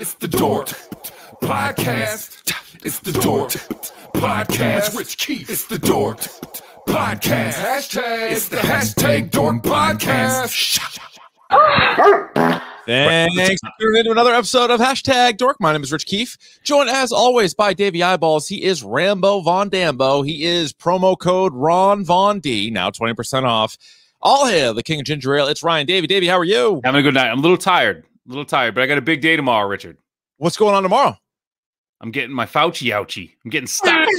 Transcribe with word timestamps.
It's 0.00 0.14
the 0.14 0.28
Dork 0.28 0.68
Podcast. 1.42 2.52
It's 2.84 3.00
the 3.00 3.10
Dork 3.12 3.50
Podcast. 4.14 4.96
Rich 4.96 5.18
Keefe. 5.18 5.50
It's 5.50 5.64
the 5.66 5.78
Dork 5.78 6.18
Podcast. 6.86 7.54
Hashtag. 7.54 8.30
It's 8.30 8.48
the 8.48 8.58
hashtag 8.58 9.30
Dork 9.32 9.62
Podcast. 9.64 10.78
Thanks 12.86 13.60
for 13.60 13.70
tuning 13.80 13.98
into 13.98 14.12
another 14.12 14.32
episode 14.34 14.70
of 14.70 14.78
Hashtag 14.78 15.36
Dork. 15.36 15.56
My 15.58 15.72
name 15.72 15.82
is 15.82 15.90
Rich 15.90 16.06
Keefe, 16.06 16.38
joined 16.62 16.90
as 16.90 17.10
always 17.10 17.54
by 17.54 17.74
Davey 17.74 18.02
Eyeballs. 18.02 18.46
He 18.46 18.62
is 18.62 18.84
Rambo 18.84 19.40
Von 19.40 19.68
Dambo. 19.68 20.24
He 20.24 20.44
is 20.44 20.72
promo 20.72 21.18
code 21.18 21.52
Ron 21.54 22.04
Von 22.04 22.38
D, 22.38 22.70
now 22.70 22.90
20% 22.90 23.42
off. 23.42 23.76
All 24.22 24.46
hail 24.46 24.74
the 24.74 24.82
King 24.84 25.00
of 25.00 25.06
Ginger 25.06 25.34
Ale. 25.36 25.48
It's 25.48 25.62
Ryan 25.64 25.86
Davey. 25.86 26.06
Davey, 26.06 26.28
how 26.28 26.38
are 26.38 26.44
you? 26.44 26.80
Having 26.84 27.00
a 27.00 27.02
good 27.02 27.14
night. 27.14 27.30
I'm 27.30 27.40
a 27.40 27.42
little 27.42 27.56
tired, 27.56 28.04
a 28.28 28.30
little 28.30 28.44
tired, 28.44 28.74
but 28.74 28.82
I 28.82 28.86
got 28.86 28.98
a 28.98 29.02
big 29.02 29.20
day 29.20 29.36
tomorrow, 29.36 29.66
Richard. 29.68 29.96
What's 30.36 30.56
going 30.56 30.74
on 30.74 30.82
tomorrow? 30.82 31.16
I'm 32.00 32.10
getting 32.10 32.34
my 32.34 32.46
Fauci 32.46 32.92
ouchie. 32.92 33.32
I'm 33.44 33.50
getting 33.50 33.66
stuck. 33.66 33.90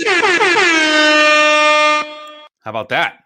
How 2.61 2.71
about 2.71 2.89
that? 2.89 3.19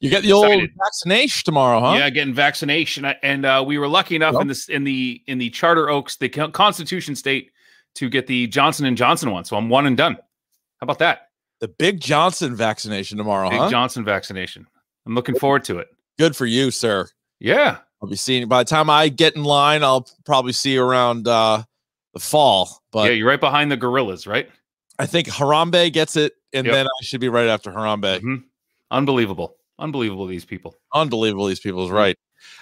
You 0.00 0.08
get 0.08 0.22
the 0.22 0.32
old 0.32 0.46
Excited. 0.46 0.70
vaccination 0.82 1.42
tomorrow, 1.44 1.80
huh? 1.80 1.92
Yeah, 1.98 2.08
getting 2.08 2.32
vaccination, 2.32 3.04
and 3.22 3.44
uh, 3.44 3.62
we 3.66 3.76
were 3.76 3.86
lucky 3.88 4.16
enough 4.16 4.32
Yep. 4.32 4.42
in 4.42 4.48
this 4.48 4.68
in 4.70 4.84
the 4.84 5.22
in 5.26 5.36
the 5.36 5.50
Charter 5.50 5.90
Oaks, 5.90 6.16
the 6.16 6.28
Constitution 6.30 7.14
State, 7.14 7.50
to 7.96 8.08
get 8.08 8.26
the 8.26 8.46
Johnson 8.46 8.86
and 8.86 8.96
Johnson 8.96 9.30
one. 9.30 9.44
So 9.44 9.56
I'm 9.58 9.68
one 9.68 9.84
and 9.84 9.96
done. 9.98 10.14
How 10.14 10.84
about 10.84 11.00
that? 11.00 11.28
The 11.60 11.68
Big 11.68 12.00
Johnson 12.00 12.56
vaccination 12.56 13.18
tomorrow, 13.18 13.50
Big 13.50 13.58
huh? 13.58 13.68
Johnson 13.68 14.02
vaccination. 14.02 14.66
I'm 15.04 15.14
looking 15.14 15.34
forward 15.34 15.64
to 15.64 15.78
it. 15.78 15.88
Good 16.18 16.34
for 16.34 16.46
you, 16.46 16.70
sir. 16.70 17.06
Yeah, 17.38 17.78
I'll 18.02 18.08
be 18.08 18.16
seeing 18.16 18.48
by 18.48 18.62
the 18.62 18.68
time 18.68 18.88
I 18.88 19.08
get 19.08 19.36
in 19.36 19.44
line, 19.44 19.82
I'll 19.82 20.08
probably 20.24 20.52
see 20.52 20.72
you 20.74 20.82
around 20.82 21.28
uh, 21.28 21.62
the 22.14 22.20
fall. 22.20 22.82
But 22.92 23.06
yeah, 23.08 23.12
you're 23.12 23.28
right 23.28 23.40
behind 23.40 23.70
the 23.70 23.76
gorillas, 23.76 24.26
right? 24.26 24.48
I 24.98 25.06
think 25.06 25.28
Harambe 25.28 25.92
gets 25.92 26.16
it, 26.16 26.34
and 26.52 26.66
Yep. 26.66 26.74
then 26.74 26.86
I 26.86 27.04
should 27.04 27.20
be 27.20 27.28
right 27.28 27.48
after 27.48 27.70
Harambe. 27.70 28.20
Mhm. 28.20 28.44
Unbelievable, 28.90 29.56
unbelievable. 29.78 30.26
These 30.26 30.44
people. 30.44 30.74
Unbelievable. 30.94 31.46
These 31.46 31.60
people 31.60 31.84
is 31.84 31.90
right. 31.90 32.16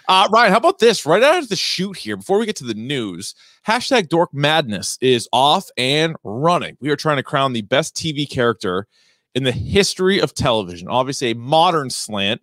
Uh, 0.09 0.29
Ryan, 0.33 0.51
how 0.53 0.59
about 0.59 0.81
this? 0.81 1.07
Right 1.07 1.23
out 1.23 1.39
of 1.39 1.49
the 1.49 1.57
shoot 1.57 1.97
here, 1.97 2.17
before 2.17 2.39
we 2.39 2.47
get 2.47 2.57
to 2.57 2.65
the 2.65 2.75
news, 2.75 3.35
hashtag 3.67 4.09
Dork 4.09 4.35
Madness 4.35 4.99
is 5.01 5.29
off 5.33 5.69
and 5.77 6.17
running. 6.25 6.77
We 6.81 6.91
are 6.91 6.97
trying 6.97 7.19
to 7.19 7.23
crown 7.23 7.53
the 7.53 7.63
best 7.63 7.95
TV 7.95 8.29
character 8.29 8.87
in 9.37 9.45
the 9.45 9.53
history 9.53 10.21
of 10.21 10.35
television. 10.35 10.89
Obviously, 10.89 11.31
a 11.31 11.35
modern 11.37 11.91
slant, 11.91 12.41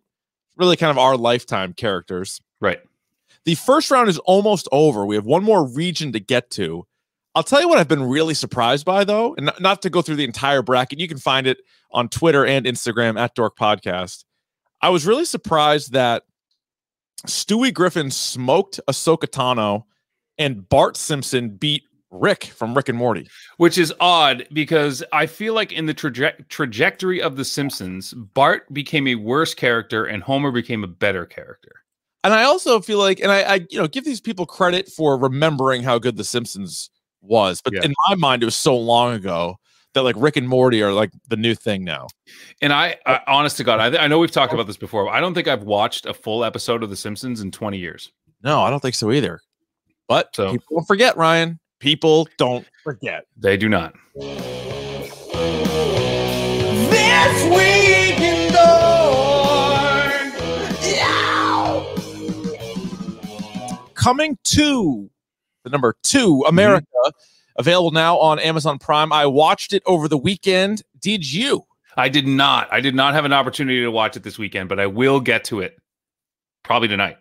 really 0.56 0.78
kind 0.78 0.92
of 0.92 0.98
our 0.98 1.18
lifetime 1.18 1.74
characters. 1.74 2.40
Right. 2.66 2.80
The 3.46 3.56
first 3.56 3.92
round 3.92 4.10
is 4.10 4.18
almost 4.20 4.68
over. 4.72 5.06
We 5.06 5.16
have 5.16 5.26
one 5.26 5.44
more 5.44 5.68
region 5.68 6.12
to 6.14 6.20
get 6.20 6.50
to. 6.52 6.86
I'll 7.36 7.44
tell 7.44 7.62
you 7.62 7.68
what 7.70 7.78
I've 7.78 7.88
been 7.88 8.04
really 8.04 8.34
surprised 8.34 8.86
by, 8.86 9.04
though, 9.04 9.36
and 9.36 9.46
not- 9.48 9.62
not 9.62 9.82
to 9.84 9.90
go 9.90 10.02
through 10.02 10.16
the 10.16 10.24
entire 10.24 10.62
bracket. 10.62 11.00
You 11.00 11.08
can 11.08 11.18
find 11.18 11.46
it 11.46 11.60
on 11.92 12.10
Twitter 12.10 12.46
and 12.46 12.66
Instagram 12.66 13.20
at 13.20 13.36
Dork 13.36 13.58
Podcast. 13.58 14.24
I 14.82 14.90
was 14.90 15.06
really 15.06 15.26
surprised 15.26 15.92
that 15.92 16.24
Stewie 17.28 17.74
Griffin 17.74 18.10
smoked 18.10 18.80
Ahsoka 18.90 19.28
Tano 19.28 19.84
and 20.38 20.68
Bart 20.68 20.98
Simpson 20.98 21.50
beat 21.50 21.84
Rick 22.12 22.46
from 22.46 22.74
Rick 22.74 22.90
and 22.90 22.98
Morty. 22.98 23.28
Which 23.58 23.78
is 23.78 23.94
odd 24.00 24.48
because 24.54 25.04
I 25.12 25.26
feel 25.26 25.54
like 25.54 25.72
in 25.72 25.86
the 25.86 25.94
traje- 25.94 26.48
trajectory 26.50 27.22
of 27.22 27.36
The 27.36 27.46
Simpsons, 27.46 28.14
Bart 28.14 28.72
became 28.74 29.08
a 29.08 29.16
worse 29.16 29.54
character 29.54 30.06
and 30.06 30.24
Homer 30.24 30.52
became 30.52 30.84
a 30.84 30.88
better 30.88 31.26
character. 31.26 31.84
And 32.26 32.34
I 32.34 32.44
also 32.44 32.82
feel 32.82 32.98
like, 32.98 33.20
and 33.20 33.32
I, 33.32 33.42
I 33.42 33.56
you 33.70 33.80
know, 33.80 33.88
give 33.88 34.04
these 34.04 34.20
people 34.20 34.46
credit 34.46 34.90
for 34.90 35.18
remembering 35.18 35.84
how 35.84 36.00
good 36.00 36.18
The 36.18 36.24
Simpsons 36.24 36.90
was, 37.22 37.62
but 37.62 37.74
Yeah. 37.74 37.84
in 37.86 37.94
my 38.10 38.16
mind, 38.16 38.42
it 38.42 38.46
was 38.46 38.56
so 38.56 38.76
long 38.76 39.14
ago 39.14 39.56
that 39.94 40.02
like 40.04 40.16
Rick 40.18 40.36
and 40.36 40.48
Morty 40.50 40.82
are 40.84 40.92
like 40.92 41.12
the 41.30 41.38
new 41.38 41.56
thing 41.56 41.84
now. 41.84 42.08
And 42.62 42.74
I, 42.74 42.98
I 43.06 43.22
honest 43.28 43.58
to 43.58 43.64
God, 43.64 43.80
I, 43.96 44.04
I 44.04 44.08
know 44.08 44.20
we've 44.20 44.32
talked 44.32 44.54
about 44.54 44.68
this 44.68 44.76
before. 44.78 45.06
But 45.06 45.12
I 45.12 45.20
don't 45.22 45.34
think 45.34 45.48
I've 45.48 45.64
watched 45.64 46.06
a 46.06 46.14
full 46.14 46.44
episode 46.44 46.84
of 46.84 46.90
The 46.90 46.96
Simpsons 46.98 47.42
in 47.42 47.52
20 47.52 47.78
years. 47.78 48.12
No, 48.44 48.62
I 48.62 48.70
don't 48.70 48.82
think 48.82 48.96
so 48.96 49.12
either. 49.12 49.40
But 50.08 50.36
So- 50.36 50.52
people 50.52 50.66
don't 50.78 50.86
forget, 50.86 51.16
Ryan. 51.18 51.60
People 51.80 52.28
don't 52.38 52.66
forget. 52.84 53.26
They 53.38 53.56
do 53.58 53.70
not. 53.70 53.94
Coming 64.06 64.38
to 64.44 65.10
the 65.64 65.72
number 65.72 65.96
two, 66.04 66.46
America, 66.48 66.86
available 67.56 67.90
now 67.90 68.20
on 68.20 68.38
Amazon 68.38 68.78
Prime. 68.78 69.12
I 69.12 69.26
watched 69.26 69.74
it 69.74 69.82
over 69.88 70.08
the 70.08 70.16
weekend. 70.16 70.84
Did 71.00 71.34
you? 71.34 71.66
I 71.98 72.08
did 72.10 72.28
not. 72.28 72.72
I 72.72 72.82
did 72.82 72.94
not 72.94 73.16
have 73.16 73.26
an 73.26 73.34
opportunity 73.34 73.82
to 73.82 73.90
watch 73.90 74.16
it 74.16 74.22
this 74.22 74.38
weekend, 74.38 74.70
but 74.70 74.80
I 74.80 74.86
will 74.86 75.20
get 75.20 75.44
to 75.46 75.62
it 75.62 75.80
probably 76.64 76.88
tonight. 76.88 77.18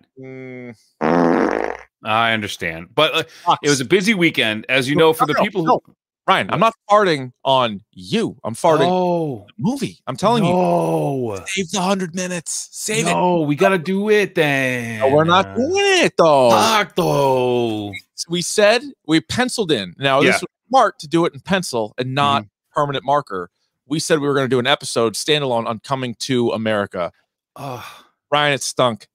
I 2.05 2.33
understand. 2.33 2.89
But 2.95 3.15
uh, 3.47 3.57
it 3.63 3.71
was 3.71 3.81
a 3.81 3.87
busy 3.87 4.13
weekend, 4.13 4.67
as 4.69 4.87
you 4.87 4.95
know, 4.95 5.15
for 5.15 5.25
the 5.27 5.37
people 5.37 5.65
who. 5.65 5.81
Ryan, 6.27 6.51
I'm 6.51 6.61
not 6.61 6.75
farting 6.91 7.33
on 7.45 7.83
you. 7.93 8.39
I'm 8.45 8.55
farting 8.55 8.89
Oh, 8.89 9.45
the 9.47 9.53
movie. 9.59 9.99
I'm 10.07 10.17
telling 10.17 10.43
you, 10.45 10.53
no. 10.53 11.43
save 11.47 11.71
the 11.71 11.83
hundred 11.83 12.15
minutes. 12.15 12.69
Save 12.73 13.07
it. 13.07 13.11
No, 13.11 13.41
we 13.43 13.57
got 13.57 13.71
to 13.71 13.79
do 13.79 14.09
it 14.09 14.35
then. 14.35 15.01
No, 15.01 15.09
we're 15.15 15.25
not 15.25 15.55
doing 15.55 15.73
it 15.77 16.15
though. 16.17 16.51
Fuck, 16.51 16.95
though. 16.97 17.93
we 18.29 18.41
said 18.41 18.83
we 19.07 19.21
penciled 19.21 19.71
in. 19.71 19.95
Now 19.99 20.21
Yeah. 20.23 20.33
this 20.33 20.41
was 20.43 20.49
smart 20.69 20.99
to 21.01 21.09
do 21.09 21.27
it 21.27 21.35
in 21.35 21.41
pencil 21.41 21.95
and 21.99 22.15
not 22.15 22.43
mm-hmm. 22.45 22.81
permanent 22.81 23.05
marker. 23.05 23.51
We 23.87 24.01
said 24.01 24.19
we 24.19 24.27
were 24.27 24.35
going 24.35 24.47
to 24.47 24.55
do 24.55 24.59
an 24.59 24.67
episode 24.67 25.13
standalone 25.15 25.67
on 25.67 25.79
coming 25.81 26.15
to 26.21 26.51
America. 26.53 27.13
Oh, 27.55 27.87
Ryan, 28.31 28.55
it 28.55 28.63
stunk, 28.63 29.09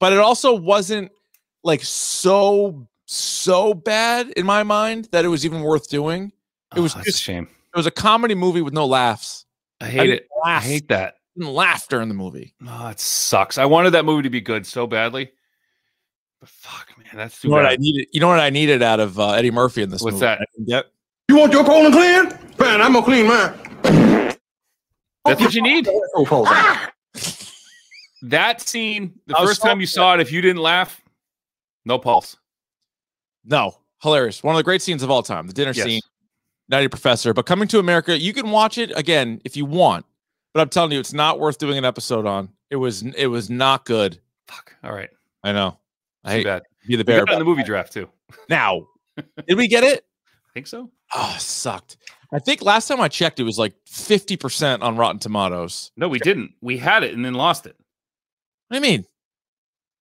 but 0.00 0.12
it 0.12 0.18
also 0.18 0.54
wasn't 0.56 1.12
like 1.62 1.84
so 1.84 2.88
so 3.12 3.74
bad 3.74 4.30
in 4.30 4.46
my 4.46 4.62
mind 4.62 5.08
that 5.10 5.24
it 5.24 5.28
was 5.28 5.44
even 5.44 5.62
worth 5.62 5.88
doing. 5.88 6.32
It 6.76 6.80
was 6.80 6.94
oh, 6.94 7.02
just- 7.02 7.18
a 7.18 7.22
shame. 7.22 7.48
It 7.74 7.76
was 7.76 7.86
a 7.86 7.90
comedy 7.90 8.34
movie 8.34 8.62
with 8.62 8.72
no 8.74 8.84
laughs. 8.86 9.46
I 9.80 9.86
I 9.86 9.88
hate 9.88 9.98
didn't 10.06 10.12
it. 10.14 10.28
I 10.44 10.60
hate 10.60 10.88
that. 10.88 11.14
Didn't 11.36 11.52
laugh 11.54 11.86
during 11.88 12.08
the 12.08 12.14
movie. 12.14 12.54
Oh, 12.66 12.88
it 12.88 12.98
sucks. 12.98 13.58
I 13.58 13.64
wanted 13.64 13.90
that 13.90 14.04
movie 14.04 14.22
to 14.24 14.30
be 14.30 14.40
good 14.40 14.66
so 14.66 14.86
badly. 14.88 15.30
But 16.40 16.48
fuck, 16.48 16.88
man, 16.98 17.06
that's 17.14 17.40
too 17.40 17.48
You 17.48 17.52
know 17.54 17.58
what 17.58 17.66
I 17.66 17.70
bad. 17.74 17.80
needed? 17.80 18.08
You 18.12 18.20
know 18.20 18.28
what 18.28 18.40
I 18.40 18.50
needed 18.50 18.82
out 18.82 18.98
of 18.98 19.20
uh, 19.20 19.32
Eddie 19.32 19.50
Murphy 19.52 19.82
in 19.82 19.90
this 19.90 20.02
movie? 20.02 20.14
What's 20.16 20.40
movie? 20.58 20.66
that? 20.68 20.86
I 20.86 20.88
You 21.28 21.38
want 21.38 21.52
your 21.52 21.64
colon 21.64 21.92
clean? 21.92 22.24
Man, 22.58 22.80
I'm 22.82 22.92
gonna 22.92 23.04
clean 23.04 23.26
mine. 23.28 24.36
That's 25.24 25.40
what 25.40 25.54
you 25.54 25.62
need. 25.62 25.88
Oh, 26.16 26.24
hold 26.24 26.48
on. 26.48 26.76
That 28.22 28.60
scene, 28.60 29.14
the 29.26 29.38
I 29.38 29.44
first 29.46 29.62
so 29.62 29.68
time 29.68 29.80
you 29.80 29.86
saw 29.86 30.14
it, 30.14 30.20
if 30.20 30.32
you 30.32 30.40
didn't 30.40 30.60
laugh, 30.62 31.00
no 31.84 31.98
pulse. 31.98 32.36
No, 33.44 33.76
hilarious. 34.02 34.42
One 34.42 34.54
of 34.54 34.58
the 34.58 34.62
great 34.64 34.82
scenes 34.82 35.02
of 35.02 35.10
all 35.10 35.22
time. 35.22 35.46
The 35.46 35.52
dinner 35.52 35.72
Yes. 35.74 35.84
scene. 35.86 36.00
Nutty 36.68 36.88
Professor. 36.88 37.34
But 37.34 37.46
coming 37.46 37.66
to 37.68 37.78
America, 37.78 38.18
you 38.18 38.32
can 38.32 38.50
watch 38.50 38.78
it 38.78 38.92
again 38.96 39.40
if 39.44 39.56
you 39.56 39.64
want. 39.64 40.06
But 40.54 40.60
I'm 40.60 40.68
telling 40.68 40.92
you, 40.92 41.00
it's 41.00 41.12
not 41.12 41.38
worth 41.40 41.58
doing 41.58 41.78
an 41.78 41.84
episode 41.84 42.26
on. 42.26 42.50
It 42.70 42.76
was 42.76 43.02
it 43.02 43.26
was 43.26 43.50
not 43.50 43.84
good. 43.84 44.20
Fuck. 44.46 44.76
All 44.84 44.92
right. 44.92 45.10
I 45.42 45.52
know. 45.52 45.78
I 46.24 46.30
Too 46.30 46.36
hate 46.38 46.44
bad. 46.44 46.62
be 46.86 46.96
the 46.96 47.04
bear. 47.04 47.24
in 47.28 47.38
the 47.38 47.44
movie 47.44 47.62
draft 47.64 47.92
too. 47.92 48.08
now, 48.48 48.86
did 49.48 49.56
we 49.56 49.66
get 49.68 49.82
it? 49.84 50.04
I 50.28 50.52
think 50.54 50.66
so? 50.66 50.90
Oh, 51.14 51.36
sucked. 51.38 51.96
I 52.32 52.38
think 52.38 52.62
last 52.62 52.86
time 52.86 53.00
I 53.00 53.08
checked, 53.08 53.40
it 53.40 53.44
was 53.44 53.58
like 53.58 53.74
50% 53.88 54.82
on 54.82 54.96
Rotten 54.96 55.18
Tomatoes. 55.18 55.90
No, 55.96 56.08
we 56.08 56.20
didn't. 56.20 56.52
We 56.60 56.78
had 56.78 57.02
it 57.02 57.12
and 57.14 57.24
then 57.24 57.34
lost 57.34 57.66
it. 57.66 57.74
What 58.68 58.80
do 58.80 58.86
you 58.86 58.92
mean? 58.98 59.04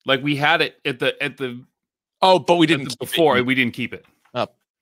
Like 0.06 0.22
we 0.22 0.36
had 0.36 0.62
it 0.62 0.76
at 0.86 1.00
the 1.00 1.22
at 1.24 1.38
the, 1.38 1.64
Oh, 2.22 2.40
but 2.40 2.56
we 2.56 2.68
didn't 2.68 2.86
the 2.86 2.94
it. 2.94 3.00
before, 3.00 3.42
we 3.44 3.56
didn't 3.56 3.74
keep 3.74 3.94
it. 3.94 4.06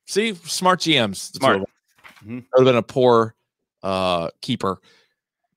See, 0.10 0.34
smart 0.36 0.80
GMs. 0.80 1.36
Smart. 1.36 1.58
of 1.58 1.62
them. 1.62 1.68
Mhm. 2.26 2.42
That 2.44 2.60
would 2.60 2.68
have 2.68 2.74
been 2.74 2.78
a 2.78 2.82
poor 2.82 3.36
uh, 3.84 4.30
keeper. 4.42 4.80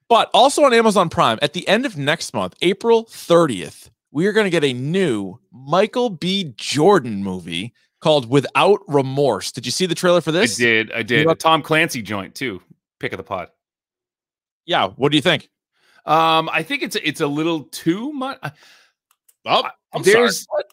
But 0.09 0.29
also 0.35 0.65
on 0.65 0.75
Amazon 0.75 1.09
Prime, 1.09 1.39
at 1.41 1.53
the 1.53 1.67
end 1.69 1.87
of 1.87 1.97
next 1.97 2.35
month, 2.35 2.57
April 2.61 3.05
30th, 3.05 3.91
we 4.11 4.27
are 4.27 4.33
going 4.33 4.47
to 4.47 4.51
get 4.51 4.65
a 4.65 4.73
new 4.73 5.39
Michael 5.53 6.11
B. 6.11 6.53
Jordan 6.57 7.23
movie 7.23 7.73
called 8.01 8.29
Without 8.29 8.81
Remorse. 8.89 9.53
Did 9.53 9.67
you 9.67 9.71
see 9.71 9.87
the 9.87 9.95
trailer 9.95 10.21
for 10.21 10.33
this? 10.33 10.59
I 10.61 10.65
did. 10.65 10.91
I 10.93 11.03
did. 11.05 11.27
know- 11.29 11.35
Tom 11.35 11.63
Clancy 11.63 12.03
joint 12.03 12.35
too. 12.35 12.61
Pick 12.99 13.13
of 13.13 13.19
the 13.19 13.23
pod. 13.23 13.51
Yeah. 14.67 14.89
What 14.89 15.13
do 15.13 15.17
you 15.17 15.23
think? 15.23 15.49
Um, 16.07 16.49
I 16.53 16.65
think 16.65 16.83
it's 16.83 16.97
it's 16.97 17.21
a 17.21 17.27
little 17.29 17.65
too 17.65 18.13
much. 18.13 18.39
Oh, 19.47 19.63
I'm 19.93 20.03
there's 20.03 20.45
sorry. 20.45 20.65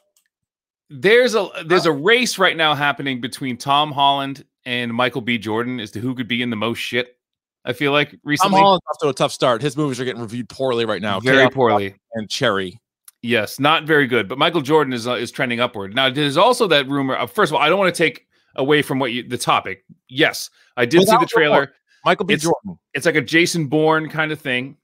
There's 0.90 1.36
a 1.36 1.50
there's 1.66 1.86
a 1.86 1.92
race 1.92 2.38
right 2.38 2.56
now 2.56 2.74
happening 2.74 3.22
between 3.22 3.58
Tom 3.58 3.92
Holland 3.92 4.46
and 4.66 4.94
Michael 4.94 5.22
B. 5.22 5.38
Jordan 5.38 5.80
as 5.80 5.92
to 5.92 6.00
who 6.00 6.16
could 6.16 6.28
be 6.28 6.42
in 6.42 6.50
the 6.50 6.56
most 6.56 6.78
shit. 6.80 7.18
I 7.66 7.74
feel 7.74 7.92
like 7.92 8.16
recently 8.24 8.58
Tom 8.58 8.64
Holland's 8.64 8.86
off 8.90 8.98
to 9.02 9.10
a 9.10 9.14
tough 9.14 9.32
start. 9.32 9.62
His 9.62 9.76
movies 9.76 10.00
are 10.00 10.06
getting 10.06 10.22
reviewed 10.22 10.48
poorly 10.50 10.86
right 10.86 11.02
now. 11.02 11.20
very 11.20 11.38
Chaos 11.38 11.54
poorly. 11.54 11.96
And 12.14 12.30
Cherry. 12.30 12.80
Yes, 13.22 13.60
not 13.60 13.84
very 13.84 14.08
good. 14.08 14.30
But 14.30 14.38
Michael 14.38 14.62
Jordan 14.62 14.94
is 14.94 15.08
uh, 15.08 15.14
is 15.14 15.32
trending 15.32 15.60
upward. 15.60 15.94
Now, 15.94 16.10
there's 16.10 16.38
also 16.38 16.68
that 16.68 16.88
rumor. 16.88 17.16
Of, 17.16 17.32
first 17.32 17.52
of 17.52 17.56
all, 17.56 17.62
I 17.62 17.68
don't 17.68 17.80
want 17.80 17.94
to 17.94 17.98
take 17.98 18.28
away 18.56 18.82
from 18.82 19.00
what 19.00 19.12
you 19.12 19.28
the 19.28 19.38
topic. 19.38 19.84
Yes, 20.08 20.50
I 20.78 20.86
did 20.86 21.08
see 21.08 21.18
the 21.18 21.26
trailer. 21.26 21.74
Michael 22.06 22.26
B. 22.26 22.36
It's- 22.36 22.44
Jordan. 22.44 22.80
It's 22.94 23.06
like 23.06 23.16
a 23.16 23.22
Jason 23.22 23.68
Bourne 23.68 24.08
kind 24.10 24.32
of 24.32 24.40
thing. 24.40 24.78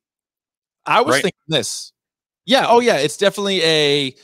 I 0.85 1.01
was 1.01 1.13
right? 1.13 1.23
thinking 1.23 1.39
this. 1.47 1.93
Yeah. 2.45 2.65
Oh, 2.67 2.79
yeah. 2.81 2.97
It's 2.97 3.15
definitely 3.17 3.63
a. 3.63 4.15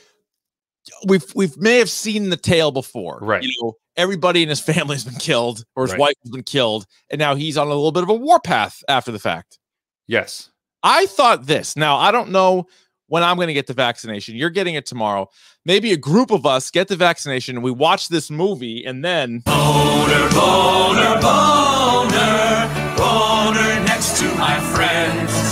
We've 1.06 1.24
we've 1.34 1.56
may 1.56 1.78
have 1.78 1.90
seen 1.90 2.30
the 2.30 2.36
tale 2.36 2.70
before, 2.72 3.18
Right. 3.22 3.42
You 3.42 3.52
know, 3.62 3.74
everybody 3.96 4.42
in 4.42 4.48
his 4.48 4.60
family 4.60 4.94
has 4.94 5.04
been 5.04 5.14
killed, 5.16 5.64
or 5.76 5.84
his 5.84 5.92
Right. 5.92 6.00
wife 6.00 6.14
has 6.22 6.30
been 6.30 6.42
killed, 6.42 6.86
and 7.10 7.18
now 7.18 7.34
he's 7.34 7.56
on 7.58 7.66
a 7.66 7.70
little 7.70 7.92
bit 7.92 8.02
of 8.02 8.08
a 8.08 8.14
warpath 8.14 8.82
after 8.88 9.12
the 9.12 9.18
fact. 9.18 9.58
Yes. 10.06 10.50
I 10.82 11.06
thought 11.06 11.46
this. 11.46 11.76
Now 11.76 11.96
I 11.96 12.10
don't 12.10 12.30
know 12.30 12.66
when 13.08 13.22
I'm 13.22 13.36
going 13.36 13.48
to 13.48 13.54
get 13.54 13.66
the 13.66 13.74
vaccination. 13.74 14.36
You're 14.36 14.50
getting 14.50 14.74
it 14.76 14.86
tomorrow. 14.86 15.28
Maybe 15.66 15.92
a 15.92 15.96
group 15.96 16.30
of 16.30 16.46
us 16.46 16.70
get 16.70 16.88
the 16.88 16.96
vaccination 16.96 17.56
and 17.56 17.64
we 17.64 17.70
watch 17.72 18.08
this 18.08 18.30
movie, 18.30 18.84
and 18.84 19.04
then 19.04 19.40
Boner, 19.40 20.28
boner, 20.30 21.20
boner, 21.20 22.94
boner 22.96 23.84
next 23.84 24.18
to 24.20 24.34
my 24.36 24.58
friends. 24.72 25.49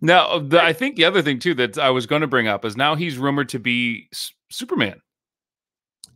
Now, 0.00 0.38
the, 0.38 0.62
I 0.62 0.72
think 0.72 0.96
the 0.96 1.04
other 1.04 1.22
thing 1.22 1.38
too 1.38 1.54
that 1.54 1.78
I 1.78 1.90
was 1.90 2.06
going 2.06 2.22
to 2.22 2.26
bring 2.26 2.48
up 2.48 2.64
is 2.64 2.76
now 2.76 2.94
he's 2.94 3.18
rumored 3.18 3.48
to 3.50 3.58
be 3.58 4.08
S- 4.12 4.32
Superman. 4.50 5.00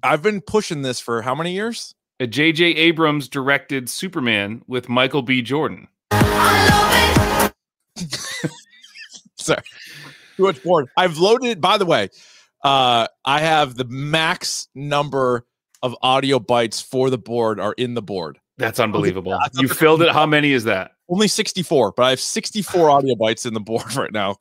I've 0.03 0.23
been 0.23 0.41
pushing 0.41 0.83
this 0.83 1.01
for 1.01 1.23
how 1.23 1.35
many 1.35 1.53
years? 1.53 1.95
A 2.21 2.27
J.J. 2.27 2.65
Abrams 2.65 3.29
directed 3.29 3.89
Superman 3.89 4.63
with 4.67 4.89
Michael 4.89 5.23
B. 5.23 5.43
Jordan. 5.43 5.89
Sorry. 9.39 9.63
Too 10.37 10.45
much 10.45 10.63
board. 10.63 10.89
I've 10.97 11.19
loaded, 11.19 11.61
by 11.61 11.79
the 11.79 11.87
way, 11.87 12.09
uh, 12.65 13.09
I 13.25 13.41
have 13.41 13.75
the 13.77 13.85
max 13.85 14.69
number 14.75 15.45
of 15.83 15.97
audio 16.03 16.39
bytes 16.39 16.83
for 16.85 17.11
the 17.11 17.19
board 17.19 17.59
are 17.61 17.75
in 17.77 17.95
the 17.95 18.03
board. 18.03 18.39
That's 18.59 18.79
unbelievable. 18.79 19.37
that's 19.41 19.61
You 19.61 19.69
filled 19.69 20.03
it. 20.03 20.11
How 20.13 20.27
many 20.27 20.53
is 20.53 20.65
that? 20.65 20.93
Only 21.13 21.29
64, 21.29 21.93
but 21.95 22.05
I 22.05 22.11
have 22.11 22.21
64 22.21 22.91
audio 22.91 23.15
bytes 23.15 23.45
in 23.45 23.53
the 23.55 23.61
board 23.61 23.95
right 23.97 24.13
now. 24.13 24.37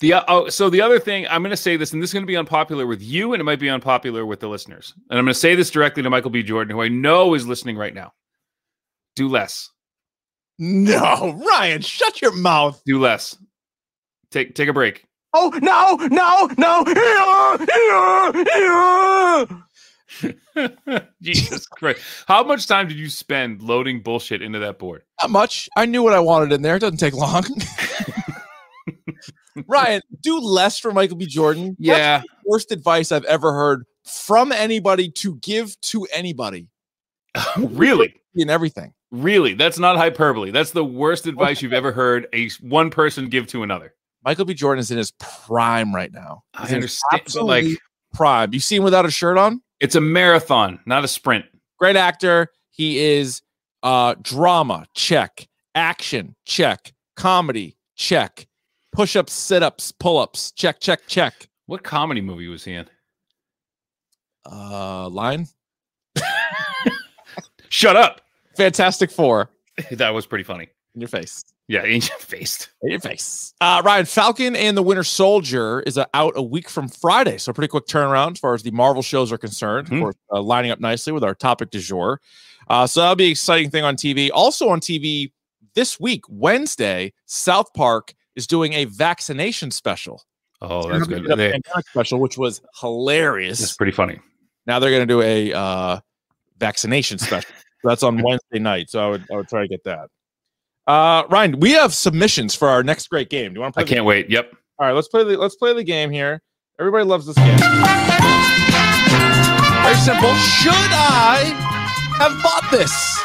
The 0.00 0.12
uh, 0.12 0.24
oh, 0.28 0.48
so 0.48 0.70
the 0.70 0.80
other 0.80 1.00
thing 1.00 1.26
I'm 1.28 1.42
going 1.42 1.50
to 1.50 1.56
say 1.56 1.76
this, 1.76 1.92
and 1.92 2.00
this 2.00 2.10
is 2.10 2.14
going 2.14 2.22
to 2.22 2.28
be 2.28 2.36
unpopular 2.36 2.86
with 2.86 3.02
you, 3.02 3.32
and 3.32 3.40
it 3.40 3.44
might 3.44 3.58
be 3.58 3.68
unpopular 3.68 4.24
with 4.24 4.38
the 4.38 4.48
listeners. 4.48 4.94
And 5.10 5.18
I'm 5.18 5.24
going 5.24 5.34
to 5.34 5.40
say 5.40 5.56
this 5.56 5.70
directly 5.70 6.04
to 6.04 6.10
Michael 6.10 6.30
B. 6.30 6.44
Jordan, 6.44 6.76
who 6.76 6.82
I 6.82 6.88
know 6.88 7.34
is 7.34 7.48
listening 7.48 7.76
right 7.76 7.94
now. 7.94 8.12
Do 9.16 9.28
less. 9.28 9.70
No, 10.60 11.40
Ryan, 11.44 11.82
shut 11.82 12.22
your 12.22 12.32
mouth. 12.32 12.80
Do 12.86 13.00
less. 13.00 13.36
Take 14.30 14.54
take 14.54 14.68
a 14.68 14.72
break. 14.72 15.04
Oh, 15.34 15.50
no, 15.60 15.96
no, 16.06 16.48
no. 16.56 16.84
Jesus 21.22 21.66
Christ! 21.66 22.00
How 22.26 22.42
much 22.42 22.66
time 22.66 22.88
did 22.88 22.96
you 22.96 23.08
spend 23.08 23.62
loading 23.62 24.02
bullshit 24.02 24.42
into 24.42 24.58
that 24.60 24.78
board? 24.78 25.02
Not 25.22 25.30
much. 25.30 25.68
I 25.76 25.86
knew 25.86 26.02
what 26.02 26.14
I 26.14 26.20
wanted 26.20 26.52
in 26.52 26.62
there. 26.62 26.76
It 26.76 26.80
doesn't 26.80 26.98
take 26.98 27.14
long. 27.14 27.44
Ryan, 29.66 30.00
do 30.20 30.38
less 30.38 30.78
for 30.78 30.92
Michael 30.92 31.16
B. 31.16 31.26
Jordan. 31.26 31.76
That's 31.78 31.98
Yeah, 31.98 32.18
the 32.20 32.26
worst 32.46 32.70
advice 32.70 33.10
I've 33.10 33.24
ever 33.24 33.52
heard 33.52 33.84
from 34.04 34.52
anybody 34.52 35.10
to 35.10 35.34
give 35.36 35.78
to 35.82 36.06
anybody 36.12 36.68
really, 37.58 38.14
in 38.34 38.50
everything. 38.50 38.92
really. 39.10 39.54
That's 39.54 39.78
not 39.78 39.96
hyperbole. 39.96 40.52
That's 40.52 40.70
the 40.70 40.84
worst 40.84 41.26
advice 41.26 41.60
you've 41.60 41.72
ever 41.72 41.92
heard 41.92 42.28
a 42.32 42.48
one 42.60 42.90
person 42.90 43.28
give 43.28 43.48
to 43.48 43.62
another. 43.64 43.94
Michael 44.24 44.44
B. 44.44 44.54
Jordan 44.54 44.80
is 44.80 44.90
in 44.90 44.98
his 44.98 45.12
prime 45.18 45.94
right 45.94 46.12
now. 46.12 46.44
I 46.54 46.62
He's 46.62 46.68
his 46.70 46.74
understand, 46.76 47.22
but 47.34 47.44
like 47.44 47.64
prime. 48.14 48.54
You 48.54 48.60
see 48.60 48.76
him 48.76 48.84
without 48.84 49.06
a 49.06 49.10
shirt 49.10 49.38
on? 49.38 49.60
It's 49.80 49.94
a 49.94 50.00
marathon, 50.00 50.80
not 50.86 51.04
a 51.04 51.08
sprint. 51.08 51.44
Great 51.78 51.96
actor. 51.96 52.48
He 52.70 52.98
is 52.98 53.42
uh 53.82 54.14
drama, 54.22 54.86
check. 54.94 55.48
Action, 55.74 56.34
check. 56.44 56.92
Comedy, 57.16 57.76
check. 57.96 58.46
Push-ups, 58.92 59.32
sit-ups, 59.32 59.92
pull-ups, 59.92 60.52
check, 60.52 60.80
check, 60.80 61.06
check. 61.06 61.48
What 61.66 61.84
comedy 61.84 62.20
movie 62.20 62.48
was 62.48 62.64
he 62.64 62.74
in? 62.74 62.86
Uh 64.50 65.08
line. 65.08 65.46
Shut 67.68 67.96
up. 67.96 68.22
Fantastic 68.56 69.10
Four. 69.10 69.50
that 69.92 70.10
was 70.10 70.26
pretty 70.26 70.44
funny. 70.44 70.68
In 70.98 71.02
your 71.02 71.08
face. 71.08 71.44
Yeah, 71.68 71.84
ancient 71.84 72.18
faced. 72.20 72.70
In 72.82 72.90
your 72.90 72.98
face. 72.98 73.54
Uh, 73.60 73.80
Ryan 73.84 74.04
Falcon 74.04 74.56
and 74.56 74.76
the 74.76 74.82
Winter 74.82 75.04
Soldier 75.04 75.78
is 75.82 75.96
uh, 75.96 76.06
out 76.12 76.32
a 76.34 76.42
week 76.42 76.68
from 76.68 76.88
Friday, 76.88 77.38
so 77.38 77.52
pretty 77.52 77.68
quick 77.68 77.86
turnaround 77.86 78.32
as 78.32 78.40
far 78.40 78.52
as 78.54 78.64
the 78.64 78.72
Marvel 78.72 79.00
shows 79.00 79.30
are 79.30 79.38
concerned. 79.38 79.86
Hmm. 79.86 79.94
Of 79.94 80.00
course, 80.00 80.16
uh, 80.32 80.42
lining 80.42 80.72
up 80.72 80.80
nicely 80.80 81.12
with 81.12 81.22
our 81.22 81.36
topic 81.36 81.70
du 81.70 81.78
jour. 81.78 82.20
Uh, 82.68 82.84
so 82.88 82.98
that'll 82.98 83.14
be 83.14 83.26
an 83.26 83.30
exciting 83.30 83.70
thing 83.70 83.84
on 83.84 83.94
TV. 83.94 84.28
Also 84.34 84.68
on 84.70 84.80
TV 84.80 85.30
this 85.76 86.00
week, 86.00 86.24
Wednesday, 86.28 87.12
South 87.26 87.72
Park 87.74 88.12
is 88.34 88.48
doing 88.48 88.72
a 88.72 88.86
vaccination 88.86 89.70
special. 89.70 90.24
Oh, 90.60 90.90
that's 90.90 91.06
good. 91.06 91.30
A 91.30 91.36
They- 91.36 91.60
special, 91.90 92.18
which 92.18 92.36
was 92.36 92.60
hilarious. 92.80 93.60
It's 93.60 93.76
pretty 93.76 93.92
funny. 93.92 94.18
Now 94.66 94.80
they're 94.80 94.90
going 94.90 95.06
to 95.06 95.14
do 95.14 95.22
a 95.22 95.52
uh, 95.52 96.00
vaccination 96.58 97.18
special. 97.18 97.54
That's 97.84 98.02
on 98.02 98.20
Wednesday 98.20 98.58
night, 98.58 98.90
so 98.90 99.00
I 99.00 99.08
would 99.08 99.24
I 99.32 99.36
would 99.36 99.48
try 99.48 99.62
to 99.62 99.68
get 99.68 99.84
that. 99.84 100.08
Uh, 100.88 101.24
Ryan, 101.28 101.60
we 101.60 101.72
have 101.72 101.92
submissions 101.94 102.54
for 102.54 102.66
our 102.68 102.82
next 102.82 103.08
great 103.10 103.28
game. 103.28 103.52
Do 103.52 103.58
you 103.58 103.60
want 103.60 103.74
to 103.74 103.80
I 103.80 103.82
play? 103.82 103.88
the- 103.90 103.94
can't 103.96 104.06
wait. 104.06 104.30
Yep. 104.30 104.52
All 104.78 104.86
right, 104.86 104.92
let's 104.94 105.08
play 105.08 105.22
the 105.24 105.36
let's 105.36 105.54
play 105.56 105.74
the 105.74 105.84
game 105.84 106.10
here. 106.10 106.40
Everybody 106.80 107.04
loves 107.04 107.26
this 107.26 107.36
game. 107.36 107.58
Very 109.82 109.96
simple. 109.96 110.32
Should 110.34 110.72
I 110.72 111.52
have 112.18 112.40
bought 112.42 112.70
this? 112.70 113.20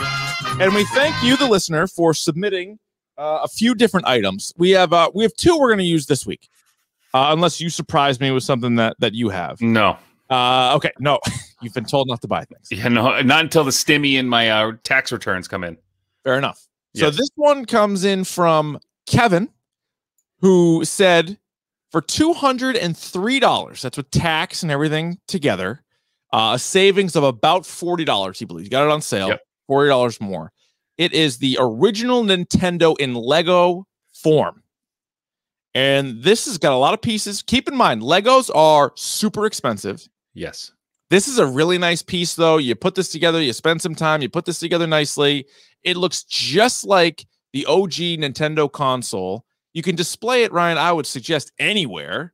And 0.59 0.73
we 0.73 0.83
thank 0.85 1.15
you, 1.23 1.37
the 1.37 1.47
listener, 1.47 1.87
for 1.87 2.13
submitting 2.13 2.79
uh, 3.17 3.39
a 3.43 3.47
few 3.47 3.75
different 3.75 4.07
items. 4.07 4.51
We 4.57 4.71
have 4.71 4.91
uh, 4.93 5.11
we 5.13 5.23
have 5.23 5.33
two 5.35 5.57
we're 5.57 5.69
going 5.69 5.77
to 5.79 5.83
use 5.85 6.05
this 6.07 6.25
week, 6.25 6.49
uh, 7.13 7.27
unless 7.29 7.61
you 7.61 7.69
surprise 7.69 8.19
me 8.19 8.31
with 8.31 8.43
something 8.43 8.75
that 8.75 8.95
that 8.99 9.13
you 9.13 9.29
have. 9.29 9.61
No. 9.61 9.97
Uh, 10.29 10.73
okay, 10.75 10.91
no, 10.99 11.19
you've 11.61 11.73
been 11.73 11.85
told 11.85 12.07
not 12.07 12.19
to 12.21 12.27
buy 12.27 12.43
things. 12.45 12.67
Yeah, 12.71 12.87
no, 12.87 13.21
not 13.21 13.41
until 13.41 13.63
the 13.63 13.71
stimmy 13.71 14.19
and 14.19 14.29
my 14.29 14.49
uh, 14.49 14.71
tax 14.83 15.11
returns 15.11 15.47
come 15.47 15.63
in. 15.63 15.77
Fair 16.23 16.37
enough. 16.37 16.67
So 16.95 17.09
this 17.09 17.29
one 17.35 17.65
comes 17.65 18.03
in 18.03 18.23
from 18.23 18.79
Kevin, 19.07 19.49
who 20.41 20.85
said 20.85 21.37
for 21.91 22.01
two 22.01 22.33
hundred 22.33 22.75
and 22.75 22.97
three 22.97 23.39
dollars, 23.39 23.81
that's 23.81 23.97
with 23.97 24.11
tax 24.11 24.63
and 24.63 24.71
everything 24.71 25.17
together, 25.27 25.83
uh, 26.31 26.51
a 26.55 26.59
savings 26.59 27.15
of 27.15 27.23
about 27.23 27.65
forty 27.65 28.05
dollars. 28.05 28.39
He 28.39 28.45
believes 28.45 28.67
he 28.67 28.69
got 28.69 28.85
it 28.85 28.91
on 28.91 29.01
sale, 29.01 29.29
Yep. 29.29 29.41
forty 29.67 29.89
dollars 29.89 30.21
more. 30.21 30.51
It 30.97 31.13
is 31.13 31.39
the 31.39 31.57
original 31.59 32.23
Nintendo 32.23 32.95
in 32.99 33.15
Lego 33.15 33.87
form, 34.13 34.61
and 35.73 36.21
this 36.21 36.45
has 36.45 36.59
got 36.59 36.73
a 36.73 36.77
lot 36.77 36.93
of 36.93 37.01
pieces. 37.01 37.41
Keep 37.41 37.67
in 37.67 37.75
mind, 37.75 38.03
Legos 38.03 38.51
are 38.55 38.91
super 38.95 39.45
expensive. 39.47 40.07
Yes. 40.35 40.71
This 41.09 41.27
is 41.27 41.37
a 41.37 41.45
really 41.45 41.77
nice 41.77 42.01
piece, 42.01 42.33
though. 42.35 42.57
You 42.57 42.73
put 42.75 42.95
this 42.95 43.09
together, 43.09 43.39
you 43.41 43.53
spend 43.53 43.81
some 43.81 43.93
time, 43.93 44.21
you 44.23 44.29
put 44.29 44.45
this 44.45 44.57
together 44.59 44.87
nicely. 44.87 45.45
It 45.83 45.97
looks 45.97 46.23
just 46.23 46.85
like 46.85 47.25
the 47.51 47.65
OG 47.65 47.91
Nintendo 48.19 48.71
console. 48.71 49.45
You 49.73 49.81
can 49.81 49.95
display 49.95 50.43
it, 50.43 50.51
Ryan. 50.51 50.77
I 50.77 50.91
would 50.91 51.05
suggest 51.05 51.51
anywhere. 51.59 52.33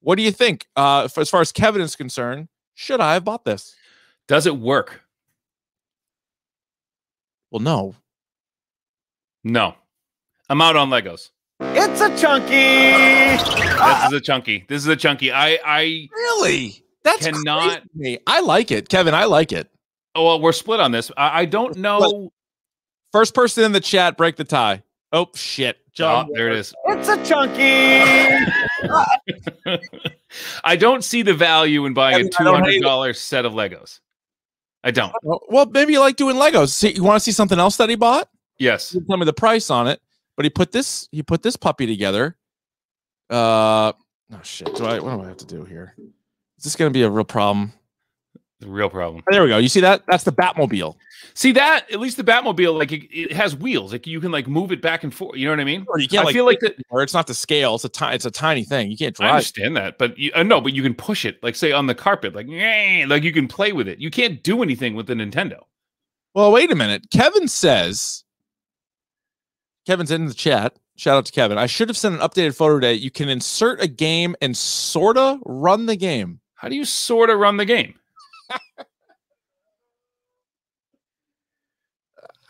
What 0.00 0.16
do 0.16 0.22
you 0.22 0.32
think? 0.32 0.66
Uh, 0.76 1.04
f- 1.04 1.18
as 1.18 1.30
far 1.30 1.40
as 1.40 1.52
Kevin 1.52 1.82
is 1.82 1.96
concerned, 1.96 2.48
should 2.74 3.00
I 3.00 3.14
have 3.14 3.24
bought 3.24 3.44
this? 3.44 3.74
Does 4.28 4.46
it 4.46 4.56
work? 4.56 5.02
Well, 7.50 7.60
no. 7.60 7.94
No. 9.44 9.74
I'm 10.48 10.60
out 10.60 10.76
on 10.76 10.90
Legos. 10.90 11.30
It's 11.60 12.00
a 12.00 12.16
chunky. 12.16 12.48
This 13.36 14.06
is 14.06 14.12
a 14.12 14.20
chunky. 14.20 14.64
This 14.68 14.82
is 14.82 14.88
a 14.88 14.96
chunky. 14.96 15.32
I 15.32 15.58
I 15.64 16.08
Really? 16.12 16.84
That's 17.04 17.24
Cannot- 17.26 17.62
crazy 17.68 17.80
to 17.80 17.88
me. 17.94 18.18
I 18.26 18.40
like 18.40 18.70
it, 18.70 18.88
Kevin. 18.88 19.14
I 19.14 19.24
like 19.24 19.52
it. 19.52 19.68
oh 20.14 20.24
well, 20.24 20.40
we're 20.40 20.52
split 20.52 20.80
on 20.80 20.92
this. 20.92 21.10
I, 21.16 21.40
I 21.40 21.44
don't 21.44 21.76
know. 21.76 22.32
First 23.12 23.34
person 23.34 23.64
in 23.64 23.72
the 23.72 23.80
chat, 23.80 24.16
break 24.16 24.36
the 24.36 24.44
tie. 24.44 24.82
Oh 25.12 25.28
shit, 25.34 25.76
John. 25.92 26.28
Oh, 26.30 26.32
there 26.34 26.48
it 26.48 26.56
is. 26.56 26.74
It's 26.86 27.08
a 27.08 27.22
chunky. 27.24 27.60
I 30.64 30.76
don't 30.76 31.04
see 31.04 31.20
the 31.22 31.34
value 31.34 31.84
in 31.84 31.92
buying 31.92 32.26
a 32.26 32.28
two 32.30 32.44
don't 32.44 32.54
hate 32.56 32.60
hundred 32.60 32.74
it. 32.76 32.82
dollars 32.82 33.20
set 33.20 33.44
of 33.44 33.52
Legos. 33.52 34.00
I 34.82 34.90
don't. 34.90 35.12
Well, 35.22 35.42
well, 35.48 35.66
maybe 35.66 35.92
you 35.92 36.00
like 36.00 36.16
doing 36.16 36.36
Legos. 36.36 36.70
See, 36.70 36.92
you 36.92 37.04
want 37.04 37.16
to 37.16 37.20
see 37.20 37.32
something 37.32 37.58
else 37.58 37.76
that 37.76 37.90
he 37.90 37.94
bought? 37.96 38.28
Yes. 38.58 38.90
didn't 38.90 39.06
tell 39.08 39.18
me 39.18 39.26
the 39.26 39.32
price 39.32 39.68
on 39.70 39.86
it, 39.88 40.00
but 40.36 40.44
he 40.46 40.50
put 40.50 40.72
this 40.72 41.08
he 41.12 41.22
put 41.22 41.42
this 41.42 41.56
puppy 41.56 41.86
together. 41.86 42.36
Uh 43.28 43.92
oh 43.92 44.40
shit. 44.42 44.74
Do 44.74 44.86
I 44.86 44.98
what 44.98 45.16
do 45.16 45.22
I 45.22 45.26
have 45.28 45.36
to 45.36 45.46
do 45.46 45.64
here? 45.64 45.94
Is 46.56 46.64
this 46.64 46.76
gonna 46.76 46.90
be 46.90 47.02
a 47.02 47.10
real 47.10 47.24
problem? 47.24 47.74
The 48.62 48.70
real 48.70 48.88
problem. 48.88 49.24
There 49.28 49.42
we 49.42 49.48
go. 49.48 49.58
You 49.58 49.68
see 49.68 49.80
that? 49.80 50.04
That's 50.06 50.22
the 50.22 50.30
Batmobile. 50.30 50.94
See 51.34 51.50
that? 51.52 51.90
At 51.90 51.98
least 51.98 52.16
the 52.16 52.22
Batmobile, 52.22 52.78
like 52.78 52.92
it, 52.92 53.12
it 53.12 53.32
has 53.32 53.56
wheels. 53.56 53.90
Like 53.90 54.06
you 54.06 54.20
can 54.20 54.30
like 54.30 54.46
move 54.46 54.70
it 54.70 54.80
back 54.80 55.02
and 55.02 55.12
forth. 55.12 55.36
You 55.36 55.46
know 55.46 55.52
what 55.52 55.58
I 55.58 55.64
mean? 55.64 55.84
Or 55.88 55.98
you 55.98 56.06
can't 56.06 56.22
I 56.22 56.26
like 56.26 56.32
feel 56.32 56.44
like 56.44 56.60
that. 56.60 56.76
or 56.90 57.02
it's 57.02 57.12
not 57.12 57.26
the 57.26 57.34
scale. 57.34 57.74
It's 57.74 57.84
a 57.84 57.88
tiny. 57.88 58.14
It's 58.14 58.24
a 58.24 58.30
tiny 58.30 58.62
thing. 58.62 58.88
You 58.92 58.96
can't 58.96 59.16
drive. 59.16 59.30
I 59.30 59.34
understand 59.34 59.76
that, 59.76 59.98
but 59.98 60.16
you, 60.16 60.30
uh, 60.34 60.44
no, 60.44 60.60
but 60.60 60.74
you 60.74 60.82
can 60.84 60.94
push 60.94 61.24
it, 61.24 61.42
like 61.42 61.56
say 61.56 61.72
on 61.72 61.88
the 61.88 61.94
carpet, 61.94 62.36
like 62.36 62.46
like 63.08 63.24
you 63.24 63.32
can 63.32 63.48
play 63.48 63.72
with 63.72 63.88
it. 63.88 63.98
You 63.98 64.10
can't 64.12 64.40
do 64.44 64.62
anything 64.62 64.94
with 64.94 65.08
the 65.08 65.14
Nintendo. 65.14 65.58
Well, 66.34 66.52
wait 66.52 66.70
a 66.70 66.76
minute. 66.76 67.06
Kevin 67.12 67.48
says. 67.48 68.22
Kevin's 69.86 70.12
in 70.12 70.26
the 70.26 70.34
chat. 70.34 70.78
Shout 70.94 71.16
out 71.16 71.26
to 71.26 71.32
Kevin. 71.32 71.58
I 71.58 71.66
should 71.66 71.88
have 71.88 71.96
sent 71.96 72.14
an 72.14 72.20
updated 72.20 72.54
photo 72.54 72.74
today. 72.74 72.94
You 72.94 73.10
can 73.10 73.28
insert 73.28 73.82
a 73.82 73.88
game 73.88 74.36
and 74.40 74.56
sorta 74.56 75.40
run 75.44 75.86
the 75.86 75.96
game. 75.96 76.38
How 76.54 76.68
do 76.68 76.76
you 76.76 76.84
sort 76.84 77.28
of 77.28 77.40
run 77.40 77.56
the 77.56 77.64
game? 77.64 77.94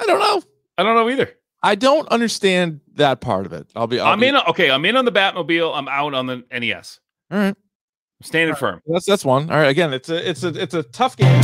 I 0.00 0.06
don't 0.06 0.18
know. 0.18 0.42
I 0.78 0.82
don't 0.82 0.94
know 0.94 1.09
either. 1.11 1.30
I 1.62 1.75
don't 1.76 2.09
understand 2.09 2.80
that 2.94 3.21
part 3.21 3.47
of 3.47 3.52
it. 3.52 3.68
I'll 3.76 3.87
be. 3.87 4.00
I'm 4.00 4.18
be- 4.21 4.28
in. 4.28 4.37
Okay, 4.37 4.71
I'm 4.71 4.85
in 4.85 4.97
on 4.97 5.04
the 5.04 5.12
Batmobile. 5.12 5.73
I'm 5.76 5.87
out 5.88 6.12
on 6.14 6.26
the 6.26 6.44
NES. 6.50 6.99
All 7.30 7.38
right. 7.38 7.54
I'm 7.56 8.25
standing 8.25 8.56
firm. 8.56 8.80
That's 8.87 9.06
that's 9.06 9.25
one. 9.25 9.49
All 9.50 9.56
right. 9.56 9.68
Again, 9.68 9.92
it's 9.92 10.09
a 10.09 10.28
it's 10.28 10.42
a 10.42 10.49
it's 10.49 10.75
a 10.75 10.82
tough 10.82 11.16
game. 11.16 11.40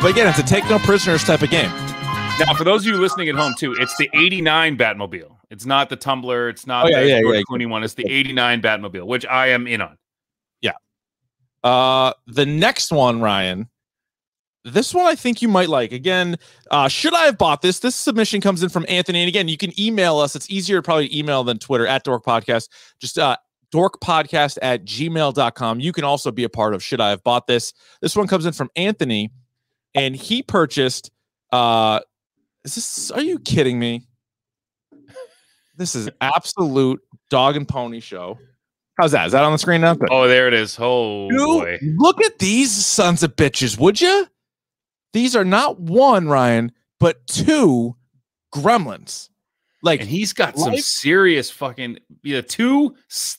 But 0.00 0.10
again, 0.12 0.26
it's 0.28 0.38
a 0.38 0.42
take 0.42 0.64
no 0.70 0.78
prisoners 0.78 1.24
type 1.24 1.42
of 1.42 1.50
game. 1.50 1.70
Now, 2.38 2.54
for 2.56 2.64
those 2.64 2.82
of 2.82 2.86
you 2.86 2.98
listening 2.98 3.28
at 3.28 3.34
home 3.34 3.54
too, 3.58 3.74
it's 3.78 3.94
the 3.98 4.08
'89 4.14 4.76
Batmobile. 4.78 5.36
It's 5.50 5.66
not 5.66 5.88
the 5.90 5.96
Tumbler. 5.96 6.48
It's 6.48 6.66
not 6.66 6.86
Oh, 6.86 6.88
yeah, 6.88 7.00
the 7.00 7.06
yeah, 7.08 7.16
yeah. 7.18 7.42
Clooney 7.50 7.68
one. 7.68 7.82
It's 7.84 7.94
the 7.94 8.10
'89 8.10 8.62
Batmobile, 8.62 9.06
which 9.06 9.26
I 9.26 9.48
am 9.48 9.66
in 9.66 9.80
on. 9.82 9.96
Uh, 11.62 12.12
the 12.26 12.46
next 12.46 12.92
one, 12.92 13.20
Ryan. 13.20 13.68
This 14.64 14.92
one 14.92 15.06
I 15.06 15.14
think 15.14 15.40
you 15.40 15.48
might 15.48 15.70
like. 15.70 15.90
Again, 15.92 16.36
uh, 16.70 16.88
should 16.88 17.14
I 17.14 17.24
have 17.24 17.38
bought 17.38 17.62
this? 17.62 17.78
This 17.78 17.96
submission 17.96 18.40
comes 18.40 18.62
in 18.62 18.68
from 18.68 18.84
Anthony. 18.88 19.22
And 19.22 19.28
again, 19.28 19.48
you 19.48 19.56
can 19.56 19.78
email 19.80 20.18
us. 20.18 20.36
It's 20.36 20.50
easier 20.50 20.78
to 20.78 20.82
probably 20.82 21.16
email 21.16 21.44
than 21.44 21.58
Twitter 21.58 21.86
at 21.86 22.04
Dork 22.04 22.24
Podcast. 22.24 22.68
Just 23.00 23.18
uh 23.18 23.36
dorkpodcast 23.72 24.58
at 24.62 24.84
gmail.com. 24.84 25.80
You 25.80 25.92
can 25.92 26.04
also 26.04 26.30
be 26.30 26.44
a 26.44 26.48
part 26.48 26.74
of 26.74 26.82
Should 26.82 27.00
I 27.00 27.10
Have 27.10 27.22
Bought 27.22 27.46
This? 27.46 27.72
This 28.02 28.16
one 28.16 28.26
comes 28.26 28.44
in 28.44 28.52
from 28.52 28.68
Anthony, 28.76 29.30
and 29.94 30.14
he 30.14 30.42
purchased 30.42 31.10
uh 31.52 32.00
is 32.64 32.74
this 32.74 33.10
are 33.10 33.22
you 33.22 33.38
kidding 33.38 33.78
me? 33.78 34.06
This 35.76 35.94
is 35.94 36.10
absolute 36.20 37.00
dog 37.30 37.56
and 37.56 37.66
pony 37.66 38.00
show. 38.00 38.38
How's 39.00 39.12
that? 39.12 39.26
Is 39.26 39.32
that 39.32 39.44
on 39.44 39.52
the 39.52 39.58
screen 39.58 39.80
now? 39.80 39.94
Good. 39.94 40.08
Oh, 40.10 40.28
there 40.28 40.46
it 40.46 40.52
is. 40.52 40.76
Oh 40.78 41.30
Dude, 41.30 41.38
boy. 41.38 41.78
look 41.96 42.22
at 42.22 42.38
these 42.38 42.70
sons 42.70 43.22
of 43.22 43.34
bitches, 43.34 43.78
would 43.78 43.98
you? 43.98 44.26
These 45.14 45.34
are 45.34 45.44
not 45.44 45.80
one, 45.80 46.28
Ryan, 46.28 46.72
but 46.98 47.26
two 47.26 47.96
gremlins. 48.54 49.30
Like 49.82 50.00
And 50.00 50.08
he's 50.10 50.34
got 50.34 50.58
some 50.58 50.76
serious 50.76 51.50
fucking 51.50 51.98
yeah, 52.22 52.42
two 52.42 52.94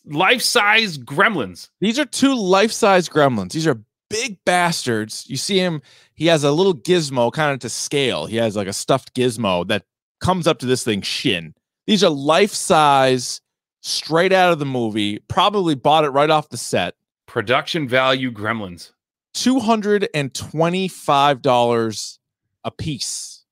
life 0.05 0.41
size 0.41 0.97
gremlins. 0.97 1.69
these 1.79 1.99
are 1.99 2.05
two 2.05 2.33
life-size 2.33 3.07
gremlins. 3.07 3.51
These 3.51 3.67
are 3.67 3.79
big 4.09 4.39
bastards. 4.43 5.25
You 5.27 5.37
see 5.37 5.59
him, 5.59 5.83
he 6.15 6.25
has 6.25 6.43
a 6.43 6.51
little 6.51 6.73
gizmo 6.73 7.31
kind 7.31 7.53
of 7.53 7.59
to 7.59 7.69
scale. 7.69 8.25
He 8.25 8.37
has 8.37 8.55
like 8.55 8.67
a 8.67 8.73
stuffed 8.73 9.13
gizmo 9.13 9.67
that 9.67 9.83
comes 10.21 10.47
up 10.47 10.57
to 10.59 10.65
this 10.65 10.83
thing 10.83 11.03
shin. 11.03 11.53
These 11.85 12.03
are 12.03 12.09
life-size, 12.09 13.41
straight 13.81 14.31
out 14.31 14.53
of 14.53 14.59
the 14.59 14.65
movie. 14.65 15.19
Probably 15.27 15.75
bought 15.75 16.05
it 16.05 16.09
right 16.09 16.29
off 16.29 16.49
the 16.49 16.57
set. 16.57 16.95
Production 17.27 17.87
value 17.87 18.31
gremlins. 18.31 18.91
$225 19.33 22.17
a 22.63 22.71
piece. 22.71 23.43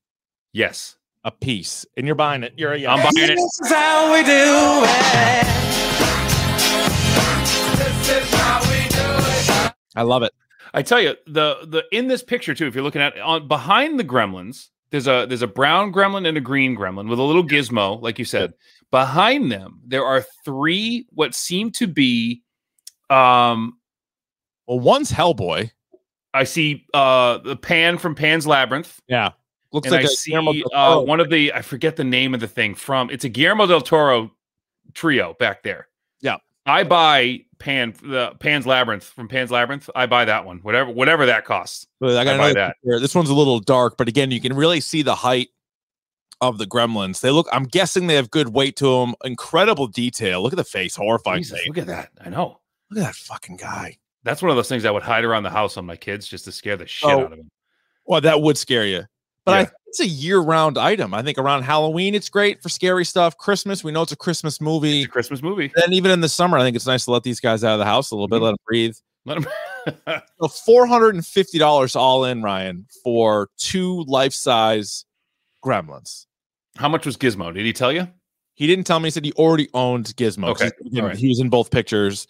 Yes. 0.52 0.96
a 1.24 1.30
piece, 1.30 1.86
and 1.96 2.06
you're 2.06 2.14
buying 2.14 2.42
it. 2.42 2.54
You're 2.56 2.72
a 2.72 2.78
yeah. 2.78 2.94
I'm 2.94 3.02
buying 3.02 3.30
it. 3.30 3.36
This 3.36 3.60
is 3.62 3.70
how 3.70 4.12
we 4.12 4.22
do 4.22 4.32
it. 4.32 5.46
I 9.96 10.02
love 10.02 10.22
it. 10.22 10.32
I 10.72 10.82
tell 10.82 11.00
you, 11.00 11.16
the 11.26 11.66
the 11.66 11.84
in 11.92 12.06
this 12.08 12.22
picture 12.22 12.54
too, 12.54 12.66
if 12.66 12.74
you're 12.74 12.84
looking 12.84 13.02
at 13.02 13.18
on 13.18 13.48
behind 13.48 13.98
the 13.98 14.04
gremlins, 14.04 14.68
there's 14.90 15.08
a 15.08 15.26
there's 15.28 15.42
a 15.42 15.46
brown 15.48 15.92
gremlin 15.92 16.28
and 16.28 16.36
a 16.36 16.40
green 16.40 16.76
gremlin 16.76 17.08
with 17.08 17.18
a 17.18 17.22
little 17.22 17.44
gizmo, 17.44 18.00
like 18.00 18.18
you 18.18 18.24
said. 18.24 18.54
Behind 18.90 19.52
them, 19.52 19.80
there 19.86 20.04
are 20.04 20.24
three 20.44 21.06
what 21.10 21.34
seem 21.34 21.70
to 21.72 21.86
be 21.86 22.42
um 23.08 23.78
Well, 24.66 24.80
one's 24.80 25.12
Hellboy. 25.12 25.70
I 26.34 26.44
see 26.44 26.86
uh 26.94 27.38
the 27.38 27.56
pan 27.56 27.98
from 27.98 28.14
Pan's 28.14 28.46
Labyrinth. 28.46 29.00
Yeah, 29.08 29.32
looks 29.72 29.86
and 29.86 29.92
like 29.92 30.02
I 30.02 30.04
a 30.04 30.08
see 30.08 30.64
uh, 30.74 31.00
one 31.00 31.20
of 31.20 31.30
the 31.30 31.52
I 31.52 31.62
forget 31.62 31.96
the 31.96 32.04
name 32.04 32.34
of 32.34 32.40
the 32.40 32.48
thing 32.48 32.74
from 32.74 33.10
it's 33.10 33.24
a 33.24 33.28
Guillermo 33.28 33.66
del 33.66 33.80
Toro 33.80 34.32
trio 34.94 35.34
back 35.38 35.62
there. 35.62 35.88
Yeah. 36.20 36.36
I 36.66 36.84
buy 36.84 37.44
Pan 37.58 37.94
the 38.02 38.32
Pan's 38.38 38.66
Labyrinth 38.66 39.04
from 39.04 39.28
Pan's 39.28 39.50
Labyrinth. 39.50 39.88
I 39.94 40.06
buy 40.06 40.24
that 40.24 40.44
one, 40.44 40.58
whatever 40.58 40.90
whatever 40.90 41.26
that 41.26 41.44
costs. 41.44 41.86
I 42.02 42.24
got 42.24 42.28
I 42.28 42.38
buy 42.38 42.52
that. 42.54 42.76
picture. 42.82 43.00
This 43.00 43.14
one's 43.14 43.30
a 43.30 43.34
little 43.34 43.60
dark, 43.60 43.96
but 43.96 44.08
again, 44.08 44.30
you 44.30 44.40
can 44.40 44.54
really 44.54 44.80
see 44.80 45.02
the 45.02 45.14
height 45.14 45.48
of 46.40 46.58
the 46.58 46.66
gremlins. 46.66 47.20
They 47.20 47.30
look. 47.30 47.46
I'm 47.52 47.64
guessing 47.64 48.06
they 48.06 48.14
have 48.16 48.30
good 48.30 48.48
weight 48.50 48.76
to 48.76 49.00
them. 49.00 49.14
Incredible 49.24 49.86
detail. 49.86 50.42
Look 50.42 50.52
at 50.52 50.56
the 50.56 50.64
face. 50.64 50.96
Horrifying. 50.96 51.42
Jesus, 51.42 51.58
face. 51.58 51.68
look 51.68 51.78
at 51.78 51.86
that. 51.86 52.10
I 52.20 52.28
know. 52.30 52.60
Look 52.90 53.00
at 53.04 53.06
that 53.06 53.14
fucking 53.14 53.56
guy. 53.56 53.96
That's 54.24 54.42
one 54.42 54.50
of 54.50 54.56
those 54.56 54.68
things 54.68 54.84
I 54.84 54.90
would 54.90 55.02
hide 55.02 55.24
around 55.24 55.44
the 55.44 55.50
house 55.50 55.76
on 55.76 55.86
my 55.86 55.96
kids 55.96 56.26
just 56.26 56.44
to 56.46 56.52
scare 56.52 56.76
the 56.76 56.86
shit 56.86 57.08
Oh. 57.10 57.20
out 57.20 57.24
of 57.24 57.38
them. 57.38 57.48
Well, 58.06 58.20
that 58.22 58.40
would 58.42 58.58
scare 58.58 58.86
you. 58.86 59.04
But 59.46 59.52
I 59.54 59.58
Yeah. 59.60 59.64
think 59.64 59.74
it's 59.86 60.00
a 60.00 60.06
year-round 60.06 60.76
item. 60.76 61.14
I 61.14 61.22
think 61.22 61.38
around 61.38 61.62
Halloween, 61.62 62.14
it's 62.14 62.28
great 62.28 62.62
for 62.62 62.68
scary 62.68 63.04
stuff. 63.04 63.36
Christmas, 63.38 63.82
we 63.82 63.92
know 63.92 64.02
it's 64.02 64.12
a 64.12 64.16
Christmas 64.16 64.60
movie. 64.60 65.00
It's 65.00 65.08
a 65.08 65.10
Christmas 65.10 65.42
movie. 65.42 65.72
Then 65.74 65.92
even 65.92 66.10
in 66.10 66.20
the 66.20 66.28
summer, 66.28 66.58
I 66.58 66.62
think 66.62 66.76
it's 66.76 66.86
nice 66.86 67.06
to 67.06 67.10
let 67.12 67.22
these 67.22 67.40
guys 67.40 67.64
out 67.64 67.72
of 67.72 67.78
the 67.78 67.84
house 67.86 68.10
a 68.10 68.14
little 68.14 68.28
bit, 68.28 68.40
Mhm. 68.40 68.42
let 68.42 68.50
them 68.50 68.56
breathe. 68.66 68.94
Let 69.24 69.36
'em- 69.38 69.46
So 70.42 70.48
four 70.48 70.86
hundred 70.86 71.14
and 71.14 71.26
fifty 71.26 71.58
dollars 71.58 71.96
all 71.96 72.24
in, 72.24 72.42
Ryan, 72.42 72.86
for 73.02 73.48
two 73.56 74.02
life-size 74.04 75.04
gremlins. 75.64 76.26
How 76.80 76.88
much 76.88 77.04
was 77.04 77.18
Gizmo? 77.18 77.52
Did 77.52 77.66
he 77.66 77.74
tell 77.74 77.92
you? 77.92 78.08
He 78.54 78.66
didn't 78.66 78.84
tell 78.86 78.98
me. 79.00 79.08
He 79.08 79.10
said 79.10 79.22
he 79.24 79.32
already 79.34 79.68
owned 79.74 80.06
Gizmo. 80.16 80.48
Okay, 80.48 80.70
He, 80.82 80.88
again, 80.88 81.02
all 81.02 81.08
right. 81.08 81.16
he 81.18 81.28
was 81.28 81.38
in 81.38 81.50
both 81.50 81.70
pictures. 81.70 82.26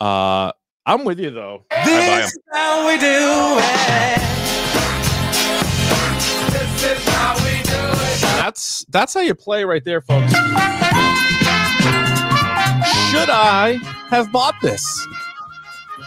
Uh, 0.00 0.50
I'm 0.86 1.04
with 1.04 1.20
you 1.20 1.30
though. 1.30 1.66
I 1.70 1.84
buy 1.84 1.90
'em. 1.90 1.96
This 2.22 2.32
is 2.32 2.54
how 2.54 2.88
we 2.88 2.96
do 2.98 3.04
it. 3.60 4.18
That's 8.40 8.84
that's 8.88 9.12
how 9.14 9.20
you 9.20 9.34
play 9.34 9.64
right 9.64 9.84
there, 9.84 10.00
folks. 10.00 10.32
Should 13.10 13.28
I 13.30 13.78
have 14.08 14.32
bought 14.32 14.54
this? 14.62 14.82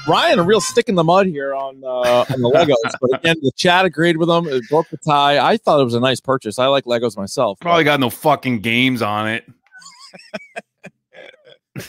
Ryan, 0.07 0.39
a 0.39 0.43
real 0.43 0.61
stick 0.61 0.87
in 0.89 0.95
the 0.95 1.03
mud 1.03 1.27
here 1.27 1.53
on 1.53 1.83
uh, 1.83 2.25
on 2.33 2.41
the 2.41 2.49
Legos, 2.49 2.91
but 3.01 3.13
again, 3.19 3.35
the 3.41 3.51
chat 3.55 3.85
agreed 3.85 4.17
with 4.17 4.29
him. 4.29 4.47
It 4.47 4.63
broke 4.69 4.89
the 4.89 4.97
tie. 4.97 5.37
I 5.45 5.57
thought 5.57 5.79
it 5.79 5.83
was 5.83 5.93
a 5.95 5.99
nice 5.99 6.19
purchase. 6.19 6.57
I 6.59 6.67
like 6.67 6.85
Legos 6.85 7.17
myself. 7.17 7.59
Probably 7.59 7.83
got 7.83 7.99
no 7.99 8.09
fucking 8.09 8.59
games 8.61 9.01
on 9.01 9.27
it. 9.27 9.45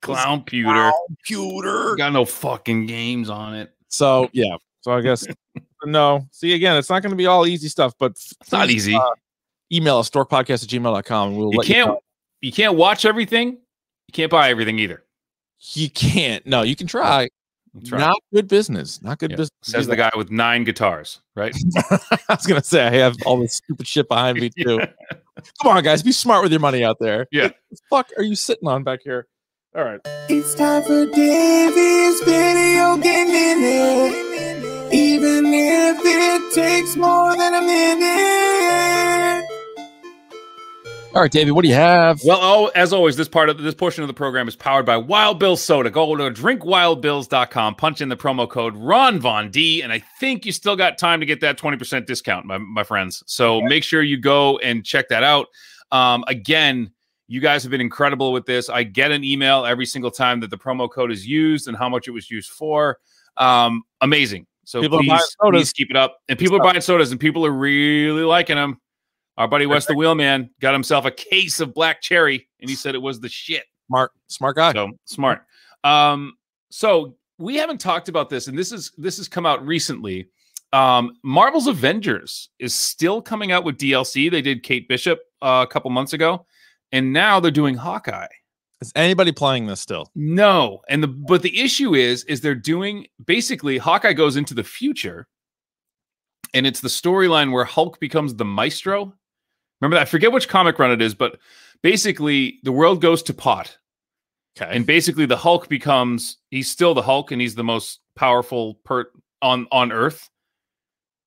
Clown 0.00 0.42
pewter. 0.42 0.92
computer. 1.06 1.94
Got 1.96 2.12
no 2.12 2.24
fucking 2.24 2.86
games 2.86 3.30
on 3.30 3.54
it. 3.54 3.72
So 3.88 4.28
yeah. 4.32 4.56
So 4.82 4.92
I 4.92 5.00
guess 5.00 5.26
no. 5.84 6.26
See 6.30 6.52
again, 6.54 6.76
it's 6.76 6.90
not 6.90 7.02
going 7.02 7.10
to 7.10 7.16
be 7.16 7.26
all 7.26 7.46
easy 7.46 7.68
stuff, 7.68 7.94
but 7.98 8.12
It's 8.12 8.52
not 8.52 8.68
easy. 8.70 8.98
email 9.72 9.98
us 9.98 10.10
dorkpodcast 10.10 10.64
at 10.64 10.68
gmail.com 10.68 11.36
we'll 11.36 11.52
you 11.54 11.60
can't 11.60 11.88
you 11.90 11.98
you 12.42 12.52
can't 12.52 12.74
watch 12.76 13.04
everything. 13.06 13.52
You 13.52 14.12
can't 14.12 14.30
buy 14.30 14.50
everything 14.50 14.78
either. 14.78 15.04
You 15.72 15.88
can't. 15.90 16.46
No, 16.46 16.62
you 16.62 16.76
can 16.76 16.86
try. 16.86 17.28
That's 17.72 17.90
right. 17.90 17.98
Not 17.98 18.18
good 18.32 18.46
business. 18.48 19.02
Not 19.02 19.18
good 19.18 19.30
Yeah. 19.32 19.36
business. 19.38 19.50
Says 19.62 19.86
the 19.86 19.96
guy 19.96 20.10
with 20.16 20.30
nine 20.30 20.62
guitars, 20.64 21.20
right? 21.34 21.54
I 21.90 22.20
was 22.28 22.46
gonna 22.46 22.62
say 22.62 22.86
I 22.86 22.90
have 22.90 23.16
all 23.26 23.38
this 23.40 23.54
stupid 23.56 23.88
shit 23.88 24.08
behind 24.08 24.38
me 24.38 24.50
too. 24.50 24.78
Come 25.62 25.76
on, 25.76 25.82
guys, 25.82 26.02
be 26.02 26.12
smart 26.12 26.42
with 26.42 26.52
your 26.52 26.60
money 26.60 26.84
out 26.84 26.98
there. 27.00 27.26
Yeah. 27.32 27.44
What 27.44 27.54
the 27.70 27.76
fuck 27.90 28.06
are 28.18 28.22
you 28.22 28.36
sitting 28.36 28.68
on 28.68 28.84
back 28.84 29.00
here? 29.02 29.26
All 29.74 29.82
right. 29.84 30.00
It's 30.28 30.54
time 30.54 30.82
for 30.84 31.06
Davey's 31.06 32.20
video 32.22 32.96
game 32.98 33.28
minute. 33.28 34.92
Even 34.94 35.46
if 35.52 35.98
it 36.04 36.54
takes 36.54 36.94
more 36.94 37.36
than 37.36 37.54
a 37.54 37.60
minute. 37.62 39.43
All 41.14 41.22
right, 41.22 41.30
David, 41.30 41.52
what 41.52 41.62
do 41.62 41.68
you 41.68 41.74
have? 41.74 42.20
Well, 42.24 42.40
oh, 42.42 42.72
as 42.74 42.92
always, 42.92 43.16
this 43.16 43.28
part 43.28 43.48
of 43.48 43.58
this 43.58 43.74
portion 43.74 44.02
of 44.02 44.08
the 44.08 44.14
program 44.14 44.48
is 44.48 44.56
powered 44.56 44.84
by 44.84 44.96
Wild 44.96 45.38
Bill 45.38 45.56
Soda. 45.56 45.88
Go 45.88 46.16
to 46.16 46.28
drinkwildbills.com, 46.28 47.76
punch 47.76 48.00
in 48.00 48.08
the 48.08 48.16
promo 48.16 48.50
code 48.50 48.76
Ron 48.76 49.20
Von 49.20 49.48
D, 49.52 49.80
and 49.82 49.92
I 49.92 50.00
think 50.18 50.44
you 50.44 50.50
still 50.50 50.74
got 50.74 50.98
time 50.98 51.20
to 51.20 51.26
get 51.26 51.40
that 51.42 51.56
20% 51.56 52.06
discount, 52.06 52.46
my, 52.46 52.58
my 52.58 52.82
friends. 52.82 53.22
So 53.28 53.60
make 53.60 53.84
sure 53.84 54.02
you 54.02 54.16
go 54.16 54.58
and 54.58 54.84
check 54.84 55.08
that 55.10 55.22
out. 55.22 55.46
Um, 55.92 56.24
again, 56.26 56.90
you 57.28 57.40
guys 57.40 57.62
have 57.62 57.70
been 57.70 57.80
incredible 57.80 58.32
with 58.32 58.44
this. 58.44 58.68
I 58.68 58.82
get 58.82 59.12
an 59.12 59.22
email 59.22 59.64
every 59.64 59.86
single 59.86 60.10
time 60.10 60.40
that 60.40 60.50
the 60.50 60.58
promo 60.58 60.90
code 60.90 61.12
is 61.12 61.24
used 61.24 61.68
and 61.68 61.76
how 61.76 61.88
much 61.88 62.08
it 62.08 62.10
was 62.10 62.28
used 62.28 62.50
for. 62.50 62.98
Um, 63.36 63.84
amazing. 64.00 64.48
So 64.64 64.80
People 64.80 64.98
are 64.98 65.02
please, 65.02 65.08
buying 65.10 65.20
sodas. 65.20 65.60
please 65.60 65.72
keep 65.74 65.90
it 65.90 65.96
up. 65.96 66.18
And 66.28 66.36
people 66.36 66.56
are 66.56 66.62
buying 66.62 66.80
sodas, 66.80 67.12
and 67.12 67.20
people 67.20 67.46
are 67.46 67.52
really 67.52 68.24
liking 68.24 68.56
them. 68.56 68.80
Our 69.36 69.48
buddy 69.48 69.66
West 69.66 69.88
the 69.88 69.94
Wheelman 69.94 70.50
got 70.60 70.72
himself 70.72 71.06
a 71.06 71.10
case 71.10 71.58
of 71.60 71.74
black 71.74 72.00
cherry, 72.00 72.48
and 72.60 72.70
he 72.70 72.76
said 72.76 72.94
it 72.94 73.02
was 73.02 73.20
the 73.20 73.28
shit. 73.28 73.64
Smart, 73.88 74.12
smart 74.28 74.56
guy. 74.56 74.72
So 74.72 74.90
smart. 75.04 75.44
Um, 75.82 76.34
so 76.70 77.16
we 77.38 77.56
haven't 77.56 77.80
talked 77.80 78.08
about 78.08 78.30
this, 78.30 78.46
and 78.46 78.56
this 78.56 78.72
is 78.72 78.92
this 78.96 79.16
has 79.16 79.28
come 79.28 79.46
out 79.46 79.64
recently. 79.66 80.28
Um, 80.72 81.16
Marvel's 81.22 81.66
Avengers 81.66 82.48
is 82.58 82.74
still 82.74 83.22
coming 83.22 83.52
out 83.52 83.64
with 83.64 83.78
DLC. 83.78 84.30
They 84.30 84.42
did 84.42 84.62
Kate 84.62 84.88
Bishop 84.88 85.20
uh, 85.42 85.64
a 85.68 85.70
couple 85.70 85.90
months 85.90 86.12
ago, 86.12 86.46
and 86.92 87.12
now 87.12 87.40
they're 87.40 87.50
doing 87.50 87.74
Hawkeye. 87.74 88.26
Is 88.80 88.92
anybody 88.96 89.32
playing 89.32 89.66
this 89.66 89.80
still? 89.80 90.10
No, 90.14 90.80
and 90.88 91.02
the 91.02 91.08
but 91.08 91.42
the 91.42 91.60
issue 91.60 91.94
is 91.94 92.24
is 92.24 92.40
they're 92.40 92.54
doing 92.54 93.06
basically 93.24 93.78
Hawkeye 93.78 94.12
goes 94.12 94.36
into 94.36 94.54
the 94.54 94.64
future, 94.64 95.26
and 96.54 96.66
it's 96.66 96.80
the 96.80 96.88
storyline 96.88 97.52
where 97.52 97.64
Hulk 97.64 97.98
becomes 98.00 98.34
the 98.34 98.44
Maestro. 98.44 99.14
Remember 99.84 99.96
that? 99.96 100.08
I 100.08 100.10
forget 100.10 100.32
which 100.32 100.48
comic 100.48 100.78
run 100.78 100.90
it 100.90 101.02
is, 101.02 101.14
but 101.14 101.38
basically 101.82 102.58
the 102.62 102.72
world 102.72 103.02
goes 103.02 103.22
to 103.24 103.34
pot, 103.34 103.76
Okay. 104.56 104.74
and 104.74 104.86
basically 104.86 105.26
the 105.26 105.36
Hulk 105.36 105.68
becomes 105.68 106.38
he's 106.50 106.70
still 106.70 106.94
the 106.94 107.02
Hulk, 107.02 107.32
and 107.32 107.40
he's 107.40 107.54
the 107.54 107.64
most 107.64 108.00
powerful 108.16 108.74
per 108.84 109.06
on 109.42 109.66
on 109.70 109.92
Earth. 109.92 110.30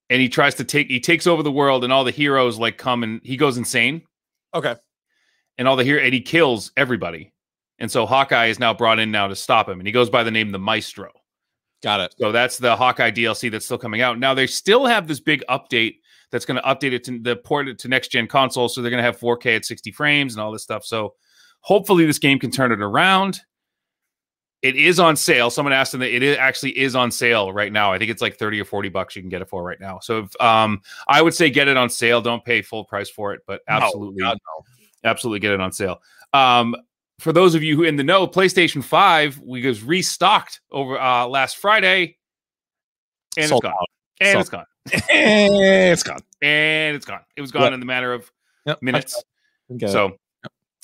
And 0.10 0.22
he 0.22 0.30
tries 0.30 0.56
to 0.56 0.64
take 0.64 0.88
he 0.88 1.00
takes 1.00 1.28
over 1.28 1.44
the 1.44 1.52
world, 1.52 1.84
and 1.84 1.94
all 1.94 2.04
the 2.04 2.12
heroes 2.12 2.58
like 2.58 2.78
come 2.78 3.04
and 3.04 3.22
he 3.24 3.38
goes 3.38 3.58
insane 3.58 4.02
okay. 4.56 4.76
and 5.58 5.68
all 5.68 5.76
the 5.76 5.84
hero 5.84 6.02
and 6.02 6.14
he 6.14 6.22
kills 6.22 6.72
everybody. 6.78 7.34
And 7.80 7.92
so 7.92 8.08
Hawkeye 8.08 8.48
is 8.48 8.58
now 8.58 8.74
brought 8.74 8.98
in 8.98 9.12
now 9.12 9.28
to 9.28 9.36
stop 9.36 9.70
him, 9.70 9.80
and 9.80 9.86
he 9.88 9.92
goes 9.92 10.10
by 10.10 10.24
the 10.24 10.32
name 10.32 10.50
the 10.52 10.58
Maestro. 10.58 11.12
Got 11.84 12.00
it. 12.00 12.16
So 12.18 12.32
that's 12.32 12.58
the 12.58 12.76
Hawkeye 12.76 13.12
DLC 13.12 13.52
that's 13.52 13.66
still 13.66 13.78
coming 13.78 14.02
out. 14.02 14.18
Now 14.18 14.34
they 14.34 14.48
still 14.48 14.88
have 14.88 15.08
this 15.08 15.20
big 15.20 15.44
update 15.48 15.98
that's 16.32 16.46
going 16.46 16.62
to 16.62 16.68
update 16.68 16.94
it 16.94 17.04
to 17.06 17.20
the 17.20 17.36
port 17.36 17.68
it 17.68 17.80
to 17.80 17.88
next 17.88 18.10
gen 18.10 18.28
consoles. 18.28 18.76
So 18.76 18.82
they're 18.82 18.92
going 18.92 19.02
to 19.02 19.06
have 19.06 19.20
4K 19.20 19.58
at 19.58 19.66
60 19.66 19.92
frames 19.92 20.34
and 20.34 20.42
all 20.42 20.52
this 20.52 20.64
stuff. 20.64 20.86
So 20.86 21.16
hopefully 21.62 22.06
this 22.06 22.20
game 22.20 22.40
can 22.40 22.52
turn 22.52 22.72
it 22.72 22.82
around. 22.82 23.42
It 24.64 24.76
is 24.76 25.00
on 25.00 25.16
sale. 25.16 25.50
Someone 25.50 25.72
asked 25.72 25.92
them 25.92 26.02
that 26.02 26.14
it 26.14 26.24
is, 26.24 26.38
actually 26.38 26.78
is 26.78 26.96
on 26.96 27.12
sale 27.12 27.54
right 27.54 27.72
now. 27.72 27.94
I 27.94 28.00
think 28.00 28.10
it's 28.10 28.22
like 28.22 28.38
30 28.38 28.60
or 28.60 28.66
40 28.66 28.90
bucks 28.90 29.16
you 29.16 29.22
can 29.22 29.30
get 29.30 29.42
it 29.42 29.50
for 29.50 29.64
right 29.64 29.80
now. 29.80 30.00
So 30.00 30.20
if, 30.20 30.42
um, 30.42 30.82
I 31.08 31.22
would 31.22 31.34
say 31.34 31.50
get 31.50 31.68
it 31.68 31.78
on 31.78 31.90
sale. 31.90 32.22
Don't 32.22 32.44
pay 32.44 32.62
full 32.62 32.84
price 32.84 33.10
for 33.10 33.34
it, 33.34 33.42
but 33.46 33.62
No, 33.70 33.76
absolutely 33.76 34.24
absolutely 35.04 35.40
get 35.40 35.52
it 35.52 35.62
on 35.62 35.72
sale. 35.72 36.02
Um, 36.34 36.76
for 37.20 37.32
those 37.32 37.56
of 37.56 37.64
you 37.64 37.76
who 37.76 37.84
in 37.84 37.96
the 37.96 38.04
know, 38.04 38.28
PlayStation 38.28 38.84
5 38.84 39.40
we 39.40 39.66
was 39.66 39.84
restocked 39.84 40.62
over 40.72 41.00
uh 41.00 41.28
last 41.28 41.58
Friday 41.58 42.18
and 43.38 43.48
Sold 43.48 43.64
it's 43.64 43.72
gone. 43.72 43.74
out. 43.80 43.88
And 44.20 44.32
Sold 44.34 44.42
it's 44.42 44.50
gone. 44.50 44.66
It's 44.92 46.04
gone. 46.04 46.20
And 46.42 46.96
it's 46.96 47.06
gone. 47.06 47.22
It 47.36 47.42
was 47.42 47.52
gone 47.52 47.64
Yep. 47.64 47.74
in 47.74 47.80
the 47.80 47.86
matter 47.86 48.14
of 48.14 48.32
Yep. 48.66 48.82
minutes. 48.82 49.24
Okay. 49.74 49.88
So 49.88 50.18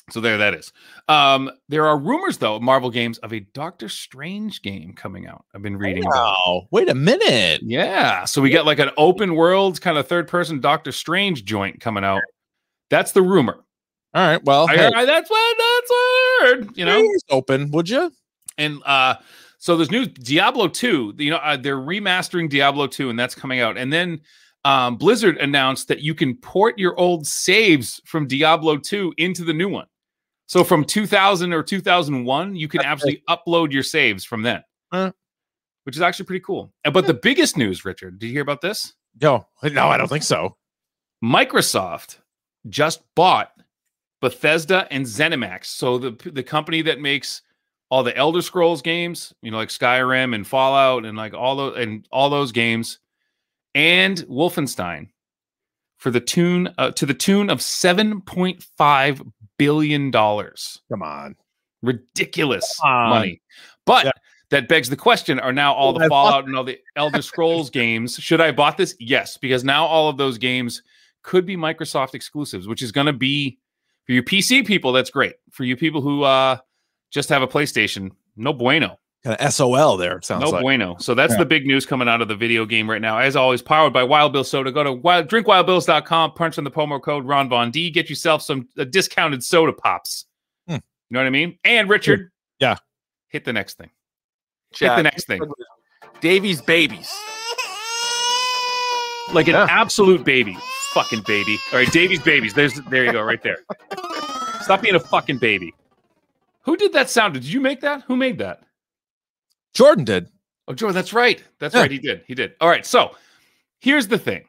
so 0.09 0.19
there 0.19 0.37
that 0.37 0.53
is. 0.53 0.71
Um 1.07 1.49
there 1.69 1.85
are 1.85 1.97
rumors 1.97 2.37
though, 2.37 2.59
Marvel 2.59 2.89
games 2.89 3.17
of 3.19 3.33
a 3.33 3.39
Doctor 3.39 3.87
Strange 3.89 4.61
game 4.61 4.93
coming 4.93 5.27
out. 5.27 5.45
I've 5.55 5.61
been 5.61 5.77
reading 5.77 6.03
about. 6.05 6.35
Wow. 6.45 6.67
Wait 6.71 6.89
a 6.89 6.95
minute. 6.95 7.61
Yeah. 7.63 8.25
So 8.25 8.41
we 8.41 8.49
get 8.49 8.65
like 8.65 8.79
an 8.79 8.91
open 8.97 9.35
world 9.35 9.79
kind 9.81 9.97
of 9.97 10.07
third 10.07 10.27
person 10.27 10.59
Doctor 10.59 10.91
Strange 10.91 11.45
joint 11.45 11.79
coming 11.79 12.03
out. 12.03 12.21
That's 12.89 13.11
the 13.13 13.21
rumor. 13.21 13.63
All 14.13 14.27
right. 14.27 14.43
Well, 14.43 14.67
I, 14.69 14.75
hey, 14.75 14.91
I- 14.93 15.05
that's 15.05 15.29
what 15.29 15.57
that's 15.57 15.89
what 15.89 15.97
I 15.97 16.39
heard. 16.45 16.77
You 16.77 16.85
know, 16.85 17.07
open, 17.29 17.71
would 17.71 17.89
you? 17.89 18.11
And 18.57 18.79
uh 18.85 19.15
so 19.63 19.77
there's 19.77 19.91
new 19.91 20.05
Diablo 20.05 20.67
2, 20.67 21.13
you 21.19 21.31
know, 21.31 21.37
uh, 21.37 21.55
they're 21.55 21.77
remastering 21.77 22.49
Diablo 22.49 22.85
2 22.85 23.09
and 23.09 23.17
that's 23.17 23.33
coming 23.33 23.61
out. 23.61 23.77
And 23.77 23.93
then 23.93 24.19
um 24.65 24.97
Blizzard 24.97 25.37
announced 25.37 25.87
that 25.87 26.01
you 26.01 26.13
can 26.13 26.35
port 26.35 26.77
your 26.77 26.99
old 26.99 27.25
saves 27.25 28.01
from 28.03 28.27
Diablo 28.27 28.75
2 28.75 29.13
into 29.17 29.45
the 29.45 29.53
new 29.53 29.69
one. 29.69 29.87
So 30.47 30.65
from 30.65 30.83
2000 30.83 31.53
or 31.53 31.63
2001, 31.63 32.57
you 32.57 32.67
can 32.67 32.81
actually 32.81 33.23
upload 33.29 33.71
your 33.71 33.83
saves 33.83 34.25
from 34.25 34.41
then. 34.41 34.61
Huh. 34.91 35.13
Which 35.85 35.95
is 35.95 36.01
actually 36.01 36.25
pretty 36.25 36.43
cool. 36.43 36.73
Uh, 36.83 36.91
But 36.91 37.07
the 37.07 37.13
biggest 37.13 37.55
news, 37.55 37.85
Richard, 37.85 38.19
did 38.19 38.27
you 38.27 38.33
hear 38.33 38.41
about 38.41 38.59
this? 38.59 38.95
Yo, 39.21 39.47
no, 39.63 39.87
I 39.87 39.95
don't 39.95 40.09
think 40.09 40.23
so. 40.23 40.57
Microsoft 41.23 42.17
just 42.67 43.01
bought 43.15 43.53
Bethesda 44.19 44.89
and 44.91 45.05
ZeniMax. 45.05 45.67
So 45.67 45.97
the 45.97 46.31
the 46.33 46.43
company 46.43 46.81
that 46.81 46.99
makes 46.99 47.43
all 47.93 48.01
the 48.01 48.17
Elder 48.17 48.41
Scrolls 48.41 48.81
games, 48.81 49.35
you 49.43 49.51
know, 49.51 49.57
like 49.57 49.69
Skyrim 49.69 50.33
and 50.33 50.47
Fallout 50.47 51.05
and 51.05 51.15
like 51.15 51.35
all 51.35 51.55
those 51.55 51.77
and 51.77 52.07
all 52.11 52.31
those 52.31 52.51
games, 52.51 52.97
and 53.75 54.17
Wolfenstein 54.21 55.09
for 55.97 56.09
the 56.09 56.19
tune 56.19 56.73
uh, 56.79 56.89
to 56.89 57.05
the 57.05 57.13
tune 57.13 57.51
of 57.51 57.61
seven 57.61 58.19
point 58.21 58.65
five 58.79 59.21
billion 59.59 60.09
dollars. 60.09 60.81
Come 60.89 61.03
on. 61.03 61.35
Ridiculous 61.83 62.79
Come 62.81 62.89
on. 62.89 63.09
money, 63.11 63.41
but. 63.85 64.05
Yeah. 64.05 64.11
That 64.49 64.67
begs 64.67 64.87
the 64.87 64.95
question: 64.95 65.39
Are 65.39 65.53
now 65.53 65.73
all 65.73 65.93
the 65.93 66.07
Fallout 66.07 66.45
and 66.45 66.55
all 66.55 66.63
the 66.63 66.77
Elder 66.95 67.23
Scrolls 67.23 67.71
games? 67.71 68.17
Should 68.17 68.39
I 68.39 68.51
bought 68.51 68.77
this? 68.77 68.95
Yes, 68.99 69.35
because 69.35 69.63
now 69.63 69.83
all 69.83 70.09
of 70.09 70.17
those 70.17 70.37
games 70.37 70.83
could 71.23 71.43
be 71.43 71.57
Microsoft 71.57 72.13
exclusives, 72.13 72.67
which 72.67 72.83
is 72.83 72.91
going 72.91 73.07
to 73.07 73.13
be 73.13 73.57
for 74.05 74.11
you 74.11 74.21
PC 74.21 74.63
people. 74.63 74.91
That's 74.91 75.09
great 75.09 75.33
for 75.49 75.63
you 75.63 75.75
people 75.75 76.01
who 76.01 76.21
uh, 76.21 76.57
just 77.13 77.29
have 77.29 77.41
a 77.41 77.47
PlayStation. 77.47 78.09
No 78.35 78.51
bueno, 78.51 78.99
Kind 79.23 79.37
of 79.39 79.53
SOL 79.53 79.95
there. 79.95 80.17
It 80.17 80.25
sounds 80.25 80.43
no 80.43 80.49
like. 80.49 80.61
bueno. 80.63 80.97
So 80.99 81.13
that's 81.15 81.31
Yeah. 81.33 81.39
the 81.39 81.45
big 81.45 81.65
news 81.65 81.85
coming 81.85 82.09
out 82.09 82.21
of 82.21 82.27
the 82.27 82.35
video 82.35 82.65
game 82.65 82.89
right 82.89 83.01
now. 83.01 83.19
As 83.19 83.37
always, 83.37 83.61
powered 83.61 83.93
by 83.93 84.03
Wild 84.03 84.33
Bill 84.33 84.43
Soda. 84.43 84.69
Go 84.69 84.83
to 84.83 84.91
wild, 84.91 85.29
drinkwildbills.com, 85.29 86.33
punch 86.33 86.57
in 86.57 86.65
the 86.65 86.71
promo 86.71 87.01
code 87.01 87.23
Ron 87.25 87.47
Von 87.47 87.71
D, 87.71 87.89
get 87.89 88.09
yourself 88.09 88.41
some 88.41 88.67
uh, 88.77 88.83
discounted 88.83 89.41
soda 89.41 89.71
pops. 89.71 90.25
Hmm. 90.67 90.73
You 90.73 90.79
know 91.11 91.19
what 91.21 91.27
I 91.27 91.29
mean? 91.29 91.57
And 91.63 91.87
Richard, 91.87 92.31
Yeah. 92.59 92.75
hit 93.29 93.45
the 93.45 93.53
next 93.53 93.77
thing. 93.77 93.91
Hit 94.77 94.93
the 94.95 95.03
next 95.03 95.25
thing. 95.27 95.39
Davey's 96.19 96.61
babies. 96.61 97.09
like 99.33 99.47
an 99.47 99.53
Yeah. 99.53 99.67
absolute 99.69 100.23
baby, 100.25 100.57
fucking 100.93 101.21
baby. 101.25 101.57
All 101.71 101.79
right, 101.79 101.91
Davey's 101.91 102.21
babies. 102.21 102.53
There's 102.53 102.73
there 102.89 103.05
you 103.05 103.11
go, 103.13 103.21
right 103.21 103.41
there. 103.41 103.57
Stop 104.61 104.81
being 104.81 104.95
a 104.95 104.99
fucking 104.99 105.37
baby. 105.37 105.73
Who 106.63 106.77
did 106.77 106.93
that 106.93 107.09
sound? 107.09 107.33
Did 107.33 107.43
you 107.45 107.59
make 107.61 107.81
that? 107.81 108.03
Who 108.07 108.15
made 108.15 108.37
that? 108.39 108.61
Jordan 109.73 110.05
did. 110.05 110.29
Oh, 110.67 110.73
Jordan, 110.73 110.95
that's 110.95 111.13
right. 111.13 111.43
That's 111.59 111.75
Yeah. 111.75 111.81
right. 111.81 111.91
He 111.91 111.99
did. 111.99 112.23
He 112.27 112.35
did. 112.35 112.53
All 112.61 112.69
right. 112.69 112.85
So 112.85 113.15
here's 113.79 114.07
the 114.07 114.17
thing. 114.17 114.45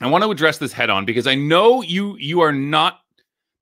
I 0.00 0.08
want 0.08 0.24
to 0.24 0.30
address 0.30 0.58
this 0.58 0.72
head 0.72 0.90
on 0.90 1.04
because 1.04 1.26
I 1.26 1.34
know 1.34 1.82
you 1.82 2.16
you 2.18 2.40
are 2.40 2.52
not 2.52 3.00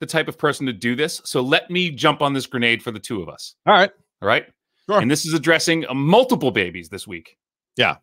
the 0.00 0.06
type 0.06 0.28
of 0.28 0.38
person 0.38 0.64
to 0.66 0.72
do 0.72 0.94
this. 0.94 1.20
So 1.24 1.40
let 1.42 1.70
me 1.70 1.90
jump 1.90 2.22
on 2.22 2.32
this 2.32 2.46
grenade 2.46 2.82
for 2.82 2.90
the 2.90 3.00
two 3.00 3.20
of 3.20 3.28
us. 3.28 3.54
All 3.66 3.74
right. 3.74 3.90
All 4.22 4.28
right. 4.28 4.46
Sure. 4.86 5.00
And 5.00 5.10
this 5.10 5.26
is 5.26 5.34
addressing 5.34 5.86
uh, 5.86 5.94
multiple 5.94 6.50
babies 6.50 6.88
this 6.88 7.06
week. 7.06 7.36
Yeah. 7.76 7.96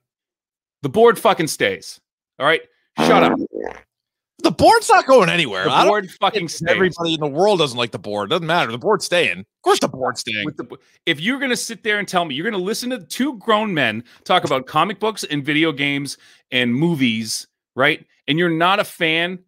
The 0.83 0.89
board 0.89 1.17
fucking 1.17 1.47
stays. 1.47 1.99
All 2.38 2.45
right. 2.45 2.62
Shut 2.97 3.23
up. 3.23 3.39
The 4.43 4.52
board's 4.52 4.88
not 4.88 5.08
going 5.08 5.30
anywhere. 5.30 5.63
The 5.63 5.86
board 5.88 6.12
fucking 6.21 6.47
stays. 6.47 6.69
Everybody 6.69 7.15
in 7.15 7.19
the 7.19 7.28
world 7.28 7.60
doesn't 7.60 7.78
like 7.78 7.91
the 7.91 8.00
board. 8.00 8.30
Doesn't 8.30 8.45
matter. 8.45 8.71
The 8.71 8.78
board's 8.78 9.06
staying. 9.06 9.39
Of 9.39 9.62
course, 9.63 9.80
the 9.80 9.88
board's 9.88 10.19
staying. 10.19 10.47
The, 10.56 10.78
if 11.08 11.19
you're 11.19 11.39
going 11.39 11.50
to 11.50 11.58
sit 11.58 11.84
there 11.84 11.97
and 11.97 12.08
tell 12.08 12.23
me 12.23 12.36
you're 12.36 12.50
going 12.50 12.60
to 12.60 12.65
listen 12.65 12.91
to 12.91 13.00
two 13.00 13.38
grown 13.39 13.73
men 13.73 14.04
talk 14.26 14.43
about 14.43 14.67
comic 14.67 15.00
books 15.00 15.23
and 15.23 15.43
video 15.43 15.71
games 15.71 16.17
and 16.52 16.73
movies, 16.73 17.47
right? 17.76 18.06
And 18.28 18.38
you're 18.38 18.50
not 18.50 18.80
a 18.80 18.84
fan 18.84 19.39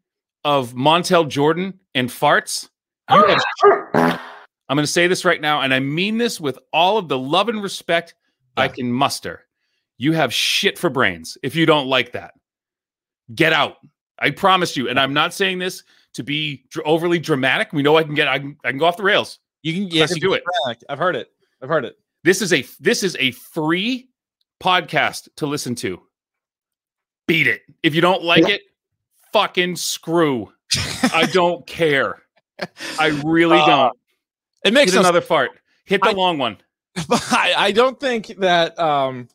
of 0.44 0.74
Montel 0.74 1.28
Jordan 1.28 1.80
and 1.94 2.10
farts, 2.10 2.70
have, 3.08 3.40
I'm 3.94 4.76
going 4.76 4.86
to 4.86 4.88
say 4.88 5.08
this 5.08 5.26
right 5.26 5.42
now, 5.42 5.62
and 5.62 5.74
I 5.74 5.80
mean 5.80 6.18
this 6.18 6.40
with 6.40 6.60
all 6.72 6.98
of 6.98 7.08
the 7.08 7.18
love 7.18 7.50
and 7.50 7.62
respect 7.62 8.16
I 8.56 8.68
can 8.68 8.92
muster. 8.92 9.46
You 9.98 10.14
have 10.14 10.34
shit 10.34 10.78
for 10.78 10.90
brains 10.90 11.38
if 11.44 11.56
you 11.56 11.66
don't 11.66 11.88
like 11.88 12.14
that. 12.14 12.34
Get 13.34 13.54
out. 13.54 13.78
I 14.20 14.32
promise 14.32 14.76
you. 14.78 14.90
And 14.90 15.00
I'm 15.00 15.14
not 15.14 15.34
saying 15.34 15.60
this 15.60 15.84
to 16.14 16.24
be 16.24 16.64
dr- 16.70 16.86
overly 16.86 17.20
dramatic. 17.20 17.72
We 17.74 17.82
know 17.84 17.98
I 17.98 18.04
can 18.04 18.14
get, 18.16 18.28
I 18.28 18.40
can, 18.40 18.58
I 18.64 18.70
can 18.70 18.78
go 18.78 18.86
off 18.86 18.98
the 18.98 19.04
rails. 19.04 19.40
You 19.64 19.74
can 19.74 19.84
I 19.84 19.88
yes, 19.90 20.10
can 20.10 20.18
you 20.18 20.22
do 20.22 20.34
it. 20.34 20.44
back. 20.66 20.80
I've 20.90 21.00
heard 21.00 21.16
it. 21.16 21.32
I've 21.62 21.70
heard 21.70 21.86
it. 21.86 21.98
This 22.24 22.42
is 22.42 22.52
a 22.54 22.66
this 22.80 23.04
is 23.04 23.16
a 23.20 23.32
free 23.32 24.10
podcast 24.62 25.30
to 25.38 25.46
listen 25.46 25.76
to. 25.76 26.02
Beat 27.28 27.48
it. 27.48 27.62
If 27.84 27.94
you 27.96 28.02
don't 28.02 28.24
like 28.24 28.48
it, 28.50 28.62
fucking 29.32 29.76
screw. 29.76 30.52
I 31.14 31.28
don't 31.34 31.66
care. 31.68 32.22
I 33.00 33.08
really 33.26 33.58
Uh, 33.60 33.66
don't. 33.66 33.98
It 34.66 34.74
makes 34.74 34.92
Hit 34.94 35.00
another 35.00 35.22
fart. 35.22 35.52
Hit 35.86 36.02
the 36.02 36.10
I- 36.10 36.14
long 36.14 36.38
one. 36.38 36.58
I, 37.10 37.54
I 37.58 37.72
don't 37.72 38.00
think 38.00 38.28
that 38.40 38.78
um 38.80 39.28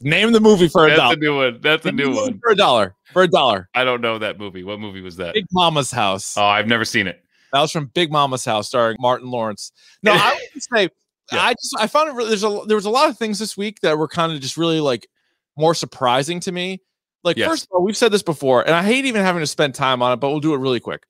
Name 0.00 0.32
the 0.32 0.40
movie 0.40 0.68
for 0.68 0.84
a 0.86 0.88
That's 0.90 0.98
dollar. 1.00 1.14
a 1.14 1.16
new 1.16 1.36
one. 1.36 1.60
That's 1.62 1.86
a 1.86 1.92
Name 1.92 2.10
new 2.12 2.16
one. 2.16 2.38
for 2.40 2.50
a 2.50 2.56
dollar. 2.56 2.94
For 3.12 3.22
a 3.22 3.28
dollar. 3.28 3.68
I 3.74 3.84
don't 3.84 4.00
know 4.00 4.18
that 4.18 4.38
movie. 4.38 4.62
What 4.62 4.78
movie 4.78 5.00
was 5.00 5.16
that? 5.16 5.34
Big 5.34 5.46
Mama's 5.52 5.90
House. 5.90 6.36
Oh, 6.36 6.44
I've 6.44 6.66
never 6.66 6.84
seen 6.84 7.06
it. 7.06 7.22
That 7.52 7.60
was 7.62 7.72
from 7.72 7.86
Big 7.94 8.12
Mama's 8.12 8.44
House, 8.44 8.68
starring 8.68 8.96
Martin 9.00 9.30
Lawrence. 9.30 9.72
No, 10.02 10.12
I 10.12 10.38
would 10.54 10.62
say 10.62 10.88
Yeah. 11.32 11.40
I 11.42 11.54
just 11.54 11.74
I 11.80 11.88
found 11.88 12.08
it 12.08 12.12
really, 12.12 12.28
there's 12.28 12.44
a 12.44 12.60
there 12.68 12.76
was 12.76 12.84
a 12.84 12.90
lot 12.90 13.08
of 13.10 13.18
things 13.18 13.40
this 13.40 13.56
week 13.56 13.80
that 13.80 13.98
were 13.98 14.06
kind 14.06 14.30
of 14.32 14.40
just 14.40 14.56
really 14.56 14.78
like 14.78 15.08
more 15.56 15.74
surprising 15.74 16.38
to 16.40 16.52
me. 16.52 16.80
Like 17.24 17.36
Yes. 17.36 17.48
first 17.48 17.62
of 17.64 17.68
all, 17.72 17.82
we've 17.82 17.96
said 17.96 18.12
this 18.12 18.22
before, 18.22 18.62
and 18.64 18.72
I 18.72 18.84
hate 18.84 19.06
even 19.06 19.22
having 19.22 19.40
to 19.40 19.46
spend 19.46 19.74
time 19.74 20.02
on 20.02 20.12
it, 20.12 20.16
but 20.20 20.30
we'll 20.30 20.38
do 20.38 20.54
it 20.54 20.58
really 20.58 20.78
quick. 20.78 21.02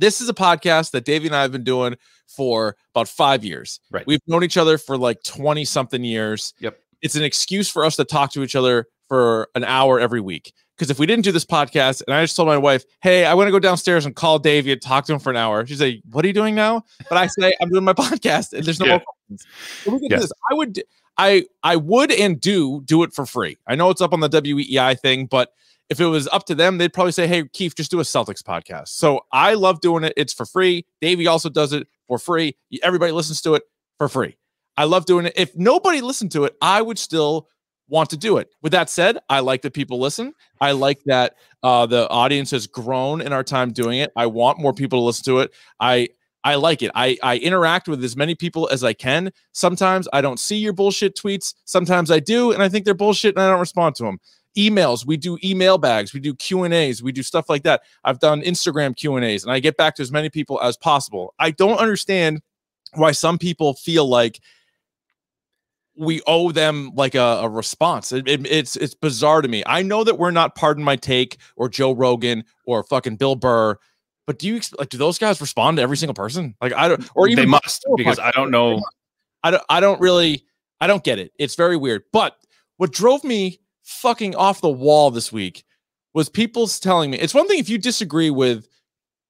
This 0.00 0.22
is 0.22 0.30
a 0.30 0.34
podcast 0.34 0.92
that 0.92 1.04
Davey 1.04 1.26
and 1.26 1.36
I 1.36 1.42
have 1.42 1.52
been 1.52 1.62
doing 1.62 1.94
for 2.26 2.74
about 2.94 3.06
five 3.06 3.44
years. 3.44 3.80
Right. 3.90 4.06
We've 4.06 4.20
known 4.26 4.42
each 4.42 4.56
other 4.56 4.78
for 4.78 4.96
like 4.96 5.22
20 5.24 5.62
something 5.66 6.02
years. 6.02 6.54
Yep. 6.60 6.78
It's 7.02 7.16
an 7.16 7.22
excuse 7.22 7.68
for 7.68 7.84
us 7.84 7.96
to 7.96 8.04
talk 8.06 8.32
to 8.32 8.42
each 8.42 8.56
other 8.56 8.86
for 9.08 9.48
an 9.54 9.62
hour 9.64 10.00
every 10.00 10.22
week. 10.22 10.54
Because 10.74 10.90
if 10.90 10.98
we 10.98 11.04
didn't 11.04 11.24
do 11.24 11.32
this 11.32 11.44
podcast, 11.44 12.02
and 12.06 12.14
I 12.14 12.22
just 12.24 12.34
told 12.36 12.48
my 12.48 12.56
wife, 12.56 12.84
"Hey, 13.02 13.26
I 13.26 13.34
want 13.34 13.48
to 13.48 13.52
go 13.52 13.58
downstairs 13.58 14.06
and 14.06 14.16
call 14.16 14.38
Davey 14.38 14.72
and 14.72 14.80
talk 14.80 15.04
to 15.06 15.12
him 15.12 15.18
for 15.18 15.28
an 15.28 15.36
hour," 15.36 15.66
she's 15.66 15.82
like, 15.82 16.00
"What 16.10 16.24
are 16.24 16.28
you 16.28 16.32
doing 16.32 16.54
now?" 16.54 16.84
But 17.10 17.18
I 17.18 17.26
say, 17.26 17.52
"I'm 17.60 17.68
doing 17.68 17.84
my 17.84 17.92
podcast, 18.08 18.54
and 18.54 18.64
there's 18.64 18.80
no 18.80 18.86
Yeah. 18.86 18.92
more 18.92 19.02
questions." 19.28 19.46
So 19.84 19.90
we 19.92 19.98
get 20.00 20.08
to 20.08 20.14
Yes. 20.14 20.22
this. 20.22 20.32
I 20.50 20.54
would, 20.54 20.82
I, 21.18 21.44
I 21.62 21.76
would 21.76 22.10
and 22.12 22.40
do 22.40 22.80
do 22.86 23.02
it 23.02 23.12
for 23.12 23.26
free. 23.26 23.58
I 23.66 23.74
know 23.74 23.90
it's 23.90 24.00
up 24.00 24.14
on 24.14 24.20
the 24.20 24.30
WEEI 24.30 24.98
thing, 24.98 25.26
but 25.26 25.52
if 25.90 26.00
it 26.00 26.06
was 26.06 26.28
up 26.28 26.46
to 26.46 26.54
them, 26.54 26.78
they'd 26.78 26.92
probably 26.92 27.12
say, 27.12 27.26
"Hey, 27.26 27.46
Keefe, 27.48 27.74
just 27.74 27.90
do 27.90 28.00
a 28.00 28.04
Celtics 28.04 28.42
podcast." 28.42 28.88
So 28.88 29.20
I 29.32 29.54
love 29.54 29.80
doing 29.80 30.04
it. 30.04 30.14
It's 30.16 30.32
for 30.32 30.46
free. 30.46 30.86
Davey 31.00 31.26
also 31.26 31.50
does 31.50 31.72
it 31.72 31.86
for 32.06 32.18
free. 32.18 32.56
Everybody 32.82 33.12
listens 33.12 33.42
to 33.42 33.54
it 33.54 33.64
for 33.98 34.08
free. 34.08 34.36
I 34.76 34.84
love 34.84 35.04
doing 35.04 35.26
it. 35.26 35.34
If 35.36 35.54
nobody 35.56 36.00
listened 36.00 36.32
to 36.32 36.44
it, 36.44 36.54
I 36.62 36.80
would 36.80 36.98
still 36.98 37.48
want 37.88 38.08
to 38.10 38.16
do 38.16 38.38
it. 38.38 38.48
With 38.62 38.72
that 38.72 38.88
said, 38.88 39.18
I 39.28 39.40
like 39.40 39.62
that 39.62 39.74
people 39.74 39.98
listen. 39.98 40.32
I 40.60 40.72
like 40.72 41.02
that 41.06 41.34
uh, 41.62 41.86
the 41.86 42.08
audience 42.08 42.52
has 42.52 42.66
grown 42.66 43.20
in 43.20 43.32
our 43.32 43.42
time 43.44 43.72
doing 43.72 43.98
it. 43.98 44.12
I 44.16 44.26
want 44.26 44.60
more 44.60 44.72
people 44.72 45.00
to 45.00 45.04
listen 45.04 45.24
to 45.24 45.40
it. 45.40 45.52
I 45.80 46.08
I 46.42 46.54
like 46.54 46.82
it. 46.82 46.90
I 46.94 47.18
I 47.22 47.36
interact 47.38 47.88
with 47.88 48.02
as 48.02 48.16
many 48.16 48.34
people 48.34 48.68
as 48.70 48.82
I 48.82 48.92
can. 48.92 49.32
Sometimes 49.52 50.08
I 50.12 50.20
don't 50.20 50.40
see 50.40 50.56
your 50.56 50.72
bullshit 50.72 51.16
tweets. 51.16 51.54
Sometimes 51.64 52.10
I 52.10 52.20
do, 52.20 52.52
and 52.52 52.62
I 52.62 52.68
think 52.68 52.84
they're 52.84 52.94
bullshit, 52.94 53.34
and 53.34 53.42
I 53.42 53.50
don't 53.50 53.60
respond 53.60 53.96
to 53.96 54.04
them. 54.04 54.18
Emails, 54.56 55.06
we 55.06 55.16
do 55.16 55.38
email 55.44 55.78
bags, 55.78 56.12
we 56.12 56.20
do 56.20 56.34
Q 56.34 56.64
and 56.64 56.74
A's, 56.74 57.02
we 57.02 57.12
do 57.12 57.22
stuff 57.22 57.48
like 57.48 57.62
that. 57.62 57.82
I've 58.04 58.18
done 58.18 58.42
Instagram 58.42 58.96
Q 58.96 59.16
and 59.16 59.24
A's, 59.24 59.44
and 59.44 59.52
I 59.52 59.60
get 59.60 59.76
back 59.76 59.94
to 59.96 60.02
as 60.02 60.10
many 60.10 60.28
people 60.28 60.60
as 60.60 60.76
possible. 60.76 61.34
I 61.38 61.50
don't 61.52 61.78
understand 61.78 62.42
why 62.94 63.12
some 63.12 63.38
people 63.38 63.74
feel 63.74 64.06
like 64.08 64.40
we 65.96 66.22
owe 66.26 66.50
them 66.50 66.92
like 66.94 67.14
a, 67.14 67.20
a 67.42 67.48
response. 67.48 68.10
It- 68.12 68.26
it- 68.28 68.46
it's 68.46 68.76
it's 68.76 68.94
bizarre 68.94 69.42
to 69.42 69.48
me. 69.48 69.62
I 69.66 69.82
know 69.82 70.02
that 70.04 70.18
we're 70.18 70.30
not 70.30 70.54
Pardon 70.54 70.82
My 70.82 70.96
Take 70.96 71.36
or 71.56 71.68
Joe 71.68 71.92
Rogan 71.92 72.44
or 72.64 72.82
fucking 72.84 73.16
Bill 73.16 73.36
Burr, 73.36 73.76
but 74.26 74.38
do 74.38 74.48
you 74.48 74.60
like 74.78 74.88
do 74.88 74.96
those 74.98 75.18
guys 75.18 75.40
respond 75.40 75.76
to 75.76 75.82
every 75.82 75.96
single 75.96 76.14
person? 76.14 76.54
Like 76.60 76.72
I 76.72 76.88
don't, 76.88 77.08
or 77.14 77.28
even 77.28 77.44
they 77.44 77.50
must 77.50 77.84
because. 77.96 78.18
I 78.18 78.30
don't 78.32 78.50
know. 78.50 78.80
I 79.42 79.50
don't 79.50 79.62
I 79.68 79.80
don't 79.80 80.00
really 80.00 80.44
I 80.80 80.86
don't 80.86 81.04
get 81.04 81.18
it. 81.18 81.32
It's 81.38 81.54
very 81.54 81.76
weird. 81.76 82.02
But 82.12 82.36
what 82.78 82.92
drove 82.92 83.22
me 83.24 83.60
fucking 83.90 84.34
off 84.36 84.60
the 84.60 84.68
wall 84.68 85.10
this 85.10 85.32
week 85.32 85.64
was 86.14 86.28
people's 86.28 86.78
telling 86.80 87.10
me 87.10 87.18
it's 87.18 87.34
one 87.34 87.46
thing 87.48 87.58
if 87.58 87.68
you 87.68 87.76
disagree 87.78 88.30
with 88.30 88.66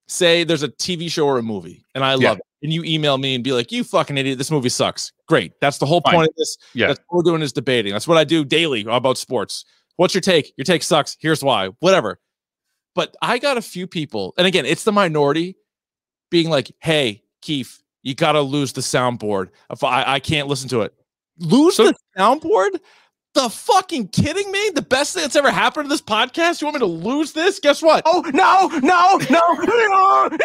say 0.07 0.45
there's 0.45 0.63
a 0.63 0.69
TV 0.69 1.11
show 1.11 1.27
or 1.27 1.39
a 1.39 1.43
movie 1.43 1.85
and 1.95 2.05
I 2.05 2.15
Yeah. 2.17 2.31
love 2.31 2.39
it 2.39 2.45
and 2.63 2.73
you 2.73 2.83
email 2.85 3.17
me 3.17 3.35
and 3.35 3.43
be 3.43 3.53
like 3.53 3.73
you 3.73 3.83
fucking 3.85 4.19
idiot 4.19 4.37
this 4.37 4.51
movie 4.51 4.69
sucks. 4.69 5.13
Great. 5.29 5.53
That's 5.63 5.79
the 5.79 5.87
whole 5.87 6.03
Fine. 6.03 6.15
point 6.15 6.29
of 6.29 6.35
this. 6.37 6.57
Yeah. 6.75 6.89
That's 6.89 7.01
what 7.09 7.19
we're 7.25 7.31
doing 7.31 7.41
is 7.43 7.53
debating. 7.55 7.93
That's 7.93 8.07
what 8.07 8.19
I 8.19 8.25
do 8.25 8.45
daily 8.45 8.85
about 8.89 9.17
sports. 9.17 9.65
What's 9.97 10.13
your 10.15 10.21
take? 10.21 10.53
Your 10.59 10.65
take 10.67 10.83
sucks. 10.83 11.17
Here's 11.21 11.43
why. 11.43 11.69
Whatever. 11.81 12.21
But 12.95 13.17
I 13.23 13.39
got 13.39 13.57
a 13.57 13.63
few 13.63 13.87
people, 13.87 14.35
and 14.37 14.47
again, 14.47 14.67
it's 14.67 14.85
the 14.85 14.93
minority 14.93 15.57
being 16.31 16.51
like, 16.51 16.71
hey, 16.81 17.23
Keefe, 17.41 17.81
you 18.03 18.15
got 18.15 18.33
to 18.33 18.41
lose 18.43 18.73
the 18.73 18.81
soundboard. 18.81 19.49
If 19.71 19.85
I, 19.85 20.05
I 20.15 20.21
can't 20.21 20.49
listen 20.49 20.69
to 20.71 20.81
it. 20.83 20.93
Lose 21.39 21.77
So- 21.77 21.85
the 21.87 21.95
soundboard? 22.19 22.79
The 23.35 23.49
fucking 23.49 24.09
kidding 24.09 24.51
me? 24.51 24.71
The 24.75 24.83
best 24.83 25.15
thing 25.15 25.23
that's 25.23 25.37
ever 25.37 25.51
happened 25.53 25.85
to 25.85 25.89
this 25.89 26.03
podcast? 26.03 26.61
You 26.61 26.67
want 26.67 26.75
me 26.75 26.81
to 26.81 26.87
lose 26.87 27.33
this? 27.33 27.61
Guess 27.61 27.81
what? 27.81 28.03
Oh 28.05 28.23
no, 28.35 28.67
no, 28.81 29.19
no! 29.31 30.37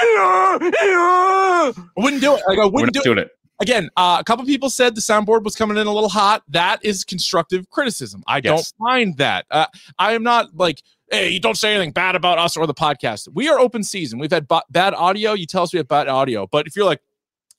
I 0.78 1.74
wouldn't 1.98 2.22
do 2.22 2.36
it. 2.36 2.44
Like, 2.48 2.60
I 2.60 2.66
We're 2.66 2.70
wouldn't 2.70 2.94
do 2.94 3.00
it. 3.02 3.04
doing 3.04 3.18
it. 3.20 3.30
Again, 3.62 3.90
uh, 3.96 4.18
a 4.20 4.24
couple 4.24 4.46
people 4.46 4.70
said 4.70 4.96
the 4.96 5.02
soundboard 5.02 5.44
was 5.44 5.56
coming 5.56 5.78
in 5.78 5.88
a 5.88 5.92
little 5.94 6.10
hot. 6.10 6.44
That 6.50 6.84
is 6.84 7.04
constructive 7.06 7.70
criticism. 7.70 8.22
I 8.28 8.42
don't 8.42 8.58
Yes. 8.58 8.74
mind 8.80 9.18
that. 9.18 9.46
Uh, 9.50 9.68
I 9.98 10.14
am 10.14 10.24
not 10.24 10.56
like, 10.56 10.84
hey, 11.10 11.30
you 11.30 11.40
don't 11.40 11.56
say 11.58 11.72
anything 11.74 11.92
bad 11.92 12.16
about 12.16 12.38
us 12.38 12.58
or 12.58 12.68
the 12.68 12.74
podcast. 12.74 13.30
We 13.34 13.48
are 13.48 13.58
open 13.58 13.84
season. 13.84 14.20
We've 14.20 14.32
had 14.32 14.48
ba- 14.48 14.64
bad 14.70 14.94
audio. 14.94 15.34
You 15.34 15.46
tell 15.46 15.64
us 15.64 15.72
we 15.74 15.78
have 15.78 15.88
bad 15.88 16.10
audio. 16.10 16.48
But 16.52 16.68
if 16.68 16.76
you're 16.76 16.86
like, 16.86 17.02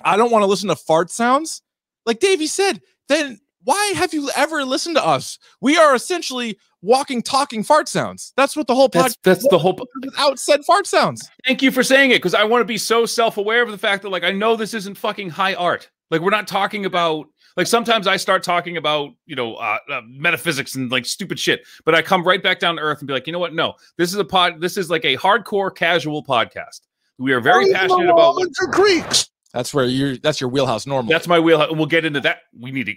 I 0.03 0.19
don't 0.19 0.31
want 0.31 0.43
to 0.43 0.47
listen 0.47 0.69
to 0.69 0.77
fart 0.77 1.11
sounds, 1.11 1.63
like 2.05 2.21
Davey 2.21 2.47
said, 2.47 2.83
then 3.09 3.41
why 3.67 3.93
have 3.97 4.15
you 4.15 4.31
ever 4.37 4.65
listened 4.65 4.95
to 4.95 5.05
us? 5.05 5.41
We 5.61 5.77
are 5.77 5.97
essentially 5.97 6.57
walking, 6.83 7.21
talking 7.21 7.65
fart 7.65 7.89
sounds. 7.89 8.33
That's 8.37 8.55
what 8.55 8.69
the 8.69 8.77
whole 8.77 8.87
That's 8.87 9.17
podcast 9.17 9.23
that's 9.25 9.49
the 9.49 9.59
whole. 9.59 9.77
without 10.05 10.39
said 10.39 10.65
fart 10.65 10.87
sounds. 10.87 11.29
Thank 11.45 11.63
you 11.63 11.73
for 11.73 11.83
saying 11.83 12.13
it 12.13 12.19
because 12.19 12.33
I 12.33 12.45
want 12.45 12.61
to 12.61 12.65
be 12.65 12.79
so 12.79 13.05
self-aware 13.07 13.65
of 13.65 13.73
the 13.73 13.79
fact 13.79 14.05
that 14.05 14.11
like 14.11 14.23
I 14.23 14.31
know 14.31 14.55
this 14.55 14.73
isn't 14.73 14.97
fucking 14.97 15.31
high 15.31 15.55
art. 15.55 15.91
Like 16.13 16.21
we're 16.21 16.31
not 16.31 16.47
talking 16.47 16.85
about 16.85 17.27
like 17.57 17.67
sometimes 17.67 18.07
I 18.07 18.17
start 18.19 18.45
talking 18.45 18.77
about 18.77 19.11
you 19.27 19.35
know 19.35 19.57
uh, 19.57 19.79
uh, 19.91 20.01
metaphysics 20.07 20.77
and 20.77 20.89
like 20.93 21.05
stupid 21.05 21.41
shit, 21.41 21.67
but 21.85 21.93
I 21.93 22.03
come 22.03 22.23
right 22.23 22.41
back 22.41 22.61
down 22.61 22.77
to 22.77 22.83
earth 22.83 23.01
and 23.01 23.09
be 23.09 23.15
like, 23.15 23.27
you 23.27 23.33
know 23.33 23.41
what? 23.41 23.53
No, 23.53 23.75
this 23.99 24.11
is 24.13 24.17
a 24.21 24.25
pod. 24.25 24.61
This 24.61 24.77
is 24.77 24.91
like 24.91 25.05
a 25.05 25.17
hardcore 25.17 25.75
casual 25.75 26.23
podcast. 26.23 26.83
We 27.19 27.33
are 27.33 27.41
very 27.41 27.73
passionate 27.73 28.11
about. 28.11 28.37
What, 28.37 28.49
Greeks. 28.71 29.29
That's 29.57 29.73
where 29.73 29.87
you're. 29.87 30.19
That's 30.19 30.39
your 30.39 30.51
wheelhouse. 30.51 30.87
Normal. 30.87 31.11
that's 31.11 31.27
my 31.27 31.41
wheel. 31.41 31.67
We'll 31.71 31.87
get 31.87 32.05
into 32.05 32.21
that. 32.21 32.41
We 32.59 32.71
need 32.71 32.87
to 32.87 32.95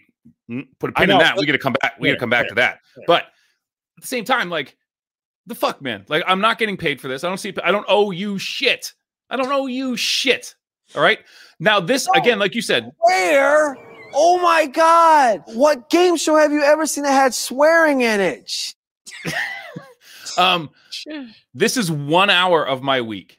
mm, 0.51 0.67
put 0.77 0.89
a 0.89 0.93
pin 0.93 1.09
in 1.09 1.17
that. 1.17 1.37
We 1.37 1.45
got 1.45 1.53
to 1.53 1.57
come 1.57 1.73
back. 1.81 1.97
We 2.01 2.09
got 2.09 2.15
to 2.15 2.19
come 2.19 2.29
back 2.29 2.45
yeah, 2.45 2.49
to 2.49 2.55
that. 2.55 2.79
But 3.07 3.23
at 3.23 4.01
the 4.01 4.07
same 4.07 4.25
time, 4.25 4.49
like 4.49 4.75
the 5.47 5.55
fuck, 5.55 5.81
man. 5.81 6.03
Like 6.09 6.23
I'm 6.27 6.41
not 6.41 6.57
getting 6.57 6.75
paid 6.75 6.99
for 6.99 7.07
this. 7.07 7.23
I 7.23 7.29
don't 7.29 7.37
see. 7.37 7.53
I 7.63 7.71
don't 7.71 7.85
owe 7.87 8.11
you 8.11 8.37
shit. 8.37 8.91
I 9.29 9.37
don't 9.37 9.49
owe 9.49 9.67
you 9.67 9.95
shit. 9.95 10.53
All 10.95 11.01
right. 11.01 11.19
Now 11.61 11.79
this 11.79 12.09
again, 12.13 12.39
like 12.39 12.55
you 12.55 12.61
said, 12.61 12.91
Where? 12.99 13.77
Oh 14.13 14.41
my 14.41 14.65
God! 14.65 15.43
What 15.53 15.89
game 15.89 16.17
show 16.17 16.35
have 16.35 16.51
you 16.51 16.61
ever 16.61 16.85
seen 16.85 17.05
that 17.05 17.13
had 17.13 17.33
swearing 17.33 18.01
in 18.01 18.19
it? 18.19 18.73
Um, 20.37 20.69
this 21.53 21.77
is 21.77 21.91
one 21.91 22.29
hour 22.29 22.65
of 22.65 22.81
my 22.81 23.01
week. 23.01 23.38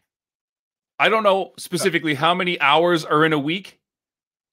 I 1.01 1.09
don't 1.09 1.23
know 1.23 1.53
specifically 1.57 2.15
how 2.15 2.35
many 2.35 2.61
hours 2.61 3.05
are 3.05 3.25
in 3.25 3.33
a 3.33 3.39
week, 3.39 3.79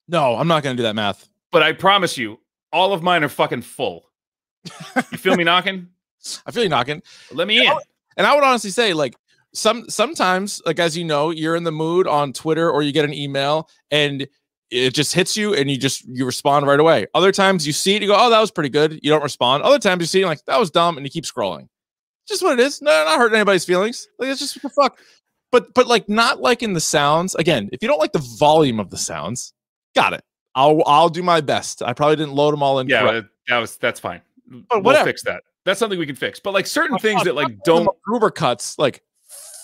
no, 0.08 0.34
I'm 0.36 0.48
not 0.48 0.62
going 0.62 0.74
to 0.76 0.80
do 0.80 0.84
that 0.84 0.94
math. 0.94 1.28
but 1.52 1.62
I 1.62 1.72
promise 1.72 2.16
you, 2.16 2.40
all 2.72 2.92
of 2.94 3.02
mine 3.02 3.22
are 3.22 3.28
fucking 3.28 3.62
full. 3.62 4.04
You 5.12 5.18
feel 5.18 5.36
me 5.36 5.44
knocking? 5.50 5.88
I 6.46 6.50
feel 6.50 6.62
you 6.62 6.68
knocking. 6.70 7.02
Let 7.32 7.46
me 7.46 7.58
in. 7.66 7.72
And 8.16 8.26
I 8.26 8.34
would 8.34 8.42
honestly 8.42 8.70
say, 8.70 8.94
like, 8.94 9.14
some 9.54 9.88
sometimes, 9.88 10.60
like 10.66 10.78
as 10.78 10.96
you 10.96 11.04
know, 11.04 11.30
you're 11.30 11.56
in 11.56 11.64
the 11.64 11.72
mood 11.72 12.06
on 12.06 12.32
Twitter 12.32 12.70
or 12.70 12.82
you 12.82 12.92
get 12.92 13.04
an 13.04 13.14
email 13.14 13.68
and 13.90 14.26
it 14.70 14.94
just 14.94 15.14
hits 15.14 15.36
you 15.36 15.54
and 15.54 15.70
you 15.70 15.78
just 15.78 16.04
you 16.06 16.26
respond 16.26 16.66
right 16.66 16.78
away. 16.80 17.06
Other 17.14 17.32
times 17.32 17.66
you 17.66 17.72
see 17.72 17.96
it, 17.96 18.02
you 18.02 18.08
go, 18.08 18.16
Oh, 18.18 18.28
that 18.30 18.40
was 18.40 18.50
pretty 18.50 18.68
good. 18.68 19.00
You 19.02 19.10
don't 19.10 19.22
respond. 19.22 19.62
Other 19.62 19.78
times 19.78 20.00
you 20.00 20.06
see 20.06 20.20
it 20.22 20.26
like 20.26 20.44
that 20.46 20.60
was 20.60 20.70
dumb 20.70 20.96
and 20.98 21.06
you 21.06 21.10
keep 21.10 21.24
scrolling. 21.24 21.68
Just 22.26 22.42
what 22.42 22.58
it 22.58 22.62
is. 22.62 22.82
No, 22.82 22.90
not 22.90 23.18
hurting 23.18 23.36
anybody's 23.36 23.64
feelings. 23.64 24.06
Like 24.18 24.28
it's 24.28 24.40
just 24.40 24.56
what 24.56 24.62
the 24.62 24.68
fuck. 24.82 24.98
But 25.50 25.72
but 25.74 25.86
like 25.86 26.08
not 26.08 26.40
liking 26.40 26.74
the 26.74 26.80
sounds. 26.80 27.34
Again, 27.34 27.68
if 27.72 27.82
you 27.82 27.88
don't 27.88 27.98
like 27.98 28.12
the 28.12 28.26
volume 28.38 28.78
of 28.80 28.90
the 28.90 28.98
sounds, 28.98 29.54
got 29.94 30.12
it. 30.12 30.22
I'll 30.54 30.82
I'll 30.86 31.08
do 31.08 31.22
my 31.22 31.40
best. 31.40 31.82
I 31.82 31.92
probably 31.92 32.16
didn't 32.16 32.34
load 32.34 32.52
them 32.52 32.62
all 32.62 32.80
in. 32.80 32.88
Yeah, 32.88 33.00
correct. 33.02 33.28
that, 33.48 33.58
was 33.58 33.76
that's 33.76 34.00
fine. 34.00 34.20
But 34.68 34.82
we'll 34.82 35.04
fix 35.04 35.22
that. 35.24 35.42
That's 35.64 35.78
something 35.78 35.98
we 35.98 36.06
can 36.06 36.16
fix. 36.16 36.40
But 36.40 36.54
like 36.54 36.66
certain 36.66 36.96
Oh, 36.96 36.98
things 36.98 37.24
that 37.24 37.34
like 37.34 37.62
don't 37.64 37.88
Gruber 38.02 38.30
cuts, 38.30 38.78
like 38.78 39.02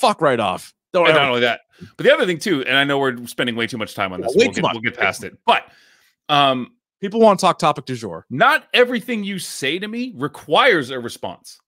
fuck 0.01 0.20
right 0.20 0.40
off. 0.40 0.73
Don't 0.92 1.07
And 1.07 1.11
ever 1.11 1.20
not 1.20 1.29
only 1.31 1.40
that, 1.40 1.62
but 1.97 2.05
the 2.05 2.12
other 2.14 2.25
thing 2.27 2.38
too, 2.38 2.64
and 2.64 2.77
I 2.77 2.85
know 2.85 2.99
we're 2.99 3.27
spending 3.27 3.57
way 3.57 3.66
too 3.66 3.79
much 3.79 3.94
time 3.94 4.12
on 4.12 4.20
this. 4.20 4.35
way 4.37 4.47
We'll 4.47 4.53
get, 4.55 4.64
we'll 4.73 4.81
get 4.81 4.97
past 4.97 5.25
it. 5.25 5.37
But 5.44 5.64
um, 6.29 6.73
People 7.01 7.20
want 7.20 7.38
to 7.38 7.44
talk 7.44 7.59
topic 7.59 7.85
du 7.85 7.97
jour. 7.97 8.25
not 8.31 8.66
everything 8.73 9.25
you 9.25 9.38
say 9.38 9.79
to 9.79 9.87
me 9.88 10.12
requires 10.16 10.90
a 10.90 10.99
response. 10.99 11.59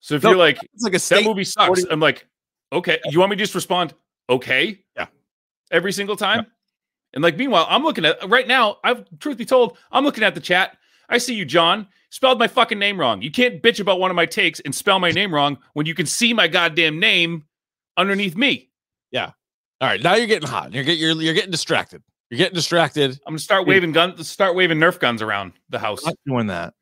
So 0.00 0.14
if 0.14 0.22
No, 0.22 0.30
you're 0.30 0.38
like, 0.38 0.58
It's 0.72 0.84
like 0.84 0.94
a 0.94 0.98
that 1.14 1.24
movie 1.24 1.44
sucks, 1.44 1.66
40 1.66 1.86
I'm 1.90 2.00
like, 2.00 2.26
okay. 2.76 3.00
You 3.10 3.18
want 3.18 3.30
me 3.30 3.36
to 3.36 3.42
just 3.42 3.54
respond, 3.54 3.94
okay? 4.28 4.78
Yeah. 4.96 5.06
Every 5.70 5.92
single 5.92 6.16
time? 6.16 6.46
And 7.14 7.22
like, 7.22 7.36
meanwhile, 7.36 7.66
I'm 7.68 7.82
looking 7.82 8.04
at 8.04 8.28
right 8.28 8.46
now, 8.46 8.76
I've 8.84 9.04
truth 9.18 9.38
be 9.38 9.44
told, 9.44 9.78
I'm 9.90 10.04
looking 10.04 10.24
at 10.24 10.34
the 10.34 10.40
chat. 10.40 10.76
I 11.08 11.18
see 11.18 11.34
you, 11.34 11.44
John. 11.44 11.86
Spelled 12.10 12.38
my 12.38 12.46
fucking 12.46 12.78
name 12.78 12.98
wrong. 12.98 13.20
You 13.20 13.30
can't 13.30 13.62
bitch 13.62 13.80
about 13.80 14.00
one 14.00 14.10
of 14.10 14.14
my 14.14 14.26
takes 14.26 14.60
and 14.60 14.74
spell 14.74 14.98
my 14.98 15.10
name 15.10 15.34
wrong 15.34 15.58
when 15.72 15.86
you 15.86 15.94
can 15.94 16.06
see 16.06 16.32
my 16.32 16.46
goddamn 16.48 17.00
name 17.00 17.44
underneath 17.96 18.36
me. 18.36 18.70
Yeah. 19.10 19.32
All 19.80 19.88
right, 19.88 20.02
now 20.02 20.14
you're 20.14 20.26
getting 20.26 20.48
hot. 20.48 20.72
You're 20.72 20.84
getting 20.84 21.00
you're, 21.00 21.20
you're 21.20 21.34
getting 21.34 21.50
distracted. 21.50 22.02
You're 22.30 22.38
getting 22.38 22.54
distracted. 22.54 23.12
I'm 23.26 23.32
gonna 23.32 23.38
start 23.40 23.66
waving 23.66 23.92
guns. 23.92 24.26
Start 24.28 24.54
waving 24.54 24.78
Nerf 24.78 24.98
guns 24.98 25.20
around 25.20 25.52
the 25.68 25.78
house. 25.78 26.02
I'm 26.04 26.10
not 26.10 26.18
doing 26.26 26.46
that. 26.46 26.74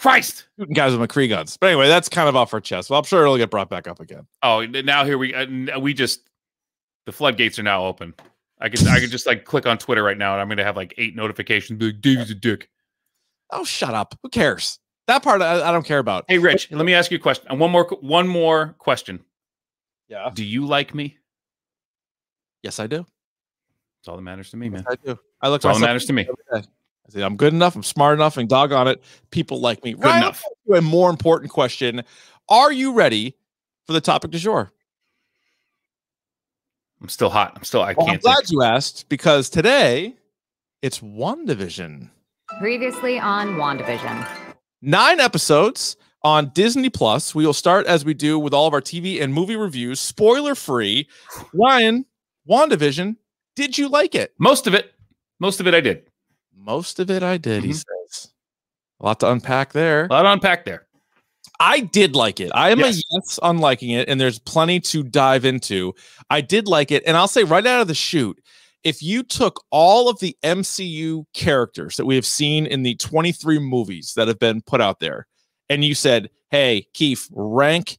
Christ! 0.00 0.46
Shooting 0.58 0.72
guys 0.72 0.96
with 0.96 1.06
McCree 1.06 1.28
guns. 1.28 1.58
But 1.58 1.66
anyway, 1.66 1.86
that's 1.86 2.08
kind 2.08 2.26
of 2.26 2.34
off 2.34 2.54
our 2.54 2.60
chest. 2.60 2.88
Well, 2.88 2.98
I'm 2.98 3.04
sure 3.04 3.20
it'll 3.20 3.36
get 3.36 3.50
brought 3.50 3.68
back 3.68 3.86
up 3.86 4.00
again. 4.00 4.26
Oh, 4.42 4.64
now 4.64 5.04
here 5.04 5.18
we 5.18 5.34
uh, 5.34 5.78
we 5.78 5.92
just 5.92 6.30
the 7.04 7.12
floodgates 7.12 7.58
are 7.58 7.62
now 7.62 7.84
open. 7.84 8.14
I 8.58 8.70
could 8.70 8.86
I 8.88 8.98
could 8.98 9.10
just 9.10 9.26
like 9.26 9.44
click 9.44 9.66
on 9.66 9.76
Twitter 9.76 10.02
right 10.02 10.16
now 10.16 10.32
and 10.32 10.40
I'm 10.40 10.48
gonna 10.48 10.64
have 10.64 10.74
like 10.74 10.94
eight 10.96 11.14
notifications. 11.16 11.78
Be 11.78 11.86
like, 11.86 12.00
Davey's 12.00 12.30
a 12.30 12.34
dick. 12.34 12.70
Oh, 13.50 13.62
shut 13.62 13.92
up. 13.92 14.18
Who 14.22 14.30
cares? 14.30 14.78
That 15.06 15.22
part 15.22 15.42
I, 15.42 15.68
I 15.68 15.70
don't 15.70 15.84
care 15.84 15.98
about. 15.98 16.24
Hey, 16.28 16.38
Rich, 16.38 16.70
let 16.70 16.86
me 16.86 16.94
ask 16.94 17.10
you 17.10 17.18
a 17.18 17.20
question. 17.20 17.46
And 17.50 17.60
one 17.60 17.70
more 17.70 17.84
one 18.00 18.26
more 18.26 18.76
question. 18.78 19.22
Yeah. 20.08 20.30
Do 20.32 20.44
you 20.44 20.64
like 20.64 20.94
me? 20.94 21.18
Yes, 22.62 22.80
I 22.80 22.86
do. 22.86 23.04
That's 23.98 24.08
all 24.08 24.16
that 24.16 24.22
matters 24.22 24.48
to 24.52 24.56
me, 24.56 24.70
man. 24.70 24.84
I 24.88 24.94
do. 24.94 25.18
I 25.42 25.50
look 25.50 25.60
That's 25.60 25.74
all 25.74 25.78
that 25.78 25.86
matters 25.86 26.06
to 26.06 26.14
me. 26.14 26.26
Every 27.10 27.20
day. 27.20 27.22
I 27.22 27.22
say 27.22 27.26
I'm 27.26 27.36
good 27.36 27.52
enough. 27.52 27.76
I'm 27.76 27.82
smart 27.82 28.14
enough, 28.18 28.36
and 28.36 28.48
doggone 28.48 28.88
it, 28.88 29.02
people 29.30 29.60
like 29.60 29.84
me. 29.84 29.92
Good 29.94 30.04
Ryan, 30.04 30.22
enough. 30.22 30.42
let's 30.42 30.44
ask 30.44 30.68
you 30.68 30.74
A 30.76 30.82
more 30.82 31.10
important 31.10 31.50
question: 31.50 32.02
Are 32.48 32.72
you 32.72 32.92
ready 32.92 33.36
for 33.86 33.92
the 33.92 34.00
topic 34.00 34.30
du 34.30 34.38
jour? 34.38 34.70
I'm 37.02 37.08
still 37.08 37.30
hot. 37.30 37.52
I'm 37.56 37.64
still. 37.64 37.82
I 37.82 37.94
Well, 37.96 38.10
I'm 38.10 38.18
glad 38.18 38.36
think. 38.38 38.50
you 38.50 38.62
asked 38.62 39.08
because 39.08 39.48
today 39.48 40.14
it's 40.82 41.00
WandaVision. 41.00 42.10
Previously 42.58 43.18
on 43.18 43.54
WandaVision. 43.56 44.26
Nine 44.82 45.20
episodes 45.20 45.96
on 46.22 46.50
Disney 46.54 46.90
Plus. 46.90 47.34
We 47.34 47.46
will 47.46 47.54
start 47.54 47.86
as 47.86 48.04
we 48.04 48.12
do 48.12 48.38
with 48.38 48.52
all 48.52 48.66
of 48.66 48.74
our 48.74 48.82
TV 48.82 49.22
and 49.22 49.32
movie 49.32 49.56
reviews, 49.56 49.98
spoiler 50.00 50.54
free. 50.54 51.08
Ryan, 51.54 52.04
WandaVision, 52.48 53.16
did 53.56 53.78
you 53.78 53.88
like 53.88 54.14
it? 54.14 54.34
Most 54.38 54.66
of 54.66 54.74
it. 54.74 54.92
Most 55.38 55.58
of 55.60 55.66
it 55.66 55.74
I 55.74 55.80
did. 55.80 56.09
Most 56.62 56.98
of 57.00 57.10
it 57.10 57.22
I 57.22 57.38
did, 57.38 57.64
he 57.64 57.70
Mhm. 57.70 57.84
says. 58.08 58.32
A 59.00 59.06
lot 59.06 59.20
to 59.20 59.30
unpack 59.30 59.72
there. 59.72 60.04
A 60.04 60.08
lot 60.08 60.22
to 60.22 60.32
unpack 60.32 60.64
there. 60.66 60.86
I 61.58 61.80
did 61.80 62.14
like 62.14 62.38
it. 62.38 62.50
I 62.54 62.70
am 62.70 62.80
Yes. 62.80 62.98
a 62.98 63.02
yes 63.10 63.38
on 63.38 63.58
liking 63.58 63.90
it, 63.90 64.08
and 64.08 64.20
there's 64.20 64.38
plenty 64.38 64.78
to 64.80 65.02
dive 65.02 65.44
into. 65.44 65.94
I 66.28 66.42
did 66.42 66.68
like 66.68 66.90
it, 66.90 67.02
and 67.06 67.16
I'll 67.16 67.28
say 67.28 67.44
right 67.44 67.66
out 67.66 67.80
of 67.80 67.88
the 67.88 67.94
shoot, 67.94 68.38
if 68.84 69.02
you 69.02 69.22
took 69.22 69.64
all 69.70 70.08
of 70.08 70.20
the 70.20 70.36
MCU 70.42 71.26
characters 71.32 71.96
that 71.96 72.06
we 72.06 72.14
have 72.14 72.26
seen 72.26 72.66
in 72.66 72.82
the 72.82 72.94
23 72.96 73.58
movies 73.58 74.12
that 74.16 74.28
have 74.28 74.38
been 74.38 74.60
put 74.62 74.80
out 74.80 75.00
there, 75.00 75.26
and 75.68 75.84
you 75.84 75.94
said, 75.94 76.30
"Hey, 76.50 76.86
Keefe, 76.94 77.28
rank 77.30 77.98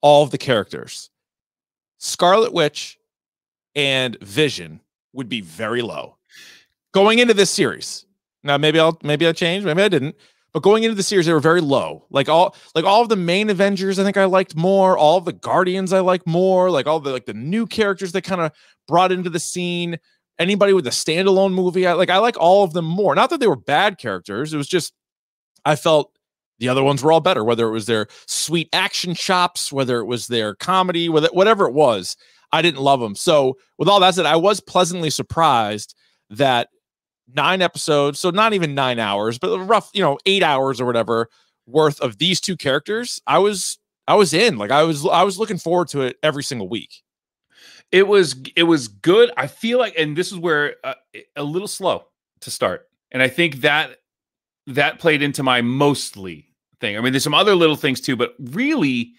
all 0.00 0.22
of 0.24 0.30
the 0.30 0.38
characters," 0.38 1.10
Scarlet 1.98 2.52
Witch 2.52 2.98
and 3.74 4.16
Vision 4.20 4.80
would 5.12 5.28
be 5.28 5.40
very 5.40 5.82
low 5.82 6.16
going 6.92 7.18
into 7.18 7.34
this 7.34 7.50
series. 7.50 8.06
Now, 8.42 8.56
maybe 8.56 8.80
I'll 8.80 8.98
maybe 9.02 9.26
I 9.26 9.32
changed, 9.32 9.66
maybe 9.66 9.82
I 9.82 9.88
didn't. 9.88 10.16
But 10.52 10.64
going 10.64 10.82
into 10.82 10.96
the 10.96 11.02
series, 11.02 11.26
they 11.26 11.32
were 11.32 11.40
very 11.40 11.60
low. 11.60 12.06
Like 12.10 12.28
all 12.28 12.56
like 12.74 12.84
all 12.84 13.02
of 13.02 13.08
the 13.08 13.16
main 13.16 13.50
Avengers, 13.50 13.98
I 13.98 14.04
think 14.04 14.16
I 14.16 14.24
liked 14.24 14.56
more. 14.56 14.98
All 14.98 15.16
of 15.16 15.24
the 15.24 15.32
Guardians, 15.32 15.92
I 15.92 16.00
like 16.00 16.26
more. 16.26 16.70
Like 16.70 16.86
all 16.86 16.98
the 17.00 17.12
like 17.12 17.26
the 17.26 17.34
new 17.34 17.66
characters 17.66 18.12
they 18.12 18.20
kind 18.20 18.40
of 18.40 18.52
brought 18.88 19.12
into 19.12 19.30
the 19.30 19.38
scene. 19.40 19.98
Anybody 20.38 20.72
with 20.72 20.86
a 20.86 20.90
standalone 20.90 21.52
movie, 21.52 21.86
I 21.86 21.92
like 21.92 22.10
I 22.10 22.18
like 22.18 22.36
all 22.38 22.64
of 22.64 22.72
them 22.72 22.84
more. 22.84 23.14
Not 23.14 23.30
that 23.30 23.40
they 23.40 23.46
were 23.46 23.56
bad 23.56 23.98
characters. 23.98 24.52
It 24.52 24.56
was 24.56 24.68
just 24.68 24.92
I 25.64 25.76
felt 25.76 26.12
the 26.58 26.68
other 26.68 26.82
ones 26.82 27.02
were 27.02 27.12
all 27.12 27.20
better, 27.20 27.44
whether 27.44 27.68
it 27.68 27.72
was 27.72 27.86
their 27.86 28.08
sweet 28.26 28.68
action 28.72 29.14
chops, 29.14 29.72
whether 29.72 30.00
it 30.00 30.06
was 30.06 30.26
their 30.26 30.54
comedy, 30.54 31.08
whether 31.08 31.28
whatever 31.28 31.66
it 31.66 31.74
was. 31.74 32.16
I 32.52 32.62
didn't 32.62 32.80
love 32.80 32.98
them. 32.98 33.14
So 33.14 33.56
with 33.78 33.88
all 33.88 34.00
that 34.00 34.14
said, 34.16 34.26
I 34.26 34.36
was 34.36 34.58
pleasantly 34.60 35.10
surprised 35.10 35.94
that 36.30 36.68
nine 37.34 37.62
episodes, 37.62 38.18
so 38.18 38.30
not 38.30 38.52
even 38.52 38.74
nine 38.74 38.98
hours, 38.98 39.38
but 39.38 39.58
rough, 39.58 39.90
you 39.92 40.02
know, 40.02 40.18
eight 40.26 40.42
hours 40.42 40.80
or 40.80 40.86
whatever 40.86 41.28
worth 41.66 42.00
of 42.00 42.18
these 42.18 42.40
two 42.40 42.56
characters. 42.56 43.20
I 43.26 43.38
was 43.38 43.78
I 44.06 44.14
was 44.14 44.34
in. 44.34 44.58
Like 44.58 44.70
I 44.70 44.82
was 44.82 45.06
I 45.06 45.22
was 45.22 45.38
looking 45.38 45.58
forward 45.58 45.88
to 45.88 46.02
it 46.02 46.16
every 46.22 46.42
single 46.42 46.68
week. 46.68 47.02
It 47.92 48.06
was 48.06 48.36
it 48.56 48.64
was 48.64 48.88
good. 48.88 49.30
I 49.36 49.46
feel 49.46 49.78
like, 49.78 49.94
and 49.98 50.16
this 50.16 50.32
is 50.32 50.38
where 50.38 50.76
uh, 50.84 50.94
a 51.36 51.42
little 51.42 51.68
slow 51.68 52.04
to 52.40 52.50
start, 52.50 52.88
and 53.10 53.22
I 53.22 53.28
think 53.28 53.56
that 53.56 53.98
that 54.66 54.98
played 54.98 55.22
into 55.22 55.42
my 55.42 55.62
mostly 55.62 56.46
thing. 56.80 56.96
I 56.96 57.00
mean, 57.00 57.12
there's 57.12 57.24
some 57.24 57.34
other 57.34 57.54
little 57.54 57.76
things 57.76 58.00
too, 58.00 58.16
but 58.16 58.34
really, 58.38 59.12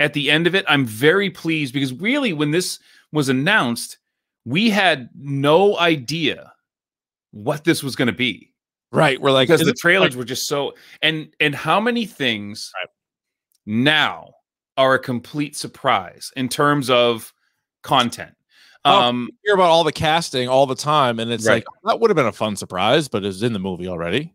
at 0.00 0.12
the 0.12 0.30
end 0.30 0.46
of 0.46 0.54
it, 0.54 0.64
I'm 0.68 0.86
very 0.86 1.30
pleased 1.30 1.74
because 1.74 1.92
really, 1.92 2.32
when 2.32 2.50
this 2.50 2.78
was 3.12 3.28
announced, 3.28 3.98
we 4.44 4.70
had 4.70 5.10
no 5.14 5.78
idea 5.78 6.52
what 7.32 7.64
this 7.64 7.82
was 7.82 7.96
going 7.96 8.06
to 8.06 8.12
be 8.12 8.52
Right. 8.92 9.18
We're 9.20 9.32
like 9.32 9.48
because 9.48 9.64
the 9.66 9.72
trailers 9.72 10.10
like, 10.10 10.18
were 10.18 10.24
just 10.24 10.46
so 10.46 10.74
and 11.00 11.28
and 11.40 11.54
how 11.54 11.80
many 11.80 12.04
things 12.04 12.70
now 13.64 14.28
are 14.76 14.94
a 14.94 14.98
complete 14.98 15.56
surprise 15.56 16.30
in 16.36 16.48
terms 16.48 16.90
of 16.90 17.32
content. 17.82 18.34
Oh, 18.84 19.00
Um, 19.00 19.30
hear 19.44 19.54
about 19.54 19.70
all 19.70 19.84
the 19.84 19.92
casting 19.92 20.48
all 20.48 20.66
the 20.66 20.74
time, 20.74 21.20
and 21.20 21.32
it's 21.32 21.46
Right. 21.46 21.54
like 21.54 21.64
that 21.84 22.00
would 22.00 22.10
have 22.10 22.16
been 22.16 22.26
a 22.26 22.32
fun 22.32 22.56
surprise, 22.56 23.08
but 23.08 23.24
it's 23.24 23.42
in 23.42 23.54
the 23.54 23.58
movie 23.58 23.88
already. 23.88 24.34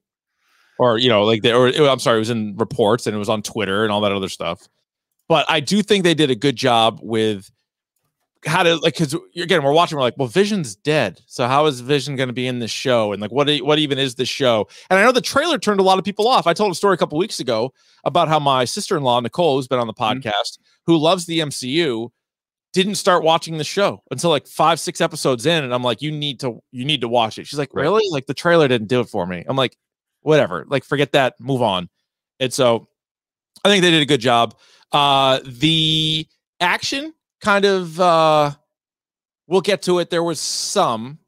Or 0.80 0.98
you 0.98 1.10
know, 1.10 1.24
like 1.24 1.44
they 1.44 1.54
or 1.54 1.68
I'm 1.68 2.00
sorry, 2.00 2.18
it 2.18 2.20
was 2.20 2.30
in 2.32 2.56
reports 2.58 3.06
and 3.06 3.16
it 3.16 3.20
was 3.20 3.30
on 3.30 3.44
Twitter 3.44 3.84
and 3.84 3.92
all 3.92 4.02
that 4.02 4.12
other 4.12 4.30
stuff. 4.30 4.68
But 5.28 5.46
I 5.50 5.60
do 5.60 5.84
think 5.84 6.04
they 6.04 6.16
did 6.16 6.32
a 6.32 6.36
good 6.36 6.56
job 6.56 7.00
with 7.04 7.52
how 8.46 8.64
to 8.64 8.76
like 8.78 8.96
because 8.98 9.16
again 9.36 9.64
we're 9.64 9.72
watching 9.74 9.98
we're 9.98 10.04
like 10.04 10.18
well 10.18 10.28
vision's 10.28 10.76
dead. 10.76 11.20
So 11.26 11.48
how 11.48 11.66
is 11.66 11.80
vision 11.82 12.16
going 12.16 12.28
to 12.30 12.34
be 12.34 12.48
in 12.48 12.60
this 12.60 12.72
show? 12.72 13.12
And 13.14 13.22
like 13.22 13.32
what 13.32 13.50
what 13.60 13.80
even 13.80 13.98
is 13.98 14.16
this 14.16 14.30
show? 14.30 14.68
And 14.90 15.00
i 15.00 15.04
know 15.04 15.12
the 15.12 15.22
trailer 15.22 15.58
turned 15.58 15.80
a 15.80 15.84
lot 15.84 15.98
of 16.00 16.06
people 16.06 16.28
off. 16.28 16.48
I 16.48 16.54
told 16.54 16.72
a 16.72 16.76
story 16.76 16.94
a 16.94 16.98
couple 16.98 17.18
weeks 17.18 17.40
ago 17.40 17.74
about 18.04 18.28
how 18.28 18.40
my 18.40 18.66
sister-in-law 18.66 19.20
nicole 19.22 19.56
who's 19.58 19.68
been 19.68 19.80
on 19.80 19.88
the 19.88 19.94
Mhm. 19.94 20.22
podcast 20.22 20.60
who 20.86 20.98
loves 20.98 21.26
the 21.26 21.40
mcu 21.40 22.10
didn't 22.74 22.96
start 22.96 23.24
watching 23.24 23.58
the 23.58 23.64
show 23.64 24.04
until 24.12 24.30
like 24.30 24.46
five 24.48 24.80
six 24.80 25.02
episodes 25.02 25.46
in 25.46 25.64
and 25.64 25.74
i'm 25.74 25.84
like 25.84 26.02
you 26.02 26.12
need 26.12 26.40
to 26.42 26.62
you 26.72 26.86
need 26.86 27.02
to 27.02 27.08
watch 27.08 27.38
it. 27.40 27.48
She's 27.48 27.58
like 27.60 27.74
Right. 27.74 27.84
really? 27.84 28.04
Like 28.12 28.28
the 28.28 28.34
trailer 28.34 28.68
didn't 28.68 28.88
do 28.88 29.00
it 29.00 29.10
for 29.10 29.26
me. 29.26 29.44
I'm 29.48 29.56
like 29.58 29.76
whatever. 30.22 30.66
Like 30.68 30.84
forget 30.84 31.12
that. 31.14 31.36
Move 31.40 31.62
on. 31.62 31.90
And 32.40 32.54
so 32.54 32.88
i 33.66 33.70
think 33.70 33.82
they 33.82 33.90
did 33.92 34.02
a 34.04 34.06
good 34.06 34.22
job. 34.22 34.56
Uh 34.92 35.40
the 35.46 36.28
action 36.60 37.14
kind 37.42 37.66
of 37.66 38.00
uh 38.00 38.52
we'll 39.48 39.62
get 39.62 39.82
to 39.84 40.00
it 40.00 40.10
there 40.10 40.24
was 40.24 40.40
some 40.40 41.20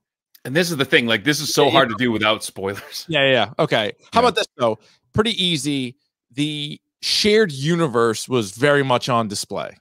and 0.45 0.55
this 0.55 0.71
is 0.71 0.77
the 0.77 0.85
thing, 0.85 1.05
like 1.05 1.25
this 1.25 1.41
is 1.41 1.53
so 1.53 1.65
Yeah, 1.65 1.71
hard 1.71 1.89
to 1.89 1.95
do 1.95 2.11
without 2.11 2.43
spoilers. 2.43 3.05
yeah 3.09 3.23
yeah, 3.25 3.31
yeah. 3.31 3.53
okay 3.59 3.93
how 4.13 4.21
Yeah. 4.21 4.27
about 4.27 4.35
this 4.35 4.47
though 4.57 4.79
pretty 5.13 5.41
easy 5.43 5.95
the 6.31 6.79
shared 7.01 7.51
universe 7.51 8.27
was 8.29 8.51
very 8.51 8.83
much 8.83 9.09
on 9.09 9.27
display 9.27 9.75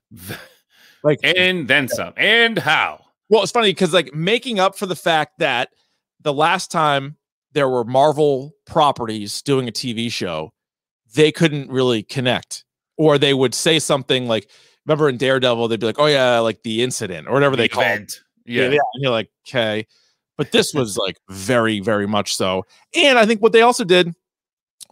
like 1.04 1.18
and 1.22 1.68
then 1.68 1.88
some. 1.88 2.12
And 2.16 2.58
how? 2.58 3.04
well 3.28 3.42
it's 3.42 3.52
funny 3.52 3.70
because 3.70 3.92
like 3.92 4.14
making 4.14 4.58
up 4.58 4.76
for 4.76 4.86
the 4.86 4.96
fact 4.96 5.38
that 5.38 5.70
the 6.22 6.32
last 6.32 6.70
time 6.70 7.16
there 7.52 7.68
were 7.68 7.84
marvel 7.84 8.52
properties 8.66 9.42
doing 9.42 9.68
a 9.68 9.72
tv 9.72 10.10
show 10.12 10.52
they 11.14 11.32
couldn't 11.32 11.70
really 11.70 12.02
connect 12.02 12.64
or 12.96 13.16
they 13.18 13.32
would 13.34 13.54
say 13.54 13.78
something 13.78 14.26
like 14.28 14.50
remember 14.88 15.08
in 15.08 15.18
daredevil 15.18 15.68
they'd 15.68 15.78
be 15.78 15.86
like 15.86 16.00
oh 16.00 16.06
yeah 16.06 16.38
like 16.40 16.62
the 16.64 16.82
incident 16.82 17.28
or 17.28 17.34
whatever 17.34 17.54
they 17.54 17.68
The 17.68 17.74
call 17.74 17.82
it 17.84 17.86
event. 17.86 18.20
Yeah. 18.48 18.64
And 18.64 19.02
you're 19.02 19.12
like, 19.12 19.30
okay. 19.46 19.86
But 20.36 20.52
this 20.52 20.72
was 20.72 20.96
like 20.96 21.18
very, 21.28 21.80
very 21.80 22.06
much 22.06 22.34
so. 22.34 22.64
And 22.94 23.18
I 23.18 23.26
think 23.26 23.42
what 23.42 23.52
they 23.52 23.62
also 23.62 23.84
did 23.84 24.14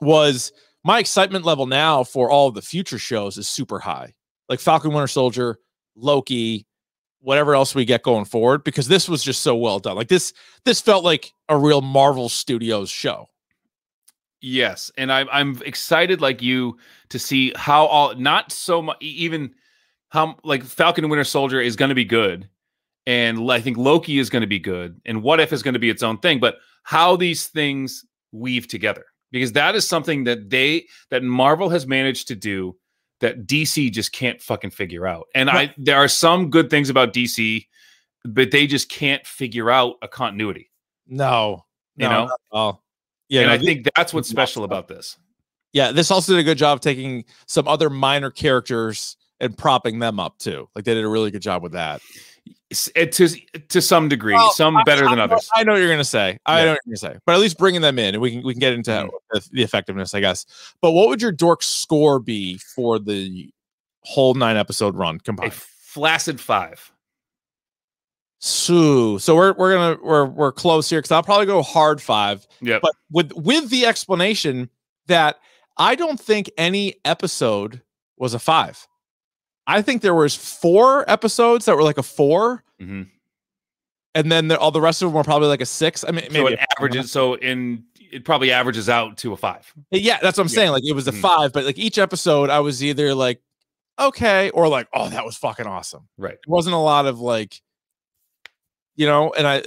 was 0.01 0.53
my 0.85 0.99
excitement 0.99 1.45
level 1.45 1.67
now 1.67 2.05
for 2.05 2.31
all 2.31 2.49
of 2.49 2.55
the 2.55 2.63
future 2.63 2.99
shows 2.99 3.39
is 3.39 3.49
super 3.49 3.79
high. 3.79 4.15
Like 4.49 4.61
Falcon 4.61 4.93
Winter 4.93 5.07
Soldier, 5.07 5.59
Loki, 5.95 6.67
whatever 7.21 7.55
else 7.55 7.75
we 7.75 7.85
get 7.85 8.03
going 8.03 8.25
forward, 8.25 8.65
because 8.65 8.89
this 8.89 9.09
was 9.09 9.23
just 9.23 9.41
so 9.41 9.57
well 9.57 9.79
done. 9.79 9.97
Like 9.97 10.09
this, 10.09 10.33
this 10.65 10.81
felt 10.81 11.05
like 11.05 11.33
a 11.49 11.57
real 11.57 11.81
Marvel 11.81 12.29
Studios 12.29 12.91
show. 12.91 13.27
Yes, 14.43 14.93
and 14.99 15.11
I'm 15.11 15.29
I'm 15.33 15.63
excited 15.65 16.21
like 16.21 16.43
you 16.43 16.77
to 17.09 17.19
see 17.19 17.53
how 17.57 17.87
all 17.87 18.15
not 18.15 18.53
so 18.53 18.83
much 18.83 18.99
even 19.01 19.55
how 20.09 20.37
like 20.45 20.63
Falcon 20.65 21.05
and 21.05 21.11
Winter 21.11 21.25
Soldier 21.25 21.61
is 21.61 21.77
going 21.77 21.89
to 21.91 21.95
be 21.95 22.05
good, 22.05 22.49
and 23.07 23.51
I 23.51 23.61
think 23.61 23.77
Loki 23.77 24.19
is 24.19 24.31
going 24.31 24.43
to 24.43 24.47
be 24.47 24.59
good, 24.59 25.01
and 25.05 25.23
What 25.23 25.41
If 25.41 25.53
is 25.53 25.63
going 25.63 25.75
to 25.75 25.81
be 25.81 25.91
its 25.91 26.03
own 26.03 26.19
thing, 26.19 26.39
but 26.41 26.57
how 26.85 27.17
these 27.17 27.47
things 27.49 28.05
weave 28.33 28.69
together 28.69 29.05
because 29.33 29.53
that 29.53 29.75
is 29.75 29.89
something 29.89 30.25
that 30.25 30.51
they 30.51 30.87
that 31.11 31.23
Marvel 31.23 31.69
has 31.69 31.87
managed 31.87 32.29
to 32.29 32.37
do 32.37 32.77
that 33.21 33.47
DC 33.47 33.91
just 33.93 34.13
can't 34.13 34.41
fucking 34.43 34.71
figure 34.71 35.07
out, 35.07 35.27
and 35.35 35.49
I 35.51 35.75
there 35.79 35.97
are 35.97 36.09
some 36.09 36.51
good 36.51 36.71
things 36.71 36.91
about 36.91 37.13
DC, 37.13 37.67
but 38.25 38.51
they 38.51 38.67
just 38.67 38.89
can't 38.91 39.27
figure 39.27 39.71
out 39.71 39.97
a 40.03 40.09
continuity, 40.09 40.71
No, 41.07 41.65
you 41.97 42.09
no, 42.09 42.27
know. 42.27 42.37
all. 42.53 42.85
Yeah, 43.29 43.41
and 43.43 43.49
no, 43.49 43.55
I 43.55 43.57
this- 43.57 43.67
think 43.67 43.89
that's 43.97 44.15
what's 44.15 44.29
special 44.29 44.63
about 44.65 44.87
this. 44.87 45.17
yeah, 45.73 45.91
this 45.93 46.11
also 46.13 46.33
did 46.35 46.41
a 46.41 46.45
good 46.45 46.59
job 46.59 46.75
of 46.77 46.81
taking 46.81 47.25
some 47.47 47.67
other 47.67 47.91
minor 47.91 48.31
characters 48.31 49.17
and 49.41 49.57
propping 49.57 49.99
them 49.99 50.19
up 50.21 50.39
too. 50.39 50.69
Like 50.75 50.85
they 50.85 50.95
did 50.95 51.05
a 51.05 51.09
really 51.09 51.31
good 51.31 51.43
job 51.43 51.63
with 51.63 51.73
that. 51.73 52.01
It- 52.95 53.13
to 53.13 53.29
to 53.69 53.81
some 53.81 54.09
degree, 54.09 54.35
Well, 54.35 54.51
some 54.53 54.77
I- 54.77 54.83
better 54.85 55.07
I 55.07 55.11
than 55.11 55.19
know- 55.19 55.25
others. 55.25 55.49
I 55.55 55.63
know 55.65 55.73
what 55.73 55.79
you're 55.81 55.91
gonna 55.91 56.05
say. 56.05 56.39
I 56.47 56.59
Yeah. 56.61 56.65
know 56.65 56.71
what 56.73 56.81
you're 56.85 56.97
gonna 56.97 57.15
say, 57.15 57.19
but 57.27 57.35
at 57.35 57.41
least 57.41 57.59
bringing 57.59 57.81
them 57.81 57.99
in, 57.99 58.15
and 58.15 58.21
we 58.23 58.31
can 58.33 58.43
we 58.45 58.55
can 58.55 58.61
get 58.61 58.73
into 58.73 58.91
Mhm. 58.91 59.09
the, 59.31 59.49
the 59.53 59.63
effectiveness, 59.63 60.15
I 60.15 60.21
guess. 60.21 60.47
But 60.81 60.93
what 60.93 61.09
would 61.09 61.23
your 61.23 61.33
dork 61.33 61.63
score 61.63 62.19
be 62.19 62.59
for 62.59 62.99
the 62.99 63.51
whole 64.03 64.35
nine 64.35 64.57
episode 64.57 64.95
run 64.97 65.17
A 65.17 65.19
combined? 65.21 65.53
flaccid 65.55 66.41
five. 66.41 66.91
So, 68.39 69.17
so 69.19 69.35
we're 69.35 69.55
we're 69.55 69.73
gonna 69.75 69.99
we're 70.03 70.25
we're 70.27 70.53
close 70.53 70.91
here 70.91 70.99
because 71.01 71.11
I'll 71.11 71.23
probably 71.23 71.47
go 71.47 71.63
hard 71.63 72.03
five, 72.03 72.47
Yeah, 72.61 72.79
but 72.83 72.93
with 73.11 73.33
with 73.33 73.71
the 73.71 73.87
explanation 73.87 74.71
that 75.07 75.37
I 75.79 75.95
don't 75.95 76.21
think 76.21 76.51
any 76.59 76.97
episode 77.05 77.83
was 78.19 78.35
a 78.35 78.39
five. 78.39 78.87
I 79.67 79.83
think 79.83 80.03
there 80.03 80.15
was 80.15 80.35
four 80.35 81.09
episodes 81.11 81.65
that 81.65 81.77
were 81.77 81.83
like 81.83 81.99
a 81.99 82.03
four, 82.03 82.63
Mhm. 82.81 83.09
and 84.15 84.33
then 84.33 84.49
the, 84.49 84.59
all 84.59 84.71
the 84.71 84.81
rest 84.81 85.03
of 85.03 85.09
them 85.09 85.15
were 85.17 85.25
probably 85.25 85.49
like 85.49 85.61
a 85.61 85.67
six. 85.67 86.05
I 86.07 86.13
mean, 86.13 86.27
So 86.27 86.33
maybe 86.45 86.53
it 86.55 86.61
averages. 86.79 87.11
So 87.13 87.35
in 87.35 87.85
it 88.13 88.25
probably 88.25 88.53
averages 88.53 88.89
out 88.89 89.17
to 89.19 89.33
a 89.33 89.37
five. 89.37 89.71
Yeah, 89.91 90.19
that's 90.23 90.39
what 90.39 90.45
I'm 90.45 90.49
Yeah. 90.49 90.55
saying. 90.55 90.71
Like 90.71 90.85
it 90.85 90.93
was 90.95 91.09
a 91.09 91.13
Mhm. 91.13 91.21
five, 91.21 91.53
but 91.53 91.65
like 91.65 91.79
each 91.79 91.99
episode, 91.99 92.51
I 92.51 92.61
was 92.61 92.83
either 92.85 93.15
like, 93.15 93.43
okay, 93.99 94.51
or 94.51 94.69
like, 94.69 94.87
oh, 94.93 95.09
that 95.09 95.25
was 95.25 95.37
fucking 95.37 95.67
awesome. 95.67 96.09
Right. 96.17 96.35
It 96.35 96.41
wasn't 96.49 96.75
a 96.77 96.79
lot 96.79 97.07
of 97.07 97.19
like, 97.19 97.61
you 98.95 99.07
know, 99.07 99.33
and 99.37 99.47
I 99.47 99.65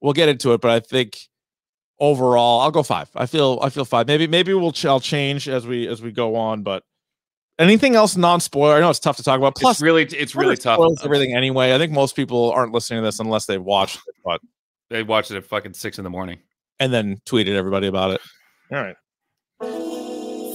we'll 0.00 0.12
get 0.12 0.28
into 0.28 0.52
it, 0.52 0.60
but 0.60 0.70
I 0.70 0.80
think 0.80 1.28
overall, 1.98 2.60
I'll 2.60 2.70
go 2.70 2.82
five. 2.82 3.08
I 3.14 3.26
feel 3.26 3.58
I 3.62 3.70
feel 3.70 3.84
five. 3.86 4.06
Maybe 4.06 4.26
maybe 4.26 4.52
we'll 4.52 4.72
ch- 4.72 4.84
I'll 4.84 5.00
change 5.00 5.48
as 5.48 5.66
we 5.66 5.88
as 5.88 6.02
we 6.02 6.12
go 6.12 6.36
on, 6.36 6.62
but 6.62 6.84
anything 7.62 7.94
else 7.96 8.16
non-spoiler? 8.16 8.74
I 8.76 8.80
know 8.80 8.90
it's 8.90 8.98
tough 8.98 9.16
to 9.16 9.22
talk 9.22 9.38
about. 9.38 9.54
Plus, 9.56 9.76
it's 9.76 9.82
really 9.82 10.02
it's 10.04 10.34
really 10.34 10.56
tough. 10.56 10.76
spoils 10.76 11.04
everything 11.04 11.34
anyway. 11.34 11.74
I 11.74 11.78
think 11.78 11.92
most 11.92 12.14
people 12.16 12.50
aren't 12.52 12.72
listening 12.72 13.00
to 13.00 13.04
this 13.06 13.18
unless 13.20 13.46
they've 13.46 13.62
watched 13.62 13.96
it, 14.08 14.14
but 14.24 14.40
They 14.90 15.02
watched 15.02 15.30
it 15.30 15.36
at 15.36 15.44
fucking 15.44 15.74
six 15.74 15.98
in 15.98 16.04
the 16.04 16.10
morning. 16.10 16.38
and 16.80 16.92
then 16.92 17.20
tweeted 17.26 17.54
everybody 17.54 17.86
about 17.86 18.10
it. 18.12 18.20
All 18.72 18.78
right. 18.82 18.96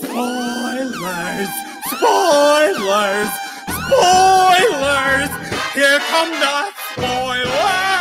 Spoilers! 0.03 1.49
Spoilers! 1.85 3.29
Spoilers! 3.67 5.29
Here 5.73 5.99
come 6.09 6.31
the 6.31 6.71
spoilers! 6.93 7.96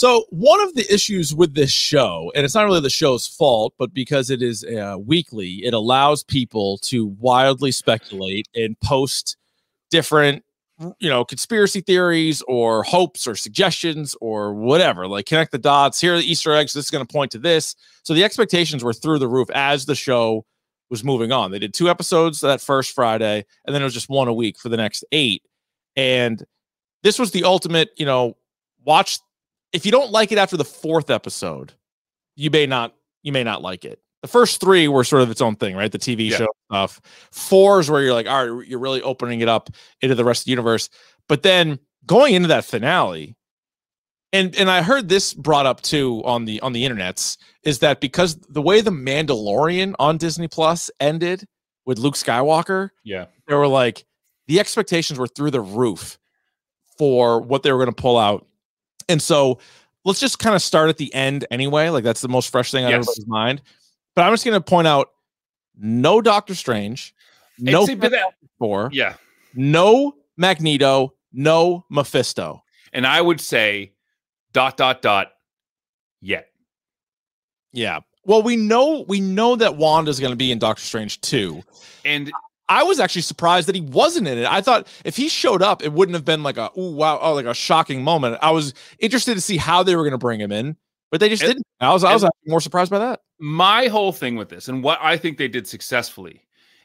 So 0.00 0.24
one 0.30 0.62
of 0.62 0.74
the 0.74 0.90
issues 0.90 1.34
with 1.34 1.52
this 1.54 1.70
show, 1.70 2.32
and 2.34 2.42
it's 2.42 2.54
not 2.54 2.64
really 2.64 2.80
the 2.80 2.88
show's 2.88 3.26
fault, 3.26 3.74
but 3.76 3.92
because 3.92 4.30
it 4.30 4.40
is 4.40 4.64
uh, 4.64 4.96
weekly, 4.98 5.56
it 5.56 5.74
allows 5.74 6.24
people 6.24 6.78
to 6.84 7.08
wildly 7.20 7.70
speculate 7.70 8.48
and 8.54 8.80
post 8.80 9.36
different, 9.90 10.42
you 11.00 11.10
know, 11.10 11.22
conspiracy 11.22 11.82
theories 11.82 12.40
or 12.48 12.82
hopes 12.82 13.26
or 13.26 13.34
suggestions 13.34 14.16
or 14.22 14.54
whatever. 14.54 15.06
Like 15.06 15.26
connect 15.26 15.52
the 15.52 15.58
dots. 15.58 16.00
Here 16.00 16.14
are 16.14 16.18
the 16.18 16.24
Easter 16.24 16.54
eggs. 16.54 16.72
This 16.72 16.86
is 16.86 16.90
going 16.90 17.06
to 17.06 17.12
point 17.12 17.30
to 17.32 17.38
this. 17.38 17.76
So 18.02 18.14
the 18.14 18.24
expectations 18.24 18.82
were 18.82 18.94
through 18.94 19.18
the 19.18 19.28
roof 19.28 19.50
as 19.50 19.84
the 19.84 19.94
show 19.94 20.46
was 20.88 21.04
moving 21.04 21.30
on. 21.30 21.50
They 21.50 21.58
did 21.58 21.74
two 21.74 21.90
episodes 21.90 22.40
that 22.40 22.62
first 22.62 22.94
Friday, 22.94 23.44
and 23.66 23.74
then 23.74 23.82
it 23.82 23.84
was 23.84 23.92
just 23.92 24.08
one 24.08 24.28
a 24.28 24.32
week 24.32 24.58
for 24.58 24.70
the 24.70 24.78
next 24.78 25.04
eight. 25.12 25.42
And 25.94 26.42
this 27.02 27.18
was 27.18 27.32
the 27.32 27.44
ultimate, 27.44 27.90
you 27.98 28.06
know, 28.06 28.38
watch 28.82 29.18
if 29.72 29.84
you 29.86 29.92
don't 29.92 30.10
like 30.10 30.32
it 30.32 30.38
after 30.38 30.56
the 30.56 30.64
fourth 30.64 31.10
episode, 31.10 31.72
you 32.36 32.50
may 32.50 32.66
not 32.66 32.94
you 33.22 33.32
may 33.32 33.44
not 33.44 33.62
like 33.62 33.84
it. 33.84 34.00
The 34.22 34.28
first 34.28 34.60
three 34.60 34.86
were 34.88 35.04
sort 35.04 35.22
of 35.22 35.30
its 35.30 35.40
own 35.40 35.56
thing, 35.56 35.74
right? 35.76 35.90
The 35.90 35.98
TV 35.98 36.28
Yeah. 36.30 36.38
show 36.38 36.46
stuff. 36.70 37.00
Four 37.32 37.80
is 37.80 37.90
where 37.90 38.02
you're 38.02 38.12
like, 38.14 38.26
all 38.26 38.46
right, 38.48 38.66
you're 38.68 38.78
really 38.78 39.00
opening 39.02 39.40
it 39.40 39.48
up 39.48 39.70
into 40.02 40.14
the 40.14 40.24
rest 40.24 40.42
of 40.42 40.44
the 40.46 40.50
universe. 40.50 40.88
But 41.28 41.42
then 41.42 41.78
going 42.06 42.34
into 42.34 42.48
that 42.48 42.64
finale, 42.64 43.36
and 44.32 44.54
and 44.56 44.70
I 44.70 44.82
heard 44.82 45.08
this 45.08 45.34
brought 45.34 45.66
up 45.66 45.80
too 45.80 46.22
on 46.24 46.44
the 46.44 46.60
on 46.60 46.72
the 46.72 46.84
internets, 46.84 47.36
is 47.64 47.78
that 47.80 48.00
because 48.00 48.36
the 48.48 48.62
way 48.62 48.80
the 48.80 48.90
Mandalorian 48.90 49.94
on 49.98 50.18
Disney 50.18 50.48
Plus 50.48 50.90
ended 51.00 51.46
with 51.86 51.98
Luke 51.98 52.14
Skywalker, 52.14 52.90
Yeah. 53.04 53.26
they 53.48 53.54
were 53.54 53.66
like 53.68 54.04
the 54.46 54.60
expectations 54.60 55.18
were 55.18 55.26
through 55.28 55.50
the 55.52 55.60
roof 55.60 56.18
for 56.98 57.40
what 57.40 57.62
they 57.62 57.72
were 57.72 57.78
going 57.78 57.94
to 57.94 58.02
pull 58.02 58.18
out. 58.18 58.46
And 59.10 59.20
so 59.20 59.58
let's 60.04 60.20
just 60.20 60.38
kind 60.38 60.54
of 60.54 60.62
start 60.62 60.88
at 60.88 60.96
the 60.96 61.12
end 61.14 61.46
anyway. 61.50 61.88
Like 61.90 62.04
that's 62.04 62.20
the 62.20 62.28
most 62.28 62.50
fresh 62.50 62.70
thing 62.70 62.84
on 62.84 62.90
Yes. 62.90 62.96
everybody's 63.00 63.26
mind. 63.26 63.62
But 64.14 64.22
I'm 64.22 64.32
just 64.32 64.44
going 64.44 64.54
to 64.56 64.60
point 64.60 64.86
out 64.88 65.10
no 65.76 66.20
Doctor 66.20 66.54
Strange, 66.54 67.14
no 67.58 67.86
Four, 68.58 68.90
Yeah. 68.92 69.14
no 69.54 70.14
Magneto, 70.36 71.14
no 71.32 71.84
Mephisto. 71.90 72.62
And 72.92 73.06
I 73.06 73.20
would 73.20 73.40
say 73.40 73.92
dot 74.52 74.76
dot 74.76 75.00
dot 75.02 75.32
yet. 76.20 76.48
Yeah. 77.72 78.00
Well, 78.24 78.42
we 78.42 78.56
know 78.56 79.04
we 79.08 79.20
know 79.20 79.56
that 79.56 79.76
Wanda's 79.76 80.20
going 80.20 80.32
to 80.32 80.36
be 80.36 80.50
in 80.52 80.58
Doctor 80.58 80.82
Strange 80.82 81.20
too. 81.20 81.62
And 82.04 82.30
I 82.70 82.84
was 82.84 83.00
actually 83.00 83.22
surprised 83.22 83.68
that 83.68 83.74
he 83.74 83.80
wasn't 83.82 84.28
in 84.28 84.38
it. 84.38 84.46
I 84.46 84.60
thought 84.62 84.86
if 85.04 85.16
he 85.16 85.28
showed 85.28 85.60
up, 85.60 85.82
it 85.82 85.92
wouldn't 85.92 86.14
have 86.14 86.24
been 86.24 86.42
like 86.42 86.56
a 86.56 86.70
ooh 86.78 86.92
wow, 86.92 87.18
oh, 87.20 87.34
like 87.34 87.44
a 87.46 87.52
shocking 87.52 88.02
moment. 88.02 88.38
I 88.40 88.52
was 88.52 88.72
interested 88.98 89.34
to 89.34 89.40
see 89.42 89.56
how 89.58 89.82
they 89.82 89.96
were 89.96 90.02
going 90.04 90.12
to 90.12 90.18
bring 90.18 90.40
him 90.40 90.52
in, 90.52 90.76
but 91.10 91.20
they 91.20 91.28
just 91.28 91.42
And- 91.42 91.50
didn't. 91.54 91.66
I 91.80 91.92
was 91.92 92.04
I 92.04 92.12
was 92.14 92.24
more 92.46 92.60
surprised 92.60 92.90
by 92.90 92.98
that. 93.00 93.20
my 93.38 93.86
whole 93.88 94.12
thing 94.12 94.36
with 94.36 94.48
this 94.50 94.68
and 94.68 94.82
what 94.84 94.98
I 95.02 95.16
think 95.16 95.36
they 95.38 95.48
did 95.48 95.66
successfully 95.66 96.42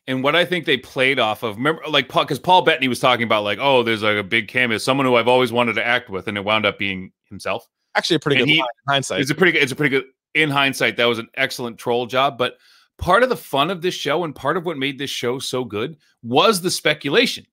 and 0.08 0.24
what 0.24 0.36
I 0.36 0.46
think 0.46 0.66
they 0.66 0.78
played 0.78 1.20
off 1.20 1.44
of, 1.44 1.58
remember, 1.58 1.82
like, 1.90 2.08
because 2.08 2.40
Paul 2.40 2.62
Bettany 2.62 2.88
was 2.88 3.00
talking 3.00 3.24
about, 3.24 3.44
like, 3.44 3.58
oh, 3.60 3.84
there's 3.84 4.04
like 4.04 4.18
a 4.18 4.24
big 4.24 4.48
cameo, 4.48 4.78
someone 4.78 5.06
who 5.06 5.16
I've 5.16 5.28
always 5.28 5.52
wanted 5.52 5.74
to 5.74 5.86
act 5.86 6.10
with, 6.10 6.28
and 6.28 6.38
it 6.38 6.46
wound 6.46 6.66
up 6.66 6.78
being 6.80 7.12
himself. 7.30 7.68
Actually, 7.96 8.18
a 8.18 8.20
pretty 8.20 8.38
And 8.42 8.48
good 8.48 8.54
he- 8.54 8.60
line 8.60 8.68
in 8.88 8.94
hindsight. 8.94 9.20
It's 9.22 9.32
a 9.32 9.36
pretty 9.36 9.52
good, 9.52 9.64
it's 9.64 9.72
a 9.72 9.76
pretty 9.76 9.90
good, 9.90 10.06
in 10.34 10.50
hindsight, 10.50 10.98
that 10.98 11.06
was 11.06 11.20
an 11.20 11.28
excellent 11.36 11.78
troll 11.78 12.06
job. 12.06 12.38
But 12.38 12.58
part 12.98 13.24
of 13.24 13.30
the 13.30 13.38
fun 13.38 13.70
of 13.70 13.82
this 13.82 13.94
show 13.94 14.24
and 14.24 14.36
part 14.36 14.58
of 14.58 14.66
what 14.66 14.78
made 14.78 14.98
this 14.98 15.10
show 15.10 15.40
so 15.40 15.64
good 15.64 15.98
was 16.24 16.62
the 16.62 16.72
speculation. 16.72 17.46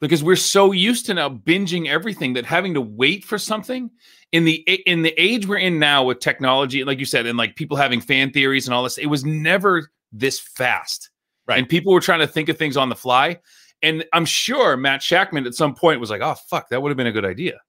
Because 0.00 0.22
we're 0.22 0.36
so 0.36 0.72
used 0.72 1.06
to 1.06 1.14
now 1.14 1.30
binging 1.30 1.88
everything 1.88 2.34
that 2.34 2.44
having 2.44 2.74
to 2.74 2.80
wait 2.80 3.24
for 3.24 3.38
something 3.38 3.90
in 4.32 4.44
the 4.44 4.56
in 4.86 5.02
the 5.02 5.14
age 5.16 5.46
we're 5.46 5.56
in 5.56 5.78
now 5.78 6.04
with 6.04 6.18
technology 6.18 6.84
like 6.84 6.98
you 6.98 7.06
said 7.06 7.24
and 7.24 7.38
like 7.38 7.56
people 7.56 7.76
having 7.76 8.00
fan 8.00 8.30
theories 8.30 8.66
and 8.66 8.74
all 8.74 8.82
this 8.82 8.98
it 8.98 9.06
was 9.06 9.24
never 9.24 9.90
this 10.12 10.40
fast. 10.40 11.10
Right. 11.46 11.58
and 11.58 11.68
people 11.68 11.92
were 11.92 12.00
trying 12.00 12.20
to 12.20 12.26
think 12.26 12.48
of 12.48 12.58
things 12.58 12.76
on 12.76 12.88
the 12.88 12.96
fly. 12.96 13.38
And 13.82 14.04
i'm 14.12 14.24
sure 14.24 14.76
matt 14.76 15.00
Shakman 15.00 15.46
at 15.46 15.54
some 15.54 15.74
point 15.74 16.00
was 16.00 16.10
like 16.10 16.20
oh 16.22 16.34
fuck 16.50 16.68
that 16.68 16.82
would 16.82 16.90
have 16.90 16.96
been 16.96 17.06
a 17.06 17.12
good 17.12 17.24
idea 17.24 17.60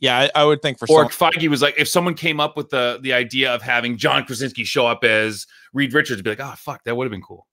yeah, 0.00 0.18
I, 0.34 0.42
I 0.42 0.44
would 0.44 0.60
think 0.60 0.78
for 0.78 0.86
or 0.90 1.10
some, 1.10 1.30
Feige 1.30 1.48
was 1.48 1.62
like, 1.62 1.74
if 1.78 1.88
someone 1.88 2.14
came 2.14 2.38
up 2.40 2.56
with 2.56 2.70
the 2.70 2.98
the 3.00 3.12
idea 3.12 3.54
of 3.54 3.62
having 3.62 3.96
John 3.96 4.24
Krasinski 4.24 4.64
show 4.64 4.86
up 4.86 5.04
as 5.04 5.46
Reed 5.72 5.94
Richards, 5.94 6.22
be 6.22 6.30
like, 6.30 6.40
oh 6.40 6.54
fuck, 6.56 6.84
that 6.84 6.96
would 6.96 7.04
have 7.04 7.10
been 7.10 7.22
cool. 7.22 7.46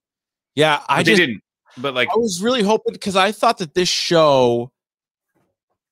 yeah, 0.56 0.82
I 0.89 1.03
just 1.03 1.19
didn't. 1.19 1.41
But 1.77 1.93
like, 1.93 2.10
I 2.10 2.17
was 2.17 2.41
really 2.41 2.62
hoping 2.62 2.93
because 2.93 3.15
I 3.15 3.32
thought 3.32 3.60
that 3.60 3.73
this 3.73 3.89
show. 3.89 4.71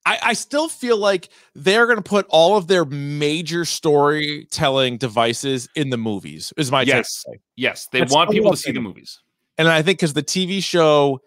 I, 0.03 0.17
I 0.23 0.33
still 0.33 0.67
feel 0.67 0.97
like 0.97 1.29
they're 1.53 1.85
going 1.85 1.99
to 1.99 2.03
put 2.03 2.25
all 2.29 2.57
of 2.57 2.65
their 2.65 2.85
major 2.85 3.65
storytelling 3.65 4.97
devices 4.97 5.69
in 5.75 5.91
the 5.91 5.97
movies. 5.97 6.51
Is 6.57 6.71
my 6.71 6.81
yes, 6.81 7.23
yes, 7.55 7.87
they 7.91 7.99
That's 7.99 8.11
want 8.11 8.31
people 8.31 8.49
to 8.49 8.57
see 8.57 8.71
the 8.71 8.81
movies. 8.81 9.19
And 9.59 9.67
I 9.67 9.83
think 9.83 9.99
because 9.99 10.13
the 10.13 10.23
TV 10.23 10.63
show 10.63 11.21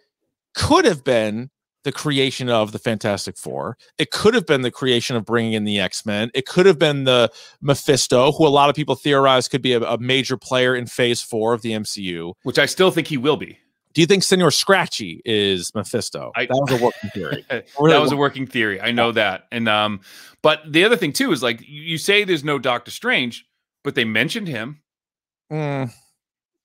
could 0.56 0.86
have 0.86 1.04
been 1.04 1.50
the 1.84 1.92
creation 1.92 2.48
of 2.48 2.72
the 2.72 2.78
Fantastic 2.78 3.36
Four, 3.38 3.76
it 3.98 4.10
could 4.10 4.34
have 4.34 4.46
been 4.46 4.62
the 4.62 4.70
creation 4.70 5.16
of 5.16 5.24
bringing 5.24 5.52
in 5.52 5.64
the 5.64 5.78
X 5.78 6.04
Men, 6.04 6.30
it 6.34 6.46
could 6.46 6.66
have 6.66 6.78
been 6.78 7.04
the 7.04 7.30
Mephisto, 7.60 8.32
who 8.32 8.46
a 8.46 8.48
lot 8.48 8.68
of 8.68 8.74
people 8.74 8.94
theorize 8.94 9.48
could 9.48 9.62
be 9.62 9.72
a, 9.74 9.80
a 9.80 9.98
major 9.98 10.36
player 10.36 10.74
in 10.74 10.86
Phase 10.86 11.20
Four 11.22 11.52
of 11.54 11.62
the 11.62 11.70
MCU. 11.72 12.32
Which 12.42 12.58
I 12.58 12.66
still 12.66 12.90
think 12.90 13.06
he 13.06 13.16
will 13.16 13.36
be. 13.36 13.58
Do 13.92 14.00
you 14.00 14.08
think 14.08 14.24
Senor 14.24 14.50
Scratchy 14.50 15.22
is 15.24 15.72
Mephisto? 15.74 16.32
I- 16.34 16.46
that 16.46 16.58
was 16.68 16.80
a 16.80 16.84
working 16.84 17.10
theory. 17.10 17.46
that 17.48 17.64
was 17.78 18.10
a 18.10 18.16
working 18.16 18.46
theory. 18.46 18.80
I 18.80 18.90
know 18.90 19.12
that. 19.12 19.44
And 19.52 19.68
um, 19.68 20.00
but 20.42 20.60
the 20.66 20.84
other 20.84 20.96
thing 20.96 21.12
too 21.12 21.30
is 21.30 21.42
like 21.44 21.60
you 21.66 21.96
say 21.98 22.24
there's 22.24 22.42
no 22.42 22.58
Doctor 22.58 22.90
Strange, 22.90 23.46
but 23.84 23.94
they 23.94 24.04
mentioned 24.04 24.48
him, 24.48 24.80
Mm, 25.52 25.92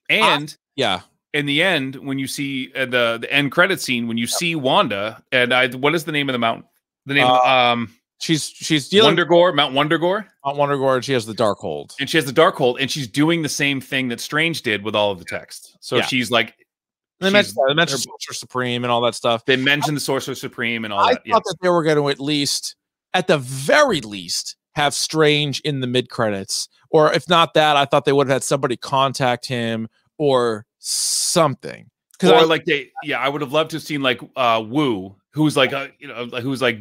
and 0.10 0.58
yeah, 0.76 1.02
in 1.34 1.46
the 1.46 1.62
end, 1.62 1.96
when 1.96 2.18
you 2.20 2.28
see 2.28 2.72
uh, 2.76 2.86
the 2.86 3.18
the 3.22 3.32
end 3.32 3.52
credit 3.52 3.80
scene, 3.82 4.08
when 4.08 4.18
you 4.18 4.28
see 4.28 4.56
Wanda, 4.56 5.24
and 5.32 5.54
I, 5.54 5.68
what 5.70 5.94
is 5.96 6.06
the 6.06 6.12
name 6.12 6.30
of 6.30 6.34
the 6.34 6.40
mountain? 6.40 6.66
The 7.06 7.14
name, 7.16 7.26
Uh, 7.28 7.40
um, 7.74 7.94
she's 8.20 8.46
she's 8.48 8.90
dealing 8.90 9.16
Wundagore, 9.16 9.54
Mount 9.56 9.74
Wundagore. 9.74 10.26
Wonder 10.46 10.78
Gorge. 10.78 11.06
She 11.06 11.14
has 11.14 11.26
the 11.26 11.34
Darkhold. 11.34 11.94
and 12.00 12.10
she 12.10 12.18
has 12.18 12.26
the 12.26 12.34
Darkhold 12.34 12.78
and 12.80 12.90
she's 12.90 13.08
doing 13.08 13.42
the 13.44 13.50
same 13.50 13.80
thing 13.82 14.08
that 14.10 14.20
strange 14.20 14.62
did 14.64 14.84
with 14.84 14.96
all 14.96 15.12
of 15.12 15.20
the 15.20 15.26
text 15.26 15.78
so 15.80 15.98
Yeah. 15.98 16.06
she's 16.06 16.32
like 16.32 16.56
They 17.20 17.30
mentioned, 17.30 17.56
they 17.68 17.74
mentioned 17.76 18.02
Sorcerer 18.02 18.34
Supreme 18.34 18.84
and 18.84 18.92
all 18.92 19.02
that 19.02 19.14
stuff. 19.16 19.46
they 19.46 19.56
mentioned 19.58 19.96
the 19.96 20.02
sorcerer 20.02 20.34
supreme 20.36 20.86
and 20.86 20.94
all 20.94 21.02
I 21.02 21.14
that 21.14 21.18
thought 21.18 21.26
yes. 21.28 21.42
that 21.46 21.56
they 21.62 21.70
were 21.70 21.84
going 21.84 21.98
to 21.98 22.10
at 22.10 22.20
least, 22.20 22.76
at 23.14 23.28
the 23.28 23.38
very 23.38 24.02
least, 24.02 24.56
have 24.74 24.94
Strange 24.96 25.60
in 25.62 25.80
the 25.82 25.88
mid 25.88 26.10
credits, 26.10 26.68
or 26.90 27.12
if 27.14 27.28
not 27.30 27.54
that, 27.56 27.76
I 27.78 27.86
thought 27.86 28.06
they 28.06 28.14
would 28.14 28.28
have 28.28 28.36
had 28.36 28.44
somebody 28.44 28.76
contact 28.78 29.46
him 29.46 29.88
or 30.18 30.66
something. 30.80 31.90
or 32.24 32.34
I, 32.34 32.44
like 32.44 32.66
they 32.66 32.90
yeah 33.04 33.20
i 33.20 33.30
would 33.30 33.40
have 33.42 33.54
loved 33.54 33.70
to 33.72 33.76
have 33.78 33.84
seen 33.84 34.02
like 34.02 34.20
uh 34.36 34.62
woo 34.66 35.16
who's 35.34 35.56
like 35.56 35.72
a 35.72 35.90
you 36.00 36.08
know 36.08 36.24
like- 36.26 36.44
who's 36.44 36.62
like 36.62 36.80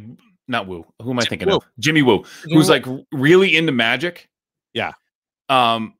not 0.49 0.67
Woo. 0.67 0.83
Who 1.01 1.11
am 1.11 1.19
I 1.19 1.23
thinking 1.25 1.47
Woo. 1.47 1.57
of? 1.57 1.63
Jimmy 1.77 2.01
Woo, 2.01 2.25
Jimmy 2.41 2.55
who's 2.55 2.67
Woo. 2.69 2.73
like 2.73 3.05
really 3.11 3.55
into 3.55 3.71
magic. 3.71 4.27
Yeah. 4.73 4.93
Um, 5.47 5.93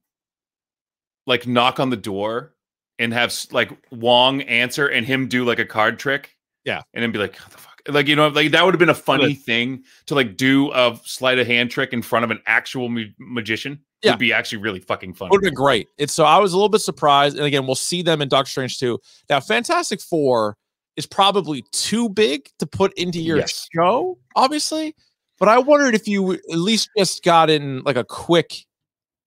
like 1.27 1.45
knock 1.47 1.79
on 1.79 1.91
the 1.91 1.95
door 1.95 2.55
and 2.97 3.13
have 3.13 3.31
like 3.51 3.71
Wong 3.91 4.41
answer 4.41 4.87
and 4.87 5.05
him 5.05 5.27
do 5.27 5.45
like 5.45 5.59
a 5.59 5.65
card 5.65 5.99
trick. 5.99 6.35
Yeah. 6.65 6.81
and 6.93 7.03
then 7.03 7.11
be 7.11 7.19
like, 7.19 7.33
the 7.33 7.57
fuck? 7.57 7.79
Like 7.87 8.07
you 8.07 8.15
know, 8.15 8.27
like 8.29 8.51
that 8.51 8.65
would 8.65 8.73
have 8.73 8.79
been 8.79 8.89
a 8.89 8.93
funny 8.95 9.35
thing 9.35 9.83
to 10.07 10.15
like 10.15 10.35
do 10.35 10.71
a 10.73 10.99
sleight 11.03 11.37
of 11.37 11.45
hand 11.45 11.69
trick 11.71 11.93
in 11.93 12.01
front 12.01 12.25
of 12.25 12.31
an 12.31 12.41
actual 12.47 12.89
ma- 12.89 13.03
magician. 13.19 13.79
Yeah. 14.01 14.11
would 14.11 14.19
be 14.19 14.31
actually 14.33 14.59
really 14.59 14.79
fucking 14.79 15.13
funny. 15.13 15.29
would 15.31 15.43
have 15.43 15.49
been 15.49 15.53
great. 15.55 15.87
It's 15.97 16.13
so 16.13 16.23
I 16.23 16.37
was 16.37 16.53
a 16.53 16.55
little 16.55 16.69
bit 16.69 16.79
surprised. 16.81 17.35
And 17.37 17.45
again, 17.45 17.65
we'll 17.65 17.75
see 17.75 18.01
them 18.01 18.21
in 18.21 18.29
Doctor 18.29 18.49
Strange 18.49 18.79
too. 18.79 18.99
Now, 19.29 19.39
Fantastic 19.41 19.99
Four 20.01 20.55
is 20.95 21.05
probably 21.05 21.63
too 21.71 22.09
big 22.09 22.49
to 22.59 22.65
put 22.65 22.93
into 22.97 23.19
your 23.21 23.37
Yes. 23.37 23.67
show, 23.75 24.17
obviously. 24.35 24.95
But 25.37 25.47
I 25.49 25.57
wondered 25.59 25.95
if 25.95 26.07
you 26.07 26.33
at 26.33 26.41
least 26.49 26.89
just 26.97 27.23
got 27.23 27.49
in 27.49 27.81
like 27.83 27.95
a 27.95 28.03
quick 28.03 28.65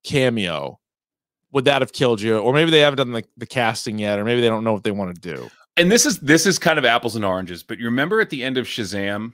cameo. 0.04 0.78
Would 1.52 1.66
that 1.66 1.82
have 1.82 1.92
killed 1.92 2.20
you? 2.20 2.38
Or 2.38 2.52
maybe 2.54 2.70
they 2.70 2.80
haven't 2.80 2.96
done 2.98 3.12
like 3.12 3.26
the 3.36 3.46
casting 3.46 3.98
yet, 3.98 4.18
or 4.18 4.24
maybe 4.24 4.40
they 4.40 4.48
don't 4.48 4.64
know 4.64 4.72
what 4.72 4.84
they 4.84 4.90
want 4.90 5.14
to 5.14 5.20
do. 5.34 5.50
and 5.76 5.90
this 5.90 6.04
is 6.06 6.18
this 6.20 6.44
is 6.46 6.58
kind 6.58 6.78
of 6.78 6.84
apples 6.84 7.14
and 7.16 7.24
oranges. 7.24 7.62
But 7.62 7.78
you 7.78 7.84
remember 7.86 8.20
at 8.20 8.30
the 8.30 8.42
end 8.42 8.56
of 8.58 8.66
Shazam 8.66 9.32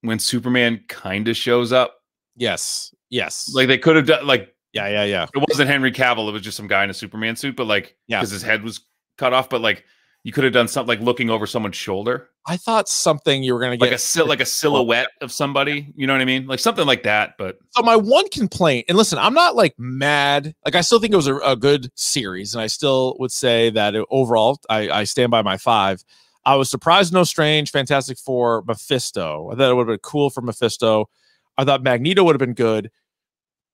when 0.00 0.18
Superman 0.18 0.82
kind 0.88 1.28
of 1.28 1.36
shows 1.36 1.72
up? 1.72 1.98
Yes. 2.36 2.94
Yes. 3.10 3.50
Like 3.54 3.68
they 3.68 3.76
could 3.78 3.96
have 3.96 4.06
done 4.06 4.26
like 4.26 4.54
yeah, 4.72 4.88
yeah, 4.88 5.04
yeah. 5.04 5.26
it 5.34 5.44
wasn't 5.48 5.68
Henry 5.68 5.92
Cavill. 5.92 6.28
It 6.28 6.32
was 6.32 6.42
just 6.42 6.56
some 6.56 6.66
guy 6.66 6.84
in 6.84 6.90
a 6.90 6.94
Superman 6.94 7.36
suit, 7.36 7.56
but 7.56 7.66
like, 7.66 7.96
Yeah. 8.08 8.18
because 8.20 8.30
his 8.30 8.42
head 8.42 8.62
was 8.62 8.80
cut 9.18 9.32
off. 9.32 9.48
But 9.48 9.60
like, 9.60 9.84
you 10.24 10.32
could 10.32 10.44
have 10.44 10.52
done 10.52 10.68
something 10.68 10.88
like 10.88 11.04
looking 11.04 11.30
over 11.30 11.46
someone's 11.46 11.76
shoulder, 11.76 12.28
I 12.46 12.56
thought 12.56 12.88
something 12.88 13.42
you 13.42 13.54
were 13.54 13.60
gonna 13.60 13.76
get 13.76 13.86
like 13.86 13.94
a 13.94 13.98
sil- 13.98 14.26
like 14.26 14.40
a 14.40 14.46
silhouette 14.46 15.08
of 15.20 15.30
somebody. 15.32 15.92
You 15.96 16.06
know 16.06 16.12
what 16.12 16.22
I 16.22 16.24
mean? 16.24 16.46
Like 16.46 16.58
something 16.60 16.86
like 16.86 17.02
that. 17.04 17.34
But 17.38 17.58
so 17.70 17.82
my 17.82 17.96
one 17.96 18.28
complaint, 18.30 18.86
and 18.88 18.96
listen, 18.98 19.18
I'm 19.18 19.34
not 19.34 19.56
like 19.56 19.74
mad. 19.78 20.54
Like 20.64 20.74
I 20.74 20.80
still 20.80 20.98
think 21.00 21.12
it 21.12 21.16
was 21.16 21.26
a, 21.26 21.36
a 21.38 21.56
good 21.56 21.90
series, 21.96 22.54
and 22.54 22.62
I 22.62 22.66
still 22.68 23.16
would 23.18 23.32
say 23.32 23.70
that 23.70 23.94
it, 23.94 24.04
overall, 24.10 24.60
I, 24.70 24.90
I 24.90 25.04
stand 25.04 25.30
by 25.30 25.42
my 25.42 25.56
five. 25.56 26.04
I 26.44 26.56
was 26.56 26.68
surprised, 26.70 27.12
no 27.12 27.22
strange, 27.24 27.70
Fantastic 27.70 28.18
Four, 28.18 28.62
Mephisto. 28.66 29.50
I 29.52 29.56
thought 29.56 29.70
it 29.70 29.74
would 29.74 29.88
have 29.88 29.94
been 29.94 29.98
cool 30.00 30.30
for 30.30 30.40
Mephisto. 30.40 31.08
I 31.56 31.64
thought 31.64 31.82
Magneto 31.84 32.24
would 32.24 32.34
have 32.34 32.40
been 32.40 32.54
good, 32.54 32.90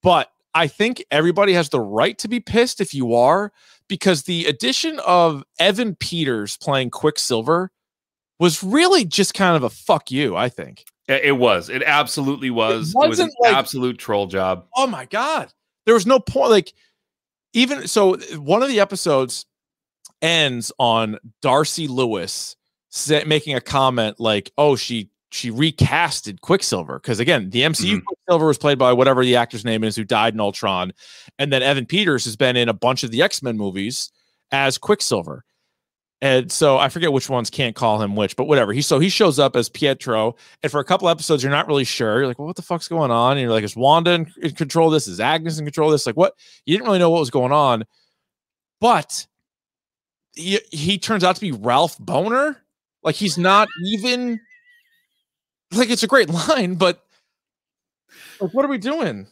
but 0.03 0.31
I 0.59 0.67
think 0.67 1.05
everybody 1.11 1.53
has 1.53 1.69
the 1.69 1.81
right 1.81 2.19
to 2.19 2.29
be 2.29 2.41
pissed 2.41 2.81
if 2.81 2.93
you 2.93 3.15
are, 3.15 3.53
because 3.89 4.25
the 4.25 4.47
addition 4.47 4.99
of 5.07 5.45
Evan 5.59 5.95
Peters 5.95 6.57
playing 6.57 6.91
Quicksilver 6.91 7.71
was 8.41 8.63
really 8.63 9.05
just 9.05 9.35
kind 9.35 9.57
of 9.57 9.63
a 9.63 9.71
fuck 9.71 10.11
you. 10.11 10.37
I 10.37 10.49
think. 10.49 10.85
it, 11.07 11.25
it 11.25 11.33
was. 11.33 11.69
It 11.69 11.83
absolutely 11.85 12.51
was. 12.51 12.95
It, 12.95 12.97
was 12.97 13.19
an 13.19 13.27
wasn't 13.27 13.35
like- 13.41 13.55
absolute 13.55 13.99
troll 13.99 14.27
job. 14.27 14.67
oh 14.77 14.87
my 14.87 15.05
god 15.07 15.53
there 15.89 15.95
was 15.95 16.07
no 16.07 16.21
point 16.21 16.51
like 16.51 16.75
even 17.55 17.89
so 17.89 18.19
one 18.37 18.63
of 18.63 18.69
the 18.69 18.79
episodes 18.79 19.47
ends 20.21 20.71
on 20.79 21.19
darcy 21.41 21.89
lewis 21.89 22.57
making 23.27 23.55
a 23.55 23.61
comment 23.61 24.21
like 24.21 24.51
oh 24.59 24.77
she 24.77 25.09
she 25.31 25.51
recasted 25.51 26.41
quicksilver 26.41 26.99
because 26.99 27.21
again 27.21 27.51
the 27.51 27.61
mcu 27.63 27.97
Mhm. 27.97 28.05
quicksilver 28.05 28.47
was 28.47 28.59
played 28.59 28.79
by 28.79 28.93
whatever 28.93 29.25
the 29.25 29.37
actor's 29.37 29.65
name 29.65 29.85
is 29.85 29.95
who 29.95 30.05
died 30.05 30.33
in 30.35 30.41
ultron 30.41 30.93
and 31.39 31.53
then 31.53 31.63
evan 31.63 31.85
peters 31.87 32.25
has 32.25 32.35
been 32.37 32.57
in 32.57 32.69
a 32.69 32.73
bunch 32.73 33.03
of 33.05 33.11
the 33.11 33.21
x-men 33.23 33.57
movies 33.57 34.11
as 34.53 34.79
quicksilver 34.79 35.45
and 36.21 36.51
so 36.51 36.79
I 36.79 36.89
forget 36.89 37.13
which 37.13 37.31
ones 37.31 37.49
can't 37.49 37.77
call 37.77 38.03
him 38.03 38.17
which, 38.17 38.35
but 38.35 38.47
whatever. 38.47 38.73
He 38.73 38.83
so 38.83 38.99
he 38.99 39.09
shows 39.09 39.39
up 39.39 39.55
as 39.55 39.69
Pietro, 39.69 40.35
and 40.65 40.73
for 40.73 40.81
a 40.81 40.85
couple 40.85 41.09
episodes, 41.09 41.45
you're 41.45 41.53
not 41.53 41.69
really 41.69 41.85
sure. 41.85 42.19
You're 42.19 42.27
like, 42.27 42.41
well, 42.41 42.47
what 42.49 42.57
the 42.57 42.63
fuck's 42.63 42.89
going 42.89 43.13
on? 43.13 43.35
And 43.37 43.41
you're 43.41 43.53
like, 43.53 43.63
is 43.63 43.77
Wanda 43.77 44.11
in, 44.15 44.33
in 44.43 44.51
control 44.51 44.89
of 44.89 44.95
this? 44.95 45.07
Is 45.07 45.21
Agnes 45.21 45.61
in 45.61 45.65
control 45.65 45.91
of 45.91 45.93
this? 45.93 46.07
Like, 46.07 46.17
what? 46.17 46.35
You 46.67 46.77
didn't 46.77 46.89
really 46.89 46.99
know 46.99 47.09
what 47.11 47.21
was 47.21 47.31
going 47.31 47.53
on, 47.53 47.85
but 48.81 49.29
he, 50.35 50.59
he 50.73 50.99
turns 50.99 51.23
out 51.23 51.37
to 51.37 51.41
be 51.41 51.53
Ralph 51.53 51.97
Bohner. 51.99 52.57
Like 53.05 53.15
he's 53.15 53.39
not 53.39 53.69
even 53.87 54.41
like 55.73 55.91
it's 55.91 56.03
a 56.03 56.07
great 56.07 56.29
line, 56.31 56.75
but 56.75 57.03
like, 58.41 58.53
what 58.55 58.65
are 58.65 58.69
we 58.69 58.79
doing? 58.79 59.27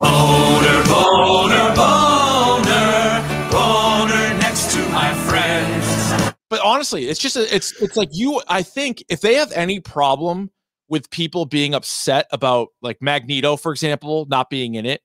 Boner, 0.00 0.84
boner, 0.84 1.74
boner, 1.74 3.48
boner 3.50 4.38
next 4.38 4.72
to 4.74 4.88
my 4.90 5.14
friends. 5.28 6.34
but 6.50 6.60
honestly, 6.62 7.06
it's 7.08 7.20
just 7.20 7.36
a, 7.36 7.54
it's 7.54 7.80
it's 7.80 7.96
like 7.96 8.08
you. 8.12 8.42
I 8.48 8.62
think 8.62 9.04
if 9.08 9.20
they 9.20 9.34
have 9.34 9.52
any 9.52 9.80
problem 9.80 10.50
with 10.88 11.08
people 11.10 11.46
being 11.46 11.74
upset 11.74 12.26
about 12.32 12.68
like 12.82 12.98
Magneto, 13.00 13.56
for 13.56 13.72
example, 13.72 14.26
not 14.28 14.50
being 14.50 14.74
in 14.74 14.84
it, 14.84 15.00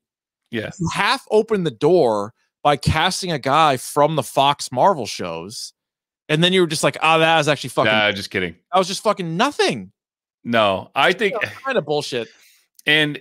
Yes. 0.51 0.77
you 0.79 0.89
half 0.93 1.25
open 1.31 1.63
the 1.63 1.71
door 1.71 2.33
by 2.63 2.75
casting 2.75 3.31
a 3.31 3.39
guy 3.39 3.77
from 3.77 4.15
the 4.15 4.23
Fox 4.23 4.71
Marvel 4.71 5.05
shows, 5.05 5.71
and 6.29 6.43
then 6.43 6.53
you 6.53 6.61
were 6.61 6.67
just 6.67 6.83
like, 6.83 6.97
oh, 7.01 7.19
that 7.19 7.37
was 7.37 7.47
actually 7.47 7.71
fucking. 7.71 7.91
Nah, 7.91 8.11
just 8.11 8.29
kidding. 8.29 8.55
That 8.71 8.79
was 8.79 8.87
just 8.87 9.03
fucking 9.03 9.35
nothing. 9.35 9.91
No, 10.43 10.89
I 10.95 11.11
think, 11.11 11.35
kind 11.65 11.77
of 11.77 11.85
bullshit. 11.85 12.29
and 12.85 13.19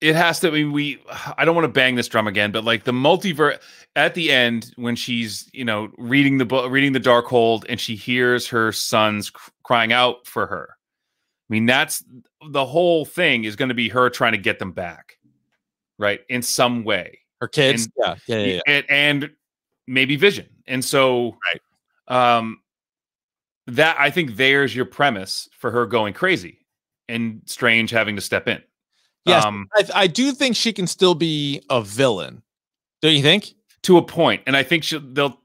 it 0.00 0.14
has 0.14 0.40
to. 0.40 0.48
I 0.48 0.50
mean, 0.50 0.72
we. 0.72 1.02
I 1.36 1.44
don't 1.44 1.54
want 1.54 1.64
to 1.64 1.72
bang 1.72 1.94
this 1.94 2.08
drum 2.08 2.26
again, 2.26 2.52
but 2.52 2.64
like 2.64 2.84
the 2.84 2.92
multiverse 2.92 3.58
at 3.96 4.14
the 4.14 4.30
end 4.32 4.72
when 4.76 4.96
she's 4.96 5.48
you 5.52 5.64
know 5.64 5.90
reading 5.96 6.38
the 6.38 6.44
book, 6.44 6.70
reading 6.70 6.92
the 6.92 7.00
Darkhold, 7.00 7.64
and 7.68 7.80
she 7.80 7.96
hears 7.96 8.46
her 8.48 8.72
sons 8.72 9.30
cr- 9.30 9.50
crying 9.62 9.92
out 9.92 10.26
for 10.26 10.46
her. 10.46 10.70
I 10.70 11.52
mean, 11.52 11.66
that's 11.66 12.04
the 12.50 12.64
whole 12.64 13.04
thing 13.04 13.44
is 13.44 13.56
going 13.56 13.68
to 13.68 13.74
be 13.74 13.88
her 13.90 14.10
trying 14.10 14.32
to 14.32 14.38
get 14.38 14.58
them 14.58 14.72
back, 14.72 15.18
right? 15.98 16.20
In 16.28 16.42
some 16.42 16.82
way. 16.84 17.20
Her 17.40 17.48
kids, 17.48 17.84
And- 17.84 17.92
yeah, 18.28 18.36
yeah, 18.38 18.44
yeah. 18.44 18.54
yeah. 18.54 18.60
and, 18.66 18.84
and 18.88 19.30
maybe 19.86 20.16
vision 20.16 20.46
and 20.66 20.84
so 20.84 21.36
um 22.08 22.60
that 23.66 23.96
i 23.98 24.10
think 24.10 24.36
there's 24.36 24.74
your 24.74 24.84
premise 24.84 25.48
for 25.58 25.70
her 25.70 25.86
going 25.86 26.12
crazy 26.14 26.58
and 27.08 27.42
strange 27.46 27.90
having 27.90 28.16
to 28.16 28.22
step 28.22 28.48
in 28.48 28.62
Yes, 29.24 29.44
um 29.44 29.68
I, 29.74 29.84
I 29.94 30.06
do 30.08 30.32
think 30.32 30.56
she 30.56 30.72
can 30.72 30.88
still 30.88 31.14
be 31.14 31.62
a 31.70 31.80
villain. 31.80 32.42
Don't 33.02 33.14
you 33.14 33.22
think? 33.22 33.54
to 33.82 33.96
a 33.98 34.02
point 34.02 34.42
and 34.46 34.56
i 34.56 34.62
think 34.62 34.84
she'll 34.84 35.00
they'll 35.00 35.40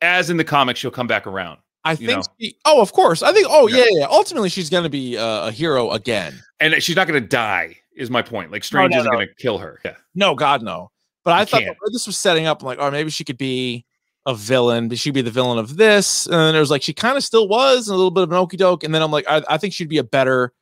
as 0.00 0.30
in 0.30 0.36
the 0.36 0.44
comics 0.44 0.78
she'll 0.80 0.90
come 0.90 1.06
back 1.06 1.26
around 1.26 1.58
I 1.84 1.96
think. 1.96 2.24
She, 2.40 2.56
oh, 2.64 2.80
of 2.80 2.92
course. 2.92 3.24
I 3.24 3.32
think. 3.32 3.48
Oh, 3.50 3.66
Yeah. 3.66 3.78
yeah, 3.78 3.84
yeah. 3.90 4.06
Ultimately, 4.08 4.48
she's 4.50 4.70
going 4.70 4.84
to 4.84 4.88
be 4.88 5.18
uh, 5.18 5.48
a 5.48 5.50
hero 5.50 5.90
again. 5.90 6.40
and 6.60 6.80
she's 6.80 6.94
not 6.94 7.08
going 7.08 7.20
to 7.20 7.28
die 7.28 7.74
is 7.96 8.08
my 8.08 8.22
point 8.22 8.52
like 8.52 8.62
strange 8.62 8.92
no, 8.92 8.98
isn't 9.00 9.10
no. 9.10 9.16
going 9.16 9.26
to 9.26 9.34
kill 9.34 9.58
her 9.58 9.80
yeah 9.84 9.94
No, 10.14 10.36
God, 10.36 10.62
no. 10.62 10.91
But 11.24 11.32
I 11.34 11.40
You 11.60 11.66
thought 11.66 11.76
this 11.92 12.06
was 12.06 12.18
setting 12.18 12.46
up. 12.46 12.62
I'm 12.62 12.66
like, 12.66 12.78
oh, 12.80 12.90
maybe 12.90 13.10
she 13.10 13.24
could 13.24 13.38
be 13.38 13.84
a 14.26 14.34
villain. 14.34 14.88
But 14.88 14.98
she'd 14.98 15.14
be 15.14 15.22
the 15.22 15.30
villain 15.30 15.58
of 15.58 15.76
this. 15.76 16.26
And 16.26 16.34
then 16.34 16.52
there 16.52 16.60
was 16.60 16.70
like, 16.70 16.82
she 16.82 16.92
kind 16.92 17.16
of 17.16 17.22
still 17.24 17.48
was 17.48 17.88
a 17.88 17.94
little 17.94 18.10
bit 18.10 18.24
of 18.24 18.30
an 18.32 18.36
okey 18.38 18.56
doke. 18.56 18.82
And 18.84 18.94
then 18.94 19.02
I'm 19.02 19.10
like, 19.10 19.26
I, 19.28 19.42
I 19.48 19.58
think 19.58 19.72
she'd 19.74 19.88
be 19.88 19.98
a 19.98 20.04
better 20.04 20.52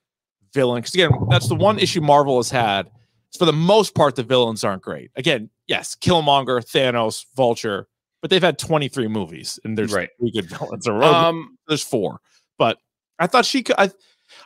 villain. 0.52 0.80
Because 0.82 0.94
again, 0.94 1.10
that's 1.30 1.48
the 1.48 1.54
one 1.54 1.78
issue 1.78 2.00
Marvel 2.00 2.36
has 2.38 2.50
had. 2.50 2.90
For 3.38 3.44
the 3.44 3.52
most 3.52 3.94
part, 3.94 4.16
the 4.16 4.22
villains 4.24 4.64
aren't 4.64 4.82
great. 4.82 5.10
Again, 5.16 5.50
yes, 5.68 5.94
Killmonger, 5.94 6.58
Thanos, 6.64 7.24
Vulture, 7.36 7.86
but 8.20 8.28
they've 8.28 8.42
had 8.42 8.58
23 8.58 9.06
movies 9.08 9.58
and 9.64 9.78
there's 9.78 9.92
Right. 9.92 10.10
three 10.18 10.32
good 10.32 10.46
villains. 10.50 10.86
Or 10.88 11.02
um 11.02 11.56
there's 11.68 11.82
four. 11.84 12.20
But 12.58 12.78
I 13.18 13.26
thought 13.28 13.44
she 13.46 13.62
could. 13.62 13.76
I, 13.78 13.90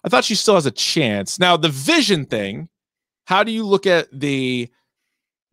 I 0.04 0.08
thought 0.08 0.24
she 0.24 0.34
still 0.34 0.54
has 0.54 0.66
a 0.66 0.70
chance. 0.70 1.38
Now 1.40 1.56
the 1.56 1.68
Vision 1.70 2.24
thing. 2.26 2.68
How 3.26 3.42
do 3.42 3.50
you 3.52 3.64
look 3.64 3.86
at 3.86 4.08
the 4.12 4.68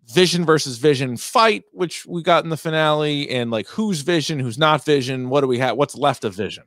Vision 0.08 0.45
versus 0.45 0.78
Vision 0.78 1.16
fight, 1.18 1.64
which 1.72 2.06
we 2.06 2.22
got 2.22 2.43
in 2.43 2.49
the 2.49 2.58
finale, 2.58 3.30
and 3.30 3.52
like 3.52 3.68
who's 3.68 4.02
Vision, 4.02 4.39
who's 4.39 4.58
not 4.58 4.84
Vision? 4.84 5.30
What 5.30 5.41
do 5.41 5.47
we 5.47 5.60
have? 5.60 5.78
What's 5.78 5.95
left 5.95 6.24
of 6.24 6.34
Vision? 6.34 6.64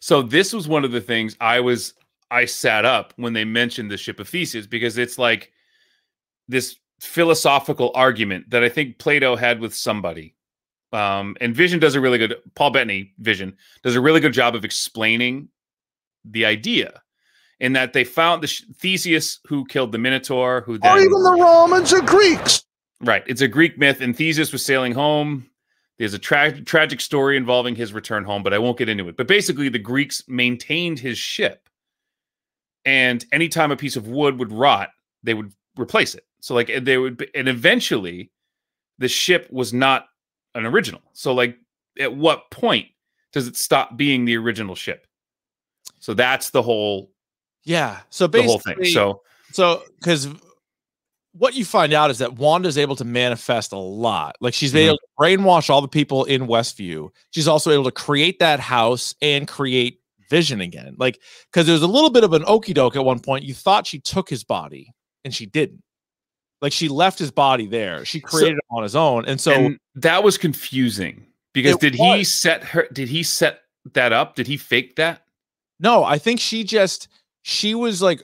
So 0.00 0.22
this 0.22 0.52
was 0.52 0.68
one 0.68 0.84
of 0.84 0.92
the 0.92 1.00
things 1.00 1.36
I 1.40 1.60
was 1.60 1.94
I 2.30 2.44
sat 2.44 2.84
up 2.84 3.12
when 3.16 3.32
they 3.32 3.44
mentioned 3.44 3.90
the 3.90 3.96
ship 3.96 4.20
of 4.20 4.28
Theseus 4.28 4.66
because 4.66 4.98
it's 4.98 5.18
like 5.18 5.52
this 6.48 6.76
philosophical 7.00 7.92
argument 7.94 8.50
that 8.50 8.64
I 8.64 8.68
think 8.68 8.98
Plato 8.98 9.36
had 9.36 9.60
with 9.60 9.74
somebody. 9.74 10.34
Um, 10.92 11.36
and 11.40 11.54
Vision 11.54 11.78
does 11.78 11.94
a 11.94 12.00
really 12.00 12.18
good 12.18 12.36
Paul 12.54 12.70
Bettany 12.70 13.12
Vision 13.18 13.56
does 13.82 13.96
a 13.96 14.00
really 14.00 14.20
good 14.20 14.32
job 14.32 14.54
of 14.54 14.64
explaining 14.64 15.48
the 16.24 16.44
idea 16.44 17.02
in 17.60 17.72
that 17.72 17.92
they 17.92 18.04
found 18.04 18.42
the 18.42 18.46
sh- 18.46 18.62
Theseus 18.76 19.40
who 19.46 19.64
killed 19.66 19.92
the 19.92 19.98
Minotaur, 19.98 20.62
who 20.62 20.78
then 20.78 20.96
the 21.08 21.38
Romans 21.40 21.92
or 21.92 22.02
Greeks. 22.02 22.62
Right. 23.06 23.22
It's 23.26 23.40
a 23.40 23.48
Greek 23.48 23.78
myth, 23.78 24.00
and 24.00 24.16
Theseus 24.16 24.52
was 24.52 24.64
sailing 24.64 24.92
home. 24.92 25.48
There's 25.98 26.12
a 26.12 26.18
tra- 26.18 26.60
tragic 26.60 27.00
story 27.00 27.36
involving 27.36 27.74
his 27.74 27.92
return 27.92 28.24
home, 28.24 28.42
but 28.42 28.52
I 28.52 28.58
won't 28.58 28.76
get 28.76 28.88
into 28.88 29.08
it. 29.08 29.16
But 29.16 29.28
basically, 29.28 29.68
the 29.68 29.78
Greeks 29.78 30.24
maintained 30.28 30.98
his 30.98 31.16
ship, 31.16 31.68
and 32.84 33.24
anytime 33.32 33.70
a 33.70 33.76
piece 33.76 33.96
of 33.96 34.08
wood 34.08 34.38
would 34.38 34.52
rot, 34.52 34.90
they 35.22 35.34
would 35.34 35.52
replace 35.78 36.14
it. 36.14 36.24
So, 36.40 36.54
like, 36.54 36.70
they 36.82 36.98
would, 36.98 37.16
be- 37.16 37.34
and 37.34 37.48
eventually, 37.48 38.30
the 38.98 39.08
ship 39.08 39.48
was 39.50 39.72
not 39.72 40.06
an 40.54 40.66
original. 40.66 41.02
So, 41.12 41.32
like, 41.32 41.56
at 41.98 42.14
what 42.14 42.50
point 42.50 42.88
does 43.32 43.46
it 43.46 43.56
stop 43.56 43.96
being 43.96 44.24
the 44.24 44.36
original 44.36 44.74
ship? 44.74 45.06
So 46.00 46.14
that's 46.14 46.50
the 46.50 46.62
whole 46.62 47.10
Yeah. 47.64 48.00
So 48.10 48.26
the 48.26 48.42
whole 48.42 48.58
basically, 48.58 48.84
thing. 48.86 48.94
So 48.94 49.22
So, 49.52 49.82
because 49.98 50.28
what 51.38 51.54
you 51.54 51.64
find 51.64 51.92
out 51.92 52.10
is 52.10 52.18
that 52.18 52.34
Wanda 52.34 52.68
is 52.68 52.78
able 52.78 52.96
to 52.96 53.04
manifest 53.04 53.72
a 53.72 53.78
lot. 53.78 54.36
Like 54.40 54.54
she's 54.54 54.72
Mhm. 54.72 54.76
able 54.86 54.98
to 54.98 55.06
brainwash 55.18 55.68
all 55.70 55.80
the 55.82 55.88
people 55.88 56.24
in 56.24 56.46
Westview. 56.46 57.10
She's 57.30 57.48
also 57.48 57.70
able 57.70 57.84
to 57.84 57.90
create 57.90 58.38
that 58.38 58.60
house 58.60 59.14
and 59.20 59.46
create 59.46 60.00
Vision 60.28 60.60
again. 60.60 60.96
Like, 60.98 61.20
because 61.52 61.66
there 61.66 61.74
was 61.74 61.82
a 61.82 61.86
little 61.86 62.10
bit 62.10 62.24
of 62.24 62.32
an 62.32 62.42
okey 62.46 62.72
doke 62.72 62.96
at 62.96 63.04
one 63.04 63.20
point. 63.20 63.44
You 63.44 63.54
thought 63.54 63.86
she 63.86 64.00
took 64.00 64.28
his 64.28 64.42
body, 64.42 64.92
and 65.24 65.32
she 65.34 65.46
didn't. 65.46 65.82
Like 66.60 66.72
she 66.72 66.88
left 66.88 67.18
his 67.18 67.30
body 67.30 67.66
there. 67.66 68.04
She 68.04 68.18
created 68.20 68.54
him 68.54 68.60
on 68.76 68.82
his 68.82 68.96
own, 68.96 69.24
and 69.26 69.40
so 69.40 69.52
and 69.52 69.78
that 69.94 70.24
was 70.24 70.36
confusing 70.38 71.26
because 71.52 71.76
did 71.76 71.94
he 71.94 72.24
set 72.24 72.64
her 72.64 72.88
did 72.92 73.08
he 73.08 73.22
set 73.22 73.60
that 73.92 74.12
up? 74.12 74.34
Did 74.36 74.46
he 74.46 74.56
fake 74.56 74.96
that? 74.96 75.22
No, 75.78 76.02
I 76.02 76.18
think 76.18 76.40
she 76.40 76.64
just 76.64 77.08
she 77.42 77.74
was 77.74 78.00
like 78.02 78.22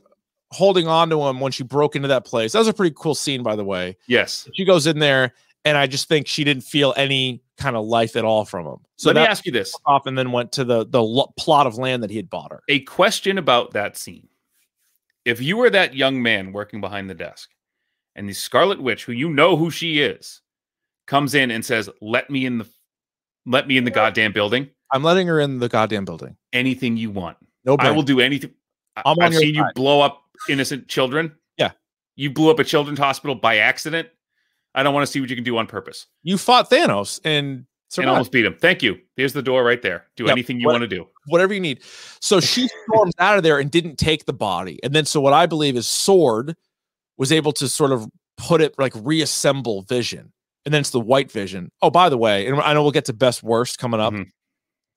holding 0.52 0.86
on 0.86 1.10
to 1.10 1.20
him 1.26 1.40
when 1.40 1.50
she 1.50 1.64
broke 1.64 1.96
into 1.96 2.08
that 2.08 2.24
place. 2.24 2.52
That 2.52 2.60
was 2.60 2.68
a 2.68 2.72
pretty 2.72 2.94
cool 2.96 3.14
scene, 3.14 3.42
by 3.42 3.56
the 3.56 3.64
way. 3.64 3.96
Yes. 4.06 4.48
She 4.54 4.64
goes 4.64 4.86
in 4.86 4.98
there, 4.98 5.32
and 5.64 5.76
I 5.76 5.86
just 5.86 6.08
think 6.08 6.26
she 6.26 6.44
didn't 6.44 6.62
feel 6.62 6.94
any 6.96 7.42
kind 7.56 7.74
of 7.76 7.86
life 7.86 8.16
at 8.16 8.24
all 8.24 8.44
from 8.44 8.66
him. 8.66 8.76
So 8.96 9.10
Let 9.10 9.16
me 9.22 9.26
ask 9.26 9.46
you 9.46 9.52
this. 9.52 9.74
off, 9.86 10.06
and 10.06 10.16
then 10.16 10.30
went 10.32 10.52
to 10.52 10.64
the 10.64 10.86
the 10.86 11.02
lo- 11.02 11.32
plot 11.36 11.66
of 11.66 11.76
land 11.78 12.02
that 12.02 12.10
he 12.10 12.16
had 12.16 12.30
bought 12.30 12.52
her. 12.52 12.62
A 12.68 12.80
question 12.80 13.38
about 13.38 13.72
that 13.72 13.96
scene. 13.96 14.28
If 15.24 15.40
you 15.40 15.56
were 15.56 15.70
that 15.70 15.94
young 15.94 16.22
man 16.22 16.52
working 16.52 16.80
behind 16.80 17.08
the 17.08 17.14
desk 17.14 17.50
and 18.16 18.28
the 18.28 18.32
Scarlet 18.32 18.82
Witch, 18.82 19.04
who 19.04 19.12
you 19.12 19.30
know 19.30 19.56
who 19.56 19.70
she 19.70 20.00
is, 20.00 20.40
comes 21.06 21.34
in 21.34 21.50
and 21.50 21.64
says, 21.64 21.88
"Let 22.00 22.28
me 22.28 22.44
in 22.44 22.58
the 22.58 22.68
let 23.46 23.66
me 23.66 23.76
in 23.76 23.84
the 23.84 23.90
goddamn 23.90 24.32
building. 24.32 24.68
I'm 24.90 25.02
letting 25.02 25.26
her 25.28 25.40
in 25.40 25.58
the 25.58 25.68
goddamn 25.68 26.04
building. 26.04 26.36
Anything 26.52 26.96
you 26.96 27.10
want. 27.10 27.38
No, 27.64 27.76
I 27.78 27.90
will 27.92 28.02
do 28.02 28.20
anything. 28.20 28.52
I'm 28.96 29.16
on 29.18 29.22
I've 29.22 29.34
seen 29.34 29.54
you 29.54 29.64
blow 29.74 30.00
up 30.00 30.22
innocent 30.48 30.88
children. 30.88 31.32
Yeah. 31.58 31.72
You 32.16 32.30
blew 32.30 32.50
up 32.50 32.58
a 32.58 32.64
children's 32.64 32.98
hospital 32.98 33.34
by 33.34 33.58
accident. 33.58 34.08
I 34.74 34.82
don't 34.82 34.94
want 34.94 35.06
to 35.06 35.12
see 35.12 35.20
what 35.20 35.28
you 35.30 35.36
can 35.36 35.44
do 35.44 35.56
on 35.58 35.66
purpose. 35.66 36.06
You 36.22 36.38
fought 36.38 36.70
Thanos 36.70 37.20
and 37.24 37.66
And 37.98 38.08
almost 38.08 38.32
beat 38.32 38.44
him. 38.46 38.56
Thank 38.58 38.82
you. 38.82 38.98
Here's 39.16 39.34
the 39.34 39.42
door 39.42 39.62
right 39.64 39.82
there. 39.82 40.06
Do 40.16 40.24
Yep. 40.24 40.32
anything 40.32 40.60
you 40.60 40.66
What- 40.66 40.72
want 40.72 40.82
to 40.82 40.88
do. 40.88 41.06
whatever 41.26 41.52
you 41.52 41.60
need. 41.60 41.82
So 42.20 42.40
she 42.40 42.68
storms 42.88 43.12
out 43.18 43.36
of 43.36 43.42
there 43.42 43.58
and 43.58 43.70
didn't 43.70 43.96
take 43.96 44.24
the 44.24 44.32
body. 44.32 44.78
And 44.82 44.94
then, 44.94 45.04
so 45.04 45.20
what 45.20 45.34
I 45.34 45.44
believe 45.46 45.76
is 45.76 45.86
Sword 45.86 46.56
was 47.18 47.30
able 47.32 47.52
to 47.52 47.68
sort 47.68 47.92
of 47.92 48.06
put 48.38 48.62
it 48.62 48.74
like 48.78 48.92
reassemble 48.96 49.82
Vision. 49.82 50.32
And 50.64 50.72
then 50.72 50.80
it's 50.80 50.90
the 50.90 51.00
white 51.00 51.30
Vision. 51.30 51.70
Oh, 51.82 51.90
by 51.90 52.08
the 52.08 52.16
way, 52.16 52.46
and 52.46 52.58
I 52.60 52.72
know 52.72 52.82
we'll 52.82 52.92
get 52.92 53.04
to 53.06 53.12
best 53.12 53.42
worst 53.42 53.78
coming 53.78 54.00
up. 54.00 54.14
Mhm. 54.14 54.30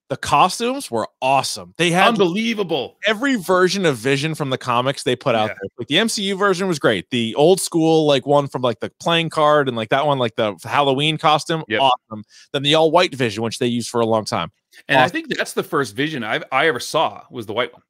The 0.09 0.17
costumes 0.17 0.91
were 0.91 1.07
awesome. 1.19 1.73
They 1.77 1.89
had 1.89 2.09
Unbelievable. 2.09 2.97
every 3.07 3.37
version 3.37 3.87
of 3.87 3.97
Vision 3.97 4.35
from 4.35 4.51
the 4.51 4.57
comics 4.57 5.01
they 5.01 5.15
put 5.15 5.33
out 5.33 5.49
Yeah. 5.49 5.55
there. 5.61 5.69
Like 5.79 5.87
the 5.87 5.95
MCU 5.95 6.37
version 6.37 6.67
was 6.67 6.77
great. 6.77 7.09
The 7.09 7.33
old 7.35 7.59
school, 7.59 8.05
like 8.05 8.27
one 8.27 8.47
from 8.47 8.61
like 8.61 8.79
the 8.81 8.91
playing 8.99 9.31
card 9.31 9.67
and 9.67 9.75
like 9.75 9.89
that 9.89 10.05
one, 10.05 10.19
like 10.19 10.35
the 10.35 10.55
Halloween 10.63 11.17
costume, 11.17 11.63
Yep. 11.67 11.81
awesome. 11.81 12.23
Then 12.53 12.61
the 12.61 12.75
all 12.75 12.91
white 12.91 13.15
Vision, 13.15 13.43
which 13.43 13.57
they 13.57 13.65
used 13.65 13.89
for 13.89 13.99
a 13.99 14.05
long 14.05 14.25
time. 14.25 14.51
And 14.87 14.99
I 14.99 15.07
think 15.07 15.35
that's 15.35 15.53
the 15.53 15.63
first 15.63 15.95
vision 15.95 16.23
I 16.23 16.41
I 16.51 16.67
ever 16.67 16.79
saw 16.79 17.23
was 17.31 17.47
the 17.47 17.53
white 17.53 17.73
one. 17.73 17.81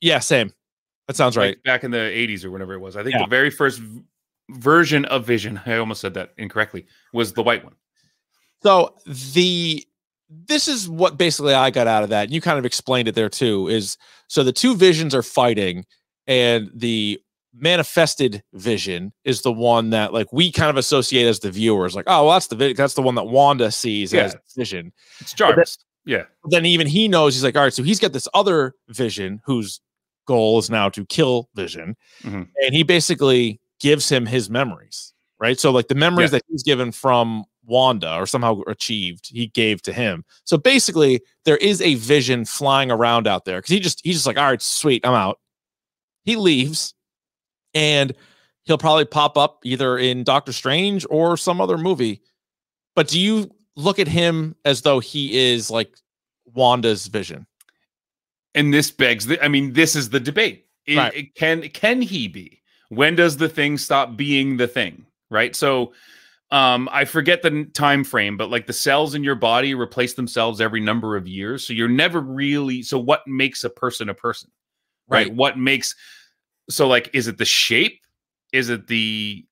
Yeah, 0.00 0.20
same. 0.20 0.52
That 1.08 1.16
sounds 1.16 1.36
right. 1.36 1.56
Like 1.56 1.62
back 1.64 1.82
in 1.82 1.90
the 1.90 1.98
80s 1.98 2.44
or 2.44 2.50
whenever 2.52 2.74
it 2.74 2.80
was. 2.80 2.96
I 2.96 3.02
think 3.02 3.14
Yeah. 3.14 3.22
the 3.24 3.28
very 3.30 3.50
first 3.50 3.80
version 4.50 5.04
of 5.06 5.26
Vision, 5.26 5.60
I 5.66 5.78
almost 5.78 6.00
said 6.00 6.14
that 6.14 6.32
incorrectly, 6.38 6.86
was 7.12 7.32
the 7.32 7.42
white 7.42 7.64
one. 7.64 7.74
So 8.62 8.96
the 9.34 9.84
this 10.28 10.68
is 10.68 10.88
what 10.88 11.16
basically 11.18 11.54
I 11.54 11.70
got 11.70 11.86
out 11.86 12.02
of 12.02 12.10
that. 12.10 12.24
And 12.24 12.32
you 12.32 12.40
kind 12.40 12.58
of 12.58 12.64
explained 12.66 13.08
it 13.08 13.14
there 13.14 13.28
too. 13.28 13.68
Is 13.68 13.96
so 14.28 14.42
the 14.42 14.52
two 14.52 14.74
visions 14.76 15.14
are 15.14 15.22
fighting, 15.22 15.84
and 16.26 16.70
the 16.74 17.20
manifested 17.58 18.42
vision 18.52 19.12
is 19.24 19.40
the 19.42 19.52
one 19.52 19.90
that 19.90 20.12
like 20.12 20.30
we 20.32 20.52
kind 20.52 20.68
of 20.70 20.76
associate 20.76 21.26
as 21.26 21.40
the 21.40 21.50
viewers, 21.50 21.94
like, 21.96 22.04
oh, 22.06 22.24
well, 22.26 22.32
that's 22.34 22.48
the 22.48 22.72
that's 22.74 22.94
the 22.94 23.02
one 23.02 23.14
that 23.14 23.24
Wanda 23.24 23.70
sees 23.70 24.12
Yeah. 24.12 24.24
as 24.24 24.36
vision. 24.56 24.92
It's 25.20 25.32
Jarvis. 25.32 25.78
Yeah. 26.04 26.24
Then 26.50 26.66
even 26.66 26.86
he 26.86 27.08
knows 27.08 27.34
he's 27.34 27.42
like, 27.44 27.56
all 27.56 27.62
right, 27.62 27.72
so 27.72 27.82
he's 27.82 27.98
got 27.98 28.12
this 28.12 28.28
other 28.34 28.74
vision 28.88 29.40
whose 29.44 29.80
goal 30.26 30.58
is 30.58 30.68
now 30.70 30.88
to 30.90 31.04
kill 31.06 31.48
Vision, 31.54 31.96
Mhm. 32.22 32.48
and 32.64 32.74
he 32.74 32.82
basically 32.82 33.60
gives 33.80 34.08
him 34.08 34.26
his 34.26 34.50
memories, 34.50 35.12
right? 35.40 35.58
So 35.58 35.70
like 35.70 35.88
the 35.88 35.94
memories 35.94 36.30
Yeah. 36.32 36.38
that 36.38 36.42
he's 36.48 36.62
given 36.62 36.92
from 36.92 37.44
Wanda 37.66 38.14
or 38.16 38.26
somehow 38.26 38.60
achieved, 38.66 39.28
he 39.32 39.48
gave 39.48 39.82
to 39.82 39.92
him. 39.92 40.24
So 40.44 40.56
basically, 40.56 41.20
there 41.44 41.56
is 41.58 41.82
a 41.82 41.94
vision 41.96 42.44
flying 42.44 42.90
around 42.90 43.26
out 43.26 43.44
there 43.44 43.58
because 43.58 43.70
he 43.70 43.80
just 43.80 44.00
he's 44.04 44.16
just 44.16 44.26
like, 44.26 44.38
all 44.38 44.44
right, 44.46 44.62
sweet, 44.62 45.04
I'm 45.06 45.14
out. 45.14 45.40
He 46.24 46.36
leaves, 46.36 46.94
and 47.74 48.12
he'll 48.64 48.78
probably 48.78 49.04
pop 49.04 49.36
up 49.36 49.60
either 49.64 49.98
in 49.98 50.24
Doctor 50.24 50.52
Strange 50.52 51.06
or 51.10 51.36
some 51.36 51.60
other 51.60 51.78
movie. 51.78 52.20
But 52.94 53.08
do 53.08 53.20
you 53.20 53.50
look 53.76 53.98
at 53.98 54.08
him 54.08 54.56
as 54.64 54.82
though 54.82 54.98
he 55.00 55.36
is 55.52 55.70
like 55.70 55.94
Wanda's 56.54 57.06
vision? 57.06 57.46
And 58.54 58.72
this 58.72 58.90
begs 58.90 59.26
the 59.26 59.42
I 59.44 59.48
mean, 59.48 59.72
this 59.72 59.94
is 59.94 60.08
the 60.10 60.20
debate. 60.20 60.66
It- 60.86 60.96
Right. 60.96 61.14
it- 61.14 61.34
can 61.34 61.62
can 61.70 62.00
he 62.02 62.28
be? 62.28 62.62
When 62.88 63.16
does 63.16 63.36
the 63.36 63.48
thing 63.48 63.76
stop 63.78 64.16
being 64.16 64.56
the 64.56 64.68
thing? 64.68 65.04
Right. 65.30 65.54
So 65.56 65.92
um 66.50 66.88
I 66.92 67.04
forget 67.04 67.42
the 67.42 67.64
time 67.74 68.04
frame, 68.04 68.36
but 68.36 68.50
like 68.50 68.66
the 68.66 68.72
cells 68.72 69.14
in 69.14 69.24
your 69.24 69.34
body 69.34 69.74
replace 69.74 70.14
themselves 70.14 70.60
every 70.60 70.80
number 70.80 71.16
of 71.16 71.26
years. 71.26 71.66
So 71.66 71.72
you're 71.72 71.88
never 71.88 72.20
really 72.20 72.82
so 72.82 72.98
what 72.98 73.26
makes 73.26 73.64
a 73.64 73.70
person 73.70 74.08
a 74.08 74.14
person? 74.14 74.50
Right. 75.08 75.26
Right. 75.28 75.34
What 75.34 75.58
makes 75.58 75.94
so 76.70 76.86
like 76.88 77.10
is 77.12 77.26
it 77.28 77.38
the 77.38 77.44
shape? 77.44 78.00
Is 78.52 78.68
it 78.70 78.86
the 78.86 79.44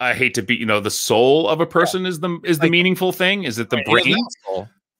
I 0.00 0.14
hate 0.14 0.34
to 0.34 0.42
be, 0.42 0.56
you 0.56 0.64
know, 0.66 0.80
the 0.80 0.90
soul 0.90 1.46
of 1.48 1.60
a 1.60 1.66
person 1.66 2.06
is 2.06 2.20
the 2.20 2.38
is 2.44 2.58
the 2.58 2.64
Like- 2.64 2.70
meaningful 2.72 3.12
thing? 3.12 3.44
Is 3.44 3.58
it 3.58 3.70
the 3.70 3.76
Right, 3.76 3.86
brain? 3.86 4.16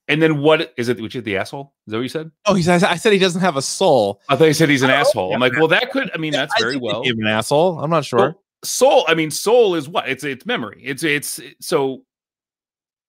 And 0.07 0.21
then 0.21 0.39
what 0.41 0.73
is 0.77 0.89
it? 0.89 0.99
Which 1.01 1.15
is 1.15 1.23
the 1.23 1.37
asshole? 1.37 1.73
Is 1.87 1.91
that 1.91 1.97
what 1.97 2.03
you 2.03 2.09
said? 2.09 2.31
Oh, 2.45 2.53
he's, 2.53 2.67
I 2.67 2.95
said 2.97 3.13
he 3.13 3.19
doesn't 3.19 3.39
have 3.41 3.55
a 3.55 3.61
soul. 3.61 4.19
I 4.27 4.35
thought 4.35 4.47
he 4.47 4.53
said 4.53 4.67
he's 4.69 4.81
an 4.81 4.89
I 4.89 4.93
don't 4.93 4.97
know. 5.03 5.07
asshole. 5.09 5.33
I'm 5.33 5.39
like, 5.39 5.53
well, 5.53 5.69
that 5.69 5.89
could. 5.91 6.11
I 6.13 6.17
mean, 6.17 6.33
that's 6.33 6.53
I 6.57 6.61
very 6.61 6.75
well. 6.75 7.01
an 7.05 7.25
asshole. 7.27 7.79
I'm 7.79 7.89
not 7.89 8.03
sure. 8.03 8.19
Well, 8.19 8.43
soul. 8.63 9.05
I 9.07 9.15
mean, 9.15 9.31
soul 9.31 9.75
is 9.75 9.87
what? 9.89 10.07
It's 10.09 10.23
it's 10.23 10.45
memory. 10.45 10.81
It's 10.83 11.03
it's 11.03 11.39
so. 11.59 12.03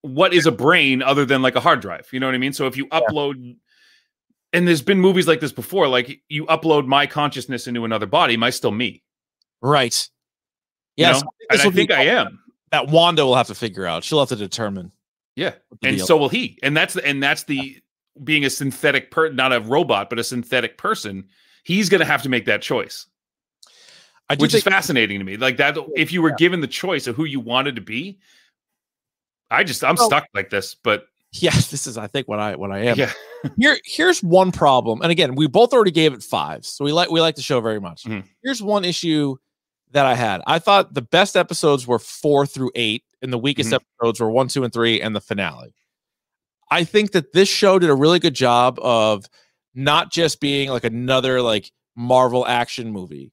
What 0.02 0.34
is 0.34 0.46
a 0.46 0.52
brain 0.52 1.00
other 1.00 1.24
than 1.24 1.42
like 1.42 1.54
a 1.54 1.60
hard 1.60 1.80
drive? 1.80 2.08
You 2.12 2.18
know 2.18 2.26
what 2.26 2.34
I 2.34 2.38
mean. 2.38 2.52
So 2.52 2.66
if 2.66 2.76
you 2.76 2.86
upload, 2.88 3.56
and 4.52 4.66
there's 4.68 4.82
been 4.82 4.98
movies 5.00 5.28
like 5.28 5.38
this 5.40 5.52
before. 5.52 5.86
Like 5.86 6.20
you 6.28 6.44
upload 6.46 6.86
my 6.86 7.06
consciousness 7.06 7.66
into 7.68 7.84
another 7.84 8.06
body. 8.06 8.34
Am 8.34 8.42
I 8.42 8.50
still 8.50 8.72
me? 8.72 9.02
right. 9.60 10.08
You 10.96 11.06
Yes. 11.06 11.22
know? 11.22 11.30
and 11.50 11.60
I 11.60 11.70
think 11.70 11.90
I 11.90 12.02
am. 12.06 12.38
That 12.72 12.88
Wanda 12.88 13.24
will 13.24 13.36
have 13.36 13.46
to 13.46 13.54
figure 13.54 13.86
out. 13.86 14.02
She'll 14.04 14.18
have 14.18 14.28
to 14.30 14.36
determine. 14.36 14.92
Yeah, 15.36 15.54
and 15.82 15.96
deal- 15.96 16.06
so 16.06 16.16
will 16.18 16.28
he. 16.28 16.58
And 16.62 16.76
that's 16.76 16.94
the 16.94 17.06
and 17.06 17.22
that's 17.22 17.44
the 17.44 17.78
being 18.24 18.44
a 18.44 18.50
synthetic 18.50 19.10
per 19.10 19.30
not 19.30 19.52
a 19.54 19.60
robot, 19.60 20.10
but 20.10 20.18
a 20.18 20.24
synthetic 20.24 20.76
person. 20.76 21.28
He's 21.64 21.88
going 21.88 22.00
to 22.00 22.04
have 22.04 22.22
to 22.24 22.28
make 22.28 22.44
that 22.46 22.60
choice. 22.60 23.06
I 24.32 24.36
which 24.36 24.54
is 24.54 24.62
fascinating 24.62 25.18
to 25.18 25.24
me. 25.24 25.36
Like 25.36 25.56
that, 25.58 25.76
if 25.96 26.12
you 26.12 26.22
were 26.22 26.30
given 26.32 26.60
the 26.60 26.66
choice 26.66 27.06
of 27.06 27.16
who 27.16 27.24
you 27.24 27.40
wanted 27.40 27.76
to 27.76 27.82
be, 27.82 28.18
I 29.50 29.64
just 29.64 29.84
I'm 29.84 29.96
Well- 29.96 30.06
stuck 30.06 30.26
like 30.34 30.50
this. 30.50 30.74
But 30.74 31.06
yes, 31.32 31.66
this 31.70 31.86
is 31.86 31.98
I 31.98 32.06
think 32.06 32.28
what 32.28 32.38
I 32.38 32.56
what 32.56 32.70
I 32.72 32.80
am. 32.80 32.98
yeah, 32.98 33.12
Here 33.58 33.78
here's 33.84 34.22
one 34.22 34.52
problem. 34.52 35.02
And 35.02 35.10
again, 35.10 35.34
we 35.34 35.46
both 35.46 35.72
already 35.72 35.90
gave 35.90 36.12
it 36.12 36.22
fives. 36.22 36.68
So 36.68 36.84
we 36.84 36.92
like 36.92 37.10
we 37.10 37.20
like 37.20 37.34
the 37.36 37.42
show 37.42 37.60
very 37.60 37.80
much. 37.80 38.04
Mhm. 38.04 38.24
Here's 38.42 38.62
one 38.62 38.84
issue 38.84 39.36
that 39.90 40.06
I 40.06 40.14
had. 40.14 40.40
I 40.46 40.58
thought 40.58 40.94
the 40.94 41.02
best 41.02 41.36
episodes 41.36 41.86
were 41.86 41.98
4 41.98 42.46
through 42.46 42.70
8 42.74 43.04
and 43.20 43.30
the 43.32 43.38
weakest 43.38 43.70
Mhm. 43.70 43.80
episodes 44.00 44.20
were 44.20 44.30
1, 44.30 44.48
2 44.48 44.64
and 44.64 44.72
3 44.72 45.00
and 45.02 45.14
the 45.14 45.20
finale. 45.20 45.74
I 46.70 46.84
think 46.84 47.12
that 47.12 47.34
this 47.34 47.50
show 47.50 47.78
did 47.78 47.90
a 47.90 47.94
really 47.94 48.18
good 48.18 48.32
job 48.34 48.78
of 48.80 49.26
not 49.74 50.10
just 50.10 50.40
being 50.40 50.70
like 50.70 50.84
another 50.84 51.42
like 51.42 51.70
Marvel 51.94 52.46
action 52.46 52.90
movie 52.90 53.31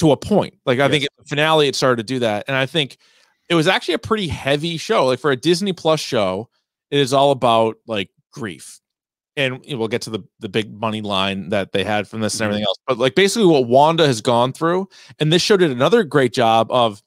to 0.00 0.12
a 0.12 0.16
point. 0.16 0.54
Like 0.66 0.78
I 0.80 0.88
think 0.88 1.02
Yes. 1.02 1.08
at 1.18 1.24
the 1.24 1.28
finale 1.28 1.68
it 1.68 1.74
started 1.76 1.96
to 2.06 2.14
do 2.14 2.18
that 2.20 2.44
and 2.48 2.56
I 2.56 2.66
think 2.66 2.98
it 3.48 3.54
was 3.54 3.66
actually 3.68 3.94
a 3.94 3.98
pretty 3.98 4.28
heavy 4.28 4.76
show. 4.76 5.06
Like 5.06 5.18
for 5.20 5.30
a 5.30 5.36
Disney 5.36 5.72
Plus 5.72 5.98
show, 6.00 6.48
it 6.90 6.98
is 6.98 7.12
all 7.12 7.30
about 7.32 7.76
like 7.86 8.10
grief. 8.32 8.80
And 9.36 9.60
we'll 9.68 9.88
get 9.88 10.02
to 10.02 10.10
the 10.10 10.20
the 10.40 10.48
big 10.48 10.72
money 10.72 11.00
line 11.00 11.48
that 11.50 11.72
they 11.72 11.84
had 11.84 12.06
from 12.08 12.20
this 12.20 12.34
and 12.34 12.40
Mhm. 12.40 12.44
everything 12.46 12.64
else. 12.66 12.78
But 12.86 12.98
like 12.98 13.14
basically 13.14 13.46
what 13.46 13.66
Wanda 13.66 14.06
has 14.06 14.20
gone 14.20 14.52
through, 14.52 14.88
and 15.18 15.32
this 15.32 15.42
show 15.42 15.56
did 15.56 15.70
another 15.70 16.02
great 16.04 16.32
job 16.32 16.70
of 16.70 17.02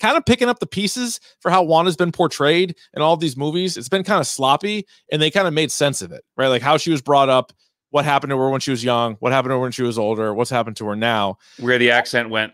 kind 0.00 0.16
of 0.16 0.24
picking 0.26 0.48
up 0.48 0.58
the 0.58 0.66
pieces 0.66 1.20
for 1.40 1.50
how 1.50 1.62
Wanda's 1.62 1.96
been 1.96 2.10
portrayed 2.12 2.74
in 2.94 3.02
all 3.02 3.16
these 3.16 3.36
movies. 3.36 3.76
It's 3.76 3.88
been 3.88 4.02
kind 4.04 4.20
of 4.20 4.26
sloppy, 4.26 4.86
and 5.12 5.22
they 5.22 5.30
kind 5.30 5.46
of 5.46 5.54
made 5.54 5.70
sense 5.70 6.02
of 6.02 6.10
it, 6.12 6.24
right? 6.36 6.48
Like 6.48 6.62
how 6.62 6.76
she 6.76 6.90
was 6.90 7.00
brought 7.02 7.28
up, 7.28 7.52
what 7.92 8.04
happened 8.04 8.30
to 8.30 8.38
her 8.38 8.50
when 8.50 8.60
she 8.60 8.70
was 8.72 8.82
young, 8.82 9.14
what 9.20 9.32
happened 9.32 9.50
to 9.50 9.54
her 9.56 9.60
when 9.60 9.70
she 9.72 9.82
was 9.82 9.98
older, 9.98 10.34
what's 10.34 10.50
happened 10.50 10.76
to 10.78 10.86
her 10.86 10.96
now. 10.96 11.38
where 11.60 11.78
the 11.78 11.90
accent 11.90 12.28
went. 12.30 12.52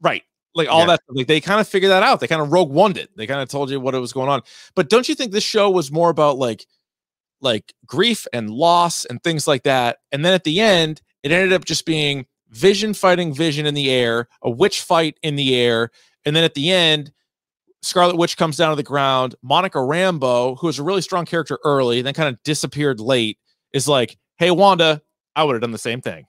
Right. 0.00 0.22
Like 0.54 0.68
all 0.68 0.80
Yeah. 0.80 0.86
that, 0.86 1.00
like 1.10 1.26
they 1.26 1.40
kind 1.40 1.60
of 1.60 1.68
figured 1.68 1.90
that 1.90 2.02
out. 2.02 2.20
They 2.20 2.26
kind 2.26 2.40
of 2.42 2.50
rogue 2.50 2.70
one 2.70 2.96
it. 2.96 3.10
They 3.16 3.26
kind 3.26 3.40
of 3.40 3.48
told 3.48 3.70
you 3.70 3.78
what 3.78 3.94
it 3.94 3.98
was 3.98 4.12
going 4.14 4.28
on. 4.30 4.40
But 4.74 4.88
don't 4.88 5.08
you 5.08 5.14
think 5.14 5.30
this 5.32 5.44
show 5.44 5.70
was 5.70 5.92
more 5.92 6.10
about 6.10 6.38
like 6.38 6.66
like 7.42 7.74
grief 7.84 8.26
and 8.32 8.48
loss 8.50 9.04
and 9.04 9.22
things 9.22 9.46
like 9.46 9.62
that. 9.64 9.98
And 10.10 10.24
then 10.24 10.32
at 10.32 10.44
the 10.44 10.58
end, 10.60 11.02
it 11.22 11.30
ended 11.32 11.52
up 11.52 11.66
just 11.66 11.84
being 11.84 12.26
Vision 12.48 12.94
fighting 12.94 13.34
Vision 13.34 13.66
in 13.66 13.74
the 13.74 13.90
air, 13.90 14.26
a 14.42 14.48
witch 14.50 14.80
fight 14.80 15.18
in 15.22 15.36
the 15.36 15.54
air, 15.54 15.90
and 16.24 16.34
then 16.34 16.44
at 16.44 16.54
the 16.54 16.70
end, 16.70 17.12
Scarlet 17.82 18.16
Witch 18.16 18.36
comes 18.38 18.56
down 18.56 18.70
to 18.70 18.76
the 18.76 18.82
ground. 18.82 19.34
Monica 19.42 19.78
Rambeau, 19.78 20.56
who 20.58 20.66
was 20.66 20.78
a 20.78 20.82
really 20.82 21.02
strong 21.02 21.26
character 21.26 21.58
early, 21.62 22.00
then 22.02 22.14
kind 22.14 22.28
of 22.28 22.42
disappeared 22.42 22.98
late, 23.00 23.38
is 23.72 23.86
like, 23.86 24.16
"Hey 24.38 24.50
Wanda, 24.50 25.02
I 25.34 25.44
would 25.44 25.54
have 25.54 25.60
done 25.62 25.72
the 25.72 25.78
same 25.78 26.00
thing." 26.00 26.26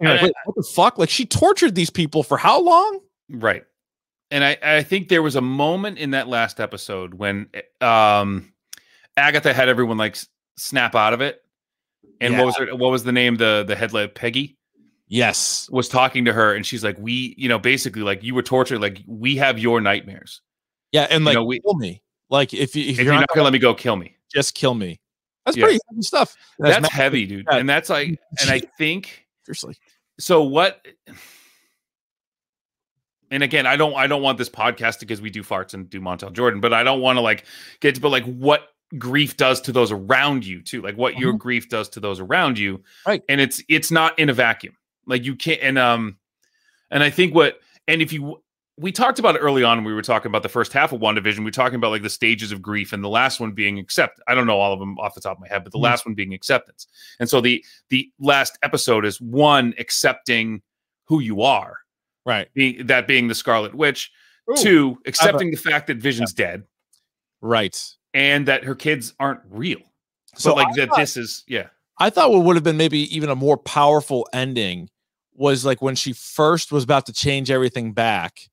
Like, 0.00 0.20
I- 0.20 0.24
Wait, 0.24 0.32
what 0.44 0.56
the 0.56 0.62
fuck? 0.74 0.98
Like 0.98 1.10
she 1.10 1.24
tortured 1.26 1.74
these 1.74 1.90
people 1.90 2.22
for 2.22 2.36
how 2.36 2.60
long? 2.60 3.00
Right. 3.30 3.64
And 4.30 4.42
I, 4.44 4.56
I 4.62 4.82
think 4.82 5.08
there 5.08 5.22
was 5.22 5.36
a 5.36 5.40
moment 5.40 5.98
in 5.98 6.10
that 6.12 6.26
last 6.28 6.58
episode 6.60 7.14
when 7.14 7.48
um 7.80 8.52
Agatha 9.16 9.52
had 9.54 9.68
everyone 9.68 9.96
like 9.98 10.16
snap 10.56 10.94
out 10.94 11.12
of 11.12 11.20
it. 11.20 11.40
And 12.20 12.36
what 12.36 12.46
was 12.46 12.56
her, 12.56 12.74
what 12.74 12.90
was 12.90 13.04
the 13.04 13.12
name? 13.12 13.36
The 13.36 13.64
the 13.66 13.76
headlight 13.76 14.14
Peggy 14.14 14.56
Yes. 15.06 15.68
was 15.70 15.88
talking 15.88 16.24
to 16.24 16.32
her 16.32 16.54
and 16.54 16.64
she's 16.66 16.82
like, 16.82 16.98
We, 16.98 17.34
you 17.38 17.48
know, 17.48 17.58
basically 17.58 18.02
like 18.02 18.22
you 18.24 18.34
were 18.34 18.42
tortured, 18.42 18.80
like 18.80 19.02
we 19.06 19.36
have 19.36 19.58
your 19.58 19.80
nightmares. 19.80 20.40
Yeah, 20.92 21.06
and 21.10 21.20
You 21.22 21.26
like 21.26 21.34
know, 21.34 21.44
we- 21.44 21.60
kill 21.60 21.74
me. 21.74 22.02
Like 22.30 22.54
if, 22.54 22.74
you, 22.74 22.82
if, 22.84 22.88
If 22.90 22.96
you're, 22.96 23.04
you're 23.04 23.14
not, 23.14 23.20
not 23.20 23.28
gonna 23.34 23.44
let 23.44 23.52
me 23.52 23.58
go, 23.58 23.74
kill 23.74 23.96
me. 23.96 24.16
just 24.34 24.54
kill 24.54 24.74
me. 24.74 24.98
That's 25.44 25.56
Yeah. 25.56 25.64
pretty 25.64 25.78
heavy 25.90 26.02
stuff. 26.02 26.36
And 26.58 26.68
That's 26.68 26.88
heavy, 26.92 27.26
dude. 27.26 27.46
Yeah. 27.50 27.58
And 27.58 27.68
that's 27.68 27.90
like 27.90 28.18
and 28.40 28.50
I 28.50 28.60
think 28.78 29.26
seriously. 29.44 29.76
so 30.18 30.42
what 30.42 30.84
and 33.30 33.42
again 33.42 33.66
i 33.66 33.76
don't 33.76 33.94
i 33.94 34.06
don't 34.06 34.22
want 34.22 34.38
this 34.38 34.48
podcast 34.50 35.00
because 35.00 35.20
we 35.20 35.30
do 35.30 35.42
farts 35.42 35.74
and 35.74 35.88
do 35.90 36.00
montell 36.00 36.30
jordan 36.32 36.60
but 36.60 36.72
i 36.72 36.82
don't 36.82 37.00
want 37.00 37.16
to 37.16 37.20
like 37.20 37.44
get 37.80 37.94
to 37.94 38.00
but 38.00 38.10
like 38.10 38.24
what 38.24 38.68
grief 38.98 39.36
does 39.36 39.60
to 39.62 39.72
those 39.72 39.90
around 39.90 40.46
you 40.46 40.62
too 40.62 40.80
like 40.82 40.96
what 40.96 41.18
your 41.18 41.32
grief 41.32 41.68
does 41.68 41.88
to 41.88 42.00
those 42.00 42.20
around 42.20 42.58
you 42.58 42.82
Right. 43.06 43.22
and 43.28 43.40
it's 43.40 43.62
it's 43.68 43.90
not 43.90 44.18
in 44.18 44.28
a 44.28 44.32
vacuum 44.34 44.76
like 45.06 45.24
you 45.24 45.34
can't 45.36 45.60
and 45.62 45.78
um 45.78 46.16
and 46.90 47.02
i 47.02 47.10
think 47.10 47.34
what 47.34 47.60
and 47.88 48.00
if 48.02 48.12
you 48.12 48.40
we 48.76 48.90
talked 48.90 49.18
about 49.20 49.36
it 49.36 49.38
early 49.38 49.62
on 49.62 49.78
when 49.78 49.84
we 49.86 49.92
were 49.94 50.02
talking 50.02 50.28
about 50.28 50.42
the 50.42 50.48
first 50.48 50.72
half 50.72 50.92
of 50.92 51.00
WandaVision 51.00 51.38
we 51.38 51.44
were 51.44 51.50
talking 51.52 51.76
about 51.76 51.90
like 51.90 52.02
the 52.02 52.10
stages 52.10 52.50
of 52.52 52.60
grief 52.60 52.92
and 52.92 53.04
the 53.04 53.08
last 53.08 53.38
one 53.40 53.52
being 53.52 53.78
accept 53.78 54.20
i 54.26 54.34
don't 54.34 54.46
know 54.48 54.58
all 54.58 54.72
of 54.72 54.80
them 54.80 54.98
off 54.98 55.14
the 55.14 55.20
top 55.20 55.36
of 55.36 55.40
my 55.40 55.48
head 55.48 55.62
but 55.62 55.72
the 55.72 55.78
Mhm. 55.78 55.82
last 55.84 56.04
one 56.06 56.14
being 56.14 56.34
acceptance 56.34 56.86
and 57.20 57.28
so 57.28 57.40
the 57.40 57.64
the 57.90 58.10
last 58.18 58.58
episode 58.62 59.04
is 59.04 59.20
one 59.20 59.74
accepting 59.78 60.60
who 61.06 61.20
you 61.20 61.42
are 61.42 61.78
Right. 62.26 62.48
being, 62.54 62.86
that 62.86 63.06
being 63.06 63.28
the 63.28 63.34
Scarlet 63.34 63.74
Witch. 63.74 64.10
Two, 64.56 64.98
accepting 65.06 65.50
the 65.50 65.56
fact 65.58 65.86
that 65.88 65.98
Vision's 65.98 66.32
dead 66.32 66.64
Right. 67.42 67.78
and 68.14 68.46
that 68.48 68.64
her 68.64 68.74
kids 68.74 69.12
aren't 69.20 69.40
real. 69.50 69.80
So 70.34 70.50
So 70.50 70.54
like 70.54 70.68
I 70.68 70.72
that 70.76 70.88
thought- 70.88 70.98
this 70.98 71.16
is 71.18 71.44
yeah. 71.46 71.68
I 71.98 72.08
thought 72.10 72.30
what 72.32 72.44
would 72.44 72.56
have 72.56 72.64
been 72.64 72.76
maybe 72.78 73.14
even 73.14 73.28
a 73.30 73.36
more 73.36 73.56
powerful 73.56 74.26
ending 74.32 74.88
was 75.34 75.64
like 75.64 75.80
when 75.82 75.94
she 75.94 76.12
first 76.12 76.72
was 76.72 76.82
about 76.82 77.06
to 77.06 77.12
change 77.12 77.50
everything 77.50 77.92
back. 77.92 78.48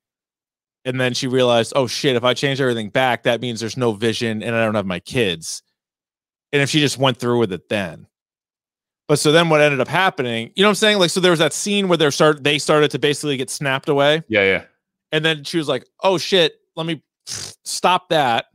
And 0.84 1.00
then 1.00 1.14
she 1.14 1.28
realized, 1.28 1.74
oh 1.76 1.88
shit, 1.88 2.16
if 2.16 2.24
I 2.24 2.34
change 2.34 2.60
everything 2.60 2.90
back, 2.90 3.24
that 3.24 3.42
means 3.42 3.60
there's 3.60 3.78
no 3.78 3.92
vision 3.92 4.42
and 4.42 4.56
I 4.56 4.66
don't 4.66 4.76
have 4.76 4.86
my 4.86 5.00
kids. 5.00 5.62
And 6.52 6.62
if 6.62 6.70
she 6.70 6.80
just 6.80 6.98
went 6.98 7.18
through 7.18 7.40
with 7.40 7.54
it 7.54 7.70
then. 7.70 8.08
But 9.08 9.20
so 9.20 9.32
then 9.32 9.50
what 9.50 9.62
ended 9.62 9.80
up 9.80 9.88
happening, 9.88 10.52
you 10.56 10.64
know 10.64 10.70
what 10.70 10.72
I'm 10.72 10.76
saying? 10.76 11.00
Like, 11.00 11.10
so 11.10 11.20
there 11.20 11.32
was 11.32 11.40
that 11.40 11.54
scene 11.54 11.88
where 11.88 11.98
they're 11.98 12.12
start 12.12 12.44
they 12.44 12.58
started 12.58 12.92
to 12.92 13.00
basically 13.00 13.38
get 13.38 13.50
snapped 13.50 13.90
away. 13.90 14.24
Yeah, 14.28 14.44
yeah. 14.44 14.64
And 15.12 15.24
then 15.24 15.44
she 15.44 15.58
was 15.58 15.68
like, 15.68 15.86
oh 16.02 16.18
shit, 16.18 16.56
let 16.76 16.86
me 16.86 17.04
stop 17.28 18.10
that 18.10 18.46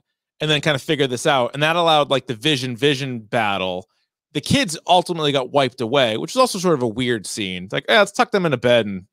and 0.41 0.51
then 0.51 0.61
kind 0.61 0.74
of 0.74 0.83
figure 0.83 1.07
this 1.07 1.27
out. 1.27 1.53
And 1.55 1.62
that 1.62 1.77
allowed 1.77 2.11
like 2.11 2.27
the 2.27 2.35
vision 2.35 2.77
vision 2.77 3.20
battle. 3.20 3.89
The 4.33 4.41
kids 4.41 4.77
ultimately 4.87 5.33
got 5.33 5.53
wiped 5.53 5.81
away, 5.81 6.16
which 6.16 6.33
is 6.33 6.37
also 6.37 6.59
sort 6.59 6.74
of 6.74 6.83
a 6.83 6.89
weird 6.89 7.27
scene. 7.27 7.64
It's 7.64 7.72
like, 7.72 7.85
yeah, 7.89 8.01
let's 8.01 8.12
tuck 8.12 8.31
them 8.33 8.47
in 8.47 8.53
a 8.53 8.59
bed 8.59 8.87
and 8.87 9.07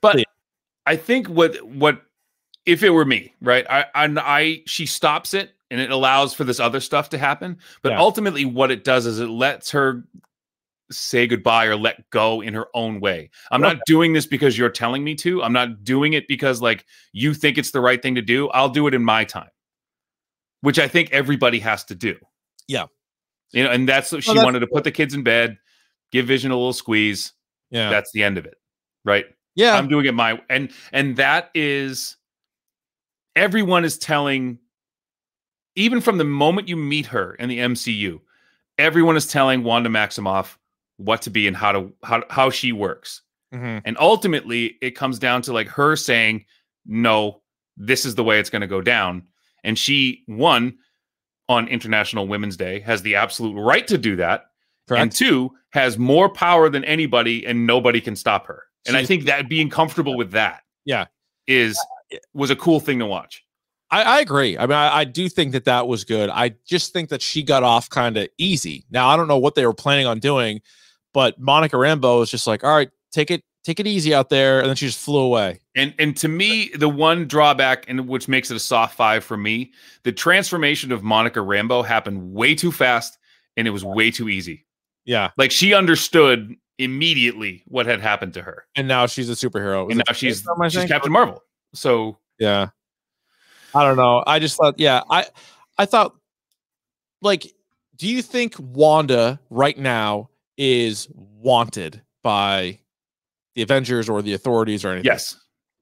But. 0.00 0.24
I 0.86 0.96
think 0.96 1.28
what 1.28 1.56
what 1.66 2.02
if 2.66 2.82
it 2.82 2.90
were 2.90 3.04
me, 3.04 3.34
right? 3.40 3.66
I 3.68 3.84
I, 3.94 4.04
I 4.16 4.62
she 4.66 4.86
stops 4.86 5.34
it 5.34 5.52
and 5.70 5.80
it 5.80 5.90
allows 5.90 6.34
for 6.34 6.44
this 6.44 6.60
other 6.60 6.80
stuff 6.80 7.08
to 7.10 7.18
happen. 7.18 7.58
But 7.82 7.92
Yeah. 7.92 8.00
ultimately, 8.00 8.44
what 8.44 8.70
it 8.70 8.84
does 8.84 9.06
is 9.06 9.18
it 9.20 9.26
lets 9.28 9.70
her 9.72 10.04
say 10.90 11.26
goodbye 11.26 11.64
or 11.66 11.76
let 11.76 12.08
go 12.10 12.42
in 12.42 12.52
her 12.54 12.66
own 12.74 13.00
way. 13.00 13.30
I'm 13.50 13.62
not 13.62 13.78
doing 13.86 14.12
this 14.12 14.26
because 14.26 14.56
you're 14.56 14.68
telling 14.68 15.02
me 15.02 15.14
to. 15.16 15.42
I'm 15.42 15.52
not 15.52 15.82
doing 15.82 16.12
it 16.12 16.28
because 16.28 16.60
like 16.60 16.84
you 17.12 17.32
think 17.34 17.56
it's 17.58 17.70
the 17.70 17.80
right 17.80 18.00
thing 18.00 18.14
to 18.16 18.22
do. 18.22 18.48
I'll 18.50 18.68
do 18.68 18.86
it 18.86 18.94
in 18.94 19.02
my 19.02 19.24
time, 19.24 19.48
which 20.60 20.78
I 20.78 20.86
think 20.88 21.10
everybody 21.10 21.58
has 21.60 21.84
to 21.84 21.94
do. 21.94 22.16
Yeah. 22.68 22.86
You 23.52 23.64
know, 23.64 23.70
and 23.70 23.88
that's 23.88 24.12
what 24.12 24.22
she 24.22 24.28
Well, 24.30 24.34
that's- 24.36 24.44
wanted 24.44 24.60
to 24.60 24.66
put 24.66 24.84
the 24.84 24.90
kids 24.92 25.14
in 25.14 25.22
bed, 25.22 25.56
give 26.12 26.26
Vision 26.26 26.50
a 26.50 26.54
little 26.54 26.72
squeeze. 26.74 27.32
yeah. 27.70 27.88
That's 27.90 28.12
the 28.12 28.22
end 28.22 28.36
of 28.38 28.44
it. 28.46 28.54
Right. 29.04 29.26
yeah. 29.54 29.76
I'm 29.76 29.88
doing 29.88 30.04
it 30.06 30.12
my 30.14 30.40
and 30.50 30.70
and 30.92 31.16
that 31.16 31.50
is 31.54 32.16
everyone 33.36 33.84
is 33.84 33.98
telling 33.98 34.58
even 35.76 36.00
from 36.00 36.18
the 36.18 36.24
moment 36.24 36.68
you 36.68 36.76
meet 36.76 37.06
her 37.06 37.34
in 37.34 37.48
the 37.48 37.58
MCU, 37.58 38.20
everyone 38.78 39.16
is 39.16 39.26
telling 39.26 39.64
Wanda 39.64 39.90
Maximoff 39.90 40.56
what 40.98 41.20
to 41.22 41.30
be 41.30 41.48
and 41.48 41.56
how 41.56 41.72
to 41.72 41.92
how 42.04 42.22
how 42.30 42.50
she 42.50 42.72
works. 42.72 43.22
Mhm. 43.52 43.82
And 43.84 43.96
ultimately 43.98 44.76
it 44.80 44.92
comes 44.92 45.18
down 45.18 45.42
to 45.42 45.52
like 45.52 45.68
her 45.68 45.96
saying, 45.96 46.44
"No, 46.86 47.42
this 47.76 48.04
is 48.04 48.14
the 48.14 48.24
way 48.24 48.38
it's 48.38 48.50
going 48.50 48.62
to 48.62 48.68
go 48.68 48.80
down." 48.80 49.26
And 49.64 49.78
she 49.78 50.22
one 50.26 50.78
on 51.48 51.66
International 51.68 52.26
Women's 52.28 52.56
Day 52.56 52.80
has 52.80 53.02
the 53.02 53.16
absolute 53.16 53.54
right 53.60 53.86
to 53.88 53.98
do 53.98 54.16
that 54.16 54.46
and 54.90 55.10
two 55.10 55.50
has 55.70 55.98
more 55.98 56.28
power 56.28 56.68
than 56.68 56.84
anybody 56.84 57.44
and 57.46 57.66
nobody 57.66 58.00
can 58.00 58.14
stop 58.14 58.46
her 58.46 58.62
and 58.86 58.96
i 58.98 59.04
think 59.04 59.24
that 59.24 59.48
being 59.48 59.70
comfortable 59.70 60.14
with 60.16 60.30
that 60.32 60.62
Yeah. 60.84 61.06
is 61.46 61.78
was 62.32 62.50
a 62.50 62.56
cool 62.56 62.80
thing 62.80 62.98
to 63.00 63.06
watch 63.06 63.42
I, 63.90 64.02
I 64.02 64.20
agree. 64.20 64.58
I 64.58 64.62
mean, 64.62 64.72
I, 64.76 64.98
I 65.00 65.04
do 65.04 65.28
think 65.28 65.52
that 65.52 65.66
that 65.66 65.86
was 65.86 66.02
good. 66.04 66.28
I 66.30 66.54
just 66.66 66.92
think 66.92 67.10
that 67.10 67.22
she 67.22 67.44
got 67.44 67.62
off 67.62 67.88
kind 67.90 68.16
of 68.16 68.28
easy. 68.38 68.84
Now, 68.90 69.08
I 69.08 69.16
don't 69.16 69.28
know 69.28 69.38
what 69.38 69.54
they 69.54 69.64
were 69.66 69.74
planning 69.74 70.06
on 70.06 70.18
doing, 70.18 70.62
but 71.12 71.38
Monica 71.38 71.76
Rambeau 71.76 72.18
was 72.18 72.28
just 72.30 72.46
like, 72.48 72.64
all 72.64 72.74
right, 72.74 72.90
take 73.12 73.30
it, 73.30 73.42
take 73.62 73.78
it 73.78 73.86
easy 73.86 74.12
out 74.12 74.30
there. 74.30 74.58
And 74.58 74.68
then 74.68 74.74
she 74.74 74.86
just 74.86 74.98
flew 74.98 75.18
away. 75.20 75.60
and 75.76 75.94
and 76.00 76.16
to 76.16 76.28
me 76.28 76.70
the 76.74 76.88
one 76.88 77.28
drawback 77.28 77.84
and 77.88 78.08
which 78.08 78.26
makes 78.26 78.50
it 78.50 78.56
a 78.56 78.60
soft 78.60 78.96
five 78.96 79.22
for 79.22 79.36
me 79.36 79.72
the 80.02 80.10
transformation 80.12 80.90
of 80.90 81.02
monica 81.04 81.38
rambeau 81.40 81.84
happened 81.84 82.32
way 82.32 82.54
too 82.54 82.72
fast 82.72 83.16
and 83.56 83.68
it 83.68 83.70
was 83.70 83.84
way 83.84 84.10
too 84.10 84.28
easy 84.28 84.64
Yeah. 85.04 85.30
like 85.36 85.50
she 85.52 85.72
understood 85.74 86.56
immediately 86.78 87.62
what 87.66 87.86
had 87.86 88.00
happened 88.00 88.34
to 88.34 88.42
her 88.42 88.64
And 88.76 88.88
now 88.88 89.06
she's 89.06 89.28
a 89.30 89.34
superhero. 89.34 89.88
and 89.90 90.02
now 90.06 90.12
she's 90.12 90.44
she's 90.70 90.84
captain 90.86 91.12
marvel 91.12 91.42
so 91.74 92.16
Yeah. 92.38 92.68
I 93.74 93.82
don't 93.84 93.96
know. 93.96 94.22
I 94.26 94.38
just 94.38 94.56
thought, 94.56 94.78
yeah, 94.78 95.02
I 95.10 95.26
I 95.78 95.84
thought 95.86 96.14
like, 97.22 97.52
do 97.96 98.08
you 98.08 98.22
think 98.22 98.54
Wanda 98.58 99.40
right 99.50 99.76
now 99.76 100.30
is 100.56 101.08
wanted 101.14 102.00
by 102.22 102.78
the 103.54 103.62
Avengers 103.62 104.08
or 104.08 104.22
the 104.22 104.34
authorities 104.34 104.84
or 104.84 104.88
anything? 104.90 105.06
yes 105.06 105.36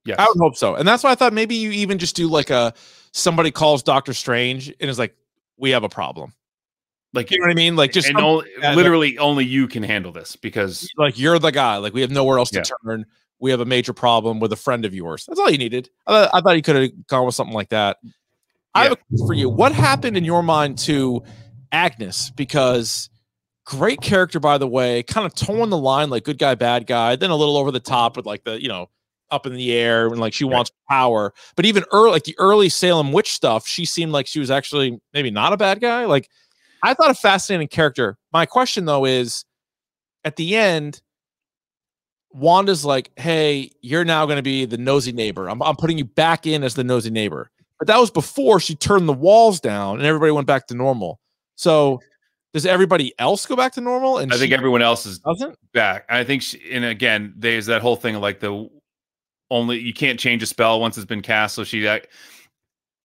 yes 0.05 0.17
I 0.19 0.27
would 0.27 0.39
hope 0.39 0.57
so. 0.57 0.75
And 0.75 0.87
that's 0.89 1.05
why 1.05 1.11
I 1.11 1.15
thought 1.15 1.33
maybe 1.33 1.55
you 1.55 1.71
even 1.71 1.99
just 1.99 2.17
do 2.17 2.29
like 2.29 2.51
a 2.51 2.73
somebody 3.13 3.51
calls 3.51 3.83
Doctor 3.83 4.15
Strange 4.15 4.73
and 4.81 4.89
is 4.91 4.99
like, 4.99 5.15
we 5.59 5.71
have 5.71 5.85
a 5.85 5.89
problem. 5.89 6.33
like 7.13 7.31
You 7.31 7.39
know 7.41 7.45
what 7.45 7.51
I 7.51 7.55
mean? 7.55 7.77
Like 7.77 7.93
just 7.93 8.09
and 8.09 8.17
some- 8.17 8.25
only, 8.25 8.47
literally 8.75 9.19
only 9.19 9.45
you 9.45 9.69
can 9.69 9.83
handle 9.83 10.13
this 10.13 10.35
because 10.35 10.89
like 10.97 11.19
you're 11.19 11.39
the 11.39 11.51
guy. 11.53 11.77
Like 11.77 11.93
we 11.93 12.01
have 12.01 12.11
nowhere 12.11 12.39
else 12.39 12.51
to 12.51 12.59
Yeah. 12.61 12.65
turn. 12.87 13.05
We 13.43 13.51
have 13.51 13.61
a 13.61 13.65
major 13.67 13.93
problem 13.93 14.39
with 14.41 14.53
a 14.53 14.57
friend 14.57 14.85
of 14.85 14.95
yours. 14.95 15.27
That's 15.27 15.39
all 15.41 15.51
you 15.51 15.59
needed. 15.59 15.91
I, 16.07 16.11
thought- 16.13 16.31
I 16.35 16.41
thought 16.41 16.57
you 16.57 16.63
could 16.63 16.77
have 16.77 17.07
gone 17.09 17.27
with 17.27 17.35
something 17.35 17.55
like 17.55 17.71
that. 17.71 17.99
I 18.75 18.85
have 18.85 18.93
a 18.93 18.97
question 18.97 19.27
for 19.27 19.35
you. 19.35 19.51
What 19.51 19.73
happened 19.73 20.17
in 20.17 20.25
your 20.25 20.43
mind 20.43 20.79
to 20.79 21.23
Agnes? 21.73 22.31
Because 22.31 23.11
great 23.67 24.01
character, 24.01 24.41
by 24.41 24.59
the 24.59 24.67
way, 24.69 25.03
kind 25.03 25.27
of 25.27 25.35
towing 25.35 25.71
the 25.71 25.77
line 25.77 26.09
like 26.09 26.25
good 26.25 26.39
guy, 26.39 26.55
bad 26.55 26.87
guy, 26.87 27.17
then 27.17 27.31
a 27.31 27.37
little 27.37 27.57
over 27.57 27.71
the 27.71 27.81
top 27.81 28.17
with 28.17 28.25
like 28.27 28.45
the, 28.45 28.63
you 28.63 28.69
know, 28.69 28.89
up 29.31 29.45
in 29.47 29.55
the 29.55 29.73
air 29.73 30.07
and 30.07 30.21
like 30.21 30.33
she 30.33 30.45
Right. 30.45 30.55
wants 30.55 30.71
power. 30.89 31.35
But 31.57 31.67
even 31.67 31.85
early, 31.93 32.13
like 32.13 32.25
the 32.25 32.37
early 32.39 32.69
Salem 32.69 33.13
witch 33.13 33.33
stuff, 33.33 33.67
she 33.67 33.85
seemed 33.85 34.13
like 34.13 34.27
she 34.27 34.39
was 34.41 34.51
actually 34.51 35.01
maybe 35.13 35.31
not 35.31 35.53
a 35.53 35.57
bad 35.57 35.81
guy. 35.81 36.05
Like 36.07 36.29
I 36.83 36.95
thought 36.95 37.11
a 37.11 37.15
fascinating 37.15 37.69
character. 37.69 38.17
My 38.33 38.47
question 38.47 38.85
though 38.85 39.05
is 39.05 39.45
at 40.25 40.37
the 40.37 40.55
end, 40.57 41.03
Wanda's 42.33 42.85
like, 42.85 43.11
hey, 43.17 43.71
you're 43.83 44.05
now 44.05 44.27
going 44.27 44.37
to 44.37 44.43
be 44.43 44.65
the 44.65 44.79
nosy 44.79 45.13
neighbor. 45.13 45.49
I'm, 45.49 45.63
I'm 45.63 45.77
putting 45.77 45.99
you 45.99 46.05
back 46.05 46.47
in 46.47 46.65
as 46.65 46.75
the 46.75 46.85
nosy 46.85 47.11
neighbor. 47.11 47.51
But 47.79 47.89
that 47.89 47.99
was 47.99 48.11
before 48.11 48.61
she 48.61 48.75
turned 48.75 49.09
the 49.09 49.13
walls 49.13 49.61
down 49.61 49.97
and 49.97 50.07
everybody 50.07 50.33
went 50.33 50.47
back 50.47 50.67
to 50.69 50.75
normal. 50.75 51.21
So 51.57 52.01
does 52.53 52.65
everybody 52.65 53.13
else 53.19 53.45
go 53.45 53.57
back 53.57 53.73
to 53.73 53.81
normal? 53.81 54.19
And 54.19 54.33
I 54.33 54.39
think 54.39 54.53
everyone 54.53 54.83
else 54.83 55.05
is 55.05 55.19
doesn't. 55.19 55.59
back. 55.73 56.07
I 56.09 56.25
think, 56.25 56.43
she, 56.43 56.61
and 56.71 56.85
again, 56.85 57.35
there's 57.37 57.67
that 57.67 57.83
whole 57.83 57.97
thing 57.97 58.15
like 58.17 58.41
the 58.41 58.69
only 59.51 59.79
you 59.79 59.93
can't 59.93 60.19
change 60.19 60.43
a 60.43 60.47
spell 60.47 60.81
once 60.81 60.97
it's 60.97 61.07
been 61.07 61.23
cast. 61.23 61.55
So 61.55 61.65
she, 61.65 61.87
uh, 61.87 62.01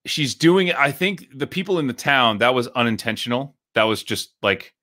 she's 0.05 0.35
doing 0.35 0.67
it. 0.67 0.75
I 0.75 0.91
think 0.91 1.27
the 1.33 1.47
people 1.47 1.79
in 1.79 1.87
the 1.87 1.93
town 1.93 2.37
that 2.37 2.53
was 2.53 2.67
unintentional. 2.67 3.55
That 3.73 3.83
was 3.83 4.03
just 4.03 4.33
like, 4.41 4.73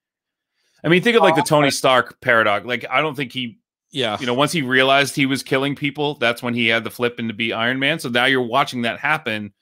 I 0.85 0.89
mean, 0.89 1.03
think 1.03 1.17
of 1.17 1.23
like 1.23 1.37
the 1.37 1.43
Tony 1.43 1.71
Stark 1.71 2.21
paradox. 2.21 2.67
Like, 2.67 2.85
I 2.91 3.01
don't 3.01 3.15
think 3.15 3.33
he, 3.33 3.59
Yeah. 3.95 4.19
you 4.21 4.27
know, 4.27 4.35
once 4.35 4.53
he 4.53 4.61
realized 4.63 5.15
he 5.15 5.25
was 5.25 5.43
killing 5.43 5.75
people, 5.77 6.17
that's 6.17 6.43
when 6.43 6.53
he 6.53 6.67
had 6.69 6.85
the 6.85 6.91
flip 6.91 7.19
into 7.19 7.33
be 7.33 7.53
Iron 7.53 7.79
Man. 7.79 7.99
So 8.01 8.09
now 8.09 8.25
you're 8.27 8.43
watching 8.43 8.83
that 8.83 8.99
happen 8.99 9.53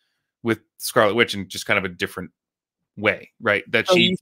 with 0.42 0.60
Scarlet 0.78 1.14
Witch 1.14 1.34
in 1.34 1.48
just 1.48 1.66
kind 1.66 1.78
of 1.78 1.84
a 1.84 1.88
different 1.88 2.30
way, 2.96 3.30
right? 3.40 3.62
That 3.70 3.86
So 3.88 3.94
she, 3.94 4.00
you- 4.02 4.16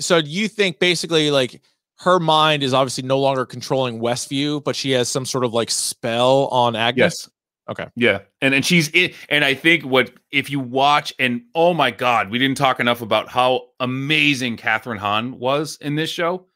so 0.00 0.20
do 0.22 0.28
you 0.30 0.46
think 0.48 0.78
basically 0.78 1.30
like 1.30 1.60
her 2.00 2.20
mind 2.20 2.62
is 2.62 2.72
obviously 2.72 3.02
no 3.04 3.18
longer 3.18 3.44
controlling 3.44 3.98
Westview, 4.00 4.62
but 4.62 4.76
she 4.76 4.92
has 4.92 5.08
some 5.08 5.24
sort 5.26 5.44
of 5.44 5.52
like 5.52 5.70
spell 5.70 6.46
on 6.48 6.76
Agnes? 6.76 7.14
yes. 7.26 7.30
Okay. 7.70 7.86
Yeah. 7.96 8.20
And 8.40 8.54
and 8.54 8.64
she's 8.64 8.88
in 8.90 9.12
and 9.28 9.44
I 9.44 9.52
think 9.54 9.84
what 9.84 10.10
if 10.30 10.48
you 10.50 10.58
watch 10.60 11.12
and 11.18 11.42
oh 11.54 11.74
my 11.74 11.90
god, 11.90 12.30
we 12.30 12.38
didn't 12.38 12.56
talk 12.56 12.80
enough 12.80 13.02
about 13.02 13.28
how 13.28 13.68
amazing 13.80 14.56
Kathryn 14.56 14.96
Hahn 14.98 15.38
was 15.38 15.76
in 15.80 15.94
this 15.94 16.08
show. 16.10 16.46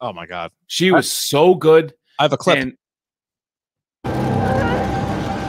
Oh 0.00 0.12
my 0.12 0.26
god. 0.26 0.52
She 0.68 0.90
was 0.92 1.10
so 1.10 1.54
good. 1.56 1.94
I 2.20 2.24
have 2.24 2.34
a 2.34 2.36
clip. 2.36 2.58
And 2.58 2.74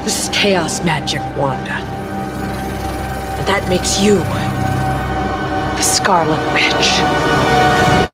This 0.05 0.23
is 0.23 0.29
chaos 0.33 0.81
magic, 0.85 1.19
Wanda. 1.35 1.73
And 1.73 3.45
that 3.45 3.67
makes 3.67 3.99
you 4.01 4.15
the 5.75 5.81
Scarlet 5.81 6.39
Witch. 6.53 8.07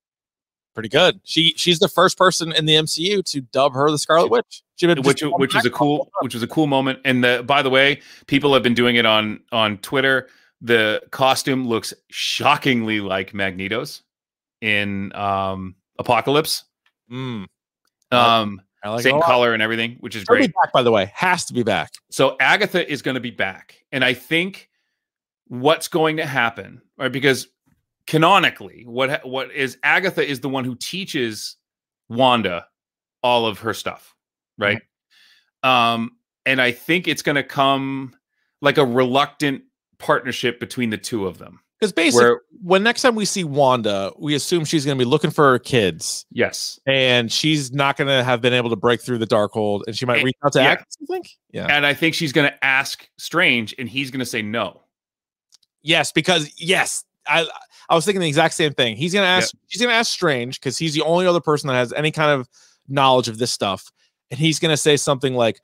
Pretty 0.74 0.90
good. 0.90 1.20
She 1.24 1.54
she's 1.56 1.78
the 1.78 1.88
first 1.88 2.18
person 2.18 2.52
in 2.52 2.66
the 2.66 2.74
MCU 2.74 3.24
to 3.26 3.42
dub 3.42 3.76
her 3.76 3.92
the 3.92 4.00
Scarlet 4.00 4.32
Witch. 4.32 4.64
She 4.76 4.88
which 4.88 5.18
just- 5.20 5.38
which 5.38 5.54
was 5.54 5.66
a 5.66 5.70
cool 5.70 6.10
which 6.22 6.34
was 6.34 6.42
a 6.42 6.48
cool 6.48 6.66
moment. 6.66 6.98
And 7.06 7.24
the 7.24 7.44
by 7.46 7.62
the 7.62 7.70
way, 7.70 8.02
people 8.26 8.56
have 8.56 8.64
been 8.64 8.74
doing 8.74 8.96
it 8.96 9.06
on 9.06 9.42
on 9.52 9.78
Twitter. 9.78 10.30
The 10.62 11.04
costume 11.12 11.68
looks 11.68 11.94
shockingly 12.10 13.02
like 13.02 13.36
Magneto's 13.36 14.02
in 14.62 15.14
um 15.16 15.76
Apocalypse. 16.00 16.64
Mm, 17.12 17.46
Um 18.12 18.62
I 18.84 18.90
like 18.90 19.04
same 19.04 19.22
color 19.22 19.54
and 19.54 19.62
everything, 19.62 19.98
which 20.00 20.16
is 20.16 20.22
She'll 20.22 20.36
great. 20.36 20.54
back, 20.54 20.72
by 20.72 20.84
the 20.84 20.92
way. 20.92 21.12
Has 21.14 21.46
to 21.46 21.54
be 21.54 21.64
back. 21.64 21.94
So 22.12 22.38
Agatha 22.40 22.90
is 22.90 23.02
going 23.02 23.16
to 23.16 23.22
be 23.22 23.32
back. 23.32 23.84
And 23.92 24.06
I 24.06 24.14
think 24.14 24.70
what's 25.48 25.88
going 25.88 26.18
to 26.18 26.26
happen, 26.26 26.82
right? 26.98 27.12
Because 27.12 27.48
canonically, 28.06 28.84
what 28.86 29.26
what 29.28 29.52
is 29.52 29.78
Agatha 29.84 30.26
is 30.26 30.40
the 30.40 30.50
one 30.50 30.64
who 30.64 30.76
teaches 30.76 31.58
Wanda 32.10 32.68
all 33.24 33.46
of 33.46 33.60
her 33.60 33.74
stuff, 33.74 34.16
right? 34.58 34.80
Um, 35.64 36.12
and 36.46 36.62
I 36.62 36.72
think 36.72 37.08
it's 37.08 37.22
going 37.22 37.36
to 37.36 37.44
come 37.44 38.16
like 38.62 38.78
a 38.78 38.86
reluctant 38.86 39.64
partnership 39.98 40.60
between 40.60 40.90
the 40.92 40.98
two 40.98 41.26
of 41.26 41.38
them. 41.40 41.60
Because 41.80 41.94
basically, 41.94 42.26
Where 42.26 42.42
when 42.64 42.82
next 42.84 43.04
time 43.04 43.14
we 43.14 43.26
see 43.26 43.44
Wanda, 43.44 44.12
we 44.18 44.34
assume 44.34 44.66
she's 44.66 44.84
going 44.84 44.98
to 44.98 45.02
be 45.04 45.08
looking 45.08 45.30
for 45.30 45.52
her 45.52 45.60
kids, 45.60 46.26
yes, 46.32 46.80
and 46.88 47.32
she's 47.32 47.72
not 47.72 47.98
going 47.98 48.08
to 48.08 48.24
have 48.24 48.42
been 48.42 48.54
able 48.54 48.72
to 48.72 48.76
break 48.76 49.00
through 49.02 49.20
the 49.20 49.28
dark 49.28 49.54
Darkhold, 49.54 49.82
and 49.86 49.96
she 49.96 50.06
might 50.08 50.22
Eh, 50.22 50.24
reach 50.24 50.36
out 50.44 50.54
to 50.54 50.60
yeah. 50.60 50.70
Agnes. 50.72 50.98
You 51.00 51.06
think? 51.08 51.30
Yeah. 51.52 51.68
and 51.68 51.86
I 51.86 51.94
think 51.94 52.16
she's 52.16 52.34
going 52.34 52.50
to 52.50 52.66
ask 52.66 53.08
Strange, 53.18 53.76
and 53.78 53.88
he's 53.88 54.10
going 54.10 54.20
to 54.22 54.26
say 54.26 54.42
no. 54.42 54.82
Yes, 55.84 56.12
because 56.12 56.52
yes, 56.60 57.04
I 57.28 57.48
I 57.90 57.96
was 57.96 58.06
thinking 58.06 58.22
the 58.22 58.28
exact 58.28 58.56
same 58.56 58.74
thing. 58.74 58.96
He's 58.98 59.14
gonna 59.14 59.28
ask. 59.28 59.54
She's 59.68 59.82
gonna 59.82 59.94
ask 59.94 60.12
Strange 60.12 60.60
because 60.60 60.78
he's 60.78 60.94
the 60.94 61.04
only 61.04 61.26
other 61.28 61.40
person 61.40 61.68
that 61.68 61.76
has 61.76 61.94
any 61.94 62.12
kind 62.12 62.32
of 62.32 62.50
knowledge 62.90 63.28
of 63.28 63.38
this 63.38 63.52
stuff, 63.52 63.92
and 64.32 64.40
he's 64.40 64.60
gonna 64.60 64.76
say 64.78 64.98
something 64.98 65.36
like, 65.36 65.62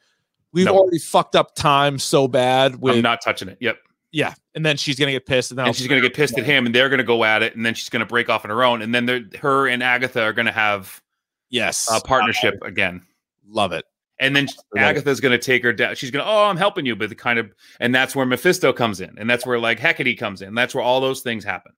"We've 0.53 0.65
No. 0.65 0.77
already 0.77 0.99
fucked 0.99 1.35
up 1.35 1.55
time 1.55 1.99
so 1.99 2.27
bad 2.27 2.79
with 2.81 2.95
I'm 2.95 3.01
not 3.01 3.21
touching 3.21 3.49
it. 3.49 3.57
Yep. 3.59 3.77
Yeah," 4.13 4.33
and 4.55 4.65
then 4.65 4.77
she's 4.77 4.97
gonna 4.97 5.11
get 5.11 5.25
pissed, 5.25 5.51
and 5.51 5.59
then 5.59 5.65
and 5.67 5.75
she's 5.75 5.87
going 5.87 6.01
to 6.01 6.07
get 6.07 6.15
pissed 6.15 6.37
at 6.37 6.45
him, 6.45 6.65
and 6.65 6.73
they're 6.73 6.87
going 6.87 6.99
to 6.99 7.03
go 7.03 7.25
at 7.25 7.43
it, 7.43 7.55
and 7.57 7.65
then 7.65 7.73
she's 7.73 7.89
going 7.89 7.99
to 7.99 8.05
break 8.05 8.29
off 8.29 8.45
on 8.45 8.49
her 8.51 8.63
own, 8.63 8.81
and 8.81 8.95
then 8.95 9.29
her 9.41 9.67
and 9.67 9.83
Agatha 9.83 10.21
are 10.21 10.31
going 10.33 10.45
to 10.45 10.51
have 10.53 11.01
Yes, 11.49 11.89
a 11.91 11.99
partnership 11.99 12.55
again. 12.63 13.01
love 13.45 13.73
it. 13.73 13.83
And 14.19 14.35
then 14.35 14.47
Agatha's 14.77 15.19
going 15.19 15.33
to 15.33 15.37
take 15.43 15.63
her 15.63 15.73
down. 15.73 15.95
She's 15.95 16.09
going 16.11 16.23
to, 16.23 16.31
oh, 16.31 16.45
I'm 16.45 16.55
helping 16.57 16.85
you, 16.85 16.95
but 16.95 17.09
the 17.09 17.15
kind 17.15 17.37
of, 17.39 17.51
and 17.79 17.93
that's 17.93 18.15
where 18.15 18.25
Mephisto 18.25 18.71
comes 18.71 19.01
in, 19.01 19.15
and 19.19 19.29
that's 19.29 19.45
where 19.45 19.59
like 19.59 19.79
Hecate 19.79 20.17
comes 20.17 20.41
in. 20.41 20.55
That's 20.55 20.73
where 20.73 20.83
all 20.83 21.01
those 21.01 21.21
things 21.21 21.43
happen, 21.43 21.73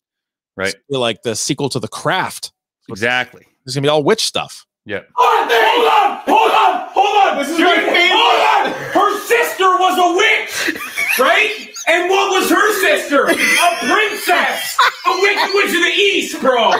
right? 0.55 0.75
Feel 0.89 0.99
like 0.99 1.23
the 1.23 1.35
sequel 1.35 1.69
to 1.69 1.79
the 1.79 1.87
Craft. 1.87 2.51
Exactly. 2.89 3.45
It's 3.65 3.73
gonna 3.73 3.83
be 3.85 3.89
all 3.89 4.03
witch 4.03 4.23
stuff. 4.23 4.65
Yeah. 4.85 5.01
Hold 5.15 5.51
on, 5.51 6.21
hold 6.27 6.51
on, 6.51 6.89
hold 6.93 7.27
on. 7.27 7.37
This 7.39 7.49
is 7.49 7.57
hold 7.59 8.67
on. 8.67 8.73
Her 8.93 9.19
sister 9.25 9.63
was 9.63 9.97
a 9.97 10.15
witch, 10.15 10.81
right? 11.19 11.69
And 11.87 12.09
what 12.09 12.31
was 12.41 12.49
her 12.49 12.73
sister? 12.81 13.25
A 13.25 13.35
princess, 13.87 14.77
a 15.05 15.11
wicked 15.21 15.49
witch 15.53 15.67
of 15.75 15.83
the 15.83 15.93
east, 15.95 16.39
bro. 16.41 16.71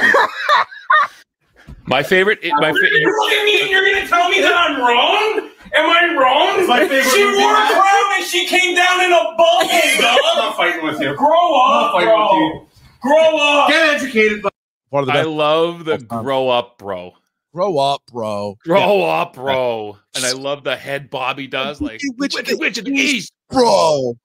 My 1.87 2.01
favorite, 2.01 2.39
it, 2.41 2.51
my 2.59 2.69
You're 2.69 2.81
favorite. 2.81 3.05
looking 3.05 3.37
at 3.37 3.45
me 3.45 3.61
and 3.61 3.69
you're 3.69 3.85
gonna 3.85 4.07
tell 4.07 4.29
me 4.29 4.41
that 4.41 4.53
I'm 4.55 4.79
wrong? 4.79 5.51
Am 5.75 5.85
I 5.89 6.15
wrong? 6.19 6.67
My 6.67 6.79
favorite 6.87 7.03
she 7.11 7.23
wore 7.23 7.53
a 7.53 7.67
crown 7.67 8.13
and 8.17 8.25
she 8.25 8.47
came 8.47 8.75
down 8.75 9.01
in 9.01 9.11
a 9.11 9.23
bubble, 9.37 9.69
I'm 9.69 10.37
not 10.37 10.55
fighting 10.57 10.83
with 10.83 10.99
you. 10.99 11.15
Grow 11.15 11.55
up, 11.61 11.91
fighting 11.91 12.09
bro. 12.09 12.59
with 12.61 12.69
Grow 13.01 13.37
up. 13.37 13.69
Get 13.69 13.95
educated, 13.97 14.41
but 14.41 14.53
One 14.89 15.03
of 15.03 15.07
the 15.07 15.13
I 15.13 15.21
love 15.23 15.85
the 15.85 15.97
grow 15.99 16.49
up, 16.49 16.79
bro. 16.79 17.13
Grow 17.53 17.77
up, 17.77 18.01
bro. 18.11 18.57
Grow 18.63 19.03
up, 19.03 19.35
bro. 19.35 19.97
And 20.15 20.25
I 20.25 20.31
love 20.31 20.63
the 20.63 20.75
head 20.75 21.09
Bobby 21.11 21.45
does, 21.45 21.79
like 21.81 22.01
Wicked 22.17 22.19
witch 22.19 22.33
of 22.33 22.37
wicked 22.39 22.55
the 22.55 22.57
witch 22.59 22.77
of 22.79 22.85
the 22.85 22.91
east, 22.93 23.31
bro. 23.51 24.15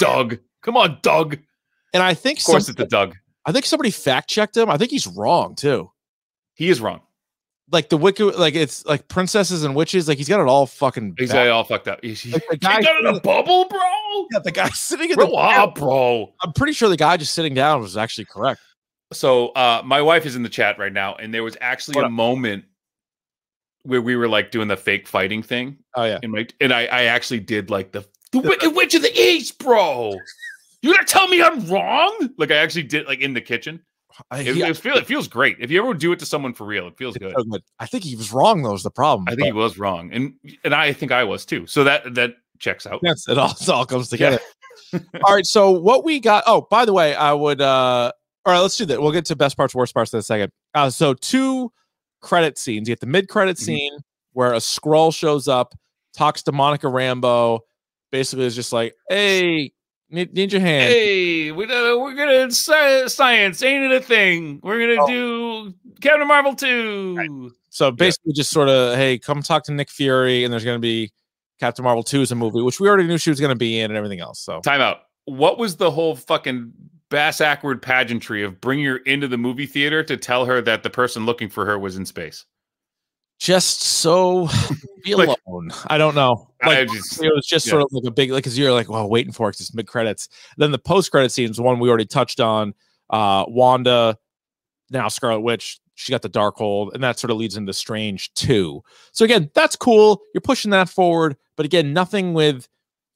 Doug. 0.00 0.38
Come 0.62 0.76
on, 0.76 0.98
Doug. 1.02 1.38
And 1.94 2.02
I 2.02 2.14
think 2.14 2.38
Of 2.40 2.44
course, 2.44 2.68
it's 2.68 2.76
the 2.76 2.86
Doug. 2.86 3.14
I 3.44 3.52
think 3.52 3.64
somebody 3.64 3.90
fact 3.90 4.28
checked 4.28 4.56
him. 4.56 4.68
I 4.68 4.76
think 4.76 4.90
he's 4.90 5.06
wrong 5.06 5.54
too. 5.54 5.90
He 6.54 6.68
is 6.68 6.80
wrong. 6.80 7.00
Like 7.72 7.88
the 7.88 7.96
wicked, 7.96 8.36
like 8.36 8.54
it's 8.54 8.84
like 8.86 9.08
princesses 9.08 9.64
and 9.64 9.74
witches. 9.74 10.06
Like 10.08 10.18
he's 10.18 10.28
got 10.28 10.40
it 10.40 10.46
all 10.48 10.66
fucking. 10.66 11.14
He's 11.18 11.32
back. 11.32 11.50
all 11.50 11.64
fucked 11.64 11.88
up. 11.88 11.98
He's, 12.02 12.20
he, 12.20 12.32
Like 12.32 12.46
the 12.48 12.54
he 12.54 12.58
guy 12.58 12.82
got 12.82 13.00
in 13.00 13.06
a 13.06 13.20
bubble, 13.20 13.66
bro. 13.68 13.80
Yeah, 14.32 14.38
the 14.44 14.52
guy 14.52 14.68
sitting 14.74 15.10
in 15.10 15.18
the 15.18 15.26
up, 15.26 15.74
bro. 15.76 16.32
I'm 16.42 16.52
pretty 16.52 16.72
sure 16.72 16.88
the 16.88 16.96
guy 16.96 17.16
just 17.16 17.34
sitting 17.34 17.54
down 17.54 17.80
was 17.80 17.96
actually 17.96 18.26
correct. 18.26 18.60
So 19.12 19.48
uh 19.50 19.82
my 19.84 20.02
wife 20.02 20.26
is 20.26 20.36
in 20.36 20.42
the 20.42 20.48
chat 20.48 20.78
right 20.78 20.92
now, 20.92 21.14
and 21.16 21.32
there 21.32 21.42
was 21.44 21.56
actually 21.60 21.96
What 21.96 22.04
a 22.04 22.06
up? 22.06 22.12
moment 22.12 22.64
where 23.82 24.02
we 24.02 24.16
were 24.16 24.28
like 24.28 24.50
doing 24.50 24.66
the 24.68 24.76
fake 24.76 25.06
fighting 25.06 25.42
thing. 25.42 25.76
Oh 25.94 26.04
yeah, 26.04 26.18
And 26.22 26.32
like 26.32 26.54
and 26.60 26.72
I, 26.72 26.86
I 26.86 27.02
actually 27.04 27.40
did 27.40 27.70
like 27.70 27.92
the 27.92 28.04
the 28.32 28.40
Wicked 28.40 28.74
Witch 28.74 28.94
of 28.94 29.02
the 29.02 29.12
East, 29.18 29.58
bro. 29.58 30.14
You 30.82 30.92
gonna 30.94 31.06
tell 31.06 31.26
me 31.28 31.42
I'm 31.42 31.66
wrong? 31.68 32.30
Like 32.38 32.50
I 32.50 32.56
actually 32.56 32.84
did 32.84 33.06
like 33.06 33.20
in 33.20 33.34
the 33.34 33.40
kitchen. 33.40 33.80
I, 34.30 34.40
It, 34.40 34.54
he- 34.56 34.62
it, 34.62 34.76
feel, 34.78 34.94
it 34.96 35.06
feels 35.06 35.28
great. 35.28 35.56
If 35.60 35.70
you 35.70 35.82
ever 35.82 35.92
do 35.92 36.10
it 36.12 36.18
to 36.20 36.26
someone 36.26 36.54
for 36.54 36.64
real, 36.66 36.86
it 36.88 36.96
feels 36.96 37.16
good. 37.18 37.34
so 37.36 37.44
good. 37.44 37.62
I 37.78 37.86
think 37.86 38.02
he 38.04 38.16
was 38.16 38.32
wrong. 38.32 38.62
though. 38.62 38.72
Was 38.72 38.82
the 38.82 38.90
problem? 38.90 39.26
I 39.28 39.34
think 39.34 39.46
he 39.46 39.52
was 39.52 39.78
wrong. 39.78 40.10
And 40.12 40.34
and 40.64 40.74
I 40.74 40.92
think 40.92 41.12
I 41.12 41.24
was 41.24 41.44
too. 41.44 41.66
So 41.66 41.84
that 41.84 42.14
that 42.14 42.34
checks 42.58 42.86
out. 42.86 43.00
Yes, 43.02 43.28
it 43.28 43.36
all, 43.38 43.50
it 43.50 43.68
all 43.68 43.84
comes 43.86 44.08
together. 44.08 44.38
all 45.24 45.34
right. 45.34 45.44
So 45.46 45.70
what 45.70 46.04
we 46.04 46.20
got? 46.20 46.44
Oh, 46.46 46.66
by 46.70 46.84
the 46.84 46.92
way, 46.92 47.14
I 47.14 47.32
would. 47.32 47.60
uh 47.60 48.12
All 48.46 48.52
right, 48.52 48.60
let's 48.60 48.76
do 48.76 48.86
that. 48.86 49.00
We'll 49.02 49.12
get 49.12 49.24
to 49.26 49.36
best 49.36 49.56
parts, 49.56 49.74
worst 49.74 49.92
parts 49.94 50.12
in 50.12 50.18
a 50.18 50.22
second. 50.22 50.50
Uh 50.74 50.88
So 50.90 51.12
two 51.14 51.70
credit 52.22 52.56
scenes. 52.58 52.88
You 52.88 52.92
get 52.94 53.00
the 53.00 53.06
mid 53.06 53.28
credit 53.28 53.56
Mhm. 53.56 53.60
scene 53.60 53.98
where 54.32 54.52
a 54.54 54.60
scroll 54.60 55.10
shows 55.12 55.46
up, 55.48 55.74
talks 56.16 56.42
to 56.44 56.52
Monica 56.52 56.86
Rambeau. 56.86 57.60
Basically, 58.10 58.44
is 58.46 58.54
just 58.54 58.72
like, 58.72 58.94
"Hey, 59.08 59.72
need, 60.10 60.32
need 60.32 60.52
your 60.52 60.60
hand." 60.60 60.92
Hey, 60.92 61.52
we, 61.52 61.64
uh, 61.64 61.96
we're 61.98 62.14
gonna 62.14 62.46
sci- 62.50 63.06
science 63.08 63.62
ain't 63.62 63.84
it 63.84 63.92
a 63.92 64.00
thing? 64.00 64.60
We're 64.62 64.80
gonna 64.80 65.02
Oh. 65.02 65.06
do 65.08 65.74
Captain 66.00 66.26
Marvel 66.28 66.54
two. 66.54 67.52
So 67.70 67.90
basically, 67.90 68.32
just 68.32 68.50
sort 68.50 68.68
of, 68.70 68.96
hey, 68.96 69.18
come 69.18 69.42
talk 69.42 69.64
to 69.64 69.72
Nick 69.72 69.90
Fury, 69.90 70.44
and 70.44 70.52
there's 70.52 70.64
going 70.64 70.76
to 70.78 70.80
be 70.80 71.10
Captain 71.60 71.82
Marvel 71.84 72.02
2 72.02 72.22
is 72.22 72.32
a 72.32 72.34
movie, 72.34 72.62
which 72.62 72.80
we 72.80 72.88
already 72.88 73.06
knew 73.06 73.18
she 73.18 73.28
was 73.28 73.38
going 73.38 73.50
to 73.50 73.54
be 73.58 73.78
in 73.80 73.90
and 73.90 73.98
everything 73.98 74.18
else. 74.20 74.40
So 74.40 74.60
Time 74.62 74.80
out. 74.80 75.00
What 75.26 75.58
was 75.58 75.76
the 75.76 75.90
whole 75.90 76.16
fucking 76.16 76.72
bass 77.10 77.42
awkward 77.42 77.82
pageantry 77.82 78.42
of 78.42 78.62
bringing 78.62 78.86
her 78.86 78.96
into 78.98 79.28
the 79.28 79.36
movie 79.36 79.66
theater 79.66 80.02
to 80.04 80.16
tell 80.16 80.46
her 80.46 80.62
that 80.62 80.84
the 80.84 80.90
person 80.90 81.26
looking 81.26 81.50
for 81.50 81.66
her 81.66 81.78
was 81.78 81.96
in 81.98 82.06
space? 82.06 82.46
Just 83.38 83.82
so 83.82 84.48
be 85.04 85.14
Like- 85.14 85.38
alone. 85.46 85.70
I 85.88 85.98
don't 85.98 86.14
know. 86.14 86.50
Like 86.64 86.88
just- 86.88 87.22
it 87.22 87.32
was 87.34 87.46
just 87.46 87.66
yeah. 87.66 87.70
sort 87.72 87.82
of 87.82 87.88
like 87.92 88.04
a 88.06 88.10
big, 88.10 88.30
like, 88.30 88.42
because 88.44 88.58
you're 88.58 88.72
like, 88.72 88.88
well, 88.88 89.08
waiting 89.08 89.32
for 89.32 89.48
it, 89.48 89.52
'cause 89.52 89.60
it's 89.60 89.74
mid 89.74 89.86
credits. 89.86 90.28
Then 90.56 90.72
the 90.72 90.78
post 90.78 91.10
credit 91.10 91.30
scenes, 91.32 91.60
one 91.60 91.78
we 91.78 91.88
already 91.88 92.06
touched 92.06 92.40
on. 92.40 92.74
Uh, 93.10 93.44
Wanda, 93.48 94.18
now 94.90 95.08
Scarlet 95.08 95.40
Witch, 95.40 95.78
she 95.94 96.12
got 96.12 96.22
the 96.22 96.28
Darkhold, 96.30 96.92
and 96.94 97.02
that 97.04 97.18
sort 97.18 97.30
of 97.30 97.36
leads 97.36 97.56
into 97.56 97.72
Strange 97.72 98.32
too. 98.34 98.82
So 99.12 99.24
again, 99.24 99.50
that's 99.54 99.76
cool. 99.76 100.20
You're 100.34 100.40
pushing 100.40 100.70
that 100.72 100.88
forward, 100.88 101.36
but 101.56 101.66
again, 101.66 101.92
nothing 101.92 102.32
with 102.34 102.66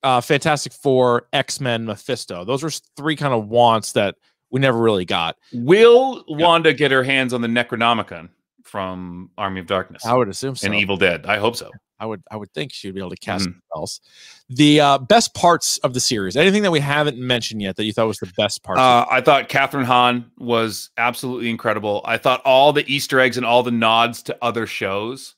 uh 0.02 0.20
Fantastic 0.20 0.72
Four, 0.72 1.28
X 1.32 1.60
Men, 1.60 1.84
Mephisto. 1.86 2.44
Those 2.44 2.62
are 2.64 2.70
three 2.96 3.16
kind 3.16 3.34
of 3.34 3.48
wants 3.48 3.92
that 3.92 4.16
we 4.50 4.60
never 4.60 4.78
really 4.78 5.04
got. 5.04 5.36
Will 5.52 6.24
Wanda 6.28 6.72
get 6.72 6.90
her 6.90 7.02
hands 7.02 7.32
on 7.34 7.40
the 7.40 7.48
Necronomicon? 7.48 8.28
From 8.64 9.30
Army 9.38 9.60
of 9.60 9.66
Darkness 9.66 10.04
I 10.04 10.14
would 10.14 10.28
assume 10.28 10.54
so. 10.56 10.66
and 10.66 10.74
Evil 10.74 10.96
Dead. 10.96 11.26
I 11.26 11.38
hope 11.38 11.56
so. 11.56 11.70
I 11.98 12.06
would 12.06 12.22
I 12.30 12.36
would 12.36 12.50
think 12.52 12.72
she'd 12.72 12.94
be 12.94 13.00
able 13.00 13.10
to 13.10 13.16
cast 13.16 13.46
Mhm. 13.48 13.54
spells. 13.70 14.00
The 14.48 14.80
uh, 14.80 14.98
best 14.98 15.34
parts 15.34 15.76
of 15.78 15.92
the 15.92 16.00
series. 16.00 16.34
Anything 16.36 16.62
that 16.62 16.70
we 16.70 16.80
haven't 16.80 17.18
mentioned 17.18 17.60
yet 17.60 17.76
that 17.76 17.84
you 17.84 17.92
thought 17.92 18.06
was 18.06 18.18
the 18.18 18.32
best 18.38 18.62
part? 18.62 18.78
Uh, 18.78 19.04
I 19.10 19.20
thought 19.20 19.48
Kathryn 19.50 19.84
Hahn 19.84 20.30
was 20.38 20.90
absolutely 20.96 21.50
incredible. 21.50 22.00
I 22.06 22.16
thought 22.16 22.40
all 22.46 22.72
the 22.72 22.90
Easter 22.90 23.20
eggs 23.20 23.36
and 23.36 23.44
all 23.44 23.62
the 23.62 23.70
nods 23.70 24.22
to 24.24 24.36
other 24.40 24.66
shows 24.66 25.34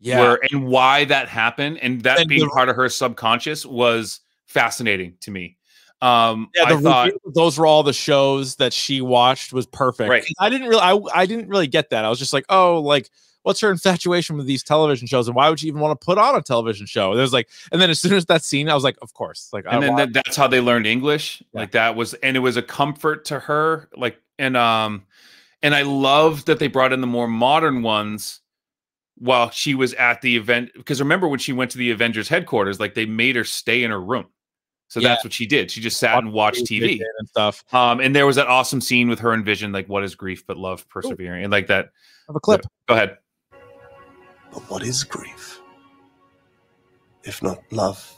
yeah, 0.00 0.20
were 0.20 0.40
and 0.50 0.66
why 0.66 1.04
that 1.04 1.28
happened 1.28 1.78
and 1.78 2.00
that 2.02 2.18
And 2.20 2.28
being 2.28 2.40
the- 2.46 2.50
part 2.50 2.68
of 2.68 2.74
her 2.76 2.88
subconscious 2.88 3.64
was 3.64 4.20
fascinating 4.46 5.14
to 5.20 5.30
me. 5.30 5.56
Um, 6.02 6.48
yeah. 6.54 6.64
I 6.64 6.80
thought 6.80 7.12
those 7.34 7.58
were 7.58 7.66
all 7.66 7.82
the 7.82 7.92
shows 7.92 8.56
that 8.56 8.72
she 8.72 9.00
watched 9.00 9.52
was 9.52 9.66
perfect. 9.66 10.08
Right. 10.08 10.24
I 10.38 10.48
didn't 10.48 10.68
really 10.68 10.80
I, 10.80 10.98
I 11.14 11.26
didn't 11.26 11.48
really 11.48 11.66
get 11.66 11.90
that. 11.90 12.04
I 12.04 12.08
was 12.08 12.18
just 12.18 12.32
like, 12.32 12.46
oh, 12.48 12.80
like 12.80 13.10
what's 13.42 13.60
her 13.60 13.70
infatuation 13.70 14.36
with 14.36 14.46
these 14.46 14.62
television 14.62 15.06
shows, 15.06 15.26
and 15.26 15.34
why 15.34 15.48
would 15.48 15.62
you 15.62 15.68
even 15.68 15.80
want 15.80 15.98
to 15.98 16.04
put 16.04 16.18
on 16.18 16.36
a 16.36 16.42
television 16.42 16.86
show? 16.86 17.14
There's 17.14 17.32
like, 17.32 17.48
and 17.72 17.80
then 17.80 17.90
as 17.90 18.00
soon 18.00 18.12
as 18.14 18.26
that 18.26 18.44
scene, 18.44 18.68
I 18.68 18.74
was 18.74 18.84
like, 18.84 18.98
of 19.02 19.14
course, 19.14 19.48
like, 19.52 19.66
I 19.66 19.74
and 19.74 19.82
then 19.82 19.92
want- 19.94 20.12
that, 20.12 20.24
that's 20.24 20.36
how 20.36 20.46
they 20.46 20.60
learned 20.60 20.86
English. 20.86 21.42
Yeah. 21.52 21.60
Like 21.60 21.72
that 21.72 21.96
was, 21.96 22.14
and 22.14 22.36
it 22.36 22.40
was 22.40 22.56
a 22.56 22.62
comfort 22.62 23.24
to 23.26 23.38
her. 23.40 23.88
Like, 23.96 24.20
and 24.38 24.56
um, 24.56 25.06
and 25.62 25.74
I 25.74 25.82
loved 25.82 26.46
that 26.46 26.58
they 26.58 26.68
brought 26.68 26.92
in 26.92 27.00
the 27.00 27.06
more 27.06 27.28
modern 27.28 27.82
ones 27.82 28.40
while 29.16 29.50
she 29.50 29.74
was 29.74 29.92
at 29.94 30.22
the 30.22 30.36
event. 30.36 30.70
Because 30.74 31.00
remember 31.00 31.28
when 31.28 31.38
she 31.38 31.52
went 31.52 31.70
to 31.72 31.78
the 31.78 31.90
Avengers 31.90 32.28
headquarters, 32.28 32.80
like 32.80 32.94
they 32.94 33.06
made 33.06 33.36
her 33.36 33.44
stay 33.44 33.82
in 33.84 33.90
her 33.90 34.00
room. 34.00 34.26
So 34.90 34.98
Yeah. 34.98 35.10
that's 35.10 35.22
what 35.24 35.32
she 35.32 35.46
did. 35.46 35.70
She 35.70 35.80
just 35.80 35.98
sat 36.00 36.18
and 36.18 36.32
watched 36.32 36.64
TV. 36.66 37.00
and 37.18 37.28
stuff. 37.28 37.64
Um, 37.72 38.00
and 38.00 38.14
there 38.14 38.26
was 38.26 38.34
that 38.36 38.48
awesome 38.48 38.80
scene 38.80 39.08
with 39.08 39.20
her 39.20 39.32
and 39.32 39.44
Vision, 39.44 39.70
like 39.70 39.88
what 39.88 40.02
is 40.02 40.16
grief 40.16 40.44
but 40.44 40.56
love 40.56 40.86
persevering, 40.88 41.44
and 41.44 41.52
like 41.52 41.68
that. 41.68 41.90
Have 42.26 42.34
a 42.34 42.40
clip. 42.40 42.62
Go 42.88 42.94
ahead. 42.94 43.16
But 44.52 44.68
what 44.68 44.82
is 44.82 45.04
grief? 45.04 45.60
If 47.22 47.40
not 47.40 47.62
love, 47.70 48.12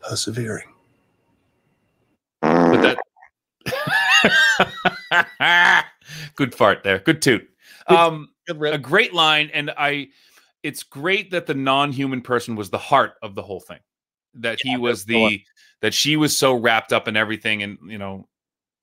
persevering. 0.00 0.68
But 2.42 2.98
that 5.22 5.86
good 6.36 6.54
fart 6.54 6.82
there. 6.82 6.98
Good 6.98 7.22
toot. 7.22 7.48
Um, 7.86 8.28
Good 8.46 8.74
a 8.74 8.78
great 8.78 9.14
line, 9.14 9.50
and 9.54 9.70
I. 9.76 10.08
It's 10.62 10.82
great 10.82 11.30
that 11.32 11.46
the 11.46 11.54
non-human 11.54 12.20
person 12.20 12.54
was 12.56 12.70
the 12.70 12.78
heart 12.78 13.14
of 13.22 13.34
the 13.34 13.42
whole 13.42 13.58
thing. 13.60 13.80
That 14.34 14.58
he 14.62 14.76
was 14.76 15.04
the 15.04 15.14
the 15.28 15.42
that 15.82 15.94
she 15.94 16.16
was 16.16 16.36
so 16.36 16.54
wrapped 16.54 16.92
up 16.92 17.08
in 17.08 17.16
everything, 17.16 17.62
and 17.62 17.78
you 17.86 17.98
know, 17.98 18.28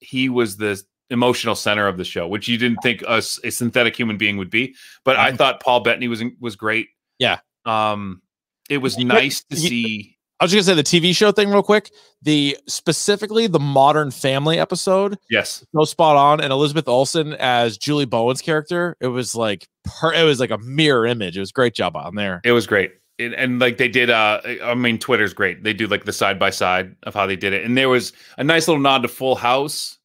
he 0.00 0.28
was 0.28 0.56
the 0.56 0.80
emotional 1.10 1.54
center 1.56 1.88
of 1.88 1.96
the 1.96 2.04
show, 2.04 2.28
which 2.28 2.46
you 2.46 2.56
didn't 2.56 2.78
think 2.82 3.02
a, 3.02 3.16
a 3.16 3.50
synthetic 3.50 3.96
human 3.96 4.16
being 4.16 4.36
would 4.36 4.50
be. 4.50 4.74
But 5.04 5.16
I 5.16 5.32
Mhm. 5.32 5.38
thought 5.38 5.60
Paul 5.62 5.80
Bettany 5.80 6.08
was 6.08 6.22
was 6.40 6.56
great. 6.56 6.88
Yeah. 7.18 7.38
Um, 7.64 8.22
it 8.68 8.78
was 8.78 8.96
You- 8.98 9.04
nice 9.06 9.42
to 9.50 9.56
you- 9.56 9.68
see. 9.68 10.16
I 10.38 10.44
was 10.44 10.52
just 10.52 10.66
gonna 10.68 10.82
say 10.84 10.98
the 11.00 11.08
TV 11.08 11.12
show 11.14 11.32
thing 11.32 11.50
real 11.50 11.62
quick. 11.62 11.90
The 12.22 12.56
specifically 12.66 13.46
the 13.46 13.58
Modern 13.60 14.10
Family 14.10 14.58
episode, 14.58 15.18
Yes, 15.28 15.62
so 15.74 15.84
spot 15.84 16.16
on, 16.16 16.40
and 16.40 16.50
Elizabeth 16.50 16.88
Olsen 16.88 17.34
as 17.34 17.76
Julie 17.76 18.06
Bowen's 18.06 18.40
character. 18.40 18.96
It 19.00 19.08
was 19.08 19.34
like 19.34 19.68
her. 20.00 20.14
It 20.14 20.22
was 20.24 20.40
like 20.40 20.50
a 20.50 20.56
mirror 20.58 21.06
image. 21.06 21.36
It 21.36 21.40
was 21.40 21.52
great 21.52 21.74
job 21.74 21.94
on 21.94 22.14
there. 22.14 22.40
It 22.42 22.52
was 22.52 22.66
great. 22.66 22.92
It, 23.20 23.34
and 23.34 23.58
like 23.60 23.76
they 23.76 23.88
did 23.88 24.10
uh 24.10 24.40
I 24.64 24.74
mean 24.74 24.98
Twitter's 24.98 25.34
great. 25.34 25.62
They 25.62 25.72
do 25.72 25.86
like 25.86 26.04
the 26.04 26.12
side 26.12 26.38
by 26.38 26.50
side 26.50 26.96
of 27.04 27.14
how 27.14 27.26
they 27.26 27.36
did 27.36 27.52
it. 27.52 27.64
And 27.64 27.76
there 27.76 27.88
was 27.88 28.12
a 28.38 28.44
nice 28.44 28.66
little 28.66 28.82
nod 28.82 29.02
to 29.02 29.08
Full 29.08 29.36
House 29.36 29.98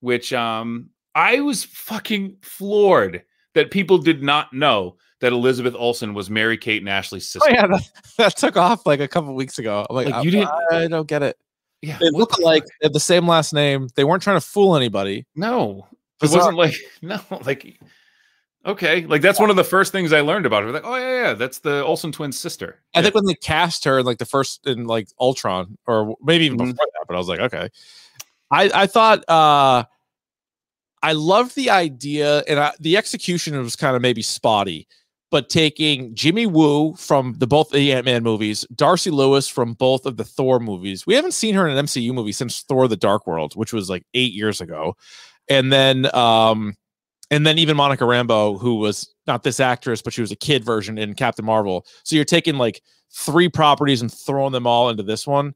which 0.00 0.32
um 0.32 0.90
I 1.14 1.40
was 1.40 1.64
fucking 1.64 2.36
floored 2.42 3.22
that 3.54 3.70
people 3.70 3.98
did 3.98 4.22
not 4.22 4.52
know 4.52 4.96
that 5.20 5.32
Elizabeth 5.32 5.74
Olsen 5.74 6.12
was 6.12 6.28
Mary 6.28 6.58
Kate 6.58 6.82
and 6.82 6.88
Ashley's 6.90 7.26
sister. 7.26 7.48
Oh 7.50 7.52
yeah, 7.52 7.66
that, 7.66 7.82
that 8.18 8.36
took 8.36 8.56
off 8.56 8.84
like 8.86 9.00
a 9.00 9.08
couple 9.08 9.34
weeks 9.34 9.58
ago. 9.58 9.86
I'm 9.88 9.96
like, 9.96 10.06
Like, 10.06 10.14
I, 10.16 10.22
you 10.22 10.30
didn't- 10.30 10.50
I 10.70 10.86
don't 10.88 11.08
get 11.08 11.22
it. 11.22 11.36
Yeah, 11.80 11.96
They 11.98 12.10
look 12.10 12.38
like 12.38 12.64
they 12.64 12.84
have 12.86 12.92
the 12.92 13.00
same 13.00 13.26
last 13.26 13.54
name. 13.54 13.88
They 13.96 14.04
weren't 14.04 14.22
trying 14.22 14.36
to 14.38 14.46
fool 14.46 14.76
anybody. 14.76 15.26
no. 15.34 15.86
It 16.22 16.30
wasn't 16.30 16.56
like 16.56 16.74
no, 17.02 17.20
like 17.44 17.78
okay. 18.66 19.06
Like 19.06 19.22
that's 19.22 19.40
one 19.40 19.50
of 19.50 19.56
the 19.56 19.64
first 19.64 19.92
things 19.92 20.12
I 20.12 20.20
learned 20.20 20.46
about 20.46 20.62
her. 20.64 20.72
Like, 20.72 20.84
oh 20.84 20.96
yeah, 20.96 21.22
yeah, 21.28 21.32
that's 21.34 21.60
the 21.60 21.84
Olsen 21.84 22.12
twins' 22.12 22.38
sister. 22.38 22.80
I 22.94 23.02
think 23.02 23.14
when 23.14 23.24
they 23.26 23.34
cast 23.34 23.84
her 23.84 23.98
in 24.00 24.06
like 24.06 24.18
the 24.18 24.26
first 24.26 24.66
in 24.66 24.86
like 24.86 25.08
Ultron 25.20 25.76
or 25.86 26.16
maybe 26.22 26.44
even 26.46 26.58
Mhm. 26.58 26.72
before 26.72 26.86
that, 26.92 27.04
but 27.08 27.14
I 27.14 27.18
was 27.18 27.28
like, 27.28 27.40
okay. 27.40 27.68
I 28.50 28.70
I 28.74 28.86
thought 28.86 29.24
uh 29.28 29.84
I 31.02 31.12
loved 31.12 31.54
the 31.54 31.70
idea 31.70 32.42
and 32.48 32.58
I, 32.58 32.72
the 32.80 32.96
execution 32.96 33.56
was 33.62 33.76
kind 33.76 33.94
of 33.94 34.02
maybe 34.02 34.22
spotty, 34.22 34.88
but 35.30 35.48
taking 35.50 36.14
Jimmy 36.14 36.46
Woo 36.46 36.94
from 36.96 37.34
the 37.38 37.46
both 37.46 37.70
the 37.70 37.92
Ant 37.92 38.06
Man 38.06 38.22
movies, 38.22 38.66
Darcy 38.74 39.10
Lewis 39.10 39.46
from 39.48 39.74
both 39.74 40.06
of 40.06 40.16
the 40.16 40.24
Thor 40.24 40.58
movies. 40.58 41.06
We 41.06 41.14
haven't 41.14 41.34
seen 41.34 41.54
her 41.54 41.68
in 41.68 41.76
an 41.76 41.84
MCU 41.86 42.12
movie 42.12 42.32
since 42.32 42.62
Thor: 42.62 42.88
The 42.88 42.96
Dark 42.96 43.26
World, 43.26 43.54
which 43.54 43.72
was 43.72 43.88
like 43.90 44.04
eight 44.14 44.32
years 44.32 44.60
ago, 44.60 44.96
and 45.48 45.72
then 45.72 46.12
um 46.14 46.74
and 47.30 47.46
then 47.46 47.58
even 47.58 47.76
Monica 47.76 48.04
Rambeau, 48.04 48.60
who 48.60 48.76
was 48.76 49.12
not 49.26 49.42
this 49.42 49.60
actress, 49.60 50.02
but 50.02 50.12
she 50.12 50.20
was 50.20 50.30
a 50.32 50.36
kid 50.36 50.64
version 50.64 50.98
in 50.98 51.14
Captain 51.14 51.44
Marvel. 51.44 51.86
So 52.04 52.16
you're 52.16 52.24
taking 52.24 52.56
like 52.56 52.82
three 53.12 53.48
properties 53.48 54.00
and 54.00 54.12
throwing 54.12 54.52
them 54.52 54.66
all 54.66 54.88
into 54.88 55.02
this 55.02 55.26
one. 55.26 55.54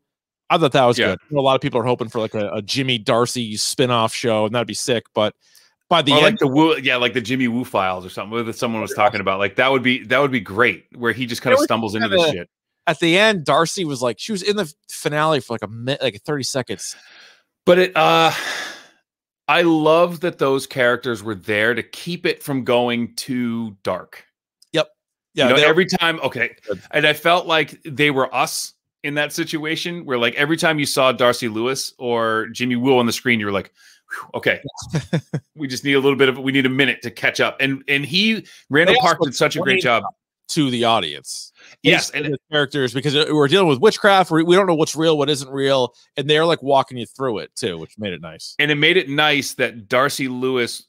I 0.51 0.59
thought 0.59 0.73
that 0.73 0.85
was 0.85 0.99
Yeah. 0.99 1.15
good. 1.31 1.39
A 1.39 1.41
lot 1.41 1.55
of 1.55 1.61
people 1.61 1.81
are 1.81 1.85
hoping 1.85 2.09
for 2.09 2.19
like 2.19 2.35
a, 2.35 2.51
a 2.51 2.63
Jimmy 2.63 2.99
Darcy 2.99 3.57
spin-off 3.57 4.13
show, 4.13 4.47
and 4.47 4.55
that'd 4.55 4.67
be 4.67 4.75
sick. 4.75 5.05
But 5.15 5.35
by 5.89 6.03
the 6.03 6.13
or 6.13 6.17
end, 6.17 6.25
like 6.25 6.39
the 6.39 6.49
Woo, 6.49 6.77
yeah, 6.79 6.97
like 6.97 7.15
the 7.15 7.21
Jimmy 7.21 7.47
Woo 7.49 7.65
files 7.65 8.05
or 8.05 8.09
something 8.11 8.45
that 8.45 8.57
someone 8.57 8.83
was 8.83 8.93
talking 8.95 9.21
about. 9.21 9.39
Like 9.39 9.57
that 9.57 9.71
would 9.71 9.83
be 9.83 10.03
that 10.05 10.19
would 10.21 10.33
be 10.33 10.41
great, 10.41 10.87
where 10.97 11.13
he 11.13 11.27
just 11.27 11.43
kind 11.43 11.55
of 11.55 11.61
stumbles 11.61 11.95
into 11.95 12.09
this 12.09 12.31
shit. 12.31 12.49
at 12.89 12.99
the 12.99 13.17
end, 13.17 13.45
Darcy 13.45 13.85
was 13.85 14.03
like 14.03 14.19
she 14.19 14.33
was 14.33 14.43
in 14.43 14.57
the 14.57 14.73
finale 14.91 15.39
for 15.41 15.55
like 15.55 15.63
a 15.63 15.69
minute, 15.69 16.03
like 16.03 16.21
30 16.23 16.43
seconds. 16.43 16.97
But 17.67 17.79
it 17.79 17.97
uh 17.97 18.33
I 19.51 19.63
love 19.63 20.21
that 20.21 20.39
those 20.39 20.65
characters 20.65 21.25
were 21.25 21.35
there 21.35 21.75
to 21.75 21.83
keep 21.83 22.25
it 22.25 22.41
from 22.41 22.63
going 22.63 23.17
too 23.17 23.77
dark. 23.83 24.25
Yep. 24.73 24.87
Yeah, 25.35 25.49
you 25.49 25.57
know, 25.57 25.69
every 25.69 25.87
time, 25.87 26.21
okay. 26.21 26.55
And 26.93 27.05
I 27.05 27.15
felt 27.15 27.49
like 27.49 27.83
they 27.85 28.13
were 28.13 28.33
us 28.33 28.75
in 29.03 29.15
that 29.15 29.33
situation 29.33 30.05
where 30.05 30.19
like 30.19 30.37
every 30.37 30.57
time 30.57 30.79
you 30.79 30.87
saw 30.87 31.11
Darcy 31.11 31.49
Lewis 31.49 31.93
or 31.99 32.47
Jimmy 32.53 32.77
Woo 32.77 32.97
on 32.97 33.07
the 33.07 33.13
screen, 33.13 33.41
you 33.41 33.47
were 33.47 33.51
like, 33.51 33.73
okay, 34.35 34.61
we 35.57 35.67
just 35.67 35.85
need 35.85 35.95
a 35.95 36.01
little 36.01 36.19
bit 36.19 36.29
of 36.29 36.39
we 36.39 36.53
need 36.53 36.67
a 36.67 36.71
minute 36.71 37.03
to 37.03 37.11
catch 37.11 37.41
up. 37.41 37.57
And 37.59 37.83
and 37.89 38.07
he 38.07 38.47
Randall 38.69 39.01
Park 39.01 39.19
did 39.21 39.35
such 39.35 39.57
a 39.57 39.59
great 39.59 39.83
job. 39.83 40.05
To 40.51 40.71
the 40.71 40.85
audience. 40.85 41.53
Yes, 41.83 42.11
and 42.11 42.37
characters 42.51 42.93
because 42.93 43.15
uh, 43.17 43.27
we're 43.31 43.49
dealing 43.49 43.69
with 43.69 43.81
witchcraft. 43.81 44.31
We, 44.31 44.43
don't 44.55 44.67
know 44.67 44.75
what's 44.75 44.97
real, 44.97 45.17
what 45.17 45.31
isn't 45.31 45.51
real, 45.51 45.95
and 46.17 46.29
they're 46.29 46.45
like 46.45 46.63
walking 46.63 46.99
you 46.99 47.07
through 47.07 47.39
it 47.39 47.55
too, 47.55 47.79
which 47.79 47.99
made 47.99 48.13
it 48.13 48.21
nice. 48.21 48.55
and 48.59 48.71
it 48.71 48.77
made 48.77 48.97
it 48.97 49.09
nice 49.09 49.55
that 49.55 49.89
Darcy 49.89 50.29
Lewis, 50.29 50.87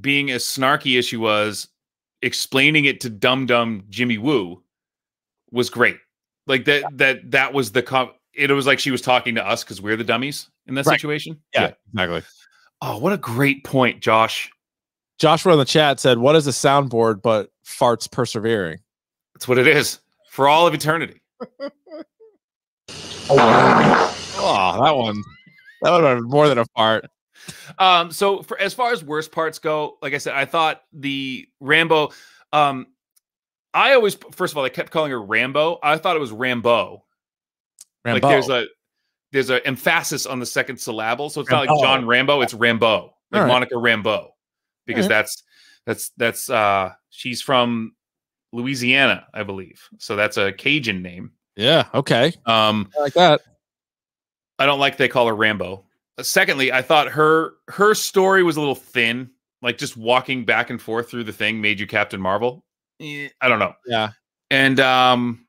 being 0.00 0.30
as 0.30 0.44
snarky 0.44 0.98
as 0.98 1.04
she 1.06 1.16
was, 1.16 1.68
explaining 2.22 2.84
it 2.86 3.00
to 3.02 3.10
Dum 3.10 3.46
Dum 3.46 3.84
Jimmy 3.90 4.18
Woo 4.18 4.62
was 5.50 5.70
great. 5.70 5.96
Like 6.46 6.64
that 6.64 6.84
that 6.96 7.30
that 7.30 7.52
was 7.52 7.72
the 7.72 7.82
com- 7.82 8.12
it 8.34 8.50
was 8.50 8.66
like 8.66 8.78
she 8.78 8.90
was 8.90 9.02
talking 9.02 9.34
to 9.34 9.46
us 9.46 9.62
because 9.62 9.80
we're 9.80 9.96
the 9.96 10.04
dummies 10.04 10.48
in 10.66 10.74
that 10.74 10.86
Right. 10.86 10.98
situation. 11.00 11.40
Yeah, 11.54 11.72
exactly. 11.92 12.22
Oh, 12.80 12.98
what 12.98 13.12
a 13.12 13.18
great 13.18 13.62
point, 13.64 14.00
Josh. 14.00 14.50
Joshua 15.18 15.52
in 15.52 15.58
the 15.58 15.64
chat 15.64 16.00
said, 16.00 16.18
"What 16.18 16.34
is 16.34 16.46
a 16.48 16.50
soundboard 16.50 17.22
but 17.22 17.50
farts 17.64 18.10
persevering?" 18.10 18.78
That's 19.42 19.48
what 19.48 19.58
it 19.58 19.66
is 19.66 19.98
for 20.30 20.46
all 20.46 20.68
of 20.68 20.74
eternity. 20.74 21.20
Oh, 23.34 24.82
that 24.84 24.96
one, 24.96 25.22
that 25.80 25.90
would 25.92 26.02
have 26.04 26.18
been 26.18 26.28
more 26.28 26.48
than 26.48 26.58
a 26.58 26.64
fart. 26.76 27.06
Um, 27.78 28.10
so 28.10 28.42
for 28.42 28.58
as 28.60 28.74
far 28.74 28.92
as 28.92 29.02
worst 29.02 29.30
parts 29.30 29.58
go, 29.58 29.96
like 30.02 30.12
I 30.12 30.18
said, 30.18 30.34
I 30.34 30.44
thought 30.44 30.82
the 30.92 31.48
Rambo. 31.60 32.10
Um, 32.52 32.88
I 33.72 33.94
always 33.94 34.18
first 34.32 34.52
of 34.52 34.58
all, 34.58 34.64
I 34.64 34.68
kept 34.68 34.90
calling 34.90 35.12
her 35.12 35.22
Rambo. 35.22 35.78
I 35.82 35.96
thought 35.96 36.16
it 36.16 36.20
was 36.20 36.32
Rambo. 36.32 37.04
Like 38.04 38.22
there's 38.22 38.50
a 38.50 38.66
there's 39.30 39.48
an 39.48 39.60
emphasis 39.64 40.26
on 40.26 40.40
the 40.40 40.46
second 40.46 40.78
syllable, 40.78 41.30
so 41.30 41.40
it's 41.40 41.50
not 41.50 41.66
like 41.66 41.80
John 41.80 42.04
Rambo, 42.04 42.42
it's 42.42 42.54
Rambo, 42.54 43.14
like 43.30 43.42
right. 43.42 43.48
Monica 43.48 43.76
Rambeau, 43.76 44.30
because 44.84 45.04
right. 45.04 45.08
that's 45.08 45.42
that's 45.86 46.10
that's 46.16 46.50
uh 46.50 46.92
she's 47.10 47.40
from 47.40 47.92
Louisiana, 48.52 49.26
I 49.34 49.42
believe. 49.42 49.88
So 49.98 50.14
that's 50.16 50.36
a 50.36 50.52
Cajun 50.52 51.02
name. 51.02 51.32
yeah, 51.56 51.86
okay, 51.94 52.32
Um, 52.46 52.90
I 52.96 53.00
like 53.02 53.14
that. 53.14 53.40
I 54.58 54.66
don't 54.66 54.78
like 54.78 54.96
they 54.96 55.08
call 55.08 55.26
her 55.26 55.34
Rambo. 55.34 55.84
Uh, 56.18 56.22
Secondly, 56.22 56.70
I 56.72 56.82
thought 56.82 57.08
her 57.08 57.54
her 57.68 57.94
story 57.94 58.42
was 58.42 58.56
a 58.56 58.60
little 58.60 58.74
thin. 58.74 59.30
Like 59.62 59.78
just 59.78 59.96
walking 59.96 60.44
back 60.44 60.70
and 60.70 60.80
forth 60.80 61.08
through 61.10 61.24
the 61.24 61.32
thing 61.32 61.60
made 61.60 61.80
you 61.80 61.86
Captain 61.86 62.20
Marvel. 62.20 62.64
Eh, 63.00 63.28
I 63.40 63.48
don't 63.48 63.58
know. 63.58 63.74
Yeah. 63.86 64.10
And 64.50 64.78
um, 64.80 65.46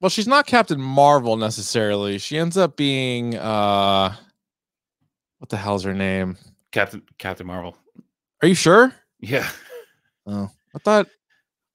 Well, 0.00 0.10
she's 0.10 0.26
not 0.28 0.46
Captain 0.46 0.80
Marvel 0.80 1.36
necessarily. 1.36 2.18
She 2.18 2.36
ends 2.36 2.56
up 2.56 2.76
being 2.76 3.36
uh, 3.36 4.14
what 5.38 5.48
the 5.48 5.56
hell's 5.56 5.84
her 5.84 5.94
name? 5.94 6.36
Captain 6.72 7.02
Captain 7.18 7.46
Marvel. 7.46 7.76
Are 8.42 8.48
you 8.48 8.54
sure? 8.54 8.92
Yeah. 9.20 9.48
Oh, 10.26 10.50
I 10.74 10.78
thought. 10.78 11.08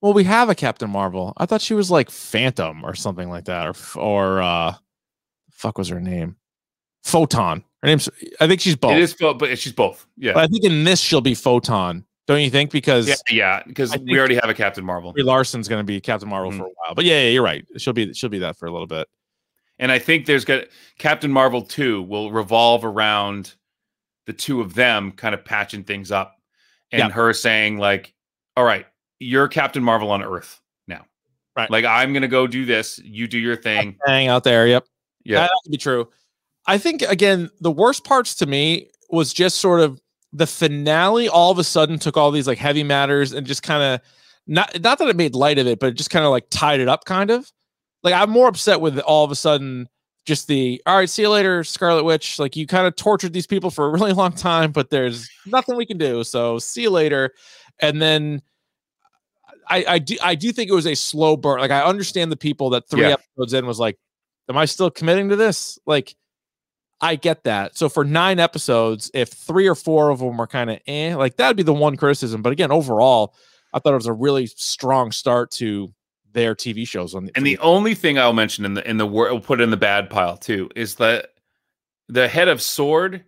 Well, 0.02 0.14
we 0.14 0.24
have 0.24 0.48
a 0.50 0.56
Captain 0.56 0.90
Marvel. 0.90 1.34
I 1.38 1.46
thought 1.46 1.62
she 1.62 1.74
was 1.74 1.92
like 1.92 2.10
Phantom 2.10 2.86
or 2.86 2.96
something 2.96 3.30
like 3.30 3.46
that, 3.46 3.68
or 3.68 4.00
or 4.00 4.42
uh, 4.42 4.76
fuck 5.52 5.78
was 5.78 5.90
her 5.90 6.00
name? 6.00 6.38
Photon. 7.04 7.64
Her 7.82 7.88
name's. 7.88 8.08
I 8.40 8.48
think 8.48 8.62
she's 8.62 8.76
both. 8.76 8.94
It 8.94 9.00
is, 9.00 9.14
both, 9.14 9.38
but 9.40 9.58
she's 9.60 9.74
both. 9.74 10.06
Yeah. 10.18 10.34
But 10.34 10.44
I 10.46 10.48
think 10.48 10.64
in 10.64 10.84
this 10.86 11.00
she'll 11.02 11.22
be 11.22 11.36
Photon. 11.36 12.06
Don't 12.28 12.42
you 12.42 12.50
think? 12.50 12.72
Because 12.72 13.08
yeah, 13.08 13.16
yeah, 13.30 13.64
because 13.66 13.98
we 13.98 14.18
already 14.20 14.36
have 14.36 14.50
a 14.50 14.54
Captain 14.54 14.86
Marvel. 14.86 15.14
Larson's 15.18 15.68
going 15.68 15.80
to 15.80 15.84
be 15.86 16.00
Captain 16.00 16.30
Marvel 16.30 16.52
Mhm. 16.52 16.58
for 16.60 16.66
a 16.66 16.70
while. 16.70 16.96
But 16.96 17.06
yeah, 17.06 17.22
yeah, 17.24 17.30
you're 17.30 17.44
right. 17.44 17.66
She'll 17.78 17.94
be 17.94 18.14
she'll 18.14 18.30
be 18.30 18.40
that 18.40 18.56
for 18.56 18.68
a 18.68 18.72
little 18.72 18.88
bit. 18.88 19.08
And 19.80 19.92
I 19.92 19.98
think 20.00 20.26
there's 20.28 20.46
got 20.46 20.66
Captain 20.98 21.32
Marvel 21.32 21.62
2 21.62 22.04
will 22.04 22.32
revolve 22.32 22.86
around 22.86 23.56
the 24.28 24.34
two 24.34 24.62
of 24.62 24.76
them 24.76 25.12
kind 25.14 25.34
of 25.34 25.44
patching 25.44 25.84
things 25.84 26.12
up 26.12 26.36
and 26.92 27.00
Yeah. 27.00 27.10
her 27.10 27.34
saying, 27.34 27.78
like, 27.78 28.14
all 28.58 28.64
right, 28.64 28.86
you're 29.20 29.48
Captain 29.48 29.84
Marvel 29.84 30.12
on 30.12 30.24
Earth 30.24 30.62
now. 30.88 31.06
Right. 31.56 31.70
Like, 31.70 31.86
I'm 31.86 32.14
to 32.14 32.28
go 32.28 32.48
do 32.48 32.66
this. 32.66 33.00
You 33.04 33.28
do 33.28 33.38
your 33.38 33.56
thing. 33.56 33.98
Hang 34.06 34.28
out 34.28 34.44
there. 34.44 34.68
Yep. 34.68 34.86
Yeah. 35.24 35.42
That 35.42 35.52
could 35.64 35.72
be 35.72 35.78
true. 35.78 36.10
I 36.66 36.78
think 36.78 37.02
again, 37.04 37.50
the 37.62 37.72
worst 37.72 38.04
parts 38.04 38.36
to 38.36 38.46
me 38.46 38.90
was 39.10 39.34
just 39.34 39.60
sort 39.60 39.82
of 39.82 40.02
the 40.34 40.48
finale. 40.48 41.28
All 41.28 41.52
of 41.52 41.58
a 41.60 41.64
sudden, 41.64 42.00
took 42.00 42.18
all 42.18 42.32
these 42.32 42.48
like 42.48 42.58
heavy 42.58 42.84
matters 42.84 43.34
and 43.34 43.46
just 43.46 43.64
kind 43.64 43.82
of 43.82 44.02
not 44.46 44.80
not 44.82 45.00
that 45.00 45.08
it 45.08 45.16
made 45.16 45.36
light 45.36 45.58
of 45.58 45.68
it, 45.68 45.80
but 45.80 45.90
it 45.90 45.94
just 45.94 46.10
kind 46.10 46.26
of 46.26 46.32
like 46.32 46.46
tied 46.50 46.80
it 46.80 46.88
up, 46.88 47.06
kind 47.06 47.32
of. 47.32 47.52
Like 48.04 48.14
I'm 48.14 48.30
more 48.30 48.48
upset 48.48 48.82
with 48.82 49.00
all 49.00 49.26
of 49.26 49.32
a 49.32 49.36
sudden 49.36 49.90
just 50.26 50.48
the 50.48 50.82
all 50.86 50.98
right, 50.98 51.10
see 51.10 51.24
you 51.24 51.30
later, 51.30 51.64
Scarlet 51.64 52.04
Witch. 52.04 52.40
Like 52.40 52.56
you 52.56 52.68
kind 52.68 52.86
of 52.88 52.96
tortured 52.96 53.34
these 53.34 53.48
people 53.48 53.72
for 53.72 53.86
a 53.86 53.90
really 53.90 54.14
long 54.14 54.32
time, 54.32 54.72
but 54.72 54.90
there's 54.90 55.30
nothing 55.46 55.76
we 55.76 55.86
can 55.86 55.98
do. 55.98 56.24
So 56.24 56.60
see 56.60 56.84
you 56.84 56.92
later. 56.92 57.34
And 57.82 58.02
then 58.02 58.42
I, 59.70 59.86
I 59.88 60.00
do 60.00 60.18
I 60.22 60.36
do 60.36 60.52
think 60.52 60.70
it 60.70 60.74
was 60.74 60.88
a 60.88 60.96
slow 60.96 61.38
burn. 61.38 61.60
Like 61.60 61.72
I 61.72 61.84
understand 61.84 62.32
the 62.32 62.38
people 62.38 62.72
that 62.72 62.90
three 62.90 63.02
Yeah. 63.02 63.14
episodes 63.14 63.54
in 63.54 63.66
was 63.66 63.80
like, 63.80 63.98
Am 64.50 64.58
I 64.58 64.66
still 64.66 64.90
committing 64.90 65.30
to 65.30 65.36
this? 65.36 65.78
Like 65.86 66.16
I 67.02 67.16
get 67.16 67.44
that. 67.44 67.78
So 67.78 67.88
for 67.88 68.04
nine 68.04 68.40
episodes, 68.40 69.10
if 69.14 69.30
three 69.30 69.68
or 69.68 69.76
four 69.76 70.10
of 70.10 70.20
them 70.20 70.38
were 70.38 70.48
kind 70.48 70.70
of 70.70 70.80
eh, 70.88 71.16
like 71.16 71.38
that'd 71.38 71.56
be 71.56 71.64
the 71.64 71.74
one 71.74 71.96
criticism. 71.96 72.42
But 72.42 72.52
again, 72.52 72.72
overall, 72.72 73.36
I 73.74 73.80
thought 73.80 73.94
it 73.94 73.98
was 73.98 74.06
a 74.08 74.14
really 74.14 74.48
strong 74.48 75.12
start 75.12 75.52
to 75.52 75.94
their 76.34 76.56
TV 76.56 76.88
shows 76.88 77.16
on 77.16 77.26
the 77.26 77.32
And 77.36 77.46
the 77.46 77.58
only 77.60 77.96
thing 77.96 78.20
I'll 78.20 78.34
mention 78.34 78.66
in 78.66 78.74
the 78.74 78.88
in 78.90 78.98
the 78.98 79.06
word 79.06 79.32
we'll 79.32 79.42
put 79.42 79.62
it 79.62 79.64
in 79.64 79.70
the 79.72 79.78
bad 79.78 80.10
pile 80.10 80.36
too 80.38 80.70
is 80.76 80.96
that 80.96 81.30
the 82.08 82.28
head 82.28 82.48
of 82.48 82.58
S.W.O.R.D., 82.58 83.22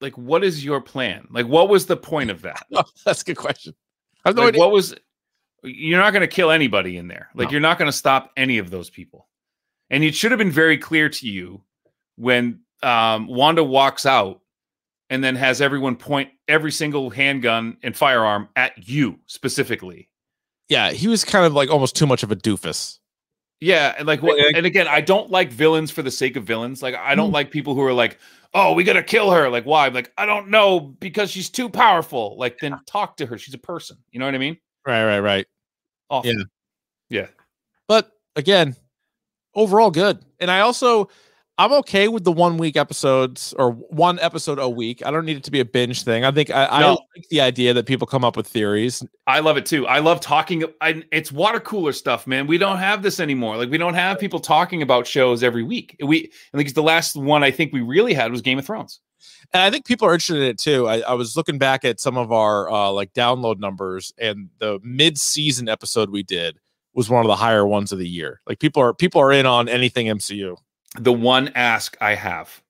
like 0.00 0.16
what 0.16 0.44
is 0.44 0.64
your 0.64 0.80
plan? 0.80 1.26
Like 1.30 1.46
what 1.46 1.68
was 1.68 1.86
the 1.86 1.96
point 1.96 2.30
of 2.30 2.42
that? 2.42 2.66
that's 3.04 3.22
a 3.22 3.24
good 3.24 3.36
question. 3.36 3.74
I 4.24 4.28
have 4.30 4.36
no 4.36 4.42
like, 4.42 4.48
idea. 4.54 4.60
what 4.60 4.72
was 4.72 4.94
you're 5.62 5.98
not 6.00 6.12
going 6.12 6.20
to 6.20 6.28
kill 6.28 6.50
anybody 6.50 6.96
in 6.96 7.08
there. 7.08 7.28
Like 7.34 7.48
No. 7.48 7.52
you're 7.52 7.60
not 7.60 7.78
going 7.78 7.90
to 7.90 7.96
stop 7.96 8.30
any 8.36 8.58
of 8.58 8.70
those 8.70 8.90
people. 8.90 9.28
And 9.90 10.04
it 10.04 10.14
should 10.14 10.30
have 10.30 10.38
been 10.38 10.52
very 10.52 10.78
clear 10.78 11.08
to 11.08 11.26
you 11.28 11.62
when 12.16 12.60
um, 12.82 13.26
Wanda 13.26 13.64
walks 13.64 14.06
out 14.06 14.40
and 15.10 15.24
then 15.24 15.34
has 15.34 15.60
everyone 15.60 15.96
point 15.96 16.30
every 16.46 16.70
single 16.70 17.10
handgun 17.10 17.76
and 17.82 17.96
firearm 17.96 18.48
at 18.54 18.88
you 18.88 19.18
specifically. 19.26 20.08
yeah, 20.68 20.90
he 20.92 21.08
was 21.08 21.24
kind 21.24 21.44
of 21.46 21.54
like 21.54 21.70
almost 21.70 21.96
too 21.96 22.06
much 22.06 22.22
of 22.22 22.30
a 22.30 22.36
doofus. 22.36 22.98
Yeah, 23.60 23.94
and 23.98 24.06
like, 24.06 24.22
what, 24.22 24.38
and 24.54 24.64
again, 24.66 24.86
I 24.86 25.00
don't 25.00 25.30
like 25.30 25.50
villains 25.50 25.90
for 25.90 26.02
the 26.02 26.10
sake 26.12 26.36
of 26.36 26.44
villains. 26.44 26.80
Like, 26.82 26.94
I 26.94 27.16
don't 27.16 27.32
like 27.32 27.50
people 27.50 27.74
who 27.74 27.82
are 27.82 27.92
like, 27.92 28.18
"Oh, 28.54 28.72
we 28.74 28.84
gotta 28.84 29.02
kill 29.02 29.30
her." 29.30 29.48
Like, 29.48 29.64
why? 29.64 29.88
Like, 29.88 30.12
I 30.16 30.26
don't 30.26 30.48
know 30.48 30.80
because 30.80 31.30
she's 31.30 31.50
too 31.50 31.68
powerful. 31.68 32.36
Like, 32.38 32.58
then 32.60 32.78
talk 32.86 33.16
to 33.18 33.26
her. 33.26 33.38
She's 33.38 33.54
a 33.54 33.58
person. 33.58 33.96
You 34.10 34.18
know 34.20 34.26
what 34.26 34.34
I 34.34 34.38
mean? 34.38 34.56
Right, 34.86 35.04
right, 35.04 35.20
right. 35.20 35.46
Awful. 36.10 36.30
Yeah. 36.30 36.44
Yeah. 37.10 37.26
But 37.86 38.10
again, 38.36 38.76
overall 39.54 39.90
good. 39.90 40.24
And 40.40 40.50
I 40.50 40.60
also 40.60 41.08
I'm 41.60 41.72
okay 41.72 42.06
with 42.06 42.22
the 42.22 42.30
one 42.30 42.56
week 42.56 42.76
episodes 42.76 43.52
or 43.58 43.72
one 43.72 44.20
episode 44.20 44.60
a 44.60 44.68
week. 44.68 45.04
I 45.04 45.10
don't 45.10 45.24
need 45.24 45.36
it 45.36 45.42
to 45.42 45.50
be 45.50 45.58
a 45.58 45.64
binge 45.64 46.04
thing. 46.04 46.24
I 46.24 46.30
think 46.30 46.50
I, 46.50 46.66
I 46.66 46.90
like 46.90 47.00
the 47.30 47.40
idea 47.40 47.74
that 47.74 47.84
people 47.84 48.06
come 48.06 48.24
up 48.24 48.36
with 48.36 48.46
theories. 48.46 49.04
I 49.26 49.40
love 49.40 49.56
it 49.56 49.66
too. 49.66 49.84
I 49.88 49.98
love 49.98 50.20
talking. 50.20 50.64
I, 50.80 51.02
it's 51.10 51.32
water 51.32 51.58
cooler 51.58 51.92
stuff, 51.92 52.28
man. 52.28 52.46
We 52.46 52.58
don't 52.58 52.76
have 52.76 53.02
this 53.02 53.18
anymore. 53.18 53.56
Like, 53.56 53.70
we 53.70 53.78
don't 53.78 53.94
have 53.94 54.20
people 54.20 54.38
talking 54.38 54.82
about 54.82 55.04
shows 55.04 55.42
every 55.42 55.64
week. 55.64 55.96
We, 56.00 56.30
I 56.54 56.56
think 56.56 56.72
the 56.74 56.82
last 56.82 57.16
one 57.16 57.42
I 57.42 57.50
think 57.50 57.72
we 57.72 57.80
really 57.80 58.14
had 58.14 58.30
was 58.30 58.40
Game 58.40 58.60
of 58.60 58.64
Thrones. 58.64 59.00
And 59.52 59.62
I 59.62 59.70
think 59.70 59.84
people 59.84 60.06
are 60.06 60.12
interested 60.12 60.36
in 60.36 60.42
it 60.44 60.58
too. 60.58 60.86
I, 60.86 61.00
I 61.00 61.14
was 61.14 61.36
looking 61.36 61.58
back 61.58 61.84
at 61.84 61.98
some 61.98 62.16
of 62.16 62.30
our 62.30 62.70
uh, 62.70 62.90
like 62.92 63.14
download 63.14 63.58
numbers, 63.58 64.12
and 64.16 64.48
the 64.60 64.78
mid-season 64.84 65.68
episode 65.68 66.10
we 66.10 66.22
did 66.22 66.60
was 66.94 67.10
one 67.10 67.24
of 67.24 67.28
the 67.28 67.36
higher 67.36 67.66
ones 67.66 67.90
of 67.90 67.98
the 67.98 68.08
year. 68.08 68.40
Like 68.46 68.60
people 68.60 68.80
are 68.80 68.94
people 68.94 69.20
are 69.20 69.32
in 69.32 69.44
on 69.44 69.68
anything 69.68 70.06
MCU. 70.06 70.56
The 70.98 71.12
one 71.12 71.48
ask 71.54 71.96
I 72.00 72.14
have 72.14 72.62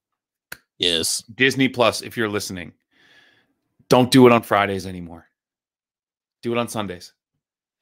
Yes. 0.78 1.22
Disney 1.34 1.68
Plus, 1.68 2.02
if 2.02 2.16
you're 2.16 2.28
listening, 2.28 2.72
don't 3.88 4.10
do 4.10 4.26
it 4.26 4.32
on 4.32 4.42
Fridays 4.42 4.86
anymore. 4.86 5.26
Do 6.42 6.52
it 6.52 6.58
on 6.58 6.68
Sundays. 6.68 7.12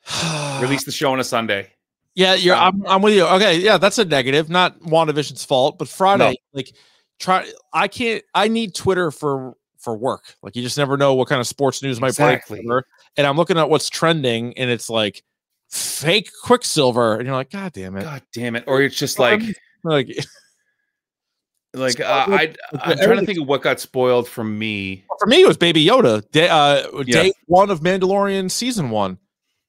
Release 0.60 0.84
the 0.84 0.92
show 0.92 1.12
on 1.12 1.20
a 1.20 1.24
Sunday. 1.24 1.70
Yeah, 2.14 2.34
you're. 2.34 2.56
Stop. 2.56 2.74
I'm, 2.74 2.86
I'm 2.86 3.02
with 3.02 3.12
you. 3.14 3.26
Okay, 3.26 3.58
yeah, 3.58 3.76
that's 3.76 3.98
a 3.98 4.04
negative. 4.04 4.48
Not 4.48 4.80
WandaVision's 4.80 5.44
fault, 5.44 5.76
but 5.78 5.88
Friday, 5.88 6.36
like, 6.54 6.74
try. 7.18 7.46
I 7.74 7.88
can't. 7.88 8.24
I 8.34 8.48
need 8.48 8.74
Twitter 8.74 9.10
for 9.10 9.54
for 9.78 9.94
work. 9.94 10.34
Like, 10.42 10.56
you 10.56 10.62
just 10.62 10.78
never 10.78 10.96
know 10.96 11.12
what 11.14 11.28
kind 11.28 11.40
of 11.40 11.46
sports 11.46 11.82
news 11.82 12.00
might 12.00 12.08
Exactly. 12.08 12.62
break. 12.66 12.84
And 13.18 13.26
I'm 13.26 13.36
looking 13.36 13.58
at 13.58 13.68
what's 13.68 13.90
trending, 13.90 14.56
and 14.56 14.70
it's 14.70 14.88
like 14.88 15.22
fake 15.68 16.30
Quicksilver, 16.42 17.16
and 17.16 17.26
you're 17.26 17.36
like, 17.36 17.50
God 17.50 17.72
damn 17.74 17.96
it! 17.96 18.04
God 18.04 18.22
damn 18.32 18.56
it! 18.56 18.64
Or 18.66 18.80
it's 18.80 18.96
just 18.96 19.18
like, 19.18 19.42
like, 19.86 20.08
like 21.74 22.00
uh, 22.00 22.26
I, 22.28 22.54
I'm 22.80 22.98
trying 22.98 23.20
to 23.20 23.26
think 23.26 23.40
of 23.40 23.46
what 23.46 23.62
got 23.62 23.80
spoiled 23.80 24.28
from 24.28 24.58
me. 24.58 25.04
for 25.18 25.26
me, 25.26 25.42
it 25.42 25.48
was 25.48 25.56
Baby 25.56 25.84
Yoda. 25.84 26.28
Day, 26.30 26.48
uh, 26.48 26.88
Yeah. 27.06 27.22
day 27.22 27.32
one 27.46 27.70
of 27.70 27.80
Mandalorian 27.80 28.50
season 28.50 28.90
one. 28.90 29.18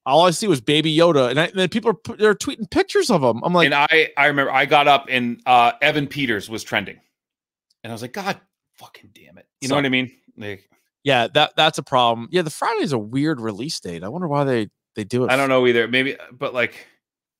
All 0.06 0.26
I 0.26 0.32
see 0.32 0.48
was 0.48 0.62
Baby 0.62 0.96
Yoda, 0.96 1.30
and, 1.30 1.40
I, 1.40 1.46
and 1.48 1.56
then 1.56 1.68
people 1.68 1.92
are 1.92 2.16
they're 2.16 2.34
tweeting 2.34 2.70
pictures 2.72 3.10
of 3.12 3.22
him. 3.22 3.42
I'm 3.44 3.52
like, 3.54 3.66
and 3.66 3.76
I, 3.76 4.10
I 4.16 4.28
remember 4.28 4.54
I 4.54 4.66
got 4.66 4.88
up 4.88 5.08
and 5.10 5.42
uh, 5.46 5.74
Evan 5.82 6.08
Peters 6.08 6.50
was 6.50 6.64
trending, 6.64 6.98
and 7.84 7.92
I 7.92 7.94
was 7.94 8.02
like, 8.02 8.14
God, 8.14 8.40
fucking 8.76 9.10
damn 9.14 9.38
it! 9.38 9.48
You 9.60 9.68
know 9.68 9.76
what 9.76 9.86
I 9.86 9.90
mean? 9.90 10.10
Like, 10.38 10.70
yeah, 11.04 11.28
that 11.34 11.58
that's 11.58 11.78
a 11.78 11.84
problem. 11.84 12.30
Yeah, 12.32 12.44
the 12.44 12.50
Friday's 12.50 12.94
a 12.94 12.98
weird 12.98 13.42
release 13.42 13.82
date. 13.82 14.02
I 14.02 14.08
wonder 14.08 14.30
why 14.30 14.46
they 14.46 14.70
they 14.96 15.04
do 15.04 15.26
it. 15.26 15.30
I 15.32 15.36
don't 15.36 15.50
know 15.50 15.68
either. 15.68 15.90
Maybe, 15.90 16.16
but 16.32 16.54
like, 16.54 16.88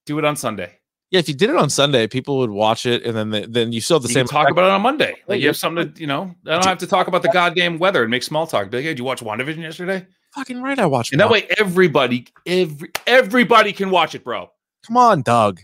do 0.06 0.20
it 0.20 0.26
on 0.26 0.36
Sunday. 0.36 0.78
Yeah, 1.10 1.20
if 1.20 1.30
you 1.30 1.36
did 1.36 1.50
it 1.50 1.56
on 1.56 1.70
Sunday, 1.70 2.06
people 2.08 2.38
would 2.40 2.50
watch 2.50 2.86
it, 2.86 3.04
and 3.06 3.16
then 3.16 3.30
they, 3.30 3.46
then 3.46 3.72
you 3.72 3.80
still 3.80 3.96
have 3.96 4.04
the 4.04 4.10
you 4.10 4.14
same 4.16 4.28
can 4.28 4.36
talk 4.36 4.50
about 4.52 4.66
it 4.66 4.72
on 4.72 4.82
Monday. 4.82 5.16
Like, 5.28 5.40
you 5.40 5.48
have 5.48 5.56
something 5.56 5.94
to, 5.94 6.02
you 6.02 6.06
know, 6.08 6.36
I 6.46 6.50
don't 6.52 6.66
have 6.66 6.80
to 6.80 6.88
talk 6.88 7.08
about 7.08 7.22
the 7.22 7.30
goddamn 7.30 7.80
weather 7.80 8.02
and 8.02 8.12
make 8.12 8.24
small 8.24 8.46
talk. 8.46 8.70
Be 8.70 8.78
like, 8.78 8.84
hey, 8.84 8.90
did 8.90 9.00
you 9.00 9.06
watch 9.06 9.22
WandaVision 9.22 9.60
yesterday? 9.60 10.06
Fucking 10.36 10.62
right, 10.62 10.78
I 10.78 10.86
watched. 10.86 11.14
And 11.14 11.22
that 11.22 11.30
Wan- 11.30 11.40
way, 11.40 11.48
everybody, 11.58 12.28
every 12.46 12.90
everybody 13.08 13.72
can 13.72 13.90
watch 13.90 14.16
it, 14.16 14.24
bro. 14.26 14.52
come 14.86 14.98
on, 14.98 15.22
Doug, 15.22 15.62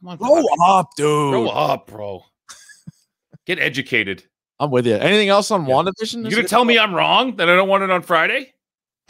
Come 0.00 0.10
on, 0.10 0.16
grow 0.18 0.34
Doug. 0.36 0.44
up, 0.62 0.90
dude. 0.94 1.30
grow 1.32 1.48
up, 1.48 1.86
bro. 1.86 2.22
Get 3.46 3.58
educated. 3.58 4.24
I'm 4.60 4.70
with 4.70 4.86
you. 4.86 4.94
Anything 4.94 5.30
else 5.30 5.50
on 5.50 5.64
Yeah. 5.66 5.74
WandaVision? 5.74 6.28
You 6.28 6.36
gonna 6.36 6.46
tell 6.48 6.66
me 6.66 6.78
I'm 6.78 6.94
wrong 6.94 7.36
that 7.36 7.48
I 7.48 7.56
don't 7.56 7.68
want 7.68 7.82
it 7.82 7.90
on 7.90 8.02
Friday? 8.02 8.52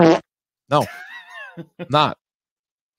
No, 0.01 0.87
not? 1.91 2.19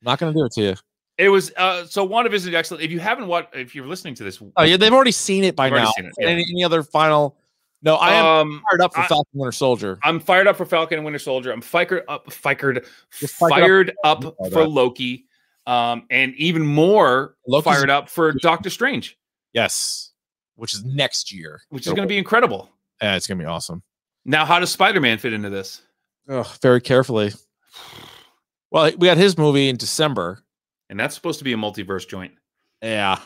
Not 0.01 0.20
gonna 0.20 0.34
do 0.34 0.43
it 0.43 0.51
to 0.53 0.61
you. 0.61 0.76
It 1.18 1.30
was 1.30 1.51
uh 1.57 1.86
so 1.86 2.07
WandaVision 2.07 2.53
excellent. 2.53 2.84
If 2.84 2.91
you 2.91 2.99
haven't 2.99 3.28
watched, 3.28 3.55
if 3.55 3.74
you're 3.74 3.88
listening 3.88 4.13
to 4.15 4.24
this, 4.24 4.41
Oh 4.55 4.63
yeah, 4.63 4.78
they've 4.78 4.93
already 4.93 5.11
seen 5.11 5.43
it 5.43 5.55
by 5.55 5.70
now. 5.70 5.91
seen 5.97 6.05
it, 6.05 6.13
yeah. 6.20 6.28
Any, 6.28 6.43
any 6.49 6.63
other 6.63 6.84
final? 6.84 7.38
No, 7.84 7.95
I 7.95 8.13
am 8.13 8.26
um, 8.26 8.63
fired 8.70 8.82
up 8.82 8.93
for 8.93 9.01
I- 9.01 9.07
Falcon 9.07 9.32
Winter 9.39 9.51
Soldier. 9.51 9.99
I'm 10.03 10.20
fired 10.20 10.47
up 10.47 10.57
for 10.57 10.65
Falcon 10.65 10.97
and 10.97 11.05
Winter 11.05 11.20
Soldier. 11.20 11.51
I'm 11.51 11.61
fired 11.61 12.03
up, 12.07 12.32
fired, 12.32 12.86
fired 13.11 13.93
up- 14.03 14.26
up, 14.26 14.36
for. 14.51 14.68
Loki, 14.68 15.26
um, 15.68 16.05
and 16.09 16.34
even 16.36 16.65
more 16.65 17.36
Loki's- 17.47 17.74
fired 17.76 17.89
up 17.89 18.09
for 18.09 18.34
Doctor 18.34 18.70
Strange, 18.70 19.18
Yes, 19.53 20.11
which 20.55 20.74
is 20.74 20.84
next 20.86 21.32
year. 21.32 21.61
which 21.70 21.86
is 21.86 21.93
going 21.93 22.07
to 22.07 22.11
be 22.11 22.18
incredible. 22.18 22.70
Yeah, 23.01 23.15
it's 23.15 23.28
gonna 23.28 23.39
be 23.39 23.45
awesome. 23.45 23.84
Now, 24.26 24.43
how 24.43 24.59
does 24.59 24.72
Spider 24.72 24.99
Man 24.99 25.20
fit 25.20 25.34
into 25.34 25.49
this? 25.51 25.82
Oh, 26.28 26.51
very 26.63 26.82
carefully. 26.82 27.32
Well, 28.72 28.91
we 28.97 29.07
got 29.07 29.18
his 29.18 29.38
movie 29.38 29.70
in 29.70 29.78
December. 29.78 30.43
And 30.89 30.99
that's 30.99 31.15
supposed 31.15 31.39
to 31.39 31.43
be 31.45 31.53
a 31.53 31.57
multiverse 31.57 32.07
joint. 32.07 32.33
Yeah. 32.81 33.19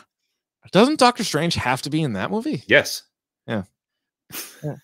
Doesn't 0.70 0.98
Doctor 0.98 1.24
Strange 1.24 1.54
have 1.54 1.82
to 1.82 1.90
be 1.90 2.02
in 2.02 2.12
that 2.14 2.30
movie? 2.30 2.62
Yes. 2.66 3.02
Yeah. 3.46 3.64
yeah. 4.64 4.74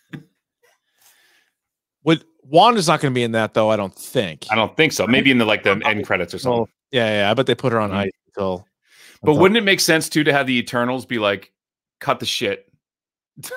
Would 2.05 2.25
Wanda's 2.43 2.89
not 2.89 3.01
going 3.01 3.13
to 3.13 3.19
be 3.19 3.23
in 3.23 3.33
that 3.33 3.55
though? 3.55 3.71
I 3.71 3.77
don't 3.77 3.95
think. 3.95 4.47
I 4.51 4.55
don't 4.55 4.77
think 4.77 4.93
so. 4.93 5.07
Maybe 5.07 5.31
in 5.31 5.39
the 5.39 5.45
like 5.45 5.63
the 5.63 5.81
end 5.85 6.05
credits 6.07 6.33
or 6.35 6.39
something. 6.39 6.59
Well, 6.61 6.69
yeah, 6.91 7.23
yeah. 7.23 7.31
I 7.31 7.35
bet 7.35 7.47
they 7.47 7.55
put 7.55 7.73
her 7.73 7.81
on 7.81 7.91
Mhm. 7.91 7.95
ice 7.97 8.11
until. 8.29 8.67
But 9.23 9.31
until- 9.33 9.43
wouldn't 9.43 9.59
it 9.59 9.65
make 9.65 9.81
sense 9.81 10.09
too 10.09 10.25
to 10.25 10.33
have 10.33 10.47
the 10.47 10.57
Eternals 10.59 11.07
be 11.07 11.19
like, 11.19 11.53
cut 12.01 12.21
the 12.21 12.27
shit? 12.27 12.71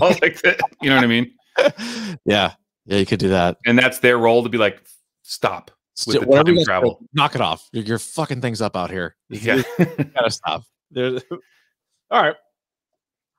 Like 0.00 0.40
that, 0.40 0.58
you 0.80 0.88
know 0.88 0.96
what 0.96 1.04
I 1.04 1.06
mean? 1.06 1.34
yeah, 2.24 2.54
yeah, 2.86 2.96
you 2.96 3.04
could 3.04 3.18
do 3.18 3.28
that. 3.28 3.58
And 3.66 3.78
that's 3.78 3.98
their 3.98 4.16
role 4.16 4.42
to 4.42 4.48
be 4.48 4.56
like, 4.56 4.82
stop 5.20 5.70
with 6.06 6.16
Sti- 6.16 6.24
the 6.26 6.42
time 6.44 6.64
travel. 6.64 6.98
do, 7.00 7.08
knock 7.14 7.34
it 7.34 7.40
off. 7.40 7.68
You're, 7.72 7.84
you're 7.84 7.98
fucking 7.98 8.40
things 8.40 8.60
up 8.60 8.76
out 8.76 8.90
here. 8.90 9.16
Yeah. 9.30 9.62
gotta 9.78 10.30
stop. 10.30 10.62
There's, 10.90 11.22
all 12.10 12.22
right. 12.22 12.36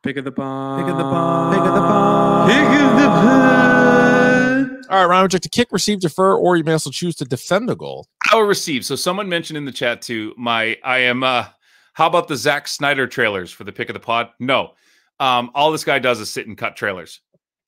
Pick 0.03 0.17
of 0.17 0.25
the 0.25 0.31
bomb. 0.31 0.81
Pick 0.81 0.89
of 0.91 0.97
the 0.97 1.03
bomb. 1.03 1.53
Pick 1.53 1.59
of 1.61 1.73
the 1.73 1.79
bomb. 1.79 2.49
Pick 2.49 2.81
of 2.81 2.99
the 2.99 3.07
bomb. 3.07 4.81
All 4.89 4.99
right, 4.99 5.05
round 5.09 5.25
object 5.25 5.43
to 5.43 5.49
kick, 5.49 5.67
receive, 5.71 5.99
defer, 5.99 6.33
or 6.35 6.55
you 6.55 6.63
may 6.63 6.71
also 6.71 6.89
choose 6.91 7.13
to 7.17 7.25
defend 7.25 7.67
the 7.67 7.75
goal. 7.75 8.07
I 8.31 8.35
will 8.35 8.43
receive. 8.43 8.85
So 8.85 8.95
someone 8.95 9.27
mentioned 9.27 9.57
in 9.57 9.65
the 9.65 9.71
chat 9.71 10.01
too. 10.01 10.33
My 10.37 10.77
I 10.83 10.99
am. 10.99 11.23
uh 11.23 11.45
How 11.93 12.07
about 12.07 12.27
the 12.29 12.37
Zack 12.37 12.67
Snyder 12.69 13.05
trailers 13.05 13.51
for 13.51 13.63
the 13.65 13.71
pick 13.73 13.89
of 13.89 13.93
the 13.95 13.99
pod? 13.99 14.29
No. 14.39 14.71
Um, 15.19 15.51
all 15.55 15.71
this 15.71 15.83
guy 15.83 15.99
does 15.99 16.19
is 16.19 16.29
sit 16.29 16.47
and 16.47 16.57
cut 16.57 16.75
trailers, 16.75 17.19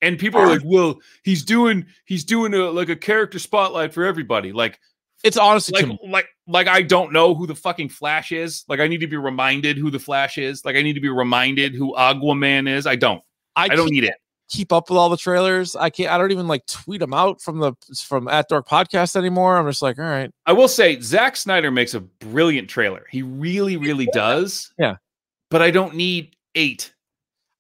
and 0.02 0.18
people 0.18 0.40
are 0.40 0.46
uh-huh. 0.46 0.54
like, 0.54 0.62
"Well, 0.64 1.00
he's 1.24 1.44
doing 1.44 1.86
he's 2.06 2.24
doing 2.24 2.54
a 2.54 2.70
like 2.70 2.90
a 2.90 2.96
character 2.96 3.40
spotlight 3.40 3.94
for 3.94 4.06
everybody." 4.06 4.52
Like, 4.52 4.80
It's 5.24 5.38
honestly 5.38 5.82
like, 5.82 6.00
like, 6.08 6.28
like 6.48 6.68
I 6.68 6.82
don't 6.82 7.12
know 7.12 7.36
who 7.36 7.48
the 7.48 7.56
fucking 7.56 7.90
Flash 7.90 8.32
is. 8.32 8.64
Like, 8.68 8.80
I 8.80 8.88
need 8.88 9.00
to 9.02 9.08
be 9.08 9.18
reminded 9.18 9.78
who 9.78 9.92
the 9.92 10.00
Flash 10.00 10.38
is. 10.38 10.64
Like, 10.64 10.76
I 10.76 10.82
need 10.82 10.94
to 10.94 11.02
be 11.02 11.10
reminded 11.10 11.76
who 11.76 11.94
Aquaman 11.96 12.70
is. 12.70 12.88
I 12.88 12.96
don't. 12.96 13.22
I, 13.56 13.68
don't 13.76 13.92
need 13.92 14.06
it. 14.06 14.16
keep 14.50 14.72
up 14.72 14.90
with 14.90 14.98
all 14.98 15.10
the 15.10 15.18
trailers. 15.18 15.76
I 15.76 15.90
can't. 15.90 16.12
I 16.12 16.18
don't 16.18 16.32
even 16.32 16.48
like 16.48 16.66
tweet 16.66 17.02
them 17.02 17.14
out 17.14 17.42
from 17.42 17.60
the 17.60 17.74
from 17.96 18.28
at 18.28 18.48
Dork 18.48 18.68
Podcast 18.68 19.16
anymore. 19.16 19.58
I'm 19.58 19.68
just 19.68 19.82
like, 19.82 20.00
all 20.00 20.06
right, 20.06 20.32
I 20.46 20.54
will 20.54 20.68
say 20.68 21.00
Zack 21.02 21.36
Snyder 21.36 21.72
makes 21.72 21.94
a 21.94 22.00
brilliant 22.00 22.70
trailer. 22.70 23.06
He 23.10 23.22
really, 23.22 23.78
really 23.78 24.08
does. 24.14 24.74
Yeah. 24.78 24.96
But 25.50 25.62
I 25.62 25.72
don't 25.72 25.96
need 25.96 26.36
eight. 26.56 26.94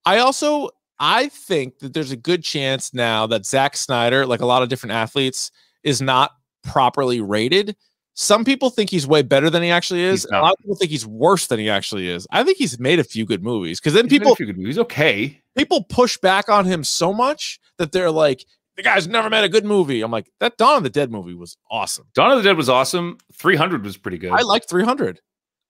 I 0.05 0.19
also 0.19 0.69
I 0.99 1.27
think 1.29 1.79
that 1.79 1.93
there's 1.93 2.11
a 2.11 2.17
good 2.17 2.43
chance 2.43 2.93
now 2.93 3.25
that 3.27 3.45
Zack 3.45 3.77
Snyder, 3.77 4.25
like 4.25 4.41
a 4.41 4.45
lot 4.45 4.63
of 4.63 4.69
different 4.69 4.93
athletes, 4.93 5.51
is 5.83 6.01
not 6.01 6.31
properly 6.63 7.21
rated. 7.21 7.75
Some 8.15 8.43
people 8.43 8.69
think 8.69 8.89
he's 8.89 9.07
way 9.07 9.21
better 9.21 9.49
than 9.49 9.63
he 9.63 9.71
actually 9.71 10.01
is. 10.01 10.23
He's 10.23 10.31
A 10.31 10.41
lot 10.41 10.51
of 10.51 10.57
people 10.57 10.75
think 10.75 10.91
he's 10.91 11.07
worse 11.07 11.47
than 11.47 11.57
he 11.57 11.69
actually 11.69 12.09
is. 12.09 12.27
I 12.31 12.43
think 12.43 12.57
he's 12.57 12.77
made 12.77 12.99
a 12.99 13.03
few 13.05 13.25
good 13.25 13.41
movies 13.43 13.79
because 13.79 13.93
then 13.93 14.09
He's 14.09 14.19
people 14.19 14.35
movies. 14.39 14.77
okay. 14.77 15.41
people 15.57 15.85
push 15.85 16.17
back 16.17 16.49
on 16.49 16.65
him 16.65 16.83
so 16.83 17.13
much 17.13 17.61
that 17.77 17.93
they're 17.93 18.11
like, 18.11 18.45
the 18.75 18.83
guy's 18.83 19.07
never 19.07 19.29
made 19.29 19.45
a 19.45 19.49
good 19.49 19.63
movie. 19.63 20.01
I'm 20.01 20.11
like, 20.11 20.29
that 20.41 20.57
Dawn 20.57 20.77
of 20.77 20.83
the 20.83 20.89
Dead 20.89 21.11
movie 21.11 21.33
was 21.33 21.55
awesome. 21.71 22.07
Dawn 22.13 22.31
of 22.31 22.37
the 22.37 22.43
Dead 22.43 22.57
was 22.57 22.67
awesome. 22.67 23.17
300 23.35 23.85
was 23.85 23.95
pretty 23.95 24.17
good. 24.17 24.31
I 24.31 24.41
liked 24.41 24.69
300. 24.69 25.21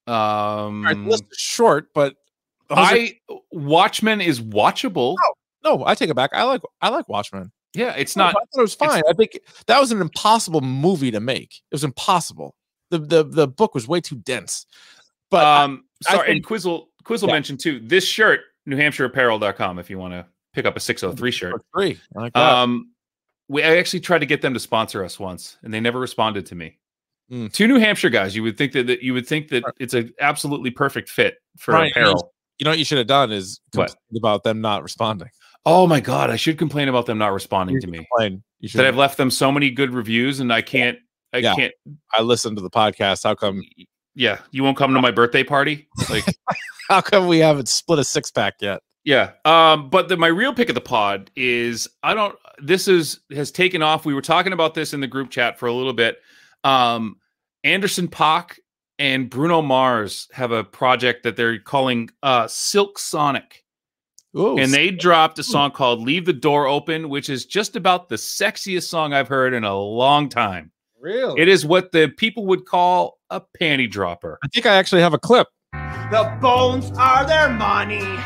um 0.08 0.16
All 0.16 0.72
right, 0.82 0.96
the 0.96 1.04
list 1.04 1.26
is 1.32 1.38
short, 1.38 1.94
but 1.94 2.16
those 2.70 2.78
are- 2.78 2.82
I 2.84 3.20
Watchmen 3.52 4.22
is 4.22 4.40
watchable. 4.42 5.16
no, 5.64 5.84
I 5.86 5.96
take 5.96 6.10
it 6.10 6.16
back. 6.16 6.32
I 6.34 6.44
like 6.44 6.62
I 6.82 6.90
like 6.90 7.08
Watchmen. 7.10 7.52
Yeah, 7.74 7.94
it's 7.96 8.16
No, 8.16 8.26
not 8.26 8.30
I 8.30 8.34
thought 8.34 8.48
it 8.58 8.62
was 8.62 8.76
fine. 8.76 9.04
I 9.08 9.14
think 9.14 9.40
that 9.68 9.80
was 9.80 9.92
an 9.92 10.02
impossible 10.02 10.62
movie 10.62 11.12
to 11.12 11.20
make. 11.20 11.52
It 11.72 11.76
was 11.76 11.84
impossible. 11.84 12.56
The 12.92 13.00
the 13.00 13.24
the 13.24 13.48
book 13.48 13.76
was 13.76 13.88
way 13.88 14.02
too 14.02 14.16
dense. 14.18 14.66
But 15.30 15.46
um 15.46 15.84
I 16.08 16.14
sorry, 16.14 16.28
and 16.30 16.36
think- 16.38 16.46
Quizzle 16.48 16.90
Quizzle 17.04 17.28
Yeah. 17.30 17.34
mentioned 17.36 17.60
too. 17.60 17.80
This 17.84 18.06
shirt, 18.06 18.42
NewHampshireApparel.com 18.68 19.80
if 19.80 19.90
you 19.90 19.98
want 19.98 20.14
to 20.14 20.26
pick 20.54 20.66
up 20.66 20.76
a 20.76 20.80
603 20.80 21.32
shirt. 21.32 21.62
free. 21.74 22.00
I 22.18 22.20
like 22.22 22.34
that. 22.34 22.54
Um, 22.54 22.92
we 23.48 23.64
I 23.64 23.78
actually 23.78 24.00
tried 24.02 24.20
to 24.20 24.26
get 24.26 24.42
them 24.42 24.54
to 24.54 24.60
sponsor 24.60 25.04
us 25.04 25.20
once, 25.20 25.58
and 25.64 25.74
they 25.74 25.80
never 25.80 26.00
responded 26.00 26.46
to 26.48 26.56
me. 26.56 26.78
Mm. 27.32 27.52
Two 27.54 27.68
New 27.68 27.78
Hampshire 27.80 28.10
guys. 28.10 28.36
You 28.36 28.42
would 28.44 28.58
think 28.58 28.72
that, 28.74 28.88
that 28.88 29.04
you 29.04 29.14
would 29.14 29.28
think 29.28 29.50
that 29.50 29.64
it's 29.80 29.94
an 29.94 30.12
absolutely 30.20 30.72
perfect 30.72 31.10
fit 31.10 31.38
for 31.58 31.74
Brian, 31.74 31.92
apparel. 31.92 32.34
You 32.60 32.66
know 32.66 32.72
what 32.72 32.80
you 32.80 32.86
should 32.86 32.98
have 32.98 33.08
done 33.08 33.32
is 33.32 33.60
What? 33.74 33.88
complain 33.90 34.20
about 34.22 34.44
them 34.44 34.62
not 34.62 34.84
responding. 34.84 35.30
Oh 35.66 35.88
my 35.88 36.00
god, 36.00 36.30
I 36.30 36.36
should 36.36 36.58
complain 36.58 36.88
about 36.90 37.06
them 37.06 37.18
not 37.18 37.34
responding 37.34 37.76
You 37.76 37.82
to 37.82 37.88
me. 37.88 37.98
complain. 38.00 38.44
You 38.60 38.70
should. 38.70 38.80
That 38.80 38.88
I've 38.88 38.98
left 38.98 39.18
them 39.18 39.32
so 39.32 39.52
many 39.52 39.70
good 39.72 39.94
reviews, 39.94 40.40
and 40.40 40.52
I 40.54 40.62
can't. 40.62 40.98
I 41.34 41.38
Yeah. 41.38 41.56
can't. 41.56 41.74
I 42.14 42.22
listened 42.22 42.58
to 42.58 42.62
the 42.64 42.70
podcast. 42.70 43.24
How 43.24 43.36
come? 43.36 43.62
Yeah, 44.16 44.40
you 44.52 44.64
won't 44.64 44.78
come 44.78 44.94
to 44.94 45.02
my 45.02 45.12
birthday 45.12 45.44
party. 45.44 45.88
Like, 46.10 46.26
How 46.90 47.02
come 47.02 47.28
we 47.28 47.40
haven't 47.40 47.70
split 47.70 48.00
a 48.00 48.04
six 48.04 48.32
pack 48.32 48.56
yet? 48.62 48.82
yeah. 49.06 49.32
Um, 49.46 49.90
but 49.90 50.10
the, 50.10 50.18
my 50.18 50.28
real 50.28 50.54
pick 50.54 50.68
of 50.70 50.76
the 50.76 50.82
pod 50.82 51.30
is 51.36 51.88
I 52.04 52.14
don't. 52.14 52.36
This 52.62 52.88
is 52.90 53.20
has 53.32 53.52
taken 53.52 53.82
off. 53.82 54.06
We 54.06 54.14
were 54.14 54.22
talking 54.22 54.52
about 54.54 54.74
this 54.74 54.94
in 54.94 55.00
the 55.00 55.08
group 55.08 55.30
chat 55.30 55.58
for 55.60 55.68
a 55.68 55.74
little 55.74 55.94
bit. 55.94 56.18
Um, 56.66 57.18
Anderson 57.64 58.08
.Paak 58.08 58.58
and 59.00 59.30
Bruno 59.30 59.62
Mars 59.62 60.28
have 60.34 60.52
a 60.52 60.64
project 60.64 61.24
that 61.24 61.38
they're 61.38 61.58
calling 61.58 62.10
uh, 62.22 62.48
Silk 62.48 63.00
Sonic. 63.00 63.64
Ooh, 64.38 64.60
and 64.60 64.72
they 64.72 64.92
dropped 64.92 65.40
a 65.40 65.44
song 65.44 65.72
called 65.72 66.02
Leave 66.02 66.26
the 66.26 66.34
Door 66.34 66.68
Open, 66.68 67.10
which 67.10 67.32
is 67.32 67.48
just 67.48 67.76
about 67.76 68.10
the 68.10 68.16
sexiest 68.16 68.84
song 68.84 69.12
I've 69.12 69.28
heard 69.28 69.56
in 69.56 69.64
a 69.64 69.76
long 69.76 70.30
time. 70.30 70.72
really. 71.02 71.42
It 71.42 71.48
is 71.48 71.66
what 71.66 71.92
the 71.92 72.10
people 72.10 72.46
would 72.46 72.66
call 72.66 73.18
a 73.32 73.42
panty 73.60 73.90
dropper. 73.90 74.38
I 74.44 74.48
think 74.50 74.68
I 74.68 74.76
actually 74.76 75.02
have 75.02 75.16
a 75.16 75.18
clip. 75.18 75.48
The 75.72 76.38
bones 76.42 76.92
are 76.98 77.26
their 77.26 77.50
money, 77.50 78.20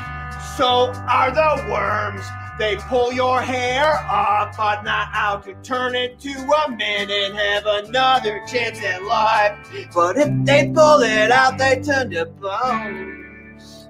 so 0.57 0.91
are 1.07 1.31
the 1.31 1.71
worms. 1.71 2.25
They 2.59 2.75
pull 2.75 3.11
your 3.11 3.41
hair 3.41 3.95
up, 4.07 4.55
but 4.55 4.83
not 4.83 5.09
out 5.13 5.43
to 5.45 5.55
turn 5.63 5.95
it 5.95 6.19
to 6.19 6.29
a 6.29 6.69
man 6.69 7.09
and 7.09 7.35
have 7.35 7.65
another 7.65 8.43
chance 8.47 8.79
at 8.83 9.03
life. 9.03 9.57
But 9.93 10.17
if 10.17 10.45
they 10.45 10.71
pull 10.73 11.01
it 11.01 11.31
out, 11.31 11.57
they 11.57 11.81
turn 11.81 12.11
to 12.11 12.25
bones. 12.25 13.87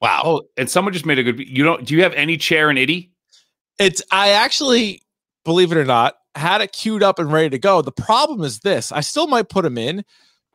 Wow. 0.00 0.22
Oh, 0.24 0.42
and 0.56 0.68
someone 0.68 0.92
just 0.92 1.06
made 1.06 1.18
a 1.20 1.22
good. 1.22 1.38
You 1.38 1.62
don't? 1.62 1.84
Do 1.86 1.94
you 1.94 2.02
have 2.02 2.12
any 2.14 2.36
chair 2.36 2.70
and 2.70 2.78
itty? 2.78 3.12
It's 3.78 4.02
I 4.10 4.30
actually, 4.30 5.02
believe 5.44 5.70
it 5.70 5.78
or 5.78 5.84
not, 5.84 6.16
had 6.34 6.60
it 6.60 6.72
queued 6.72 7.04
up 7.04 7.20
and 7.20 7.32
ready 7.32 7.50
to 7.50 7.58
go. 7.58 7.82
The 7.82 7.92
problem 7.92 8.42
is 8.42 8.60
this: 8.60 8.90
I 8.90 9.00
still 9.00 9.28
might 9.28 9.48
put 9.48 9.62
them 9.62 9.78
in, 9.78 10.04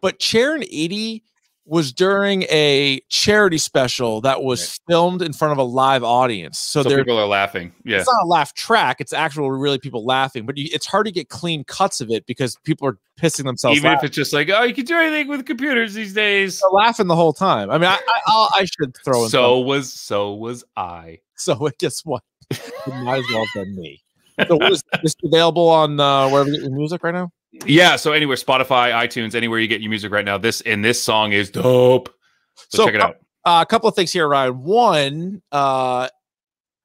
but 0.01 0.19
Chair 0.19 0.53
and 0.53 0.63
Edie 0.65 1.23
was 1.69 1.93
during 1.93 2.43
a 2.43 2.99
charity 3.09 3.59
special 3.59 4.21
that 4.21 4.41
was 4.41 4.79
filmed 4.87 5.21
in 5.21 5.33
front 5.33 5.51
of 5.51 5.59
a 5.59 5.63
live 5.63 6.03
audience. 6.03 6.57
So, 6.57 6.81
So 6.81 6.89
there, 6.89 6.97
people 6.97 7.19
are 7.19 7.27
laughing. 7.27 7.71
Yeah. 7.85 7.99
it's 7.99 8.07
not 8.07 8.23
a 8.23 8.25
laugh 8.25 8.53
track; 8.55 8.99
it's 8.99 9.13
actual, 9.13 9.51
really 9.51 9.77
people 9.77 10.03
laughing. 10.03 10.45
But 10.47 10.57
you, 10.57 10.67
it's 10.73 10.87
hard 10.87 11.05
to 11.05 11.11
get 11.11 11.29
clean 11.29 11.63
cuts 11.63 12.01
of 12.01 12.09
it 12.09 12.25
because 12.25 12.57
people 12.63 12.87
are 12.87 12.97
pissing 13.21 13.43
themselves. 13.45 13.77
Even 13.77 13.93
if 13.93 14.03
it's 14.03 14.15
just 14.15 14.33
like, 14.33 14.49
oh, 14.49 14.63
you 14.63 14.73
can 14.73 14.85
do 14.85 14.97
anything 14.97 15.27
with 15.27 15.45
computers 15.45 15.93
these 15.93 16.13
days. 16.13 16.59
They're 16.59 16.71
laughing 16.71 17.07
the 17.07 17.15
whole 17.15 17.33
time. 17.33 17.69
I 17.69 17.77
mean, 17.77 17.89
I 17.89 17.99
I, 18.07 18.19
I'll, 18.27 18.49
should 18.65 18.97
throw 19.05 19.25
in. 19.25 19.29
So 19.29 19.59
some- 19.59 19.67
was 19.67 19.93
so 19.93 20.33
was 20.33 20.63
I. 20.75 21.19
so 21.35 21.69
guess 21.77 22.03
what? 22.03 22.23
It 22.49 22.59
might 22.87 23.19
as 23.19 23.25
well 23.31 23.45
have 23.45 23.65
been 23.65 23.75
me. 23.75 24.01
So 24.47 24.55
what 24.55 24.71
is 24.71 24.81
this 25.03 25.15
available 25.21 25.67
on 25.67 25.99
uh, 25.99 26.29
wherever 26.29 26.47
you 26.49 26.55
get 26.55 26.61
your 26.61 26.71
music 26.71 27.03
right 27.03 27.13
now? 27.13 27.29
Yeah. 27.51 27.95
So 27.95 28.11
anywhere, 28.13 28.37
Spotify, 28.37 28.91
iTunes, 28.93 29.35
anywhere 29.35 29.59
you 29.59 29.67
get 29.67 29.81
your 29.81 29.89
music 29.89 30.11
right 30.11 30.25
now. 30.25 30.37
This 30.37 30.61
and 30.61 30.83
this 30.83 31.01
song 31.01 31.31
is 31.33 31.49
dope. 31.49 32.09
So, 32.55 32.77
So, 32.79 32.85
check 32.85 32.95
it 32.95 33.01
out. 33.01 33.17
Uh, 33.45 33.59
a 33.61 33.65
couple 33.65 33.87
of 33.89 33.95
things 33.95 34.11
here, 34.11 34.27
Ryan. 34.27 34.63
One, 34.63 35.41
uh, 35.51 36.09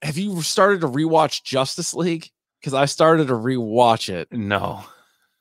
have 0.01 0.17
you 0.17 0.41
started 0.41 0.81
to 0.81 0.87
rewatch 0.87 1.43
Justice 1.43 1.93
League? 1.93 2.29
Because 2.59 2.73
I 2.73 2.85
started 2.85 3.27
to 3.27 3.33
rewatch 3.33 4.09
it. 4.11 4.31
No, 4.31 4.83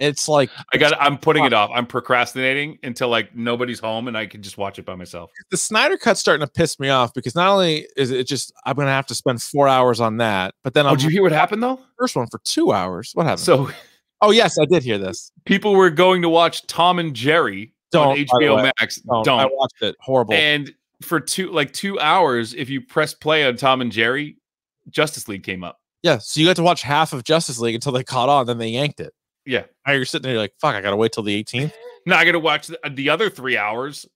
It's 0.01 0.28
like 0.28 0.51
I 0.72 0.76
got. 0.76 0.92
I'm 1.01 1.16
putting 1.16 1.44
it 1.44 1.52
off. 1.55 1.70
I'm 1.72 1.86
procrastinating 1.86 2.78
until 2.82 3.09
like 3.09 3.34
nobody's 3.34 3.78
home 3.78 4.09
and 4.09 4.18
I 4.18 4.26
can 4.26 4.42
just 4.42 4.59
watch 4.59 4.78
it 4.78 4.84
by 4.84 4.94
myself. 4.96 5.30
the 5.51 5.56
Snyder 5.56 5.96
Cut's 5.96 6.20
starting 6.20 6.46
to 6.46 6.52
piss 6.52 6.78
me 6.78 6.90
off 6.90 7.14
because 7.14 7.34
not 7.34 7.48
only 7.48 7.86
is 7.96 8.10
it 8.10 8.26
just 8.26 8.52
I'm 8.66 8.76
gonna 8.76 8.90
have 8.90 9.06
to 9.06 9.14
spend 9.14 9.40
four 9.40 9.68
hours 9.68 10.01
on 10.01 10.18
that, 10.18 10.55
but 10.64 10.74
then 10.74 10.84
Oh, 10.84 10.90
I'm 10.90 10.96
did 10.96 11.05
you 11.05 11.10
hear 11.10 11.22
what 11.22 11.32
happened 11.32 11.62
though? 11.62 11.80
first 11.98 12.14
one 12.16 12.26
for 12.26 12.40
two 12.44 12.72
hours. 12.72 13.12
What 13.14 13.24
happened? 13.24 13.40
So 13.40 13.70
oh 14.20 14.30
yes, 14.30 14.58
I 14.58 14.64
did 14.64 14.82
hear 14.82 14.98
this. 14.98 15.30
people 15.44 15.74
were 15.74 15.90
going 15.90 16.22
to 16.22 16.28
watch 16.28 16.66
Tom 16.66 16.98
and 16.98 17.14
Jerry 17.14 17.72
Don't, 17.92 18.08
on 18.08 18.16
HBO 18.40 18.56
way. 18.56 18.72
Max. 18.80 18.96
Don't. 18.96 19.24
Don't. 19.24 19.40
I 19.40 19.46
watched 19.50 19.82
it. 19.82 19.96
Horrible. 20.00 20.34
And 20.34 20.72
for 21.02 21.20
two 21.20 21.50
like 21.52 21.72
two 21.72 21.98
hours, 22.00 22.54
if 22.54 22.68
you 22.70 22.80
press 22.80 23.14
play 23.14 23.44
on 23.44 23.56
Tom 23.56 23.80
and 23.80 23.90
Jerry, 23.92 24.36
Justice 24.90 25.28
League 25.28 25.42
came 25.42 25.64
up. 25.64 25.78
yeah, 26.02 26.18
so 26.18 26.40
you 26.40 26.46
got 26.46 26.56
to 26.56 26.62
watch 26.62 26.82
half 26.82 27.12
of 27.12 27.24
Justice 27.24 27.58
League 27.58 27.74
until 27.74 27.92
they 27.92 28.04
caught 28.04 28.28
on, 28.28 28.46
then 28.46 28.58
they 28.58 28.68
yanked 28.68 29.00
it. 29.00 29.12
Yeah. 29.46 29.64
Now 29.86 29.92
you're 29.92 30.04
sitting 30.06 30.22
there 30.22 30.32
you're 30.32 30.40
like, 30.42 30.54
fuck, 30.60 30.74
I 30.74 30.80
gotta 30.80 30.96
wait 30.96 31.12
till 31.12 31.22
the 31.22 31.42
18th. 31.42 31.72
Now 32.06 32.18
I 32.18 32.24
got 32.24 32.32
to 32.32 32.38
watch 32.38 32.66
the, 32.68 32.78
uh, 32.86 32.90
the 32.92 33.08
other 33.10 33.28
three 33.30 33.56
hours 33.58 34.06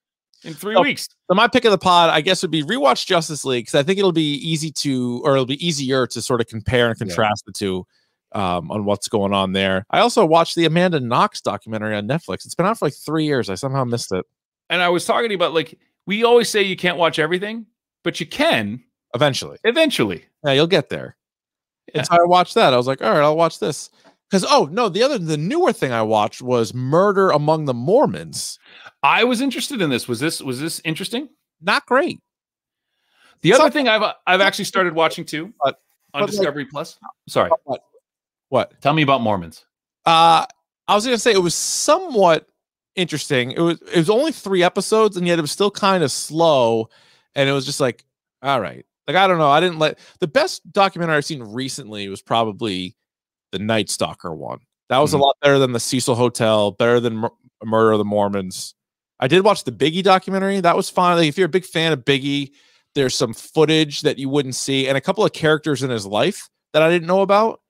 in 0.45 0.55
three 0.55 0.77
weeks. 0.77 1.09
So 1.31 1.35
my 1.35 1.49
pick 1.49 1.65
of 1.67 1.71
the 1.71 1.79
pod, 1.79 2.11
I 2.11 2.21
guess, 2.21 2.41
would 2.43 2.51
be 2.51 2.63
rewatch 2.63 3.07
Justice 3.07 3.45
League 3.45 3.65
because 3.65 3.75
I 3.75 3.83
think 3.83 3.99
it'll 3.99 4.13
be 4.13 4.35
easy 4.35 4.71
to, 4.73 5.21
or 5.25 5.33
it'll 5.35 5.47
be 5.47 5.67
easier 5.67 6.07
to 6.07 6.23
sort 6.23 6.41
of 6.41 6.47
compare 6.47 6.89
and 6.91 6.97
Yeah. 6.99 7.07
contrast 7.07 7.45
the 7.47 7.53
two 7.53 7.87
um, 8.33 8.71
on 8.71 8.85
what's 8.85 9.09
going 9.09 9.33
on 9.33 9.53
there. 9.53 9.85
I 9.91 10.01
also 10.01 10.25
watched 10.27 10.55
the 10.55 10.65
Amanda 10.67 11.01
Knox 11.01 11.41
documentary 11.41 11.95
on 11.97 12.07
Netflix. 12.07 12.45
It's 12.45 12.55
been 12.55 12.67
out 12.67 12.79
for 12.79 12.87
like 12.87 12.95
three 12.95 13.25
years. 13.25 13.49
I 13.51 13.55
somehow 13.55 13.85
missed 13.85 14.13
it. 14.13 14.25
And 14.71 14.83
I 14.83 14.89
was 14.89 15.05
talking 15.05 15.33
about 15.33 15.55
like 15.55 15.79
we 16.07 16.25
always 16.25 16.49
say 16.49 16.63
you 16.63 16.77
can't 16.77 16.99
watch 16.99 17.19
everything, 17.19 17.67
but 18.05 18.21
you 18.21 18.27
can 18.27 18.83
Eventually, 19.15 19.57
eventually. 19.65 20.25
yeah, 20.45 20.53
you'll 20.53 20.67
get 20.67 20.91
there. 20.91 21.17
Yeah. 21.95 22.01
And 22.01 22.07
so 22.07 22.15
I 22.15 22.25
watched 22.27 22.55
that. 22.57 22.75
I 22.75 22.77
was 22.77 22.87
like, 22.87 23.01
all 23.01 23.11
right, 23.11 23.23
I'll 23.23 23.37
watch 23.37 23.59
this. 23.59 23.89
Because 24.31 24.45
oh 24.47 24.69
no, 24.71 24.91
the 24.91 25.03
other 25.03 25.17
the 25.17 25.39
newer 25.39 25.73
thing 25.73 25.91
I 25.93 26.03
watched 26.03 26.43
was 26.43 26.75
Murder 26.75 27.31
Among 27.31 27.65
the 27.65 27.73
Mormons. 27.73 28.59
I 29.03 29.25
was 29.25 29.41
interested 29.41 29.81
in 29.81 29.89
this. 29.89 30.07
Was 30.07 30.21
this 30.21 30.43
was 30.43 30.61
this 30.61 30.83
interesting? 30.85 31.31
Not 31.63 31.87
great. 31.87 32.21
The 33.41 33.55
other 33.55 33.71
thing 33.71 33.89
I've 33.89 34.03
I've 34.27 34.43
actually 34.43 34.67
started 34.67 34.93
watching 34.95 35.25
too 35.25 35.55
But- 35.65 35.81
on 36.13 36.21
but, 36.21 36.21
like- 36.23 36.31
Discovery 36.31 36.65
Plus. 36.67 36.99
Sorry, 37.29 37.51
What? 37.65 37.81
What? 38.51 38.81
tell 38.81 38.93
me 38.95 39.03
about 39.03 39.21
Mormons. 39.21 39.65
Uh 40.07 40.47
I 40.87 40.95
was 40.95 41.05
gonna 41.05 41.19
say 41.19 41.33
it 41.33 41.43
was 41.43 41.55
somewhat 41.55 42.47
interesting. 42.97 43.53
It 43.53 43.61
was 43.61 43.81
it 43.83 43.97
was 43.99 44.11
only 44.11 44.33
three 44.33 44.63
episodes, 44.63 45.17
and 45.17 45.27
yet 45.27 45.39
it 45.39 45.43
was 45.43 45.53
still 45.53 45.71
kind 45.71 46.03
of 46.03 46.11
slow. 46.11 46.89
And 47.35 47.49
it 47.49 47.53
was 47.53 47.67
just 47.67 47.81
like, 47.81 48.05
all 48.43 48.61
right. 48.61 48.85
Like 49.07 49.17
I 49.17 49.27
don't 49.27 49.39
know. 49.39 49.51
I 49.51 49.61
didn't 49.61 49.79
let 49.79 49.99
the 50.21 50.27
best 50.29 50.71
documentary 50.73 51.17
I've 51.17 51.25
seen 51.25 51.43
recently 51.43 52.09
was 52.09 52.23
probably 52.23 52.97
the 53.53 53.59
Night 53.59 53.91
Stalker 53.91 54.35
one. 54.35 54.61
That 54.89 54.99
was 54.99 55.13
Mhm. 55.13 55.21
a 55.21 55.23
lot 55.23 55.37
better 55.43 55.59
than 55.59 55.73
the 55.73 55.81
Cecil 55.81 56.15
Hotel, 56.15 56.71
better 56.73 57.01
than 57.01 57.17
Mur- 57.17 57.31
Murder 57.65 57.93
of 57.93 57.99
the 57.99 58.05
Mormons. 58.05 58.75
I 59.21 59.27
did 59.29 59.45
watch 59.45 59.65
the 59.65 59.73
Biggie 59.73 60.03
documentary. 60.03 60.61
That 60.61 60.77
was 60.77 60.89
fine. 60.89 61.17
Like 61.17 61.29
if 61.29 61.37
you're 61.37 61.47
a 61.47 61.51
big 61.51 61.65
fan 61.67 61.93
of 61.93 62.05
Biggie, 62.05 62.53
there's 62.95 63.15
some 63.15 63.35
footage 63.35 64.03
that 64.03 64.19
you 64.19 64.29
wouldn't 64.29 64.55
see 64.55 64.89
and 64.89 64.97
a 64.97 65.01
couple 65.01 65.25
of 65.25 65.33
characters 65.33 65.83
in 65.83 65.91
his 65.91 66.07
life 66.07 66.49
that 66.73 66.83
I 66.83 66.89
didn't 66.89 67.09
know 67.09 67.21
about 67.23 67.61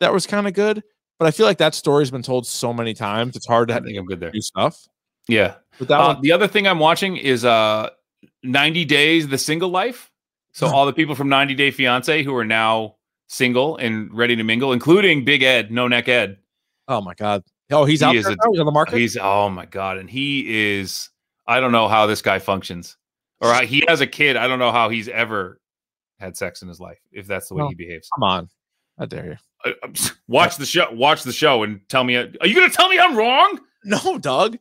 that 0.00 0.12
was 0.12 0.26
kind 0.26 0.46
of 0.46 0.54
good. 0.54 0.82
But 1.18 1.26
I 1.26 1.30
feel 1.30 1.46
like 1.46 1.58
that 1.58 1.74
story's 1.74 2.10
been 2.10 2.22
told 2.22 2.46
so 2.46 2.72
many 2.74 2.92
times. 2.94 3.36
It's 3.36 3.46
hard 3.46 3.68
to 3.68 3.74
I 3.74 3.80
think 3.80 3.96
I'm 3.98 4.04
good 4.06 4.20
there. 4.20 4.30
do 4.30 4.40
stuff. 4.42 4.86
Yeah. 5.28 5.54
But 5.78 5.88
that 5.88 5.98
Uh, 6.00 6.06
one, 6.14 6.22
the 6.22 6.32
other 6.32 6.46
thing 6.46 6.66
I'm 6.68 6.78
watching 6.78 7.16
is 7.16 7.44
uh 7.44 7.90
90 8.42 8.84
Days 8.84 9.28
the 9.28 9.38
Single 9.38 9.70
Life. 9.70 10.10
So 10.52 10.66
all 10.74 10.84
the 10.86 10.92
people 10.92 11.14
from 11.14 11.28
90 11.28 11.54
Day 11.54 11.70
Fiance 11.70 12.22
who 12.22 12.34
are 12.36 12.44
now 12.44 12.96
single 13.28 13.76
and 13.78 14.12
ready 14.12 14.36
to 14.36 14.44
mingle, 14.44 14.72
including 14.72 15.24
Big 15.24 15.42
Ed, 15.42 15.70
No 15.70 15.88
Neck 15.88 16.08
Ed. 16.08 16.38
oh 16.88 17.00
my 17.00 17.14
god. 17.14 17.42
Oh, 17.72 17.84
he's 17.84 18.00
He 18.00 18.06
out 18.06 18.12
there 18.12 18.20
a-? 18.32 18.50
He's 18.50 18.60
on 18.60 18.66
the 18.66 18.72
market. 18.72 18.98
He's 18.98 19.16
oh 19.16 19.48
my 19.48 19.66
god, 19.66 19.98
and 19.98 20.08
he 20.08 20.76
is. 20.78 21.10
I 21.48 21.58
don't 21.60 21.72
know 21.72 21.88
how 21.88 22.06
this 22.06 22.22
guy 22.22 22.38
functions, 22.38 22.96
or 23.40 23.48
I- 23.50 23.64
he 23.64 23.84
has 23.88 24.00
a 24.00 24.06
kid. 24.06 24.36
I 24.36 24.46
don't 24.46 24.58
know 24.60 24.70
how 24.70 24.88
he's 24.90 25.08
ever 25.08 25.60
had 26.20 26.36
sex 26.36 26.62
in 26.62 26.68
his 26.68 26.78
life. 26.78 26.98
If 27.10 27.26
that's 27.26 27.48
the 27.48 27.54
way 27.54 27.66
he 27.68 27.74
behaves. 27.74 28.08
Come 28.14 28.22
on. 28.22 28.48
How 28.98 29.06
dare 29.06 29.26
you? 29.26 29.36
Watch 30.28 30.56
the 30.56 30.66
show. 30.66 30.90
Watch 30.92 31.22
the 31.22 31.32
show 31.32 31.62
and 31.62 31.80
tell 31.88 32.04
me. 32.04 32.16
Are 32.16 32.46
you 32.46 32.54
going 32.54 32.68
to 32.70 32.74
tell 32.76 32.88
me 32.88 32.98
I'm 32.98 33.16
wrong? 33.16 33.60
No, 33.84 34.18
Doug. 34.18 34.58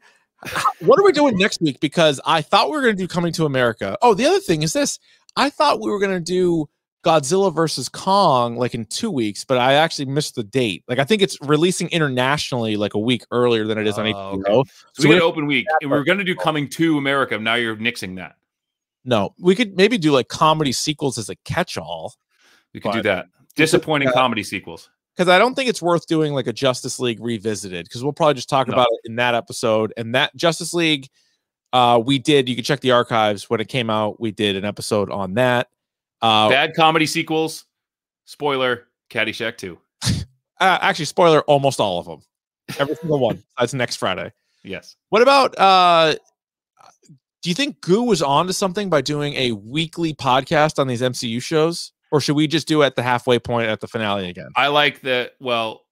what 0.82 1.00
are 1.00 1.04
we 1.04 1.12
doing 1.12 1.38
next 1.38 1.62
week? 1.62 1.80
Because 1.80 2.22
I 2.26 2.42
thought 2.42 2.70
we 2.70 2.76
were 2.76 2.82
going 2.84 2.96
to 2.96 3.02
do 3.04 3.08
Coming 3.08 3.34
to 3.34 3.46
America. 3.46 3.98
Oh, 4.02 4.14
the 4.14 4.26
other 4.26 4.40
thing 4.40 4.62
is 4.64 4.74
this. 4.74 5.00
I 5.36 5.50
thought 5.50 5.82
we 5.82 5.90
were 5.90 6.00
going 6.00 6.14
to 6.14 6.20
do 6.20 6.70
Godzilla 7.04 7.54
versus 7.54 7.90
Kong 7.90 8.56
like 8.58 8.74
in 8.76 8.86
two 8.86 9.10
weeks, 9.12 9.44
but 9.44 9.58
I 9.58 9.74
actually 9.74 10.06
missed 10.06 10.36
the 10.36 10.44
date. 10.44 10.84
Like 10.88 11.00
I 11.00 11.04
think 11.04 11.22
it's 11.22 11.38
releasing 11.42 11.88
internationally 11.90 12.78
like 12.78 12.94
a 12.94 13.00
week 13.00 13.26
earlier 13.32 13.66
than 13.66 13.78
it 13.78 13.88
is 13.88 13.98
on 13.98 14.08
Oh, 14.08 14.38
HBO. 14.38 14.48
okay. 14.62 14.70
So, 14.94 15.04
we 15.04 15.10
we- 15.10 15.16
had 15.16 15.24
open 15.24 15.46
week, 15.46 15.66
and 15.82 15.90
we 15.92 15.98
were 15.98 16.04
going 16.04 16.18
to 16.20 16.24
do 16.24 16.36
Coming 16.36 16.68
to 16.70 16.98
America. 16.98 17.38
Now 17.38 17.56
you're 17.56 17.76
nixing 17.76 18.16
that. 18.18 18.36
No, 19.04 19.34
we 19.40 19.54
could 19.56 19.76
maybe 19.78 19.98
do 20.00 20.12
like 20.12 20.30
comedy 20.30 20.72
sequels 20.72 21.18
as 21.20 21.30
a 21.30 21.36
catch-all 21.46 22.14
We 22.74 22.80
could 22.80 22.94
do 22.94 23.02
that. 23.04 23.28
Disappointing 23.56 24.10
comedy 24.14 24.44
sequels. 24.44 24.90
because 25.16 25.30
I 25.30 25.38
don't 25.38 25.56
think 25.56 25.70
it's 25.70 25.82
worth 25.82 26.08
doing 26.08 26.34
like 26.34 26.48
a 26.48 26.54
Justice 26.54 27.00
League 27.00 27.20
revisited 27.22 27.86
because 27.86 28.04
we'll 28.04 28.14
probably 28.14 28.34
just 28.36 28.50
talk 28.50 28.68
No. 28.68 28.74
about 28.74 28.88
it 28.92 29.10
in 29.10 29.16
that 29.18 29.34
episode. 29.36 29.94
And 29.98 30.14
that 30.16 30.36
Justice 30.36 30.74
League, 30.74 31.10
uh, 31.74 32.02
we 32.04 32.20
did. 32.20 32.50
You 32.50 32.56
can 32.56 32.64
check 32.64 32.82
the 32.82 32.92
archives 32.92 33.50
when 33.50 33.60
it 33.62 33.68
came 33.68 33.90
out. 33.90 34.20
We 34.20 34.32
did 34.32 34.56
an 34.56 34.66
episode 34.66 35.10
on 35.12 35.34
that. 35.36 35.70
Uh, 36.22 36.50
Bad 36.50 36.74
comedy 36.76 37.06
sequels. 37.06 37.66
Spoiler: 38.26 38.88
Caddyshack 39.10 39.58
Two. 39.58 39.78
uh, 40.04 40.18
actually, 40.60 41.06
spoiler, 41.06 41.42
almost 41.44 41.80
all 41.80 42.00
of 42.00 42.06
them, 42.06 42.22
every 42.80 42.96
single 42.96 43.20
one. 43.20 43.44
That's 43.60 43.74
next 43.74 43.98
Friday. 43.98 44.32
Yes. 44.64 44.96
What 45.10 45.22
about? 45.22 45.58
uh 45.60 46.16
Do 47.44 47.50
you 47.50 47.54
think 47.56 47.80
Goo 47.82 48.04
was 48.04 48.22
on 48.24 48.48
to 48.48 48.54
something 48.54 48.90
by 48.90 49.02
doing 49.02 49.36
a 49.36 49.52
weekly 49.52 50.14
podcast 50.14 50.80
on 50.80 50.88
these 50.88 51.02
MCU 51.02 51.40
shows, 51.42 51.92
or 52.16 52.22
should 52.22 52.38
we 52.38 52.48
just 52.48 52.66
do 52.66 52.82
it 52.82 52.86
at 52.86 52.96
the 52.96 53.04
halfway 53.04 53.40
point 53.40 53.68
at 53.68 53.82
the 53.82 53.90
finale 53.90 54.30
again? 54.30 54.48
I 54.56 54.68
like 54.68 55.02
that. 55.02 55.34
Well, 55.42 55.86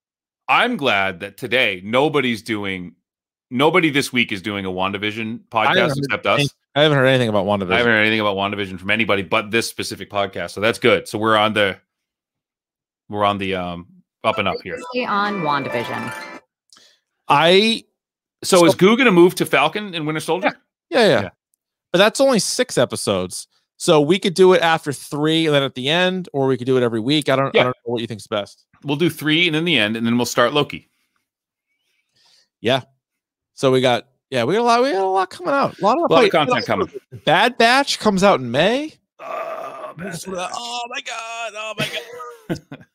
I'm 0.48 0.78
glad 0.78 1.20
that 1.20 1.36
today 1.36 1.82
nobody's 1.84 2.42
doing. 2.42 2.96
Nobody 3.52 3.90
this 3.90 4.14
week 4.14 4.32
is 4.32 4.42
doing 4.42 4.66
a 4.66 4.70
WandaVision 4.70 5.42
podcast 5.52 5.98
except 5.98 6.26
us. 6.26 6.50
I 6.76 6.82
haven't 6.84 6.98
heard 6.98 7.08
anything 7.08 7.28
about 7.28 7.46
WandaVision. 7.46 7.74
I 7.74 7.78
haven't 7.80 7.92
heard 7.92 8.00
anything 8.00 8.22
about 8.22 8.38
WandaVision 8.38 8.80
from 8.80 8.90
anybody 8.90 9.22
but 9.22 9.52
this 9.52 9.68
specific 9.68 10.10
podcast. 10.10 10.52
So 10.52 10.62
that's 10.62 10.80
good. 10.80 11.10
So 11.10 11.20
we're 11.20 11.36
on 11.36 11.52
the 11.52 11.78
we're 13.10 13.26
on 13.26 13.38
the 13.38 13.56
um 13.56 13.88
up 14.24 14.38
and 14.38 14.48
up 14.48 14.56
here. 14.64 14.76
Previously 14.94 15.06
on 15.06 15.42
WandaVision. 15.42 16.40
I 17.28 17.84
So, 18.46 18.60
So- 18.60 18.66
is 18.68 18.76
Goo 18.76 18.96
gonna 18.96 19.12
move 19.12 19.36
to 19.36 19.46
Falcon 19.46 19.94
and 19.94 20.08
Winter 20.08 20.22
Soldier? 20.22 20.54
Yeah, 20.90 21.00
yeah. 21.06 21.22
Yeah. 21.24 21.30
But 21.92 21.98
that's 21.98 22.22
only 22.22 22.40
six 22.40 22.78
episodes. 22.78 23.48
So 23.78 24.00
we 24.02 24.20
could 24.20 24.34
do 24.34 24.54
it 24.54 24.62
after 24.62 24.94
three 24.94 25.46
and 25.46 25.54
then 25.54 25.64
at 25.64 25.76
the 25.76 25.90
end, 25.90 26.30
or 26.32 26.48
we 26.48 26.58
could 26.58 26.68
do 26.68 26.78
it 26.78 26.84
every 26.84 27.00
week. 27.00 27.28
I 27.28 27.36
don't, 27.36 27.48
I 27.58 27.64
don't 27.64 27.76
know 27.86 27.92
what 27.94 28.02
you 28.02 28.08
think's 28.08 28.28
best. 28.28 28.66
We'll 28.84 28.98
do 28.98 29.10
three 29.10 29.48
and 29.48 29.56
then 29.56 29.66
the 29.66 29.78
end, 29.78 29.98
and 29.98 30.06
then 30.06 30.18
we'll 30.18 30.26
start 30.26 30.54
Loki. 30.54 30.90
Yeah. 32.62 32.82
So 33.56 33.72
we 33.72 33.82
got, 33.82 34.08
yeah, 34.30 34.46
we 34.46 34.54
got 34.56 34.62
a 34.62 34.64
lot, 34.64 34.84
we 34.84 34.92
got 34.92 35.04
a 35.04 35.06
lot 35.06 35.30
coming 35.30 35.54
out. 35.54 35.78
A 35.80 35.84
lot 35.84 35.98
of, 35.98 36.10
A 36.10 36.14
lot 36.14 36.26
of 36.26 36.32
content 36.32 36.66
coming. 36.66 36.90
Bad 37.26 37.58
Batch 37.58 38.00
comes 38.00 38.24
out 38.24 38.40
in 38.40 38.50
May. 38.52 38.94
Oh, 39.20 39.94
Oh 39.98 40.82
my 40.90 41.02
god! 41.02 41.54
Oh 41.56 41.74
my 41.78 41.90
god! 42.50 42.60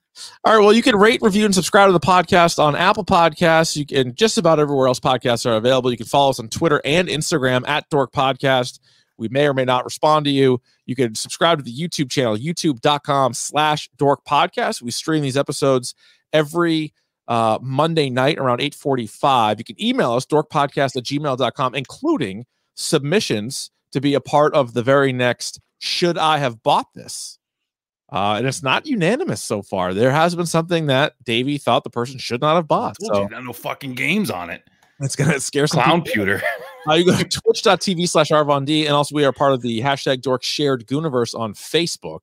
All 0.45 0.57
right. 0.57 0.65
Well, 0.65 0.73
you 0.73 0.83
can 0.83 0.97
rate, 0.97 1.23
review, 1.23 1.45
and 1.45 1.55
subscribe 1.55 1.89
to 1.89 1.93
the 1.93 2.01
podcast 2.01 2.59
on 2.59 2.75
Apple 2.75 3.05
Podcasts. 3.05 3.77
You 3.77 3.87
can 3.87 4.15
just 4.15 4.37
about 4.37 4.59
everywhere 4.59 4.89
else 4.89 4.99
podcasts 4.99 5.47
are 5.47 5.55
available. 5.55 5.91
You 5.91 5.97
can 5.97 6.07
follow 6.07 6.31
us 6.31 6.41
on 6.41 6.49
Twitter 6.49 6.81
and 6.85 7.09
Instagram 7.09 7.67
at 7.69 7.89
Dork 7.91 8.13
Podcast. 8.13 8.81
We 9.19 9.29
may 9.29 9.47
or 9.47 9.55
may 9.55 9.65
not 9.65 9.85
respond 9.85 10.25
to 10.27 10.31
you. 10.31 10.61
You 10.87 10.95
can 10.95 11.15
subscribe 11.15 11.59
to 11.59 11.65
the 11.65 11.77
YouTube 11.77 12.11
channel, 12.11 12.37
youtube.com 12.37 13.35
slash 13.35 13.89
dork 13.97 14.25
podcast. 14.25 14.81
We 14.81 14.91
stream 14.91 15.23
these 15.23 15.37
episodes 15.37 15.95
every 16.33 16.95
uh, 17.27 17.59
Monday 17.61 18.09
night 18.11 18.39
around 18.39 18.61
845. 18.61 19.59
You 19.59 19.65
can 19.65 19.83
email 19.83 20.13
us, 20.13 20.25
dorkpodcast 20.25 20.97
at 20.97 21.05
gmail.com, 21.05 21.75
including 21.75 22.47
submissions 22.75 23.71
to 23.93 24.01
be 24.01 24.15
a 24.15 24.21
part 24.21 24.55
of 24.55 24.73
the 24.75 24.83
very 24.83 25.13
next 25.13 25.61
Should 25.79 26.17
I 26.17 26.39
Have 26.39 26.63
Bought 26.63 26.87
This? 26.95 27.39
Uh, 28.11 28.37
and 28.39 28.47
it's 28.47 28.63
not 28.63 28.87
unanimous 28.87 29.43
so 29.43 29.61
far. 29.61 29.93
There 29.93 30.11
has 30.11 30.35
been 30.35 30.47
something 30.47 30.87
that 30.87 31.13
Davey 31.25 31.59
thought 31.59 31.85
the 31.85 31.91
person 31.91 32.19
should 32.19 32.41
not 32.41 32.57
have 32.57 32.67
bought. 32.67 32.97
Told 33.01 33.31
So 33.31 33.37
you, 33.37 33.45
no 33.45 33.53
fucking 33.53 33.95
games 33.95 34.31
on 34.31 34.49
it. 34.49 34.63
It's 35.01 35.17
gonna 35.17 35.41
scare 35.41 35.67
some 35.67 35.83
Clown 35.83 36.03
people. 36.03 36.25
pewter. 36.25 36.43
Uh, 36.89 36.95
you 36.95 37.05
go 37.05 37.15
to 37.15 37.25
twitch.tv 37.25 38.09
slash 38.09 38.31
RVonD, 38.31 38.87
and 38.87 38.95
also 38.95 39.15
we 39.15 39.23
are 39.23 39.33
part 39.33 39.53
of 39.53 39.61
the 39.61 39.83
hashtag 39.83 40.23
dork 40.23 40.43
shared 40.43 40.87
Gooniverse 40.87 41.39
on 41.39 41.53
Facebook. 41.53 42.21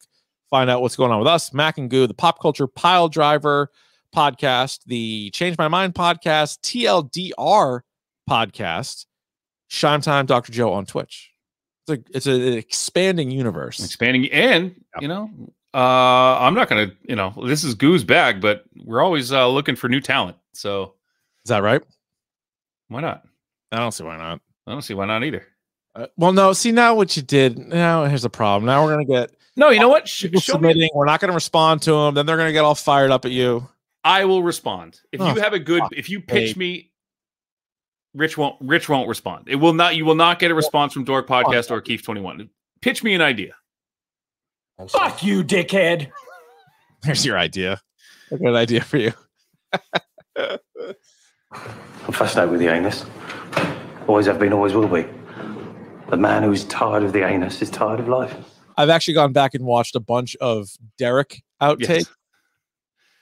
Find 0.50 0.72
out 0.72 0.82
what's 0.82 0.96
going 0.96 1.12
on 1.12 1.20
with 1.20 1.28
us, 1.28 1.54
Mac 1.54 1.78
and 1.78 1.88
Goo, 1.88 2.08
the 2.08 2.16
pop 2.16 2.40
culture 2.42 2.66
pile 2.66 3.08
driver 3.08 3.70
podcast, 4.16 4.80
the 4.88 5.30
Change 5.32 5.56
My 5.60 5.68
Mind 5.68 5.94
podcast, 5.94 6.62
TLDR 6.62 7.82
podcast, 8.28 9.06
Shime 9.68 10.02
Time 10.02 10.26
Dr. 10.26 10.52
Joe 10.52 10.74
on 10.74 10.88
Twitch. 10.88 11.32
It's 11.88 11.92
a 11.92 12.18
it's 12.18 12.26
an 12.26 12.54
expanding 12.58 13.30
universe. 13.30 13.84
expanding 13.84 14.32
and 14.32 14.74
you 15.00 15.08
know 15.08 15.30
uh 15.76 16.40
i'm 16.40 16.56
not 16.56 16.68
gonna 16.70 16.92
you 17.08 17.16
know 17.16 17.36
this 17.46 17.64
is 17.64 17.76
goo's 17.76 18.04
bag 18.04 18.42
but 18.42 18.64
we're 18.84 19.02
always 19.02 19.32
uh 19.32 19.48
looking 19.48 19.76
for 19.76 19.90
new 19.90 20.00
talent 20.02 20.38
so 20.54 20.94
Is 21.44 21.50
that 21.50 21.62
right? 21.62 21.84
Why 22.90 23.02
not 23.02 23.24
I 23.72 23.78
don't 23.78 23.92
see 23.92 24.04
why 24.04 24.18
not. 24.18 24.40
i 24.68 24.72
don't 24.72 24.82
see 24.82 24.94
why 24.94 25.06
not 25.06 25.24
either 25.24 25.46
Uh, 25.96 26.08
well, 26.18 26.34
no. 26.34 26.52
See 26.54 26.72
now 26.72 26.94
what 26.96 27.16
you 27.16 27.24
did. 27.24 27.58
Now 27.58 28.04
here's 28.06 28.26
a 28.26 28.30
problem. 28.30 28.66
Now 28.66 28.84
we're 28.84 28.92
gonna 28.92 29.06
get 29.06 29.32
no 29.56 29.70
you 29.70 29.80
know 29.80 29.90
what 29.90 30.08
Sh- 30.08 30.24
people 30.24 30.42
show 30.42 30.54
me 30.58 30.70
submitting. 30.70 30.90
We're 30.94 31.06
not 31.06 31.20
gonna 31.22 31.34
respond 31.34 31.82
to 31.84 31.92
them. 31.92 32.14
Then 32.16 32.26
they're 32.26 32.38
gonna 32.38 32.52
get 32.54 32.64
all 32.66 32.76
fired 32.76 33.12
up 33.12 33.26
at 33.26 33.32
you. 33.32 33.68
i 34.04 34.26
will 34.26 34.44
respond 34.44 35.00
if 35.12 35.22
Oh, 35.22 35.34
you 35.34 35.42
have 35.42 35.54
a 35.54 35.60
good 35.60 35.84
if 35.92 36.10
you 36.10 36.20
pitch 36.22 36.50
sake. 36.50 36.58
me 36.58 36.92
rich 38.14 38.38
won't 38.38 38.56
rich 38.62 38.88
won't 38.88 39.08
respond 39.10 39.46
it 39.48 39.56
will 39.56 39.74
not 39.74 39.96
you 39.96 40.06
will 40.06 40.16
not 40.16 40.40
get 40.40 40.52
a 40.52 40.56
response 40.56 40.94
from 40.94 41.04
dork 41.06 41.28
podcast 41.28 41.70
or 41.72 41.82
keefe 41.82 42.02
21 42.04 42.50
pitch 42.82 43.04
me 43.04 43.14
an 43.14 43.22
idea 43.22 43.54
Fuck 44.90 45.24
you, 45.24 45.42
dickhead. 45.42 46.12
Here's 47.06 47.26
your 47.26 47.38
idea. 47.38 47.80
A 48.30 48.38
good 48.38 48.56
idea 48.56 48.82
for 48.82 48.98
you. 48.98 49.14
I'm 52.06 52.14
fascinated 52.14 52.52
with 52.52 52.60
the 52.60 52.68
anus. 52.68 53.06
Always 54.08 54.26
have 54.28 54.40
been, 54.40 54.54
always 54.54 54.74
will 54.74 54.88
be. 54.88 55.06
The 56.10 56.18
man 56.18 56.44
who's 56.44 56.64
tired 56.66 57.04
of 57.04 57.14
the 57.14 57.26
anus 57.28 57.62
is 57.62 57.70
tired 57.70 58.00
of 58.00 58.08
life. 58.08 58.36
I've 58.78 58.90
actually 58.90 59.16
gone 59.16 59.34
back 59.34 59.54
and 59.56 59.66
watched 59.66 59.96
a 59.96 60.00
bunch 60.00 60.36
of 60.38 60.70
Derek 60.98 61.42
outtakes. 61.62 61.88
Yes. 61.90 62.06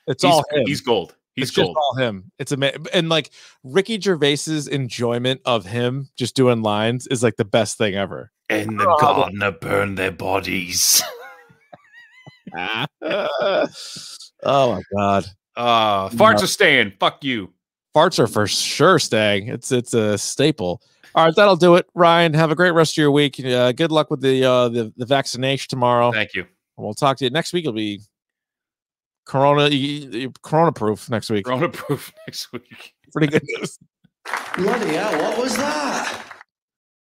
It's 0.07 0.23
he's, 0.23 0.31
all 0.33 0.43
him. 0.51 0.65
he's 0.65 0.81
gold 0.81 1.15
he's 1.35 1.43
it's 1.43 1.51
just 1.55 1.65
gold 1.65 1.77
all 1.77 1.95
him. 1.95 2.31
It's 2.39 2.51
amazing. 2.51 2.85
And 2.93 3.07
like 3.07 3.29
Ricky 3.63 3.97
Gervais's 3.99 4.67
enjoyment 4.67 5.39
of 5.45 5.65
him 5.65 6.09
just 6.17 6.35
doing 6.35 6.61
lines 6.61 7.07
is 7.07 7.23
like 7.23 7.37
the 7.37 7.45
best 7.45 7.77
thing 7.77 7.95
ever. 7.95 8.31
and 8.49 8.79
the 8.79 8.85
Oh, 8.87 8.97
gardener 8.99 9.51
burned 9.51 9.97
their 9.97 10.11
bodies 10.11 11.01
oh 12.53 13.67
my 14.43 14.81
god. 14.93 15.25
uh 15.55 16.09
farts 16.09 16.37
No. 16.39 16.43
are 16.43 16.47
staying 16.47 16.93
fuck 16.99 17.23
you 17.23 17.53
Farts 17.95 18.17
are 18.19 18.27
for 18.27 18.47
sure 18.47 18.97
staying. 18.99 19.47
It's 19.47 19.71
it's 19.71 19.93
a 19.93 20.17
staple. 20.17 20.81
All 21.15 21.25
right, 21.25 21.35
that'll 21.35 21.55
do 21.55 21.75
it. 21.75 21.85
Ryan, 21.93 22.33
have 22.33 22.49
a 22.49 22.55
great 22.55 22.71
rest 22.71 22.93
of 22.93 22.97
your 22.97 23.11
week. 23.11 23.39
Uh, 23.39 23.71
good 23.71 23.91
luck 23.91 24.09
with 24.09 24.21
the 24.21 24.43
uh, 24.43 24.69
the, 24.69 24.91
the 24.97 25.05
vaccination 25.05 25.67
tomorrow. 25.69 26.11
thank 26.11 26.33
you 26.33 26.45
We'll 26.75 26.95
talk 26.95 27.17
to 27.17 27.23
you 27.25 27.29
next 27.29 27.53
week. 27.53 27.65
It'll 27.65 27.73
be 27.73 28.01
Corona, 29.25 29.69
you, 29.69 30.09
you- 30.09 30.33
Corona 30.41 30.71
proof 30.71 31.07
next 31.09 31.29
week. 31.29 31.45
Corona 31.45 31.69
proof 31.69 32.11
next 32.27 32.51
week. 32.51 32.93
Pretty 33.11 33.27
good 33.27 33.43
news. 33.47 33.77
Bloody 34.57 34.95
hell, 34.95 35.21
what 35.21 35.37
was 35.37 35.55
that? 35.57 36.22